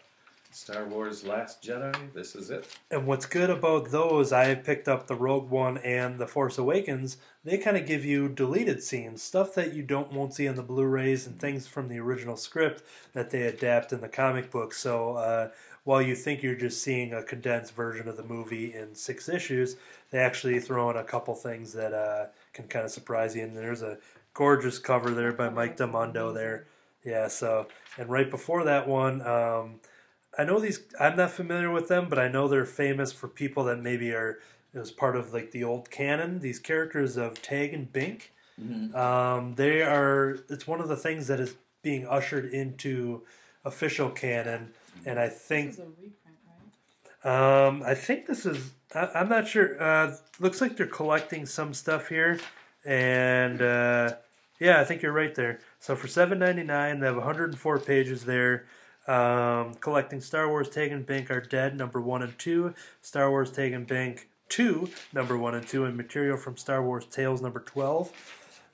Star 0.56 0.86
Wars: 0.86 1.26
Last 1.26 1.62
Jedi, 1.62 2.14
this 2.14 2.34
is 2.34 2.50
it. 2.50 2.66
And 2.90 3.06
what's 3.06 3.26
good 3.26 3.50
about 3.50 3.92
those, 3.92 4.32
I 4.32 4.56
picked 4.56 4.88
up 4.88 5.06
the 5.06 5.14
Rogue 5.16 5.50
One 5.50 5.78
and 5.80 6.18
the 6.18 6.28
Force 6.28 6.58
Awakens. 6.58 7.18
They 7.44 7.58
kind 7.58 7.76
of 7.76 7.86
give 7.86 8.06
you 8.06 8.30
deleted 8.30 8.82
scenes, 8.82 9.22
stuff 9.22 9.54
that 9.56 9.74
you 9.74 9.84
don't 9.84 10.14
won't 10.14 10.34
see 10.34 10.48
on 10.48 10.56
the 10.56 10.64
Blu-rays, 10.64 11.28
and 11.28 11.38
things 11.38 11.68
from 11.68 11.90
the 11.90 12.00
original 12.00 12.38
script 12.38 12.84
that 13.12 13.32
they 13.32 13.42
adapt 13.42 13.92
in 13.92 14.00
the 14.00 14.08
comic 14.08 14.50
book. 14.50 14.74
So 14.74 15.18
uh, 15.18 15.50
while 15.84 16.02
you 16.02 16.16
think 16.16 16.42
you're 16.42 16.56
just 16.56 16.82
seeing 16.82 17.14
a 17.14 17.22
condensed 17.22 17.76
version 17.76 18.08
of 18.08 18.16
the 18.16 18.24
movie 18.24 18.74
in 18.74 18.96
six 18.96 19.28
issues, 19.28 19.76
they 20.12 20.20
actually 20.20 20.62
throw 20.62 20.90
in 20.90 20.96
a 20.96 21.04
couple 21.04 21.36
things 21.36 21.74
that 21.74 21.94
uh, 21.94 22.28
can 22.54 22.70
kind 22.70 22.86
of 22.86 22.92
surprise 22.92 23.36
you. 23.36 23.44
And 23.44 23.58
there's 23.58 23.82
a 23.82 23.98
gorgeous 24.34 24.80
cover 24.80 25.12
there 25.12 25.34
by 25.34 25.50
Mike 25.50 25.76
Del 25.76 25.88
Mundo 25.88 26.32
there. 26.32 26.66
Yeah, 27.04 27.28
so 27.28 27.68
and 27.98 28.10
right 28.10 28.32
before 28.32 28.64
that 28.64 28.88
one, 28.88 29.22
um, 29.28 29.82
I 30.38 30.44
know 30.44 30.60
these. 30.60 30.82
I'm 31.00 31.16
not 31.16 31.32
familiar 31.32 31.72
with 31.72 31.88
them, 31.88 32.08
but 32.10 32.20
I 32.20 32.28
know 32.28 32.48
they're 32.48 32.66
famous 32.66 33.12
for 33.14 33.28
people 33.28 33.64
that 33.66 33.80
maybe 33.82 34.12
are 34.12 34.40
as 34.74 34.92
part 34.92 35.16
of 35.16 35.34
like 35.34 35.52
the 35.52 35.64
old 35.64 35.90
canon. 35.90 36.40
These 36.40 36.60
characters 36.60 37.18
of 37.18 37.42
Tag 37.42 37.74
and 37.74 37.92
Bink. 37.92 38.32
Um, 38.94 39.56
they 39.56 39.82
are. 39.82 40.40
It's 40.50 40.66
one 40.68 40.80
of 40.82 40.88
the 40.88 40.96
things 40.98 41.28
that 41.28 41.40
is 41.40 41.56
being 41.82 42.08
ushered 42.08 42.46
into 42.54 43.22
official 43.64 44.10
canon, 44.10 44.72
and 45.06 45.20
I 45.20 45.28
think 45.30 45.72
This 45.72 45.80
is 45.80 45.86
a 45.86 45.90
reprint, 45.90 46.38
right? 47.24 47.68
um, 47.68 47.84
I 47.86 47.94
think 47.96 48.26
this 48.28 48.46
is. 48.46 48.72
I, 48.94 49.10
I'm 49.16 49.30
not 49.30 49.48
sure. 49.48 49.82
Uh, 49.82 50.16
looks 50.40 50.62
like 50.62 50.78
they're 50.78 50.86
collecting 50.88 51.46
some 51.46 51.74
stuff 51.74 52.08
here, 52.10 52.40
and 52.86 53.62
uh, 53.62 54.16
yeah, 54.60 54.80
I 54.80 54.84
think 54.86 55.02
you're 55.02 55.12
right 55.12 55.36
there. 55.36 55.60
So 55.80 55.96
for 55.96 56.08
7.99, 56.08 57.00
they 57.00 57.06
have 57.06 57.16
104 57.18 57.80
pages 57.80 58.24
there. 58.26 58.66
Um, 59.08 59.76
collecting 59.76 60.22
Star 60.22 60.50
Wars 60.50 60.70
Tag 60.70 60.92
and 60.92 61.06
Bink 61.06 61.30
are 61.30 61.42
dead 61.42 61.78
number 61.78 62.02
one 62.02 62.22
and 62.22 62.38
two. 62.40 62.74
Star 63.02 63.30
Wars 63.30 63.52
Tag 63.52 63.74
and 63.74 63.86
Bink 63.86 64.30
two 64.50 64.90
number 65.14 65.38
one 65.38 65.56
and 65.56 65.68
two, 65.68 65.86
and 65.86 65.98
material 65.98 66.38
from 66.38 66.58
Star 66.58 66.84
Wars 66.84 67.06
Tales 67.06 67.42
number 67.42 67.60
12. 67.60 68.12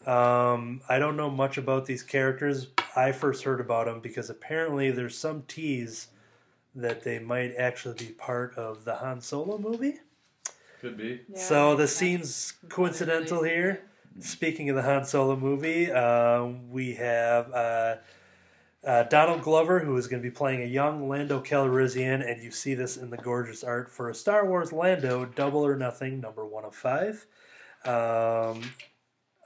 Um, 0.05 0.81
I 0.89 0.99
don't 0.99 1.15
know 1.15 1.29
much 1.29 1.57
about 1.57 1.85
these 1.85 2.03
characters. 2.03 2.67
I 2.95 3.11
first 3.11 3.43
heard 3.43 3.59
about 3.61 3.85
them 3.85 3.99
because 3.99 4.29
apparently 4.29 4.91
there's 4.91 5.17
some 5.17 5.43
tease 5.47 6.07
that 6.73 7.03
they 7.03 7.19
might 7.19 7.53
actually 7.57 7.95
be 7.95 8.11
part 8.11 8.57
of 8.57 8.85
the 8.85 8.95
Han 8.95 9.21
Solo 9.21 9.57
movie. 9.57 9.99
Could 10.79 10.97
be. 10.97 11.21
Yeah, 11.29 11.39
so 11.39 11.75
the 11.75 11.87
scene's 11.87 12.53
coincidental 12.69 13.43
here. 13.43 13.83
Speaking 14.19 14.69
of 14.69 14.75
the 14.75 14.81
Han 14.81 15.05
Solo 15.05 15.35
movie, 15.35 15.91
um, 15.91 16.71
we 16.71 16.95
have 16.95 17.51
uh, 17.51 17.95
uh, 18.85 19.03
Donald 19.03 19.41
Glover, 19.41 19.79
who 19.79 19.95
is 19.97 20.07
going 20.07 20.21
to 20.21 20.27
be 20.27 20.33
playing 20.33 20.61
a 20.63 20.65
young 20.65 21.07
Lando 21.07 21.39
Calrissian, 21.39 22.27
and 22.27 22.41
you 22.41 22.49
see 22.51 22.73
this 22.73 22.97
in 22.97 23.09
the 23.09 23.17
gorgeous 23.17 23.63
art 23.63 23.89
for 23.89 24.09
a 24.09 24.15
Star 24.15 24.45
Wars 24.45 24.71
Lando 24.73 25.25
Double 25.25 25.65
or 25.65 25.75
Nothing, 25.75 26.19
number 26.19 26.45
one 26.45 26.65
of 26.65 26.73
five. 26.73 27.25
Um, 27.85 28.61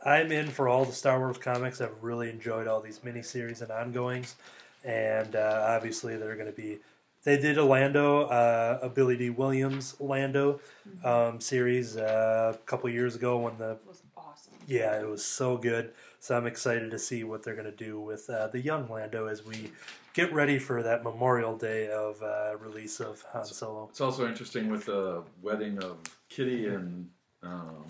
I'm 0.05 0.31
in 0.31 0.47
for 0.47 0.67
all 0.69 0.85
the 0.85 0.93
Star 0.93 1.19
Wars 1.19 1.37
comics. 1.37 1.81
I've 1.81 2.03
really 2.03 2.29
enjoyed 2.29 2.67
all 2.67 2.79
these 2.79 2.99
miniseries 2.99 3.61
and 3.61 3.71
ongoings, 3.71 4.35
and 4.83 5.35
uh, 5.35 5.65
obviously 5.67 6.15
they're 6.15 6.35
going 6.35 6.47
to 6.47 6.53
be. 6.53 6.79
They 7.23 7.37
did 7.37 7.57
a 7.57 7.65
Lando, 7.65 8.25
uh, 8.25 8.79
a 8.83 8.89
Billy 8.89 9.17
Dee 9.17 9.31
Williams 9.31 9.95
Lando 9.99 10.59
um, 11.03 11.41
series 11.41 11.97
uh, 11.97 12.53
a 12.55 12.57
couple 12.65 12.87
years 12.89 13.15
ago 13.15 13.39
when 13.39 13.57
the 13.57 13.71
It 13.71 13.81
was 13.87 14.03
awesome. 14.15 14.53
yeah 14.67 14.99
it 14.99 15.07
was 15.09 15.25
so 15.25 15.57
good. 15.57 15.91
So 16.25 16.35
I'm 16.35 16.47
excited 16.47 16.89
to 16.89 16.97
see 16.97 17.23
what 17.23 17.43
they're 17.43 17.53
going 17.53 17.71
to 17.71 17.85
do 17.85 17.99
with 17.99 18.27
uh, 18.31 18.47
the 18.47 18.59
young 18.59 18.89
Lando 18.89 19.27
as 19.27 19.45
we 19.45 19.71
get 20.15 20.33
ready 20.33 20.57
for 20.57 20.81
that 20.81 21.03
Memorial 21.03 21.55
Day 21.55 21.87
of 21.91 22.19
uh, 22.23 22.57
release 22.57 22.99
of 22.99 23.23
Han 23.31 23.45
Solo. 23.45 23.87
It's 23.91 24.01
also 24.01 24.27
interesting 24.27 24.67
with 24.71 24.85
the 24.85 25.21
wedding 25.43 25.77
of 25.83 25.97
Kitty 26.29 26.65
and 26.65 27.07
um, 27.43 27.85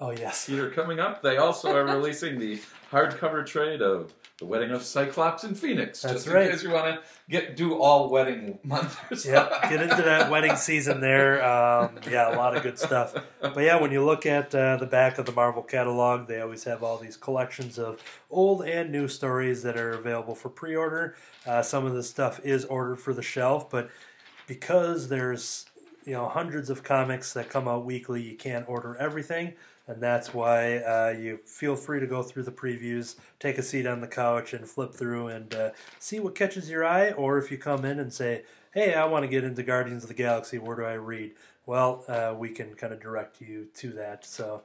Oh 0.00 0.10
yes, 0.10 0.46
Peter 0.46 0.68
coming 0.68 0.98
up. 0.98 1.22
They 1.22 1.36
also 1.36 1.76
are 1.76 1.84
releasing 1.84 2.40
the 2.40 2.58
hardcover 2.90 3.46
trade 3.46 3.82
of 3.82 4.12
the 4.38 4.44
wedding 4.44 4.70
of 4.70 4.82
Cyclops 4.82 5.44
and 5.44 5.58
Phoenix. 5.58 6.02
That's 6.02 6.24
just 6.24 6.26
right. 6.28 6.46
in 6.46 6.52
case 6.52 6.62
you 6.62 6.70
want 6.70 6.94
to 6.94 7.02
get 7.30 7.56
do 7.56 7.78
all 7.78 8.10
wedding 8.10 8.58
month. 8.62 8.98
yep. 9.24 9.50
Get 9.62 9.80
into 9.80 10.02
that 10.02 10.30
wedding 10.30 10.56
season 10.56 11.00
there. 11.00 11.42
Um, 11.42 11.98
yeah, 12.10 12.34
a 12.34 12.36
lot 12.36 12.54
of 12.54 12.62
good 12.62 12.78
stuff. 12.78 13.14
But 13.40 13.58
yeah, 13.58 13.80
when 13.80 13.92
you 13.92 14.04
look 14.04 14.26
at 14.26 14.54
uh, 14.54 14.76
the 14.76 14.86
back 14.86 15.16
of 15.16 15.24
the 15.24 15.32
Marvel 15.32 15.62
catalog, 15.62 16.28
they 16.28 16.42
always 16.42 16.64
have 16.64 16.82
all 16.82 16.98
these 16.98 17.16
collections 17.16 17.78
of 17.78 18.02
old 18.30 18.62
and 18.62 18.92
new 18.92 19.08
stories 19.08 19.62
that 19.62 19.78
are 19.78 19.92
available 19.92 20.34
for 20.34 20.50
pre-order. 20.50 21.16
Uh, 21.46 21.62
some 21.62 21.86
of 21.86 21.94
the 21.94 22.02
stuff 22.02 22.38
is 22.44 22.66
ordered 22.66 22.96
for 22.96 23.14
the 23.14 23.22
shelf, 23.22 23.70
but 23.70 23.88
because 24.46 25.08
there's 25.08 25.64
you 26.04 26.12
know 26.12 26.28
hundreds 26.28 26.68
of 26.68 26.82
comics 26.82 27.32
that 27.32 27.48
come 27.48 27.66
out 27.66 27.86
weekly, 27.86 28.20
you 28.20 28.36
can't 28.36 28.68
order 28.68 28.96
everything, 28.96 29.54
and 29.88 30.02
that's 30.02 30.34
why 30.34 30.78
uh, 30.78 31.14
you 31.18 31.36
feel 31.36 31.76
free 31.76 32.00
to 32.00 32.06
go 32.06 32.22
through 32.22 32.42
the 32.42 32.52
previews, 32.52 33.16
take 33.38 33.58
a 33.58 33.62
seat 33.62 33.86
on 33.86 34.00
the 34.00 34.08
couch, 34.08 34.52
and 34.52 34.66
flip 34.66 34.92
through 34.92 35.28
and 35.28 35.54
uh, 35.54 35.70
see 35.98 36.18
what 36.18 36.34
catches 36.34 36.68
your 36.68 36.84
eye. 36.84 37.12
Or 37.12 37.38
if 37.38 37.50
you 37.50 37.58
come 37.58 37.84
in 37.84 38.00
and 38.00 38.12
say, 38.12 38.42
"Hey, 38.74 38.94
I 38.94 39.04
want 39.04 39.22
to 39.24 39.28
get 39.28 39.44
into 39.44 39.62
Guardians 39.62 40.02
of 40.02 40.08
the 40.08 40.14
Galaxy. 40.14 40.58
Where 40.58 40.76
do 40.76 40.84
I 40.84 40.94
read?" 40.94 41.32
Well, 41.66 42.04
uh, 42.08 42.34
we 42.36 42.50
can 42.50 42.74
kind 42.74 42.92
of 42.92 43.00
direct 43.00 43.40
you 43.40 43.68
to 43.74 43.92
that. 43.92 44.24
So 44.24 44.62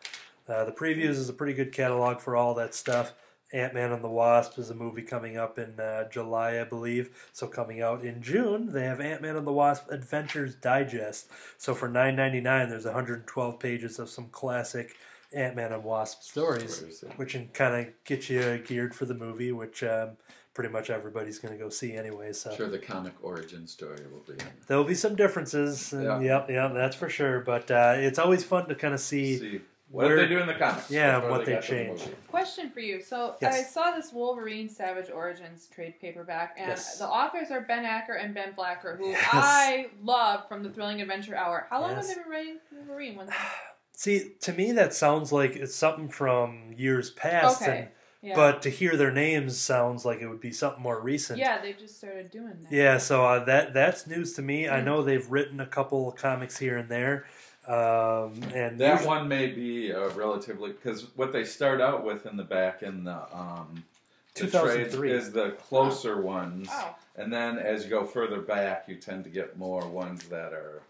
uh, 0.47 0.65
the 0.65 0.71
previews 0.71 1.11
is 1.11 1.29
a 1.29 1.33
pretty 1.33 1.53
good 1.53 1.71
catalog 1.71 2.19
for 2.19 2.35
all 2.35 2.53
that 2.55 2.73
stuff. 2.73 3.13
Ant 3.53 3.73
Man 3.73 3.91
and 3.91 4.03
the 4.03 4.09
Wasp 4.09 4.57
is 4.57 4.69
a 4.69 4.75
movie 4.75 5.01
coming 5.01 5.37
up 5.37 5.59
in 5.59 5.77
uh, 5.79 6.07
July, 6.09 6.61
I 6.61 6.63
believe. 6.63 7.29
So 7.33 7.47
coming 7.47 7.81
out 7.81 8.03
in 8.03 8.21
June, 8.21 8.71
they 8.71 8.83
have 8.83 9.01
Ant 9.01 9.21
Man 9.21 9.35
and 9.35 9.45
the 9.45 9.51
Wasp 9.51 9.91
Adventures 9.91 10.55
Digest. 10.55 11.29
So 11.57 11.75
for 11.75 11.89
nine 11.89 12.15
ninety 12.15 12.39
nine, 12.39 12.69
there's 12.69 12.85
112 12.85 13.59
pages 13.59 13.99
of 13.99 14.09
some 14.09 14.29
classic 14.29 14.95
Ant 15.33 15.55
Man 15.55 15.71
and 15.73 15.83
Wasp 15.83 16.23
stories, 16.23 16.75
Stories, 16.75 17.03
which 17.15 17.31
can 17.31 17.47
kind 17.49 17.87
of 17.87 17.93
get 18.05 18.29
you 18.29 18.57
geared 18.65 18.93
for 18.93 19.05
the 19.05 19.13
movie, 19.13 19.51
which 19.51 19.83
um, 19.83 20.11
pretty 20.53 20.69
much 20.69 20.89
everybody's 20.89 21.39
going 21.39 21.53
to 21.53 21.57
go 21.63 21.69
see 21.69 21.93
anyway. 21.93 22.33
So 22.33 22.51
I'm 22.51 22.57
sure 22.57 22.69
the 22.69 22.77
comic 22.79 23.13
origin 23.21 23.65
story 23.67 24.01
will 24.11 24.19
be. 24.35 24.41
there'll 24.67 24.83
be 24.83 24.95
some 24.95 25.15
differences. 25.15 25.93
And 25.93 26.03
Yeah. 26.03 26.19
Yep, 26.19 26.49
yeah, 26.49 26.67
that's 26.69 26.95
for 26.95 27.09
sure. 27.09 27.39
But 27.39 27.71
uh, 27.71 27.93
it's 27.97 28.19
always 28.19 28.43
fun 28.43 28.67
to 28.69 28.75
kind 28.75 28.93
of 28.93 28.99
see 28.99 29.37
See, 29.37 29.61
What 29.89 30.05
Where- 30.07 30.15
did 30.17 30.25
they 30.29 30.35
do 30.35 30.41
in 30.41 30.47
the 30.47 30.53
comics? 30.53 30.89
Yeah, 30.91 31.29
what 31.29 31.45
they 31.45 31.53
got 31.53 31.63
to 31.63 31.73
the 31.97 32.11
Question 32.27 32.69
for 32.69 32.79
you. 32.81 33.01
So 33.01 33.35
Yes. 33.41 33.55
I 33.55 33.63
saw 33.63 33.91
this 33.95 34.11
Wolverine 34.13 34.67
Savage 34.69 35.09
Origins 35.09 35.67
trade 35.73 35.95
paperback, 36.01 36.55
and 36.57 36.67
Yes. 36.69 36.97
the 36.97 37.07
authors 37.07 37.51
are 37.51 37.61
Ben 37.61 37.85
Acker 37.85 38.13
and 38.13 38.33
Ben 38.33 38.51
Blacker, 38.55 38.95
who 38.97 39.09
Yes. 39.09 39.29
I 39.31 39.87
love 40.03 40.47
from 40.49 40.63
the 40.63 40.69
Thrilling 40.69 41.01
Adventure 41.01 41.35
Hour. 41.35 41.67
How 41.69 41.79
long 41.81 41.91
Yes. 41.91 42.07
have 42.07 42.17
they 42.17 42.21
been 42.23 42.31
writing 42.31 42.57
Wolverine? 42.73 43.15
When 43.17 43.27
See, 44.01 44.31
to 44.39 44.51
me, 44.51 44.71
that 44.71 44.95
sounds 44.95 45.31
like 45.31 45.55
it's 45.55 45.75
something 45.75 46.07
from 46.07 46.73
years 46.75 47.11
past. 47.11 47.61
Okay. 47.61 47.77
And, 47.77 47.87
yeah. 48.23 48.35
But 48.35 48.63
to 48.63 48.69
hear 48.71 48.97
their 48.97 49.11
names 49.11 49.59
sounds 49.59 50.05
like 50.05 50.21
it 50.21 50.27
would 50.27 50.39
be 50.41 50.51
something 50.51 50.81
more 50.81 50.99
recent. 50.99 51.37
yeah, 51.37 51.61
they 51.61 51.73
just 51.73 51.99
started 51.99 52.31
doing 52.31 52.57
that. 52.63 52.71
Yeah, 52.71 52.97
so 52.97 53.23
uh, 53.23 53.43
that 53.45 53.75
that's 53.75 54.07
news 54.07 54.33
to 54.37 54.41
me. 54.41 54.67
I 54.67 54.79
Mm. 54.79 54.85
know 54.85 55.03
they've 55.03 55.29
written 55.29 55.59
a 55.59 55.67
couple 55.67 56.09
of 56.09 56.15
comics 56.15 56.57
here 56.57 56.77
and 56.79 56.89
there, 56.89 57.27
um, 57.67 58.41
and 58.55 58.79
That 58.79 58.93
usually- 58.93 59.05
one 59.07 59.27
may 59.27 59.45
be 59.49 59.93
uh, 59.93 60.09
relatively 60.15 60.71
because 60.71 61.15
what 61.15 61.31
they 61.31 61.43
start 61.43 61.79
out 61.79 62.03
with 62.03 62.25
in 62.25 62.37
the 62.37 62.43
back 62.43 62.81
in 62.81 63.03
the 63.03 63.17
um, 63.37 63.83
the 64.33 64.47
trades 64.47 64.93
2003. 64.95 65.11
is 65.11 65.31
the 65.31 65.51
closer 65.67 66.19
ones, 66.19 66.69
Oh, 66.71 66.95
and 67.17 67.31
then 67.31 67.59
as 67.59 67.83
you 67.83 67.91
go 67.91 68.03
further 68.05 68.41
back, 68.41 68.85
you 68.87 68.95
tend 68.95 69.25
to 69.25 69.29
get 69.29 69.59
more 69.59 69.87
ones 69.87 70.23
that 70.29 70.53
are 70.53 70.81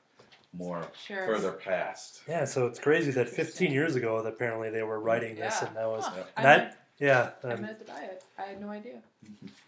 more 0.54 0.86
sure. 1.06 1.26
further 1.26 1.52
past. 1.54 2.22
Yeah, 2.28 2.46
so 2.46 2.66
it's 2.68 2.80
crazy 2.80 3.12
that 3.12 3.30
15 3.30 3.72
years 3.72 3.96
ago, 3.96 4.22
that 4.22 4.30
apparently 4.30 4.70
they 4.70 4.84
were 4.84 5.00
writing 5.00 5.36
this, 5.36 5.58
Yeah. 5.62 5.68
and 5.68 5.78
that 5.78 5.88
was 5.88 6.06
Huh. 6.06 6.24
I 6.38 6.44
that. 6.44 6.58
meant, 6.64 6.74
Yeah, 7.00 7.30
I 7.44 7.48
um, 7.54 7.62
meant 7.62 7.80
to 7.80 7.86
buy 7.92 8.02
it. 8.02 8.24
I 8.38 8.42
had 8.44 8.62
no 8.62 8.70
idea. 8.70 9.02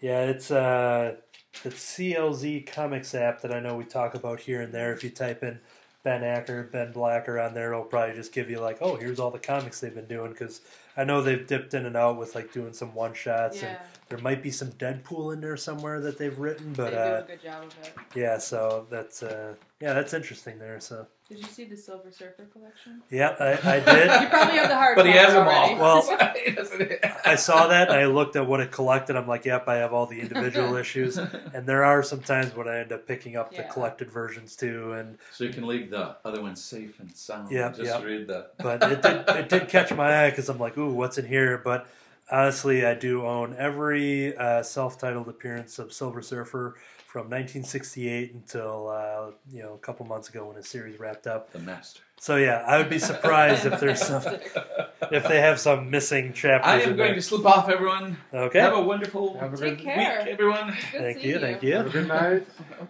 yeah, 0.02 0.22
it's 0.26 0.52
uh, 0.52 1.16
the 1.64 1.70
CLZ 1.70 2.68
Comics 2.68 3.16
app 3.16 3.42
that 3.42 3.54
I 3.54 3.60
know 3.60 3.76
we 3.76 3.86
talk 3.86 4.14
about 4.16 4.40
here 4.42 4.62
and 4.62 4.74
there. 4.74 4.92
If 4.94 5.04
you 5.04 5.10
type 5.10 5.42
in 5.44 5.60
Ben 6.04 6.24
Acker, 6.24 6.64
Ben 6.64 6.92
Blacker 6.92 7.40
on 7.40 7.54
there, 7.54 7.72
it'll 7.72 7.86
probably 7.86 8.16
just 8.16 8.34
give 8.34 8.50
you 8.50 8.60
like, 8.60 8.78
oh, 8.82 8.96
here's 8.98 9.20
all 9.20 9.32
the 9.32 9.40
comics 9.40 9.80
they've 9.80 9.96
been 9.96 10.08
doing. 10.08 10.32
Because 10.32 10.62
I 10.96 11.04
know 11.04 11.22
they've 11.22 11.46
dipped 11.46 11.74
in 11.74 11.86
and 11.86 11.98
out 11.98 12.18
with 12.18 12.36
like 12.36 12.52
doing 12.52 12.74
some 12.74 12.94
one 12.94 13.14
shots, 13.14 13.64
and 13.64 13.78
there 14.10 14.20
might 14.20 14.44
be 14.44 14.52
some 14.52 14.70
Deadpool 14.74 15.34
in 15.34 15.42
there 15.42 15.58
somewhere 15.58 16.00
that 16.02 16.18
they've 16.18 16.38
written, 16.38 16.74
but 16.74 16.92
they 16.92 16.98
uh, 16.98 17.20
a 17.20 17.24
good 17.24 17.42
job 17.42 17.64
of 17.64 17.76
it. 17.84 17.94
yeah, 18.16 18.38
so 18.38 18.86
that's 18.90 19.24
uh, 19.24 19.56
yeah, 19.80 19.94
that's 19.94 20.14
interesting 20.14 20.60
there. 20.60 20.80
So 20.80 21.08
Did 21.34 21.42
you 21.42 21.48
see 21.52 21.66
the 21.66 21.78
Silver 21.78 22.12
Surfer 22.12 22.46
collection? 22.54 23.02
yeah, 23.10 23.36
I, 23.40 23.54
I 23.54 23.78
You 24.24 24.30
probably 24.30 24.56
have 24.58 24.70
the 24.70 24.76
hard. 24.76 24.96
But 24.96 25.08
he 25.08 25.14
has 25.14 25.34
them 25.34 25.48
already. 25.48 25.74
all. 25.74 26.08
Well, 26.08 26.18
I 27.26 27.36
saw 27.36 27.68
that. 27.68 27.90
And 27.90 27.98
I 27.98 28.06
looked 28.06 28.36
at 28.36 28.46
what 28.46 28.60
it 28.60 28.72
collected. 28.72 29.16
I'm 29.16 29.28
like, 29.28 29.46
yep, 29.46 29.68
I 29.68 29.78
have 29.78 29.94
all 29.94 30.06
the 30.06 30.20
individual 30.20 30.76
issues. 30.76 31.18
And 31.18 31.66
there 31.66 31.84
are 31.84 32.04
some 32.04 32.20
times 32.20 32.56
when 32.56 32.68
I 32.68 32.80
end 32.80 32.92
up 32.92 33.08
picking 33.08 33.36
up 33.36 33.52
the 33.56 33.64
collected 33.64 34.12
versions 34.12 34.56
too. 34.56 34.94
And 34.94 35.18
so 35.32 35.44
you 35.44 35.52
can 35.52 35.66
leave 35.66 35.90
the 35.90 36.18
other 36.24 36.42
one 36.42 36.56
safe 36.56 37.00
and 37.00 37.12
sound. 37.16 37.52
Yeah, 37.52 37.70
just 37.70 37.82
yeah. 37.82 38.04
read 38.04 38.28
the. 38.28 38.48
but 38.60 38.84
it 38.84 39.02
did 39.02 39.30
it 39.30 39.50
did 39.50 39.70
catch 39.70 39.92
my 39.92 40.26
eye 40.26 40.30
because 40.30 40.50
I'm 40.50 40.60
like, 40.60 40.78
ooh, 40.78 40.94
what's 40.94 41.18
in 41.18 41.26
here? 41.26 41.58
But 41.58 41.88
honestly, 42.32 42.86
I 42.86 42.94
do 42.94 43.26
own 43.26 43.56
every 43.58 44.38
uh, 44.38 44.62
self-titled 44.62 45.28
appearance 45.28 45.80
of 45.80 45.94
Silver 45.94 46.22
Surfer 46.22 46.76
from 47.14 47.26
1968 47.30 48.34
until 48.34 48.90
uh, 48.90 49.30
you 49.52 49.62
know 49.62 49.76
a 49.76 49.78
couple 49.78 50.04
months 50.04 50.30
ago 50.30 50.48
when 50.48 50.56
his 50.56 50.68
series 50.68 51.00
wrapped 51.00 51.28
up. 51.28 51.54
The 51.54 51.60
master. 51.60 52.02
So 52.18 52.38
yeah, 52.38 52.64
I 52.66 52.80
would 52.80 52.90
be 52.90 52.98
surprised 52.98 53.68
if 53.68 53.80
there's 53.80 54.02
some 54.02 54.24
if 55.12 55.28
they 55.28 55.40
have 55.40 55.60
some 55.60 55.92
missing 55.92 56.34
chapters. 56.34 56.68
I 56.68 56.76
am 56.78 56.90
in 56.90 56.98
going 56.98 57.10
there. 57.10 57.14
to 57.14 57.22
slip 57.22 57.46
off, 57.46 57.70
everyone. 57.70 58.18
Okay. 58.34 58.60
Have 58.60 58.74
a 58.74 58.82
wonderful 58.82 59.38
Have 59.38 59.54
a 59.54 59.58
Take 59.58 59.78
good, 59.78 59.84
care. 59.86 60.22
week, 60.22 60.28
everyone. 60.28 60.76
Good 60.92 61.02
Thank 61.02 61.18
seeing 61.20 61.30
you, 61.30 61.40
thank 61.40 61.62
you. 61.62 61.76
have 61.76 61.86
a 61.86 61.90
good 61.92 62.08
night. 62.08 62.48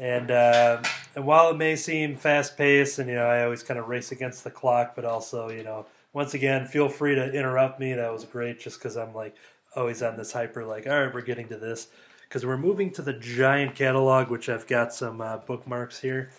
And 0.00 0.30
uh, 0.30 0.80
and 1.16 1.26
while 1.26 1.50
it 1.50 1.56
may 1.56 1.74
seem 1.74 2.16
fast 2.16 2.56
paced, 2.56 3.00
and 3.00 3.08
you 3.08 3.16
know 3.16 3.26
I 3.26 3.42
always 3.44 3.64
kind 3.64 3.80
of 3.80 3.88
race 3.88 4.12
against 4.12 4.44
the 4.44 4.50
clock, 4.50 4.94
but 4.94 5.04
also 5.04 5.48
you 5.50 5.64
know 5.64 5.86
once 6.12 6.34
again 6.34 6.66
feel 6.66 6.88
free 6.88 7.16
to 7.16 7.32
interrupt 7.32 7.80
me. 7.80 7.94
That 7.94 8.12
was 8.12 8.24
great, 8.24 8.60
just 8.60 8.78
because 8.78 8.96
I'm 8.96 9.12
like 9.12 9.34
always 9.74 10.00
on 10.02 10.16
this 10.16 10.32
hyper, 10.32 10.64
like 10.64 10.86
all 10.86 11.00
right, 11.02 11.12
we're 11.12 11.22
getting 11.22 11.48
to 11.48 11.56
this 11.56 11.88
because 12.28 12.44
we're 12.44 12.58
moving 12.58 12.90
to 12.92 13.02
the 13.02 13.14
giant 13.14 13.74
catalog, 13.74 14.28
which 14.28 14.48
I've 14.48 14.66
got 14.66 14.92
some 14.92 15.20
uh, 15.20 15.38
bookmarks 15.38 16.00
here. 16.00 16.30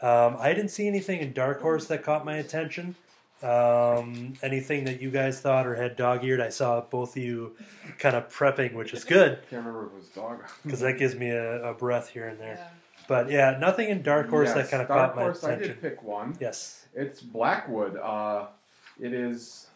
Um, 0.00 0.36
I 0.38 0.52
didn't 0.54 0.70
see 0.70 0.86
anything 0.86 1.20
in 1.20 1.32
Dark 1.32 1.60
Horse 1.60 1.86
that 1.86 2.02
caught 2.02 2.24
my 2.24 2.36
attention. 2.36 2.94
Um, 3.42 4.32
anything 4.42 4.84
that 4.84 5.02
you 5.02 5.10
guys 5.10 5.40
thought 5.40 5.66
or 5.66 5.74
had 5.74 5.94
dog 5.96 6.24
eared? 6.24 6.40
I 6.40 6.48
saw 6.48 6.80
both 6.80 7.16
of 7.16 7.22
you 7.22 7.54
kind 7.98 8.16
of 8.16 8.32
prepping, 8.32 8.72
which 8.72 8.94
is 8.94 9.04
good 9.04 9.38
Can't 9.50 9.64
remember 9.64 9.86
if 9.86 9.92
it 9.92 9.96
was 9.96 10.08
dog. 10.08 10.42
because 10.64 10.80
that 10.80 10.98
gives 10.98 11.14
me 11.14 11.30
a, 11.30 11.70
a 11.70 11.74
breath 11.74 12.08
here 12.08 12.28
and 12.28 12.40
there. 12.40 12.56
Yeah. 12.58 12.68
But 13.08 13.30
yeah, 13.30 13.56
nothing 13.60 13.90
in 13.90 14.02
Dark 14.02 14.28
Horse 14.28 14.52
that 14.54 14.70
kind 14.70 14.82
of 14.82 14.88
Dark 14.88 15.10
caught 15.10 15.16
my 15.16 15.22
Horse, 15.22 15.44
I 15.44 15.56
did 15.56 15.80
pick 15.80 16.02
one. 16.02 16.36
Yes. 16.40 16.86
It's 16.94 17.20
Blackwood. 17.20 17.96
Uh, 17.98 18.46
it 18.98 19.12
is 19.12 19.68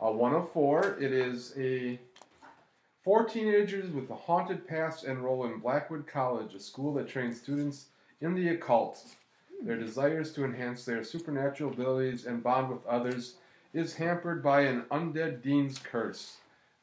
a 0.00 0.12
104. 0.12 0.98
It 1.00 1.12
is 1.12 1.54
a 1.56 1.98
four 3.06 3.24
teenagers 3.24 3.92
with 3.92 4.10
a 4.10 4.14
haunted 4.16 4.66
past 4.66 5.04
enroll 5.04 5.46
in 5.46 5.60
Blackwood 5.60 6.08
College, 6.08 6.54
a 6.54 6.58
school 6.58 6.92
that 6.92 7.08
trains 7.08 7.40
students 7.40 7.86
in 8.20 8.34
the 8.34 8.48
occult. 8.48 9.00
Their 9.62 9.76
desires 9.76 10.32
to 10.32 10.44
enhance 10.44 10.84
their 10.84 11.04
supernatural 11.04 11.72
abilities 11.72 12.26
and 12.26 12.42
bond 12.42 12.68
with 12.68 12.84
others 12.84 13.36
is 13.72 13.94
hampered 13.94 14.42
by 14.42 14.62
an 14.62 14.82
undead 14.90 15.40
dean's 15.40 15.78
curse, 15.78 16.38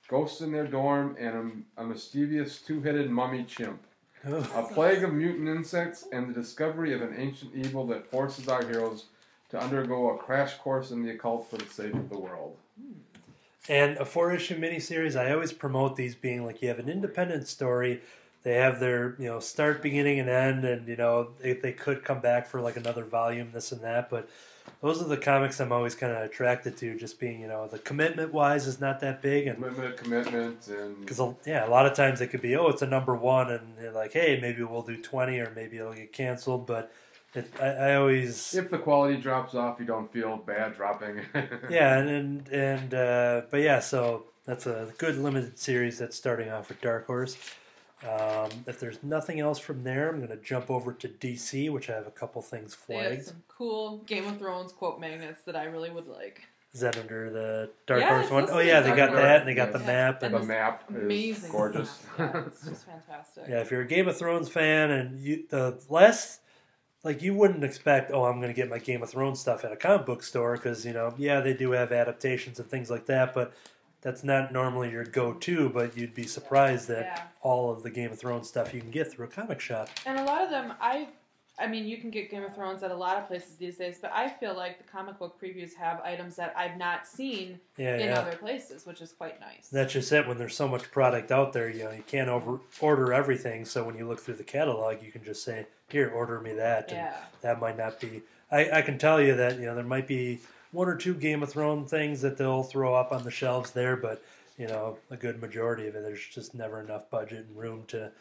ghosts 0.08 0.40
in 0.40 0.54
their 0.54 0.66
dorm, 0.66 1.18
and 1.20 1.66
a, 1.78 1.82
a 1.82 1.86
mischievous 1.86 2.62
two-headed 2.62 3.12
mummy 3.12 3.44
chimp. 3.44 3.84
A 4.24 4.64
plague 4.74 5.04
of 5.04 5.14
mutant 5.14 5.50
insects 5.50 6.08
and 6.14 6.30
the 6.30 6.40
discovery 6.40 6.94
of 6.94 7.02
an 7.02 7.16
ancient 7.18 7.54
evil 7.54 7.86
that 7.88 8.10
forces 8.10 8.48
our 8.48 8.66
heroes 8.66 9.08
to 9.50 9.60
undergo 9.60 10.12
a 10.12 10.18
crash 10.18 10.54
course 10.60 10.92
in 10.92 11.04
the 11.04 11.12
occult 11.12 11.50
for 11.50 11.58
the 11.58 11.66
sake 11.66 11.94
of 11.94 12.10
the 12.10 12.18
world. 12.18 12.56
Hmm. 12.82 12.94
And 13.70 13.98
a 13.98 14.06
four 14.06 14.34
issue 14.34 14.60
miniseries, 14.60 15.18
I 15.20 15.32
always 15.32 15.54
promote 15.54 15.96
these 15.96 16.16
being 16.16 16.46
like 16.46 16.62
you 16.62 16.68
have 16.68 16.80
an 16.80 16.90
independent 16.90 17.48
story. 17.48 18.02
They 18.44 18.56
have 18.56 18.82
their, 18.82 19.16
you 19.20 19.30
know, 19.30 19.40
start, 19.40 19.82
beginning, 19.82 20.20
and 20.20 20.30
end, 20.30 20.66
and 20.66 20.86
you 20.86 20.98
know 20.98 21.30
they, 21.42 21.54
they 21.54 21.72
could 21.72 22.04
come 22.04 22.20
back 22.20 22.46
for 22.46 22.60
like 22.60 22.76
another 22.76 23.06
volume, 23.06 23.52
this 23.54 23.72
and 23.72 23.82
that. 23.82 24.10
But 24.10 24.28
those 24.82 25.02
are 25.02 25.08
the 25.08 25.16
comics 25.16 25.62
I'm 25.62 25.72
always 25.72 25.96
kind 25.96 26.12
of 26.12 26.24
attracted 26.24 26.76
to. 26.78 26.98
Just 27.00 27.22
being, 27.22 27.40
you 27.40 27.48
know, 27.48 27.68
the 27.68 27.80
commitment 27.80 28.34
wise 28.34 28.68
is 28.68 28.82
not 28.82 29.00
that 29.00 29.22
big, 29.22 29.48
and 29.48 29.62
Limited 29.62 29.96
commitment 29.96 30.68
and 30.68 31.00
because 31.00 31.22
yeah, 31.46 31.66
a 31.66 31.70
lot 31.70 31.86
of 31.86 31.94
times 31.94 32.20
it 32.20 32.28
could 32.28 32.42
be, 32.42 32.58
oh, 32.58 32.68
it's 32.68 32.82
a 32.82 32.88
number 32.88 33.16
one, 33.16 33.50
and 33.50 33.78
they're 33.78 33.94
like, 33.94 34.12
hey, 34.12 34.40
maybe 34.42 34.62
we'll 34.64 34.82
do 34.82 34.98
twenty, 34.98 35.40
or 35.40 35.54
maybe 35.56 35.78
it'll 35.78 35.94
get 35.94 36.12
canceled. 36.12 36.68
But 36.68 36.92
it, 37.36 37.52
I, 37.60 37.66
I 37.68 37.96
always 37.96 38.54
if 38.54 38.70
the 38.70 38.78
quality 38.78 39.18
drops 39.18 39.56
off, 39.56 39.80
you 39.80 39.86
don't 39.86 40.12
feel 40.12 40.38
bad 40.38 40.76
dropping. 40.76 41.22
yeah, 41.70 41.98
and 41.98 42.10
and, 42.10 42.48
and 42.50 42.94
uh, 42.94 43.42
but 43.50 43.62
yeah, 43.62 43.80
so 43.80 44.26
that's 44.46 44.68
a 44.68 44.94
good 44.98 45.18
limited 45.18 45.58
series 45.58 45.98
that's 45.98 46.16
starting 46.16 46.50
off 46.50 46.70
with 46.70 46.82
Dark 46.82 47.08
Horse. 47.08 47.38
Um, 48.04 48.50
if 48.68 48.80
there's 48.82 49.02
nothing 49.02 49.40
else 49.40 49.60
from 49.60 49.84
there, 49.84 50.10
I'm 50.10 50.18
going 50.18 50.30
to 50.30 50.44
jump 50.44 50.70
over 50.70 50.92
to 50.92 51.08
DC, 51.08 51.72
which 51.72 51.90
I 51.90 51.94
have 51.94 52.06
a 52.06 52.12
couple 52.12 52.42
things 52.42 52.76
They 52.88 52.96
flagged. 52.96 53.26
some 53.28 53.42
cool 53.48 54.00
Game 54.00 54.28
of 54.28 54.38
Thrones 54.38 54.74
quote 54.74 55.00
magnets 55.00 55.44
that 55.44 55.56
I 55.56 55.66
really 55.66 55.90
would 55.90 56.08
like. 56.08 56.42
Is 56.74 56.82
that 56.82 56.98
under 56.98 57.30
the 57.30 57.70
Dark 57.86 58.02
Yeah, 58.02 58.10
Horse 58.10 58.24
it's 58.24 58.32
one? 58.32 58.42
listed 58.44 58.58
Oh 58.58 58.62
yeah, 58.62 58.82
they 58.82 58.90
got 58.90 59.10
Horse. 59.10 59.22
that, 59.22 59.40
and 59.42 59.48
they 59.48 59.54
got 59.54 59.70
Yeah. 59.72 59.78
the 59.78 59.86
map, 59.86 60.20
the 60.20 60.26
and 60.26 60.36
the 60.36 60.40
map 60.40 60.84
is 60.90 60.96
Amazing. 61.04 61.52
gorgeous. 61.52 62.04
Yeah, 62.20 62.44
it's 62.48 62.66
just 62.68 62.86
fantastic. 62.88 63.46
yeah, 63.48 63.62
if 63.62 63.72
you're 63.72 63.82
a 63.82 63.88
Game 63.88 64.08
of 64.10 64.18
Thrones 64.18 64.50
fan, 64.50 64.92
and 64.92 65.22
you 65.22 65.46
the 65.50 65.80
less 65.88 66.40
like 67.04 67.22
you 67.22 67.34
wouldn't 67.34 67.64
expect, 67.64 68.12
oh, 68.14 68.26
I'm 68.26 68.38
going 68.40 68.48
to 68.54 68.56
get 68.56 68.70
my 68.70 68.80
Game 68.80 69.04
of 69.04 69.10
Thrones 69.10 69.40
stuff 69.40 69.64
at 69.66 69.72
a 69.72 69.76
comic 69.76 70.06
book 70.06 70.24
store 70.24 70.56
because 70.56 70.86
you 70.86 70.94
know, 70.94 71.14
yeah, 71.18 71.42
they 71.42 71.54
do 71.54 71.72
have 71.72 71.92
adaptations 71.92 72.60
and 72.60 72.70
things 72.70 72.90
like 72.90 73.06
that, 73.08 73.34
but 73.34 73.54
that's 74.02 74.24
not 74.24 74.52
normally 74.54 74.90
your 74.92 75.04
go-to. 75.06 75.70
But 75.70 75.98
you'd 75.98 76.14
be 76.14 76.24
surprised 76.24 76.88
that 76.90 77.04
Yeah. 77.06 77.22
all 77.42 77.72
of 77.72 77.84
the 77.84 77.90
Game 77.90 78.12
of 78.12 78.20
Thrones 78.20 78.48
stuff 78.48 78.74
you 78.74 78.82
can 78.82 78.92
get 78.92 79.12
through 79.12 79.26
a 79.26 79.30
comic 79.30 79.60
shop. 79.60 79.90
And 80.06 80.18
a 80.20 80.24
lot 80.24 80.42
of 80.44 80.50
them, 80.50 80.74
I, 80.80 81.08
I 81.60 81.68
mean, 81.68 81.86
you 81.86 81.98
can 81.98 82.10
get 82.10 82.32
Game 82.32 82.44
of 82.44 82.56
Thrones 82.56 82.82
at 82.82 82.90
a 82.90 82.96
lot 82.96 83.18
of 83.18 83.28
places 83.28 83.56
these 83.58 83.78
days, 83.78 84.00
but 84.02 84.12
I 84.12 84.28
feel 84.28 84.56
like 84.56 84.80
the 84.80 84.84
comic 84.86 85.20
book 85.20 85.40
previews 85.40 85.76
have 85.76 86.02
items 86.02 86.36
that 86.38 86.52
I've 86.58 86.78
not 86.78 87.06
seen 87.06 87.60
Yeah, 87.78 87.96
in 87.98 88.08
yeah. 88.08 88.20
other 88.20 88.36
places, 88.38 88.88
which 88.88 89.02
is 89.02 89.12
quite 89.12 89.40
nice. 89.40 89.70
That's 89.72 89.94
just 89.94 90.12
it. 90.12 90.28
When 90.28 90.38
there's 90.40 90.56
so 90.56 90.68
much 90.68 90.90
product 90.90 91.32
out 91.32 91.54
there, 91.54 91.70
you 91.70 91.84
know, 91.84 91.92
you 91.92 92.04
can't 92.08 92.28
over 92.28 92.60
order 92.82 93.14
everything. 93.14 93.66
So 93.66 93.84
when 93.84 93.96
you 93.96 94.08
look 94.08 94.20
through 94.20 94.36
the 94.36 94.44
catalog, 94.44 95.04
you 95.04 95.12
can 95.12 95.24
just 95.24 95.44
say, 95.44 95.68
"Here, 95.90 96.10
order 96.10 96.40
me 96.42 96.54
that." 96.54 96.90
And 96.90 96.98
yeah. 96.98 97.18
that 97.42 97.60
might 97.60 97.78
not 97.78 98.00
be. 98.00 98.24
I, 98.52 98.80
I 98.80 98.82
can 98.82 98.98
tell 98.98 99.22
you 99.22 99.36
that 99.36 99.60
you 99.60 99.66
know 99.68 99.76
there 99.76 99.84
might 99.84 100.08
be 100.08 100.40
one 100.72 100.88
or 100.88 100.96
two 100.96 101.14
Game 101.14 101.44
of 101.44 101.52
Thrones 101.52 101.92
things 101.92 102.20
that 102.22 102.36
they'll 102.36 102.64
throw 102.64 102.96
up 102.96 103.12
on 103.12 103.24
the 103.24 103.32
shelves 103.32 103.72
there, 103.72 103.96
but 103.96 104.24
you 104.58 104.68
know 104.68 104.98
a 105.12 105.16
good 105.16 105.40
majority 105.40 105.88
of 105.88 105.96
it, 105.96 106.02
there's 106.02 106.26
just 106.26 106.56
never 106.56 106.82
enough 106.82 107.10
budget 107.12 107.46
and 107.48 107.56
room 107.56 107.84
to 107.90 108.12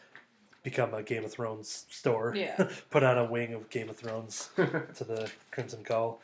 become 0.63 0.93
a 0.93 1.03
Game 1.03 1.23
of 1.23 1.31
Thrones 1.31 1.85
store. 1.89 2.33
Yeah. 2.35 2.69
Put 2.89 3.03
on 3.03 3.17
a 3.17 3.25
wing 3.25 3.53
of 3.53 3.69
Game 3.69 3.89
of 3.89 3.97
Thrones 3.97 4.49
to 4.55 5.03
the 5.03 5.29
Crimson 5.51 5.83
Cowl. 5.83 6.21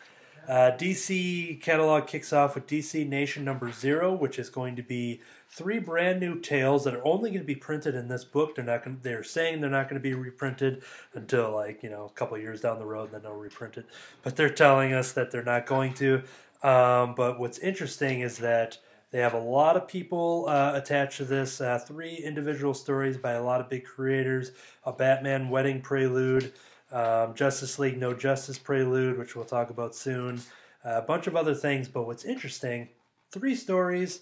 Uh, 0.48 0.72
DC 0.78 1.61
catalog 1.61 2.07
kicks 2.07 2.34
off 2.34 2.56
with 2.56 2.66
DC 2.66 3.07
Nation 3.07 3.44
number 3.44 3.72
zero, 3.72 4.14
which 4.14 4.40
is 4.40 4.49
going 4.49 4.76
to 4.76 4.82
be 4.82 5.22
three 5.49 5.78
brand 5.78 6.20
new 6.20 6.40
tales 6.40 6.84
that 6.84 6.95
are 6.95 7.06
only 7.06 7.30
going 7.30 7.41
to 7.41 7.45
be 7.45 7.56
printed 7.56 7.94
in 7.94 8.07
this 8.07 8.24
book. 8.24 8.56
They're 8.56 8.66
not. 8.66 8.84
Going, 8.84 8.99
they're 9.03 9.24
saying 9.24 9.61
they're 9.61 9.70
not 9.70 9.90
going 9.90 10.02
to 10.02 10.10
be 10.10 10.16
reprinted 10.16 10.82
until 11.14 11.52
like 11.53 11.84
you 11.84 11.90
know 11.91 12.06
a 12.06 12.18
couple 12.18 12.38
years 12.38 12.61
down 12.61 12.80
the 12.80 12.86
road, 12.86 13.06
and 13.06 13.14
then 13.16 13.22
they'll 13.24 13.34
reprint 13.34 13.78
it. 13.78 13.86
But 14.24 14.38
they're 14.38 14.49
telling 14.49 14.94
us 14.94 15.11
that 15.11 15.30
they're 15.30 15.44
not 15.44 15.68
going 15.68 15.94
to. 15.95 16.24
Um, 16.64 17.14
but 17.16 17.40
what's 17.40 17.60
interesting 17.60 18.22
is 18.22 18.40
that 18.40 18.80
they 19.11 19.19
have 19.19 19.34
a 19.34 19.40
lot 19.40 19.76
of 19.76 19.88
people 19.88 20.45
uh, 20.48 20.73
attached 20.76 21.18
to 21.18 21.26
this. 21.26 21.61
Uh, 21.61 21.80
three 21.80 22.15
individual 22.15 22.73
stories 22.73 23.18
by 23.18 23.31
a 23.31 23.44
lot 23.44 23.60
of 23.60 23.69
big 23.69 23.86
creators: 23.86 24.52
a 24.86 24.94
Batman 24.94 25.49
Wedding 25.49 25.81
Prelude, 25.81 26.53
um, 26.91 27.34
Justice 27.34 27.80
League 27.80 27.98
No 27.98 28.14
Justice 28.14 28.57
Prelude, 28.60 29.18
which 29.18 29.36
we'll 29.36 29.45
talk 29.45 29.69
about 29.69 29.95
soon, 29.95 30.41
a 30.84 31.02
bunch 31.02 31.27
of 31.27 31.36
other 31.36 31.56
things. 31.56 31.88
But 31.88 32.06
what's 32.06 32.26
interesting, 32.26 32.90
three 33.31 33.56
stories. 33.56 34.22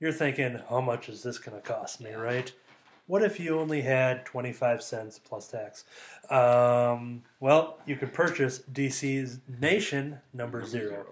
You're 0.00 0.12
thinking, 0.12 0.60
how 0.70 0.80
much 0.80 1.08
is 1.08 1.24
this 1.24 1.38
going 1.38 1.60
to 1.60 1.68
cost 1.68 2.00
me, 2.00 2.12
right? 2.12 2.52
What 3.08 3.22
if 3.22 3.40
you 3.40 3.58
only 3.58 3.80
had 3.80 4.26
25 4.26 4.82
cents 4.82 5.18
plus 5.18 5.48
tax? 5.48 5.84
Um, 6.30 7.22
well, 7.40 7.78
you 7.86 7.96
could 7.96 8.12
purchase 8.12 8.60
DC's 8.72 9.40
Nation 9.60 10.18
number 10.32 10.64
zero. 10.64 11.06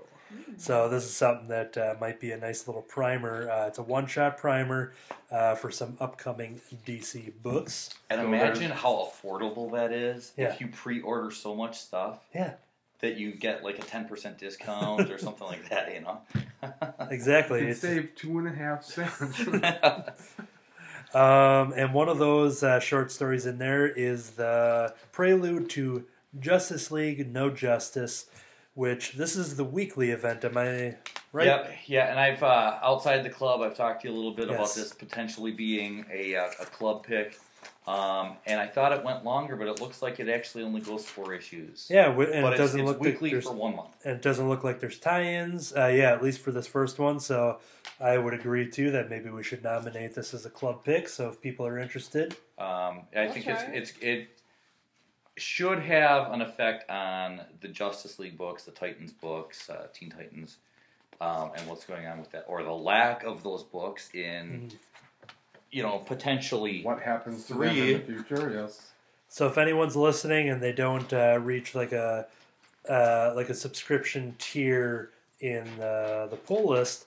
So 0.58 0.88
this 0.88 1.04
is 1.04 1.14
something 1.14 1.48
that 1.48 1.76
uh, 1.76 1.94
might 2.00 2.20
be 2.20 2.32
a 2.32 2.36
nice 2.36 2.66
little 2.66 2.82
primer. 2.82 3.50
Uh, 3.50 3.66
it's 3.66 3.78
a 3.78 3.82
one-shot 3.82 4.38
primer 4.38 4.92
uh, 5.30 5.54
for 5.54 5.70
some 5.70 5.96
upcoming 6.00 6.60
DC 6.86 7.32
books. 7.42 7.90
And 8.10 8.20
imagine 8.20 8.70
how 8.70 9.10
affordable 9.10 9.72
that 9.72 9.92
is 9.92 10.32
Yeah. 10.36 10.52
if 10.52 10.60
you 10.60 10.68
pre-order 10.68 11.30
so 11.30 11.54
much 11.54 11.78
stuff 11.78 12.20
Yeah, 12.34 12.54
that 13.00 13.16
you 13.16 13.32
get 13.32 13.62
like 13.64 13.78
a 13.78 13.82
ten 13.82 14.06
percent 14.06 14.38
discount 14.38 15.10
or 15.10 15.18
something 15.18 15.46
like 15.46 15.68
that. 15.68 15.92
You 15.94 16.00
know. 16.00 16.20
exactly. 17.10 17.66
You 17.66 17.74
save 17.74 18.14
two 18.16 18.38
and 18.38 18.48
a 18.48 18.52
half 18.52 18.84
cents. 18.84 19.40
Um, 21.14 21.72
and 21.74 21.94
one 21.94 22.08
of 22.08 22.18
those 22.18 22.62
uh, 22.62 22.78
short 22.80 23.10
stories 23.10 23.46
in 23.46 23.56
there 23.58 23.86
is 23.86 24.30
the 24.32 24.94
prelude 25.12 25.70
to 25.70 26.04
Justice 26.38 26.90
League 26.90 27.32
No 27.32 27.48
Justice, 27.48 28.26
which 28.76 29.12
this 29.14 29.34
is 29.36 29.56
the 29.56 29.64
weekly 29.64 30.10
event. 30.10 30.44
Am 30.44 30.56
I 30.56 30.94
right? 31.32 31.46
Yep, 31.46 31.72
yeah, 31.86 32.10
and 32.10 32.20
I've 32.20 32.42
uh, 32.42 32.78
outside 32.82 33.24
the 33.24 33.30
club. 33.30 33.62
I've 33.62 33.76
talked 33.76 34.02
to 34.02 34.08
you 34.08 34.14
a 34.14 34.16
little 34.16 34.32
bit 34.34 34.48
about 34.48 34.72
this 34.74 34.92
potentially 34.92 35.50
being 35.50 36.04
a 36.12 36.36
uh, 36.36 36.50
a 36.60 36.66
club 36.66 37.04
pick, 37.04 37.38
um, 37.86 38.36
and 38.46 38.60
I 38.60 38.66
thought 38.66 38.92
it 38.92 39.02
went 39.02 39.24
longer, 39.24 39.56
but 39.56 39.66
it 39.66 39.80
looks 39.80 40.02
like 40.02 40.20
it 40.20 40.28
actually 40.28 40.62
only 40.62 40.82
goes 40.82 41.06
four 41.06 41.32
issues. 41.32 41.88
Yeah, 41.90 42.08
and 42.08 42.16
but 42.16 42.28
it 42.28 42.34
it's, 42.50 42.58
doesn't 42.58 42.80
it's 42.80 42.86
look 42.86 42.98
like 42.98 43.06
weekly 43.06 43.30
there's 43.30 43.44
for 43.44 43.54
one 43.54 43.76
month. 43.76 43.96
and 44.04 44.14
it 44.16 44.22
doesn't 44.22 44.48
look 44.48 44.62
like 44.62 44.78
there's 44.78 44.98
tie-ins. 44.98 45.74
Uh, 45.74 45.86
yeah, 45.86 46.12
at 46.12 46.22
least 46.22 46.40
for 46.40 46.52
this 46.52 46.66
first 46.66 46.98
one. 46.98 47.18
So 47.18 47.58
I 47.98 48.18
would 48.18 48.34
agree 48.34 48.70
too 48.70 48.90
that 48.90 49.08
maybe 49.08 49.30
we 49.30 49.42
should 49.42 49.64
nominate 49.64 50.14
this 50.14 50.34
as 50.34 50.44
a 50.44 50.50
club 50.50 50.84
pick. 50.84 51.08
So 51.08 51.28
if 51.30 51.40
people 51.40 51.66
are 51.66 51.78
interested, 51.78 52.36
Um, 52.58 53.02
I 53.16 53.22
I'll 53.22 53.32
think 53.32 53.46
try 53.46 53.54
it's 53.72 53.90
it's 53.90 54.02
it 54.02 54.28
should 55.36 55.80
have 55.80 56.32
an 56.32 56.40
effect 56.40 56.88
on 56.90 57.40
the 57.60 57.68
Justice 57.68 58.18
League 58.18 58.38
books, 58.38 58.64
the 58.64 58.70
Titans 58.70 59.12
books, 59.12 59.68
uh, 59.68 59.86
Teen 59.92 60.10
Titans, 60.10 60.56
um, 61.20 61.50
and 61.56 61.66
what's 61.68 61.84
going 61.84 62.06
on 62.06 62.18
with 62.18 62.30
that, 62.32 62.44
or 62.48 62.62
the 62.62 62.72
lack 62.72 63.22
of 63.24 63.42
those 63.42 63.62
books 63.62 64.10
in, 64.14 64.70
you 65.70 65.82
know, 65.82 65.98
potentially. 65.98 66.82
what 66.82 67.00
happens 67.00 67.44
to 67.46 67.54
Three. 67.54 67.68
them 67.68 67.78
in 67.78 67.92
the 67.92 68.22
future? 68.22 68.52
Yes. 68.54 68.92
so 69.28 69.46
if 69.46 69.58
anyone's 69.58 69.96
listening 69.96 70.48
and 70.48 70.62
they 70.62 70.72
don't 70.72 71.12
uh, 71.12 71.38
reach 71.42 71.74
like 71.74 71.92
a 71.92 72.26
uh, 72.88 73.32
like 73.34 73.48
a 73.48 73.54
subscription 73.54 74.34
tier 74.38 75.10
in 75.40 75.66
uh, 75.80 76.28
the 76.30 76.38
pull 76.46 76.70
list, 76.70 77.06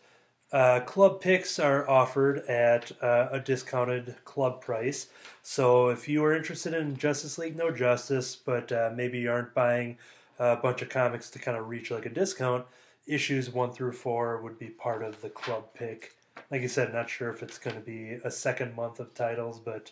uh, 0.51 0.79
club 0.81 1.21
picks 1.21 1.59
are 1.59 1.87
offered 1.89 2.39
at 2.47 2.91
uh, 3.03 3.29
a 3.31 3.39
discounted 3.39 4.15
club 4.25 4.61
price. 4.61 5.07
So 5.43 5.89
if 5.89 6.07
you 6.07 6.23
are 6.25 6.35
interested 6.35 6.73
in 6.73 6.97
Justice 6.97 7.37
League 7.37 7.55
No 7.55 7.71
Justice, 7.71 8.35
but 8.35 8.71
uh, 8.71 8.91
maybe 8.95 9.19
you 9.19 9.31
aren't 9.31 9.53
buying 9.53 9.97
a 10.39 10.55
bunch 10.55 10.81
of 10.81 10.89
comics 10.89 11.29
to 11.31 11.39
kind 11.39 11.57
of 11.57 11.67
reach 11.69 11.91
like 11.91 12.05
a 12.05 12.09
discount, 12.09 12.65
issues 13.05 13.49
one 13.51 13.71
through 13.71 13.91
four 13.91 14.41
would 14.41 14.57
be 14.57 14.67
part 14.67 15.03
of 15.03 15.21
the 15.21 15.29
club 15.29 15.65
pick. 15.73 16.15
Like 16.51 16.61
you 16.61 16.67
said, 16.67 16.93
not 16.93 17.09
sure 17.09 17.29
if 17.29 17.43
it's 17.43 17.57
going 17.59 17.75
to 17.75 17.81
be 17.81 18.17
a 18.23 18.31
second 18.31 18.75
month 18.75 18.99
of 18.99 19.13
titles, 19.13 19.59
but 19.59 19.91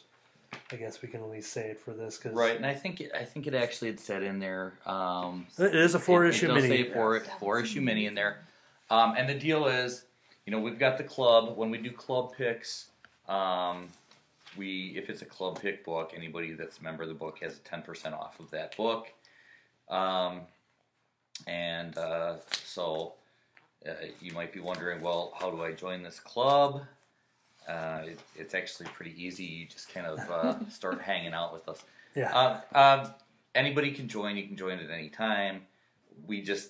I 0.71 0.75
guess 0.77 1.01
we 1.01 1.09
can 1.09 1.21
at 1.21 1.29
least 1.29 1.51
say 1.51 1.69
it 1.71 1.79
for 1.79 1.91
this 1.91 2.17
because 2.17 2.33
Right, 2.33 2.55
and 2.55 2.65
I 2.65 2.73
think 2.73 3.01
it, 3.01 3.11
I 3.13 3.25
think 3.25 3.45
it 3.47 3.53
actually 3.53 3.89
had 3.89 3.99
said 3.99 4.23
in 4.23 4.39
there. 4.39 4.73
Um, 4.85 5.45
it 5.59 5.75
is 5.75 5.93
a 5.93 5.99
four 5.99 6.25
It- 6.25 6.29
issue 6.29 6.49
it 6.49 6.55
mini. 6.55 6.67
Say 6.67 6.93
four, 6.93 7.19
four 7.39 7.59
issue 7.59 7.81
mini 7.81 8.05
in 8.05 8.15
there. 8.15 8.39
Um, 8.89 9.15
and 9.17 9.27
the 9.27 9.35
deal 9.35 9.67
is, 9.67 10.05
you 10.47 10.51
know, 10.51 10.59
we've 10.61 10.79
got 10.79 10.97
the 10.97 11.03
club. 11.03 11.57
When 11.57 11.69
we 11.69 11.77
do 11.77 11.91
club 11.91 12.31
picks, 12.35 12.87
um, 13.27 13.89
we 14.57 14.93
if 14.95 15.09
it's 15.09 15.21
a 15.21 15.25
club 15.25 15.61
pick 15.61 15.83
book, 15.83 16.13
anybody 16.15 16.53
that's 16.53 16.79
a 16.79 16.83
member 16.83 17.03
of 17.03 17.09
the 17.09 17.15
book 17.15 17.39
has 17.41 17.57
a 17.57 17.59
ten 17.59 17.81
percent 17.81 18.15
off 18.15 18.39
of 18.39 18.49
that 18.51 18.75
book. 18.77 19.11
Um, 19.89 20.41
and 21.47 21.97
uh, 21.97 22.37
so 22.63 23.15
uh, 23.85 23.91
you 24.21 24.31
might 24.31 24.53
be 24.53 24.61
wondering, 24.61 25.01
well, 25.01 25.33
how 25.37 25.51
do 25.51 25.61
I 25.61 25.73
join 25.73 26.01
this 26.01 26.21
club? 26.21 26.83
Uh, 27.67 28.03
it, 28.05 28.19
it's 28.37 28.55
actually 28.55 28.87
pretty 28.93 29.21
easy. 29.21 29.43
You 29.43 29.65
just 29.65 29.93
kind 29.93 30.07
of 30.07 30.19
uh, 30.31 30.55
start 30.69 31.01
hanging 31.01 31.33
out 31.33 31.53
with 31.53 31.67
us. 31.67 31.83
Yeah. 32.15 32.31
Um, 32.73 33.01
um, 33.01 33.13
anybody 33.53 33.91
can 33.91 34.07
join. 34.07 34.37
You 34.37 34.47
can 34.47 34.55
join 34.55 34.79
at 34.79 34.89
any 34.89 35.09
time. 35.09 35.63
We 36.25 36.41
just 36.41 36.69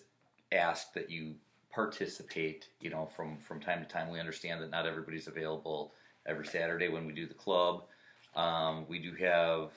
ask 0.51 0.93
that 0.93 1.11
you 1.11 1.35
participate. 1.77 2.69
You 2.81 2.89
know, 2.89 3.05
from 3.15 3.37
from 3.37 3.59
time 3.59 3.79
to 3.83 3.87
time. 3.87 4.09
We 4.09 4.19
understand 4.19 4.61
that 4.61 4.71
not 4.71 4.87
everybody's 4.87 5.27
available 5.27 5.93
every 6.25 6.47
Saturday 6.47 6.89
when 6.89 7.05
we 7.05 7.13
do 7.13 7.27
the 7.27 7.35
club. 7.35 7.83
Um, 8.35 8.85
we 8.89 8.97
do 8.97 9.13
have 9.13 9.69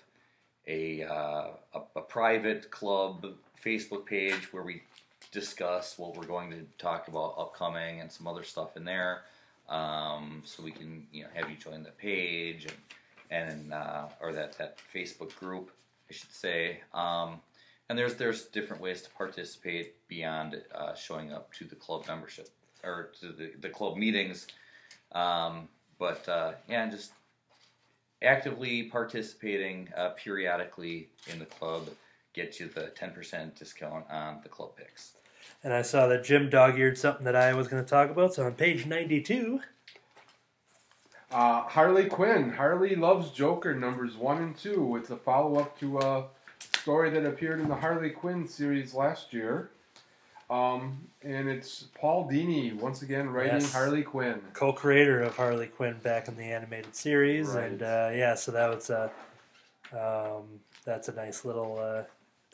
a, 0.67 1.05
uh, 1.05 1.49
a 1.75 1.81
a 1.97 2.01
private 2.01 2.71
club 2.71 3.27
Facebook 3.63 4.07
page 4.07 4.51
where 4.53 4.63
we 4.63 4.83
discuss 5.31 5.99
what 5.99 6.17
we're 6.17 6.33
going 6.37 6.51
to 6.51 6.63
talk 6.79 7.09
about 7.09 7.35
upcoming 7.39 8.01
and 8.01 8.11
some 8.11 8.27
other 8.27 8.45
stuff 8.45 8.77
in 8.79 8.85
there. 8.85 9.23
Um, 9.69 10.43
so 10.45 10.63
we 10.63 10.73
can 10.73 11.07
you 11.13 11.25
know 11.25 11.29
have 11.35 11.51
you 11.51 11.57
join 11.57 11.83
the 11.83 11.91
page 11.91 12.65
and 12.65 12.79
and 13.31 13.73
uh, 13.75 14.07
or 14.23 14.33
that 14.33 14.57
that 14.57 14.79
Facebook 14.95 15.35
group, 15.37 15.71
I 16.09 16.15
should 16.15 16.33
say. 16.33 16.81
Um, 16.95 17.41
and 17.91 17.99
there's 17.99 18.15
there's 18.15 18.45
different 18.45 18.81
ways 18.81 19.03
to 19.03 19.11
participate 19.11 19.95
beyond 20.07 20.63
uh, 20.73 20.95
showing 20.95 21.33
up 21.33 21.53
to 21.53 21.65
the 21.65 21.75
club 21.75 22.05
membership 22.07 22.49
or 22.85 23.11
to 23.21 23.33
the, 23.33 23.51
the 23.61 23.69
club 23.69 23.97
meetings. 23.97 24.47
Um, 25.11 25.69
but 25.99 26.27
uh, 26.29 26.53
yeah, 26.69 26.89
just 26.89 27.11
actively 28.23 28.85
participating 28.85 29.89
uh, 29.97 30.11
periodically 30.11 31.09
in 31.33 31.41
the 31.41 31.47
club 31.47 31.89
gets 32.33 32.61
you 32.61 32.69
the 32.69 32.93
10% 32.97 33.59
discount 33.59 34.05
on 34.09 34.39
the 34.45 34.49
club 34.49 34.77
picks. 34.77 35.15
And 35.65 35.73
I 35.73 35.83
saw 35.83 36.07
that 36.07 36.23
Jim 36.23 36.49
dog 36.49 36.79
eared 36.79 36.97
something 36.97 37.25
that 37.25 37.35
I 37.35 37.55
was 37.55 37.67
going 37.67 37.83
to 37.83 37.91
talk 37.91 38.09
about. 38.09 38.35
So 38.35 38.47
on 38.47 38.55
page 38.55 38.87
92, 38.87 39.61
Uh, 41.33 41.63
Harley 41.63 42.07
Quinn. 42.07 42.51
Harley 42.51 42.95
Loves 42.95 43.31
Joker 43.31 43.75
numbers 43.75 44.17
one 44.17 44.39
and 44.39 44.57
two. 44.57 44.97
It's 44.97 45.11
a 45.11 45.17
follow 45.17 45.59
up 45.59 45.79
to 45.81 45.99
a 45.99 46.25
story 46.61 47.11
that 47.11 47.25
appeared 47.27 47.61
in 47.61 47.69
the 47.69 47.75
Harley 47.75 48.11
Quinn 48.11 48.47
series 48.47 48.95
last 48.95 49.33
year. 49.33 49.71
Um, 50.49 50.99
and 51.23 51.49
it's 51.49 51.85
Paul 51.95 52.29
Dini 52.29 52.75
once 52.75 53.03
again 53.03 53.29
writing 53.31 53.61
Yes. 53.61 53.73
Harley 53.73 54.03
Quinn. 54.03 54.41
co 54.53 54.73
creator 54.73 55.23
of 55.23 55.37
Harley 55.37 55.69
Quinn 55.69 55.97
back 56.03 56.27
in 56.27 56.37
the 56.37 56.43
animated 56.45 56.97
series. 56.97 57.49
Right. 57.51 57.65
And 57.71 57.83
uh, 57.83 58.11
yeah, 58.13 58.35
so 58.35 58.51
that 58.53 58.69
was 58.69 58.91
a, 58.91 59.11
um, 59.93 60.43
that's 60.85 61.09
a 61.09 61.13
nice 61.13 61.45
little 61.45 61.79
uh, 61.79 62.03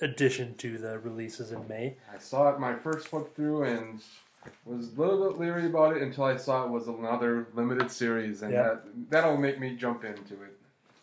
addition 0.05 0.55
to 0.57 0.77
the 0.77 0.99
releases 0.99 1.53
in 1.53 1.67
May. 1.69 1.97
I 2.15 2.19
saw 2.19 2.51
it 2.51 2.61
my 2.61 2.75
first 2.75 3.09
flip 3.09 3.35
through 3.35 3.63
and 3.65 4.03
was 4.67 4.93
a 4.97 5.01
little 5.01 5.31
bit 5.31 5.41
leery 5.41 5.65
about 5.67 5.97
it 5.97 6.03
until 6.03 6.25
I 6.25 6.37
saw 6.37 6.65
it 6.65 6.71
was 6.71 6.87
another 6.89 7.47
limited 7.55 7.91
series, 7.91 8.43
and 8.43 8.53
Yeah. 8.53 8.63
that 8.63 8.83
that'll 9.11 9.39
make 9.39 9.59
me 9.59 9.75
jump 9.75 10.05
into 10.05 10.35
it. 10.43 10.56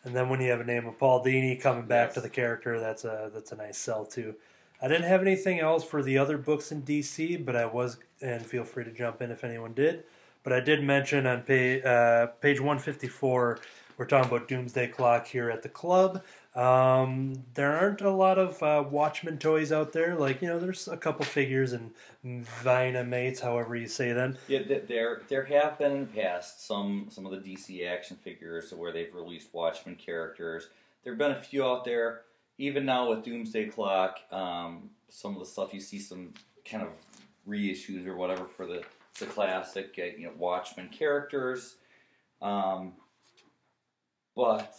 And 0.04 0.16
then 0.16 0.30
when 0.30 0.42
you 0.42 0.50
have 0.52 0.60
a 0.60 0.66
name 0.66 0.86
of 0.86 0.98
Paul 1.00 1.24
Dini 1.24 1.60
coming 1.60 1.86
back 1.86 2.08
Yes. 2.10 2.16
to 2.16 2.22
the 2.22 2.30
character, 2.30 2.80
that's 2.80 3.06
a 3.06 3.32
that's 3.34 3.52
a 3.52 3.56
nice 3.56 3.78
sell 3.78 4.06
too. 4.06 4.36
I 4.82 4.88
didn't 4.90 5.08
have 5.08 5.22
anything 5.22 5.60
else 5.60 5.84
for 5.84 6.04
the 6.04 6.18
other 6.18 6.38
books 6.38 6.72
in 6.72 6.82
DC, 6.82 7.38
but 7.46 7.56
I 7.56 7.66
was, 7.66 7.98
and 8.22 8.46
feel 8.46 8.66
free 8.66 8.84
to 8.84 8.92
jump 8.92 9.22
in 9.22 9.32
if 9.32 9.46
anyone 9.46 9.74
did. 9.74 10.04
But 10.44 10.52
I 10.52 10.60
did 10.60 10.84
mention 10.84 11.26
on 11.26 11.42
page 11.44 11.86
uh, 11.86 12.28
page 12.42 12.60
one 12.60 12.80
fifty 12.80 13.08
four, 13.08 13.60
we're 13.98 14.06
talking 14.06 14.30
about 14.30 14.50
Doomsday 14.50 14.88
Clock 14.88 15.28
here 15.28 15.50
at 15.50 15.64
the 15.64 15.70
club. 15.70 16.22
Um, 16.56 17.46
there 17.56 17.76
aren't 17.76 18.02
a 18.02 18.12
lot 18.12 18.38
of 18.38 18.62
uh, 18.62 18.84
Watchmen 18.88 19.40
toys 19.40 19.72
out 19.72 19.92
there. 19.92 20.16
Like 20.16 20.42
you 20.42 20.48
know, 20.48 20.60
there's 20.60 20.88
a 20.88 20.98
couple 20.98 21.26
figures 21.26 21.74
and 21.74 21.94
Vinimates, 22.24 23.42
however 23.42 23.76
you 23.76 23.88
say 23.88 24.14
them. 24.14 24.38
Yeah, 24.48 24.60
there 24.88 25.22
there 25.28 25.46
have 25.46 25.80
been 25.80 25.92
in 25.92 26.00
the 26.02 26.22
past 26.22 26.66
some 26.66 27.08
some 27.10 27.26
of 27.26 27.32
the 27.32 27.38
DC 27.38 27.88
action 27.88 28.18
figures 28.18 28.72
where 28.72 28.92
they've 28.92 29.14
released 29.14 29.50
Watchmen 29.52 29.96
characters. 29.96 30.70
There 31.04 31.14
have 31.14 31.18
been 31.18 31.32
a 31.32 31.42
few 31.42 31.66
out 31.66 31.86
there. 31.86 32.22
Even 32.60 32.86
now 32.86 33.10
with 33.10 33.24
Doomsday 33.24 33.70
Clock, 33.70 34.20
um, 34.32 34.92
some 35.10 35.34
of 35.34 35.40
the 35.40 35.46
stuff 35.46 35.74
you 35.74 35.80
see 35.80 35.98
some 35.98 36.36
kind 36.70 36.84
of 36.84 36.90
reissues 37.50 38.06
or 38.06 38.16
whatever 38.16 38.46
for 38.46 38.68
the 38.68 38.84
the 39.20 39.26
classic 39.26 39.96
uh, 39.98 40.18
you 40.20 40.28
know 40.28 40.34
Watchmen 40.38 40.90
characters. 40.90 41.78
Um, 42.44 42.94
but 44.36 44.76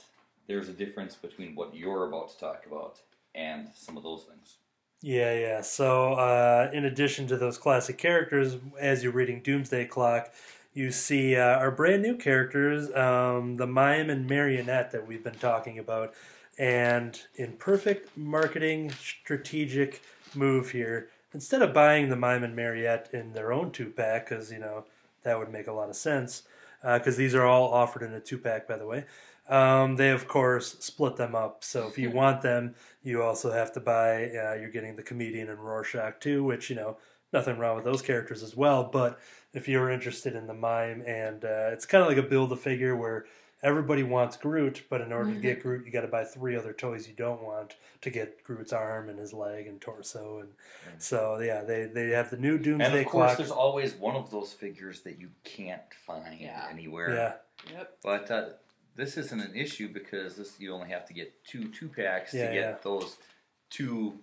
there's 0.46 0.68
a 0.68 0.72
difference 0.72 1.14
between 1.14 1.54
what 1.54 1.74
you're 1.74 2.08
about 2.08 2.30
to 2.30 2.38
talk 2.38 2.64
about 2.66 3.00
and 3.34 3.68
some 3.74 3.96
of 3.96 4.02
those 4.02 4.24
things. 4.24 4.56
Yeah, 5.02 5.34
yeah. 5.38 5.60
So, 5.60 6.14
uh, 6.14 6.70
in 6.72 6.86
addition 6.86 7.26
to 7.26 7.36
those 7.36 7.58
classic 7.58 7.98
characters, 7.98 8.56
as 8.80 9.02
you're 9.02 9.12
reading 9.12 9.42
Doomsday 9.42 9.86
Clock, 9.86 10.32
you 10.72 10.90
see 10.90 11.36
uh, 11.36 11.58
our 11.58 11.70
brand 11.70 12.02
new 12.02 12.16
characters, 12.16 12.94
um, 12.96 13.56
the 13.56 13.66
mime 13.66 14.08
and 14.08 14.26
marionette 14.26 14.92
that 14.92 15.06
we've 15.06 15.22
been 15.22 15.34
talking 15.34 15.78
about. 15.78 16.14
And 16.58 17.20
in 17.34 17.52
perfect 17.52 18.16
marketing 18.16 18.92
strategic 18.92 20.02
move 20.34 20.70
here, 20.70 21.10
instead 21.32 21.62
of 21.62 21.74
buying 21.74 22.08
the 22.08 22.16
mime 22.16 22.42
and 22.42 22.56
marionette 22.56 23.10
in 23.12 23.32
their 23.34 23.52
own 23.52 23.72
two 23.72 23.90
pack, 23.90 24.28
because, 24.28 24.50
you 24.50 24.58
know, 24.58 24.84
that 25.22 25.38
would 25.38 25.50
make 25.50 25.66
a 25.66 25.72
lot 25.72 25.90
of 25.90 25.96
sense, 25.96 26.44
because 26.82 27.16
these 27.16 27.34
are 27.34 27.44
all 27.44 27.72
offered 27.72 28.02
in 28.02 28.12
a 28.14 28.20
two 28.20 28.38
pack, 28.38 28.66
by 28.66 28.76
the 28.76 28.86
way. 28.86 29.04
Um, 29.48 29.96
they 29.96 30.10
of 30.10 30.26
course 30.26 30.76
split 30.80 31.16
them 31.16 31.34
up. 31.34 31.62
So 31.64 31.86
if 31.86 31.98
you 31.98 32.10
want 32.10 32.40
them, 32.42 32.74
you 33.02 33.22
also 33.22 33.52
have 33.52 33.72
to 33.74 33.80
buy. 33.80 34.26
Uh, 34.30 34.54
you're 34.54 34.70
getting 34.70 34.96
the 34.96 35.02
comedian 35.02 35.50
and 35.50 35.58
Rorschach 35.58 36.20
too, 36.20 36.42
which 36.44 36.70
you 36.70 36.76
know 36.76 36.96
nothing 37.32 37.58
wrong 37.58 37.76
with 37.76 37.84
those 37.84 38.00
characters 38.02 38.42
as 38.42 38.56
well. 38.56 38.84
But 38.84 39.18
if 39.52 39.68
you're 39.68 39.90
interested 39.90 40.34
in 40.34 40.46
the 40.46 40.54
mime, 40.54 41.02
and 41.06 41.44
uh, 41.44 41.68
it's 41.72 41.84
kind 41.86 42.02
of 42.02 42.08
like 42.08 42.16
a 42.16 42.22
build 42.22 42.52
a 42.52 42.56
figure 42.56 42.96
where 42.96 43.26
everybody 43.62 44.02
wants 44.02 44.36
Groot, 44.36 44.84
but 44.90 45.00
in 45.00 45.12
order 45.12 45.32
to 45.32 45.40
get 45.40 45.62
Groot, 45.62 45.84
you 45.86 45.92
got 45.92 46.02
to 46.02 46.08
buy 46.08 46.24
three 46.24 46.54
other 46.56 46.72
toys 46.72 47.06
you 47.08 47.14
don't 47.14 47.42
want 47.42 47.76
to 48.02 48.10
get 48.10 48.42
Groot's 48.44 48.72
arm 48.72 49.08
and 49.08 49.18
his 49.18 49.32
leg 49.32 49.66
and 49.66 49.80
torso, 49.80 50.38
and 50.40 50.48
so 50.98 51.38
yeah, 51.40 51.62
they 51.62 51.84
they 51.84 52.10
have 52.10 52.30
the 52.30 52.36
new 52.38 52.56
Doomsday 52.56 52.86
And 52.86 52.94
of 52.96 53.06
course, 53.06 53.26
Clock. 53.28 53.38
there's 53.38 53.50
always 53.50 53.94
one 53.94 54.16
of 54.16 54.30
those 54.30 54.52
figures 54.54 55.02
that 55.02 55.18
you 55.18 55.28
can't 55.44 55.82
find 56.06 56.38
Yeah. 56.40 56.66
anywhere. 56.70 57.14
Yeah, 57.14 57.72
Yep. 57.76 57.98
But 58.02 58.30
uh, 58.30 58.44
this 58.96 59.16
isn't 59.16 59.40
an 59.40 59.54
issue 59.54 59.88
because 59.92 60.36
this 60.36 60.54
you 60.58 60.72
only 60.72 60.88
have 60.88 61.04
to 61.06 61.14
get 61.14 61.32
two 61.44 61.68
two 61.68 61.88
packs 61.88 62.32
Yeah, 62.34 62.48
to 62.48 62.54
get 62.54 62.60
yeah. 62.60 62.76
those 62.82 63.16
two 63.70 64.14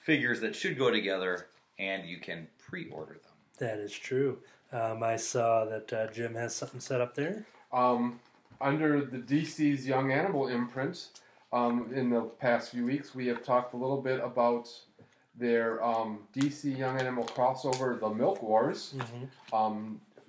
figures 0.00 0.40
that 0.40 0.54
should 0.54 0.78
go 0.78 0.90
together, 0.90 1.46
and 1.78 2.06
you 2.08 2.18
can 2.18 2.46
pre-order 2.58 3.14
them. 3.14 3.32
that 3.58 3.78
is 3.78 3.92
true. 3.92 4.38
Um, 4.72 5.02
I 5.02 5.16
saw 5.16 5.64
that 5.66 5.92
uh, 5.92 6.06
Jim 6.12 6.34
has 6.34 6.54
something 6.54 6.80
set 6.80 7.00
up 7.00 7.14
there. 7.14 7.46
Um, 7.72 8.20
under 8.60 9.04
the 9.04 9.18
DC's 9.18 9.86
Young 9.86 10.10
Animal 10.12 10.48
imprint, 10.48 11.08
um, 11.52 11.90
in 11.94 12.10
the 12.10 12.22
past 12.22 12.70
few 12.72 12.84
weeks, 12.84 13.14
we 13.14 13.26
have 13.28 13.44
talked 13.44 13.74
a 13.74 13.76
little 13.76 14.00
bit 14.02 14.20
about 14.22 14.68
their 15.38 15.82
um, 15.84 16.20
DC 16.34 16.76
Young 16.76 16.98
Animal 16.98 17.24
crossover, 17.24 17.98
The 18.00 18.08
Milk 18.10 18.42
Wars. 18.42 18.94
Mm-hmm. 18.96 19.56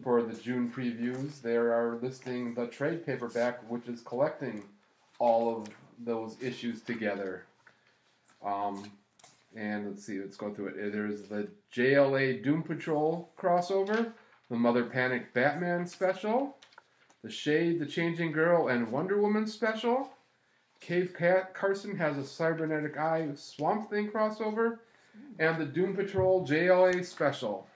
For 0.03 0.21
the 0.21 0.33
June 0.33 0.71
previews, 0.71 1.41
they 1.41 1.55
are 1.55 1.97
listing 2.01 2.53
the 2.53 2.67
trade 2.67 3.05
paperback, 3.05 3.59
which 3.69 3.87
is 3.87 4.01
collecting 4.01 4.63
all 5.17 5.55
of 5.57 5.67
those 5.99 6.37
issues 6.41 6.81
together. 6.81 7.45
Um, 8.45 8.91
and 9.55 9.87
let's 9.87 10.05
see, 10.05 10.19
let's 10.19 10.37
go 10.37 10.53
through 10.53 10.67
it. 10.67 10.91
There's 10.91 11.23
the 11.23 11.47
JLA 11.73 12.43
Doom 12.43 12.61
Patrol 12.61 13.31
crossover, 13.37 14.13
the 14.49 14.55
Mother 14.55 14.83
Panic 14.85 15.33
Batman 15.33 15.87
special, 15.87 16.57
the 17.23 17.29
Shade, 17.31 17.79
the 17.79 17.85
Changing 17.85 18.31
Girl, 18.31 18.67
and 18.67 18.91
Wonder 18.91 19.19
Woman 19.19 19.47
special. 19.47 20.11
Cave 20.79 21.15
Cat 21.17 21.55
Carson 21.55 21.97
has 21.97 22.17
a 22.17 22.23
cybernetic 22.23 22.97
eye 22.97 23.29
Swamp 23.33 23.89
Thing 23.89 24.11
crossover, 24.11 24.77
and 25.39 25.59
the 25.59 25.65
Doom 25.65 25.95
Patrol 25.95 26.45
JLA 26.47 27.03
special. 27.03 27.67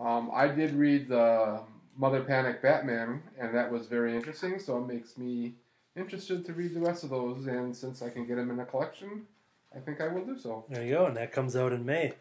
Um, 0.00 0.30
I 0.32 0.48
did 0.48 0.74
read 0.74 1.08
the 1.08 1.60
Mother 1.96 2.22
Panic 2.22 2.62
Batman, 2.62 3.22
and 3.38 3.54
that 3.54 3.70
was 3.70 3.86
very 3.86 4.16
interesting. 4.16 4.58
So 4.58 4.78
it 4.78 4.86
makes 4.86 5.18
me 5.18 5.54
interested 5.96 6.44
to 6.46 6.52
read 6.54 6.74
the 6.74 6.80
rest 6.80 7.04
of 7.04 7.10
those. 7.10 7.46
And 7.46 7.76
since 7.76 8.00
I 8.02 8.08
can 8.10 8.26
get 8.26 8.36
them 8.36 8.50
in 8.50 8.58
a 8.60 8.64
collection, 8.64 9.26
I 9.74 9.78
think 9.80 10.00
I 10.00 10.08
will 10.08 10.24
do 10.24 10.38
so. 10.38 10.64
There 10.68 10.82
you 10.84 10.94
go, 10.94 11.06
and 11.06 11.16
that 11.16 11.32
comes 11.32 11.54
out 11.56 11.72
in 11.72 11.84
May. 11.84 12.14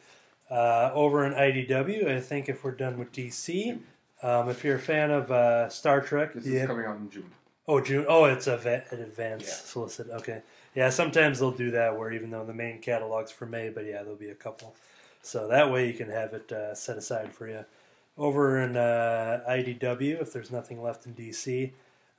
Uh, 0.50 0.92
over 0.94 1.26
in 1.26 1.34
IDW, 1.34 2.08
I 2.10 2.20
think 2.20 2.50
if 2.50 2.64
we're 2.64 2.72
done 2.72 2.98
with 2.98 3.12
DC, 3.12 3.80
um, 4.24 4.50
if 4.50 4.64
you're 4.64 4.76
a 4.78 4.80
fan 4.80 5.12
of 5.12 5.32
uh, 5.32 5.70
Star 5.70 6.02
Trek, 6.02 6.34
This 6.34 6.46
is 6.48 6.66
coming 6.68 6.86
out 6.86 6.98
in 6.98 7.10
June. 7.10 7.30
oh 7.68 7.80
June, 7.80 8.06
oh 8.10 8.26
it's 8.26 8.48
a 8.48 8.58
va- 8.58 8.84
an 8.92 9.00
advance 9.02 9.44
Yeah. 9.48 9.54
solicit. 9.54 10.10
Okay, 10.10 10.42
yeah, 10.76 10.90
sometimes 10.90 11.40
they'll 11.40 11.52
do 11.52 11.70
that 11.72 11.98
where 11.98 12.12
even 12.12 12.32
though 12.32 12.44
the 12.46 12.54
main 12.54 12.82
catalog's 12.82 13.32
for 13.32 13.46
May, 13.46 13.70
but 13.70 13.86
yeah, 13.86 14.02
there'll 14.02 14.16
be 14.16 14.30
a 14.32 14.36
couple, 14.36 14.76
so 15.22 15.48
that 15.48 15.72
way 15.72 15.88
you 15.88 15.94
can 15.94 16.10
have 16.10 16.34
it 16.34 16.52
uh, 16.52 16.74
set 16.74 16.98
aside 16.98 17.34
for 17.34 17.48
you. 17.48 17.66
Over 18.18 18.60
in 18.60 18.76
uh, 18.76 19.41
IDW, 19.50 20.22
if 20.22 20.34
there's 20.34 20.52
nothing 20.52 20.82
left 20.82 21.06
in 21.06 21.14
DC, 21.14 21.72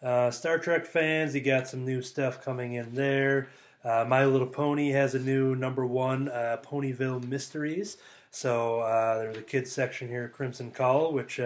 uh, 0.02 0.30
Star 0.30 0.58
Trek 0.58 0.86
fans, 0.86 1.34
you 1.34 1.42
got 1.42 1.68
some 1.68 1.84
new 1.84 2.00
stuff 2.00 2.42
coming 2.42 2.72
in 2.74 2.94
there. 2.94 3.48
Uh, 3.84 4.04
My 4.08 4.24
Little 4.24 4.46
Pony 4.46 4.90
has 4.90 5.14
a 5.14 5.18
new 5.18 5.54
number 5.54 5.84
one, 5.84 6.28
uh, 6.28 6.58
Ponyville 6.64 7.26
Mysteries. 7.26 7.98
So 8.30 8.80
uh, 8.80 9.18
there's 9.18 9.36
a 9.36 9.42
kids 9.42 9.72
section 9.72 10.08
here, 10.08 10.28
Crimson 10.28 10.70
Cowl, 10.70 11.12
which 11.12 11.40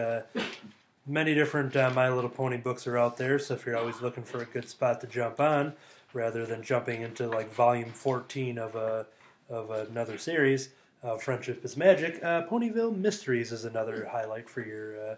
many 1.07 1.35
different 1.35 1.75
My 1.75 2.09
Little 2.11 2.31
Pony 2.31 2.59
books 2.59 2.87
are 2.87 2.99
out 2.99 3.17
there. 3.17 3.39
So 3.39 3.55
if 3.55 3.67
you're 3.67 3.77
always 3.77 4.01
looking 4.01 4.23
for 4.23 4.43
a 4.43 4.47
good 4.47 4.69
spot 4.69 5.01
to 5.01 5.07
jump 5.07 5.41
on, 5.41 5.73
rather 6.15 6.47
than 6.47 6.63
jumping 6.63 7.03
into 7.03 7.29
like 7.29 7.53
volume 7.53 7.91
14 7.91 8.57
of 8.59 8.77
a 8.77 9.07
of 9.51 9.71
another 9.71 10.17
series, 10.17 10.71
uh, 11.05 11.17
Friendship 11.17 11.65
is 11.65 11.77
Magic, 11.77 12.23
uh, 12.25 12.47
Ponyville 12.47 12.97
Mysteries 12.97 13.53
is 13.53 13.65
another 13.65 14.09
highlight 14.11 14.49
for 14.49 14.63
your 14.63 14.99
uh, 14.99 15.17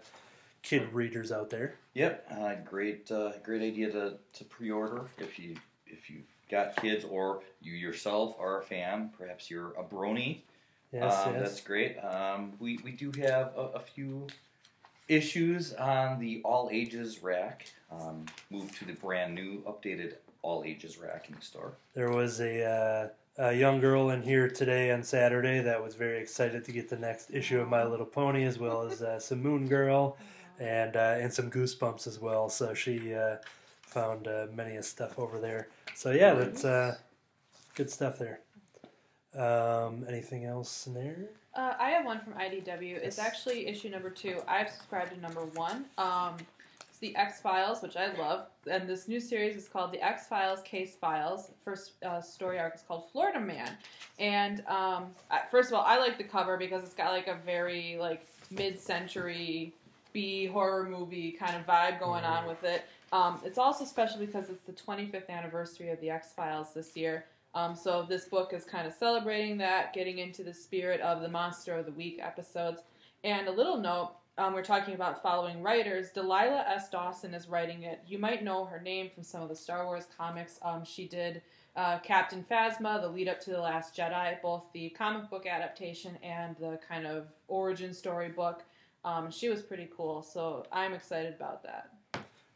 kid 0.61 0.91
readers 0.93 1.31
out 1.31 1.49
there. 1.49 1.75
Yep, 1.93 2.27
uh, 2.31 2.55
great, 2.65 3.09
uh, 3.11 3.31
great 3.43 3.61
idea 3.61 3.91
to, 3.91 4.13
to 4.33 4.43
pre-order 4.45 5.05
if 5.17 5.39
you 5.39 5.55
if 5.87 6.09
you've 6.09 6.25
got 6.51 6.75
kids 6.75 7.05
or 7.05 7.41
you 7.61 7.73
yourself 7.73 8.35
are 8.39 8.61
a 8.61 8.63
fan. 8.63 9.11
Perhaps 9.17 9.49
you're 9.49 9.71
a 9.71 9.83
brony. 9.83 10.41
Yes, 10.91 11.25
um, 11.25 11.33
yes. 11.33 11.43
That's 11.43 11.61
great. 11.61 11.97
Um, 11.99 12.53
we 12.59 12.79
we 12.83 12.91
do 12.91 13.11
have 13.21 13.53
a, 13.55 13.71
a 13.75 13.79
few 13.79 14.27
issues 15.07 15.73
on 15.73 16.19
the 16.19 16.41
all 16.43 16.69
ages 16.71 17.23
rack. 17.23 17.71
Um, 17.91 18.25
moved 18.49 18.77
to 18.79 18.85
the 18.85 18.93
brand 18.93 19.33
new 19.33 19.63
updated 19.65 20.15
all 20.41 20.63
ages 20.65 20.97
rack 20.97 21.29
in 21.29 21.35
the 21.35 21.41
store. 21.41 21.73
There 21.93 22.11
was 22.11 22.39
a, 22.41 22.63
uh, 22.63 23.07
a 23.37 23.53
young 23.53 23.79
girl 23.79 24.09
in 24.09 24.21
here 24.21 24.49
today 24.49 24.91
on 24.91 25.03
Saturday 25.03 25.61
that 25.61 25.81
was 25.81 25.93
very 25.93 26.19
excited 26.19 26.65
to 26.65 26.71
get 26.71 26.89
the 26.89 26.97
next 26.97 27.29
issue 27.31 27.61
of 27.61 27.67
My 27.67 27.83
Little 27.85 28.05
Pony, 28.05 28.45
as 28.45 28.57
well 28.57 28.81
as 28.81 29.01
uh, 29.01 29.19
some 29.19 29.41
Moon 29.41 29.67
Girl 29.67 30.17
and 30.59 30.95
uh, 30.95 31.17
and 31.19 31.31
some 31.31 31.51
Goosebumps 31.51 32.07
as 32.07 32.19
well. 32.19 32.49
So 32.49 32.73
she 32.73 33.13
uh, 33.13 33.35
found 33.81 34.27
uh, 34.27 34.47
many 34.53 34.77
a 34.77 34.83
stuff 34.83 35.19
over 35.19 35.39
there. 35.39 35.67
So 35.93 36.11
yeah, 36.11 36.33
that's 36.33 36.65
uh, 36.65 36.95
good 37.75 37.91
stuff 37.91 38.17
there. 38.17 38.39
Um, 39.35 40.05
anything 40.09 40.45
else 40.45 40.87
in 40.87 40.95
there? 40.95 41.17
Uh, 41.53 41.73
I 41.79 41.91
have 41.91 42.05
one 42.05 42.19
from 42.19 42.33
IDW. 42.33 42.95
It's 43.03 43.19
actually 43.19 43.67
issue 43.67 43.89
number 43.89 44.09
two. 44.09 44.41
I've 44.47 44.69
subscribed 44.69 45.13
to 45.13 45.19
number 45.19 45.45
one. 45.45 45.85
Um, 45.97 46.37
it's 46.97 47.13
the 47.13 47.15
X 47.15 47.39
Files, 47.41 47.83
which 47.83 47.95
I 47.95 48.11
love, 48.13 48.47
and 48.69 48.89
this 48.89 49.07
new 49.07 49.19
series 49.19 49.55
is 49.55 49.67
called 49.67 49.91
the 49.91 50.03
X 50.03 50.25
Files 50.25 50.61
Case 50.63 50.95
Files. 50.95 51.51
First 51.63 52.03
uh, 52.03 52.21
story 52.21 52.57
arc 52.57 52.75
is 52.75 52.81
called 52.81 53.11
Florida 53.11 53.39
Man, 53.39 53.69
and 54.17 54.65
um, 54.65 55.11
first 55.51 55.69
of 55.69 55.75
all, 55.75 55.83
I 55.85 55.99
like 55.99 56.17
the 56.17 56.23
cover 56.23 56.57
because 56.57 56.83
it's 56.83 56.95
got 56.95 57.11
like 57.11 57.27
a 57.27 57.37
very 57.45 57.97
like 57.99 58.25
mid-century 58.49 59.73
B 60.11 60.47
horror 60.47 60.89
movie 60.89 61.31
kind 61.31 61.55
of 61.55 61.67
vibe 61.67 61.99
going 61.99 62.23
on 62.23 62.47
with 62.47 62.63
it. 62.63 62.85
Um, 63.11 63.39
it's 63.45 63.59
also 63.59 63.85
special 63.85 64.19
because 64.19 64.49
it's 64.49 64.63
the 64.63 64.73
25th 64.73 65.29
anniversary 65.29 65.89
of 65.89 66.01
the 66.01 66.09
X 66.09 66.33
Files 66.35 66.73
this 66.73 66.95
year. 66.95 67.25
Um, 67.53 67.75
so 67.75 68.07
this 68.09 68.25
book 68.25 68.53
is 68.53 68.63
kind 68.63 68.87
of 68.87 68.93
celebrating 68.93 69.57
that, 69.59 69.93
getting 69.93 70.17
into 70.17 70.43
the 70.43 70.53
spirit 70.53 71.01
of 71.01 71.21
the 71.21 71.29
Monster 71.29 71.75
of 71.75 71.85
the 71.85 71.91
Week 71.91 72.19
episodes. 72.21 72.81
And 73.23 73.47
a 73.47 73.51
little 73.51 73.77
note, 73.77 74.13
um, 74.37 74.53
we're 74.53 74.63
talking 74.63 74.93
about 74.93 75.23
following 75.23 75.63
writers. 75.63 76.09
Delilah 76.11 76.65
S. 76.67 76.89
Dawson 76.89 77.33
is 77.33 77.47
writing 77.47 77.83
it. 77.83 78.01
You 78.07 78.19
might 78.19 78.43
know 78.43 78.65
her 78.65 78.79
name 78.79 79.09
from 79.13 79.23
some 79.23 79.41
of 79.41 79.49
the 79.49 79.55
Star 79.55 79.85
Wars 79.85 80.05
comics. 80.15 80.59
Um, 80.61 80.85
she 80.85 81.07
did 81.07 81.41
uh, 81.75 81.99
Captain 81.99 82.45
Phasma, 82.49 83.01
the 83.01 83.07
lead 83.07 83.27
up 83.27 83.39
to 83.41 83.51
The 83.51 83.59
Last 83.59 83.95
Jedi, 83.95 84.39
both 84.41 84.65
the 84.73 84.89
comic 84.89 85.29
book 85.29 85.47
adaptation 85.47 86.17
and 86.21 86.55
the 86.57 86.79
kind 86.87 87.07
of 87.07 87.27
origin 87.47 87.93
story 87.93 88.29
book. 88.29 88.63
Um, 89.03 89.31
she 89.31 89.49
was 89.49 89.61
pretty 89.61 89.89
cool, 89.95 90.21
so 90.21 90.65
I'm 90.71 90.93
excited 90.93 91.33
about 91.33 91.63
that. 91.63 91.91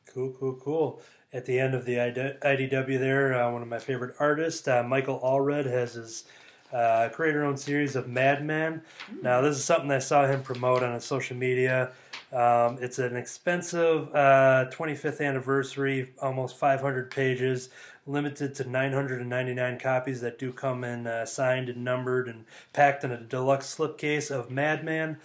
Cool, 0.07 0.35
cool, 0.39 0.55
cool. 0.55 1.01
At 1.33 1.45
the 1.45 1.59
end 1.59 1.73
of 1.73 1.85
the 1.85 1.95
IDW, 1.95 2.99
there, 2.99 3.33
uh, 3.33 3.51
one 3.51 3.61
of 3.61 3.67
my 3.67 3.79
favorite 3.79 4.15
artists, 4.19 4.67
uh, 4.67 4.83
Michael 4.83 5.19
Allred, 5.21 5.65
has 5.65 5.93
his 5.93 6.25
uh, 6.73 7.09
creator-owned 7.09 7.59
series 7.59 7.95
of 7.95 8.07
Madman. 8.07 8.81
Now, 9.21 9.41
this 9.41 9.57
is 9.57 9.63
something 9.63 9.91
I 9.91 9.99
saw 9.99 10.27
him 10.27 10.41
promote 10.41 10.83
on 10.83 10.93
his 10.93 11.03
social 11.03 11.35
media. 11.35 11.91
Um, 12.31 12.77
it's 12.79 12.97
an 12.99 13.17
expensive 13.17 14.13
uh, 14.15 14.69
25th 14.71 15.25
anniversary, 15.25 16.13
almost 16.21 16.57
500 16.57 17.11
pages, 17.11 17.69
limited 18.07 18.55
to 18.55 18.69
999 18.69 19.79
copies 19.79 20.21
that 20.21 20.39
do 20.39 20.53
come 20.53 20.83
in 20.83 21.07
uh, 21.07 21.25
signed 21.25 21.69
and 21.69 21.83
numbered 21.83 22.27
and 22.27 22.45
packed 22.71 23.03
in 23.03 23.11
a 23.11 23.19
deluxe 23.19 23.75
slipcase 23.75 24.31
of 24.31 24.49
Madman. 24.49 25.17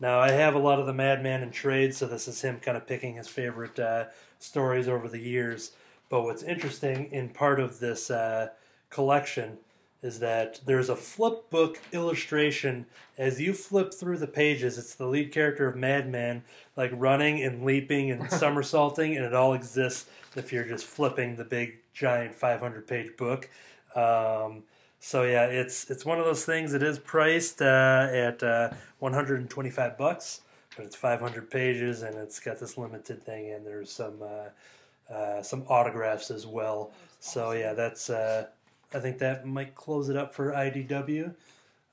Now, 0.00 0.20
I 0.20 0.30
have 0.30 0.54
a 0.54 0.58
lot 0.58 0.80
of 0.80 0.86
the 0.86 0.92
Madman 0.92 1.42
in 1.42 1.50
trade, 1.50 1.94
so 1.94 2.06
this 2.06 2.28
is 2.28 2.40
him 2.40 2.58
kind 2.60 2.76
of 2.76 2.86
picking 2.86 3.14
his 3.14 3.28
favorite 3.28 3.78
uh, 3.78 4.06
stories 4.38 4.88
over 4.88 5.08
the 5.08 5.20
years. 5.20 5.72
But 6.08 6.22
what's 6.22 6.42
interesting 6.42 7.10
in 7.12 7.28
part 7.28 7.60
of 7.60 7.78
this 7.78 8.10
uh, 8.10 8.48
collection 8.90 9.58
is 10.04 10.18
that 10.18 10.60
there's 10.66 10.90
a 10.90 10.96
flip 10.96 11.48
book 11.48 11.80
illustration. 11.92 12.84
As 13.16 13.40
you 13.40 13.54
flip 13.54 13.92
through 13.92 14.18
the 14.18 14.26
pages, 14.26 14.76
it's 14.76 14.94
the 14.94 15.06
lead 15.06 15.32
character 15.32 15.66
of 15.66 15.76
Madman, 15.76 16.44
like 16.76 16.92
running 16.94 17.42
and 17.42 17.64
leaping 17.64 18.10
and 18.10 18.30
somersaulting, 18.30 19.16
and 19.16 19.24
it 19.24 19.34
all 19.34 19.54
exists 19.54 20.06
if 20.36 20.52
you're 20.52 20.66
just 20.66 20.84
flipping 20.84 21.36
the 21.36 21.44
big 21.44 21.78
giant 21.94 22.34
500 22.34 22.86
page 22.86 23.16
book. 23.16 23.48
Um, 23.96 24.64
so 25.00 25.22
yeah, 25.22 25.46
it's 25.46 25.90
it's 25.90 26.04
one 26.04 26.18
of 26.18 26.26
those 26.26 26.44
things. 26.44 26.74
It 26.74 26.82
is 26.82 26.98
priced 26.98 27.62
uh, 27.62 28.08
at 28.12 28.42
uh, 28.42 28.70
125 28.98 29.96
bucks, 29.96 30.42
but 30.76 30.84
it's 30.84 30.96
500 30.96 31.50
pages 31.50 32.02
and 32.02 32.14
it's 32.16 32.40
got 32.40 32.60
this 32.60 32.76
limited 32.76 33.22
thing, 33.22 33.52
and 33.52 33.66
there's 33.66 33.90
some 33.90 34.20
uh, 34.22 35.12
uh, 35.14 35.42
some 35.42 35.64
autographs 35.68 36.30
as 36.30 36.46
well. 36.46 36.92
So 37.20 37.52
yeah, 37.52 37.72
that's 37.72 38.10
uh, 38.10 38.48
I 38.94 39.00
think 39.00 39.18
that 39.18 39.46
might 39.46 39.74
close 39.74 40.08
it 40.08 40.16
up 40.16 40.32
for 40.32 40.52
IDW. 40.52 41.34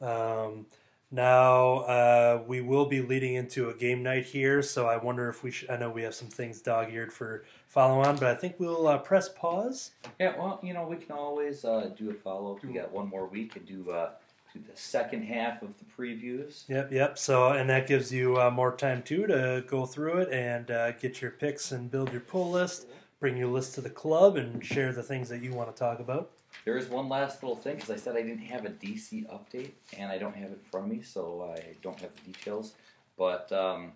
Um, 0.02 0.66
now 1.12 1.80
uh, 1.80 2.44
we 2.48 2.62
will 2.62 2.86
be 2.86 3.02
leading 3.02 3.36
into 3.36 3.70
a 3.70 3.74
game 3.74 4.02
night 4.02 4.26
here, 4.26 4.62
so 4.62 4.88
I 4.88 4.96
wonder 4.96 5.28
if 5.28 5.44
we 5.44 5.52
should. 5.52 5.70
I 5.70 5.78
know 5.78 5.90
we 5.90 6.04
have 6.04 6.16
some 6.16 6.30
things 6.30 6.62
dog-eared 6.62 7.12
for 7.12 7.44
follow 7.68 8.02
on, 8.02 8.16
but 8.16 8.30
I 8.30 8.36
think 8.36 8.56
we'll 8.60 8.88
uh, 8.88 8.98
press 8.98 9.28
pause. 9.28 9.92
Yeah, 10.20 10.38
well, 10.38 10.60
you 10.64 10.74
know, 10.74 10.88
we 10.88 10.96
can 10.96 11.12
always 11.12 11.66
uh, 11.66 11.90
do 11.98 12.10
a 12.12 12.14
follow 12.14 12.56
up. 12.56 12.64
We 12.64 12.74
got 12.74 12.92
one 12.92 13.10
more 13.10 13.28
week 13.28 13.58
and 13.58 13.66
do 13.66 13.92
uh, 13.92 14.12
do 14.54 14.60
the 14.60 14.78
second 14.78 15.24
half 15.24 15.62
of 15.62 15.76
the 15.80 15.86
previews. 15.86 16.64
Yep, 16.70 16.94
yep. 16.94 17.18
So, 17.18 17.50
and 17.50 17.70
that 17.70 17.88
gives 17.88 18.14
you 18.14 18.40
uh, 18.40 18.50
more 18.50 18.76
time 18.76 19.04
too 19.04 19.28
to 19.28 19.66
go 19.68 19.86
through 19.86 20.20
it 20.20 20.32
and 20.32 20.72
uh, 20.72 20.92
get 20.94 21.22
your 21.22 21.32
picks 21.32 21.74
and 21.74 21.92
build 21.92 22.12
your 22.14 22.22
pull 22.22 22.52
list. 22.52 22.88
Bring 23.20 23.38
your 23.38 23.50
list 23.50 23.76
to 23.76 23.82
the 23.82 23.90
club 23.90 24.38
and 24.38 24.66
share 24.66 24.94
the 24.94 25.04
things 25.04 25.30
that 25.30 25.44
you 25.44 25.52
want 25.52 25.74
to 25.74 25.78
talk 25.78 26.00
about. 26.00 26.32
There 26.66 26.78
is 26.78 26.88
one 26.90 27.10
last 27.10 27.42
little 27.42 27.56
thing 27.56 27.76
because 27.76 27.90
I 27.90 27.96
said 27.96 28.16
I 28.16 28.22
didn't 28.22 28.40
have 28.46 28.66
a 28.66 28.70
DC 28.70 29.26
update 29.28 29.72
and 29.98 30.12
I 30.12 30.18
don't 30.18 30.36
have 30.36 30.52
it 30.52 30.62
from 30.72 30.90
me, 30.90 31.02
so 31.02 31.54
I 31.58 31.76
don't 31.82 32.00
have 32.00 32.12
the 32.16 32.32
details. 32.32 32.74
But 33.18 33.52
um, 33.52 33.94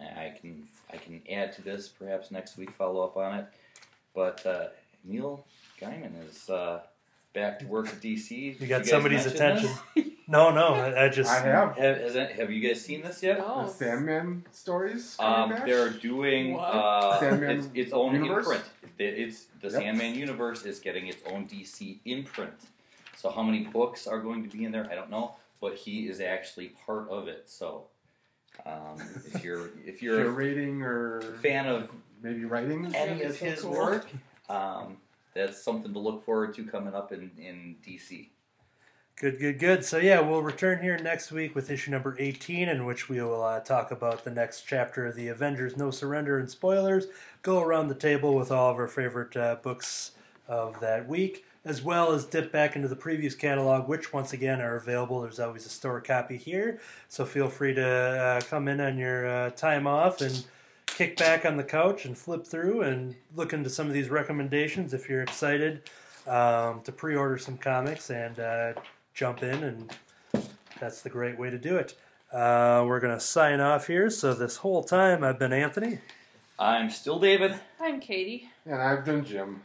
I 0.00 0.34
can 0.40 0.68
I 0.92 0.96
can 0.96 1.22
add 1.30 1.52
to 1.54 1.62
this 1.62 1.88
perhaps 1.88 2.30
next 2.30 2.56
week. 2.56 2.70
Follow 2.72 3.04
up 3.04 3.16
on 3.16 3.38
it. 3.40 3.46
But 4.14 4.44
uh, 4.46 4.68
Neil 5.04 5.44
Gaiman 5.80 6.12
is 6.28 6.48
uh, 6.48 6.80
back 7.34 7.58
to 7.58 7.66
work 7.66 7.88
at 7.88 8.00
DC. 8.00 8.30
You 8.30 8.54
Did 8.54 8.68
got 8.68 8.78
guys 8.82 8.90
somebody's 8.90 9.26
attention. 9.26 9.70
No, 10.28 10.50
no, 10.50 10.74
I, 10.74 11.04
I 11.04 11.08
just 11.08 11.30
I 11.30 11.38
have 11.38 11.76
Have, 11.76 11.98
has 11.98 12.14
have 12.32 12.50
you 12.50 12.66
guys 12.66 12.80
seen 12.84 13.00
this 13.02 13.22
yet? 13.22 13.38
the 13.38 13.44
Oh, 13.46 13.68
Sandman 13.68 14.44
stories. 14.50 15.14
Um, 15.20 15.54
they're 15.64 15.90
doing 15.90 16.58
uh, 16.58 17.20
Sandman 17.20 17.58
its, 17.58 17.68
its 17.74 17.92
own 17.92 18.14
universe? 18.14 18.44
imprint. 18.46 18.64
It- 18.98 19.18
It's 19.18 19.44
the 19.60 19.68
Yep. 19.68 19.72
Sandman 19.82 20.14
universe 20.14 20.64
is 20.64 20.78
getting 20.80 21.06
its 21.08 21.22
own 21.26 21.46
DC 21.46 22.00
imprint. 22.04 22.54
So 23.16 23.30
how 23.30 23.42
many 23.42 23.64
books 23.64 24.06
are 24.06 24.20
going 24.20 24.42
to 24.48 24.56
be 24.56 24.64
in 24.64 24.72
there? 24.72 24.88
I 24.90 24.94
don't 24.94 25.10
know, 25.10 25.36
but 25.60 25.74
he 25.74 26.08
is 26.08 26.20
actually 26.20 26.68
part 26.86 27.08
of 27.08 27.28
it. 27.28 27.48
So 27.48 27.88
um, 28.64 28.96
if 29.32 29.44
you're 29.44 29.66
if 29.68 29.86
If 29.96 30.02
you're 30.02 30.20
you're 30.20 30.30
reading 30.46 30.82
or 30.82 31.18
a 31.18 31.22
fan 31.38 31.66
of 31.66 31.90
maybe 32.22 32.44
writing. 32.44 32.94
any 32.94 33.22
of 33.22 33.36
his 33.38 33.60
cool. 33.62 33.72
work, 33.72 34.06
um, 34.48 34.96
that's 35.34 35.62
something 35.62 35.92
to 35.92 35.98
look 35.98 36.24
forward 36.24 36.54
to 36.54 36.64
coming 36.64 36.94
up 36.94 37.12
in 37.12 37.30
in 37.38 37.76
DC. 37.86 38.28
Good, 39.18 39.38
good, 39.38 39.58
good. 39.58 39.82
So 39.82 39.96
yeah, 39.96 40.20
we'll 40.20 40.42
return 40.42 40.82
here 40.82 40.98
next 40.98 41.32
week 41.32 41.54
with 41.54 41.70
issue 41.70 41.90
number 41.90 42.14
18, 42.18 42.68
in 42.68 42.84
which 42.84 43.08
we 43.08 43.22
will 43.22 43.42
uh, 43.42 43.60
talk 43.60 43.90
about 43.90 44.24
the 44.24 44.30
next 44.30 44.64
chapter 44.66 45.06
of 45.06 45.14
the 45.14 45.28
Avengers: 45.28 45.74
No 45.74 45.90
Surrender 45.90 46.38
and 46.38 46.50
spoilers. 46.50 47.06
Go 47.40 47.62
around 47.62 47.88
the 47.88 47.94
table 47.94 48.34
with 48.34 48.52
all 48.52 48.70
of 48.70 48.76
our 48.76 48.86
favorite 48.86 49.34
uh, 49.34 49.56
books 49.62 50.10
of 50.48 50.78
that 50.80 51.08
week, 51.08 51.46
as 51.64 51.80
well 51.80 52.12
as 52.12 52.26
dip 52.26 52.52
back 52.52 52.76
into 52.76 52.88
the 52.88 52.96
previews 52.96 53.38
catalog, 53.38 53.88
which 53.88 54.12
once 54.12 54.34
again 54.34 54.60
are 54.60 54.76
available. 54.76 55.22
There's 55.22 55.40
always 55.40 55.64
a 55.64 55.70
store 55.70 56.02
copy 56.02 56.36
here, 56.36 56.78
so 57.08 57.24
feel 57.24 57.48
free 57.48 57.72
to 57.72 57.88
uh, 57.88 58.40
come 58.42 58.68
in 58.68 58.82
on 58.82 58.98
your 58.98 59.26
uh, 59.26 59.50
time 59.52 59.86
off 59.86 60.20
and 60.20 60.44
kick 60.84 61.16
back 61.16 61.46
on 61.46 61.56
the 61.56 61.64
couch 61.64 62.04
and 62.04 62.18
flip 62.18 62.46
through 62.46 62.82
and 62.82 63.14
look 63.34 63.54
into 63.54 63.70
some 63.70 63.86
of 63.86 63.94
these 63.94 64.10
recommendations 64.10 64.92
if 64.92 65.08
you're 65.08 65.22
excited 65.22 65.88
um, 66.26 66.82
to 66.82 66.92
pre-order 66.92 67.38
some 67.38 67.56
comics 67.56 68.10
and 68.10 68.40
uh, 68.40 68.74
jump 69.16 69.42
in, 69.42 69.64
and 69.64 69.90
that's 70.78 71.00
the 71.02 71.08
great 71.08 71.36
way 71.38 71.50
to 71.50 71.58
do 71.58 71.76
it. 71.76 71.94
Uh, 72.30 72.84
we're 72.86 73.00
going 73.00 73.14
to 73.14 73.20
sign 73.20 73.60
off 73.60 73.86
here. 73.86 74.10
So 74.10 74.34
this 74.34 74.58
whole 74.58 74.84
time 74.84 75.24
I've 75.24 75.38
been 75.38 75.54
Anthony. 75.54 75.98
I'm 76.58 76.90
still 76.90 77.18
David. 77.18 77.54
I'm 77.80 77.98
Katie. 77.98 78.50
And 78.66 78.80
I've 78.80 79.04
been 79.04 79.24
Jim. 79.24 79.62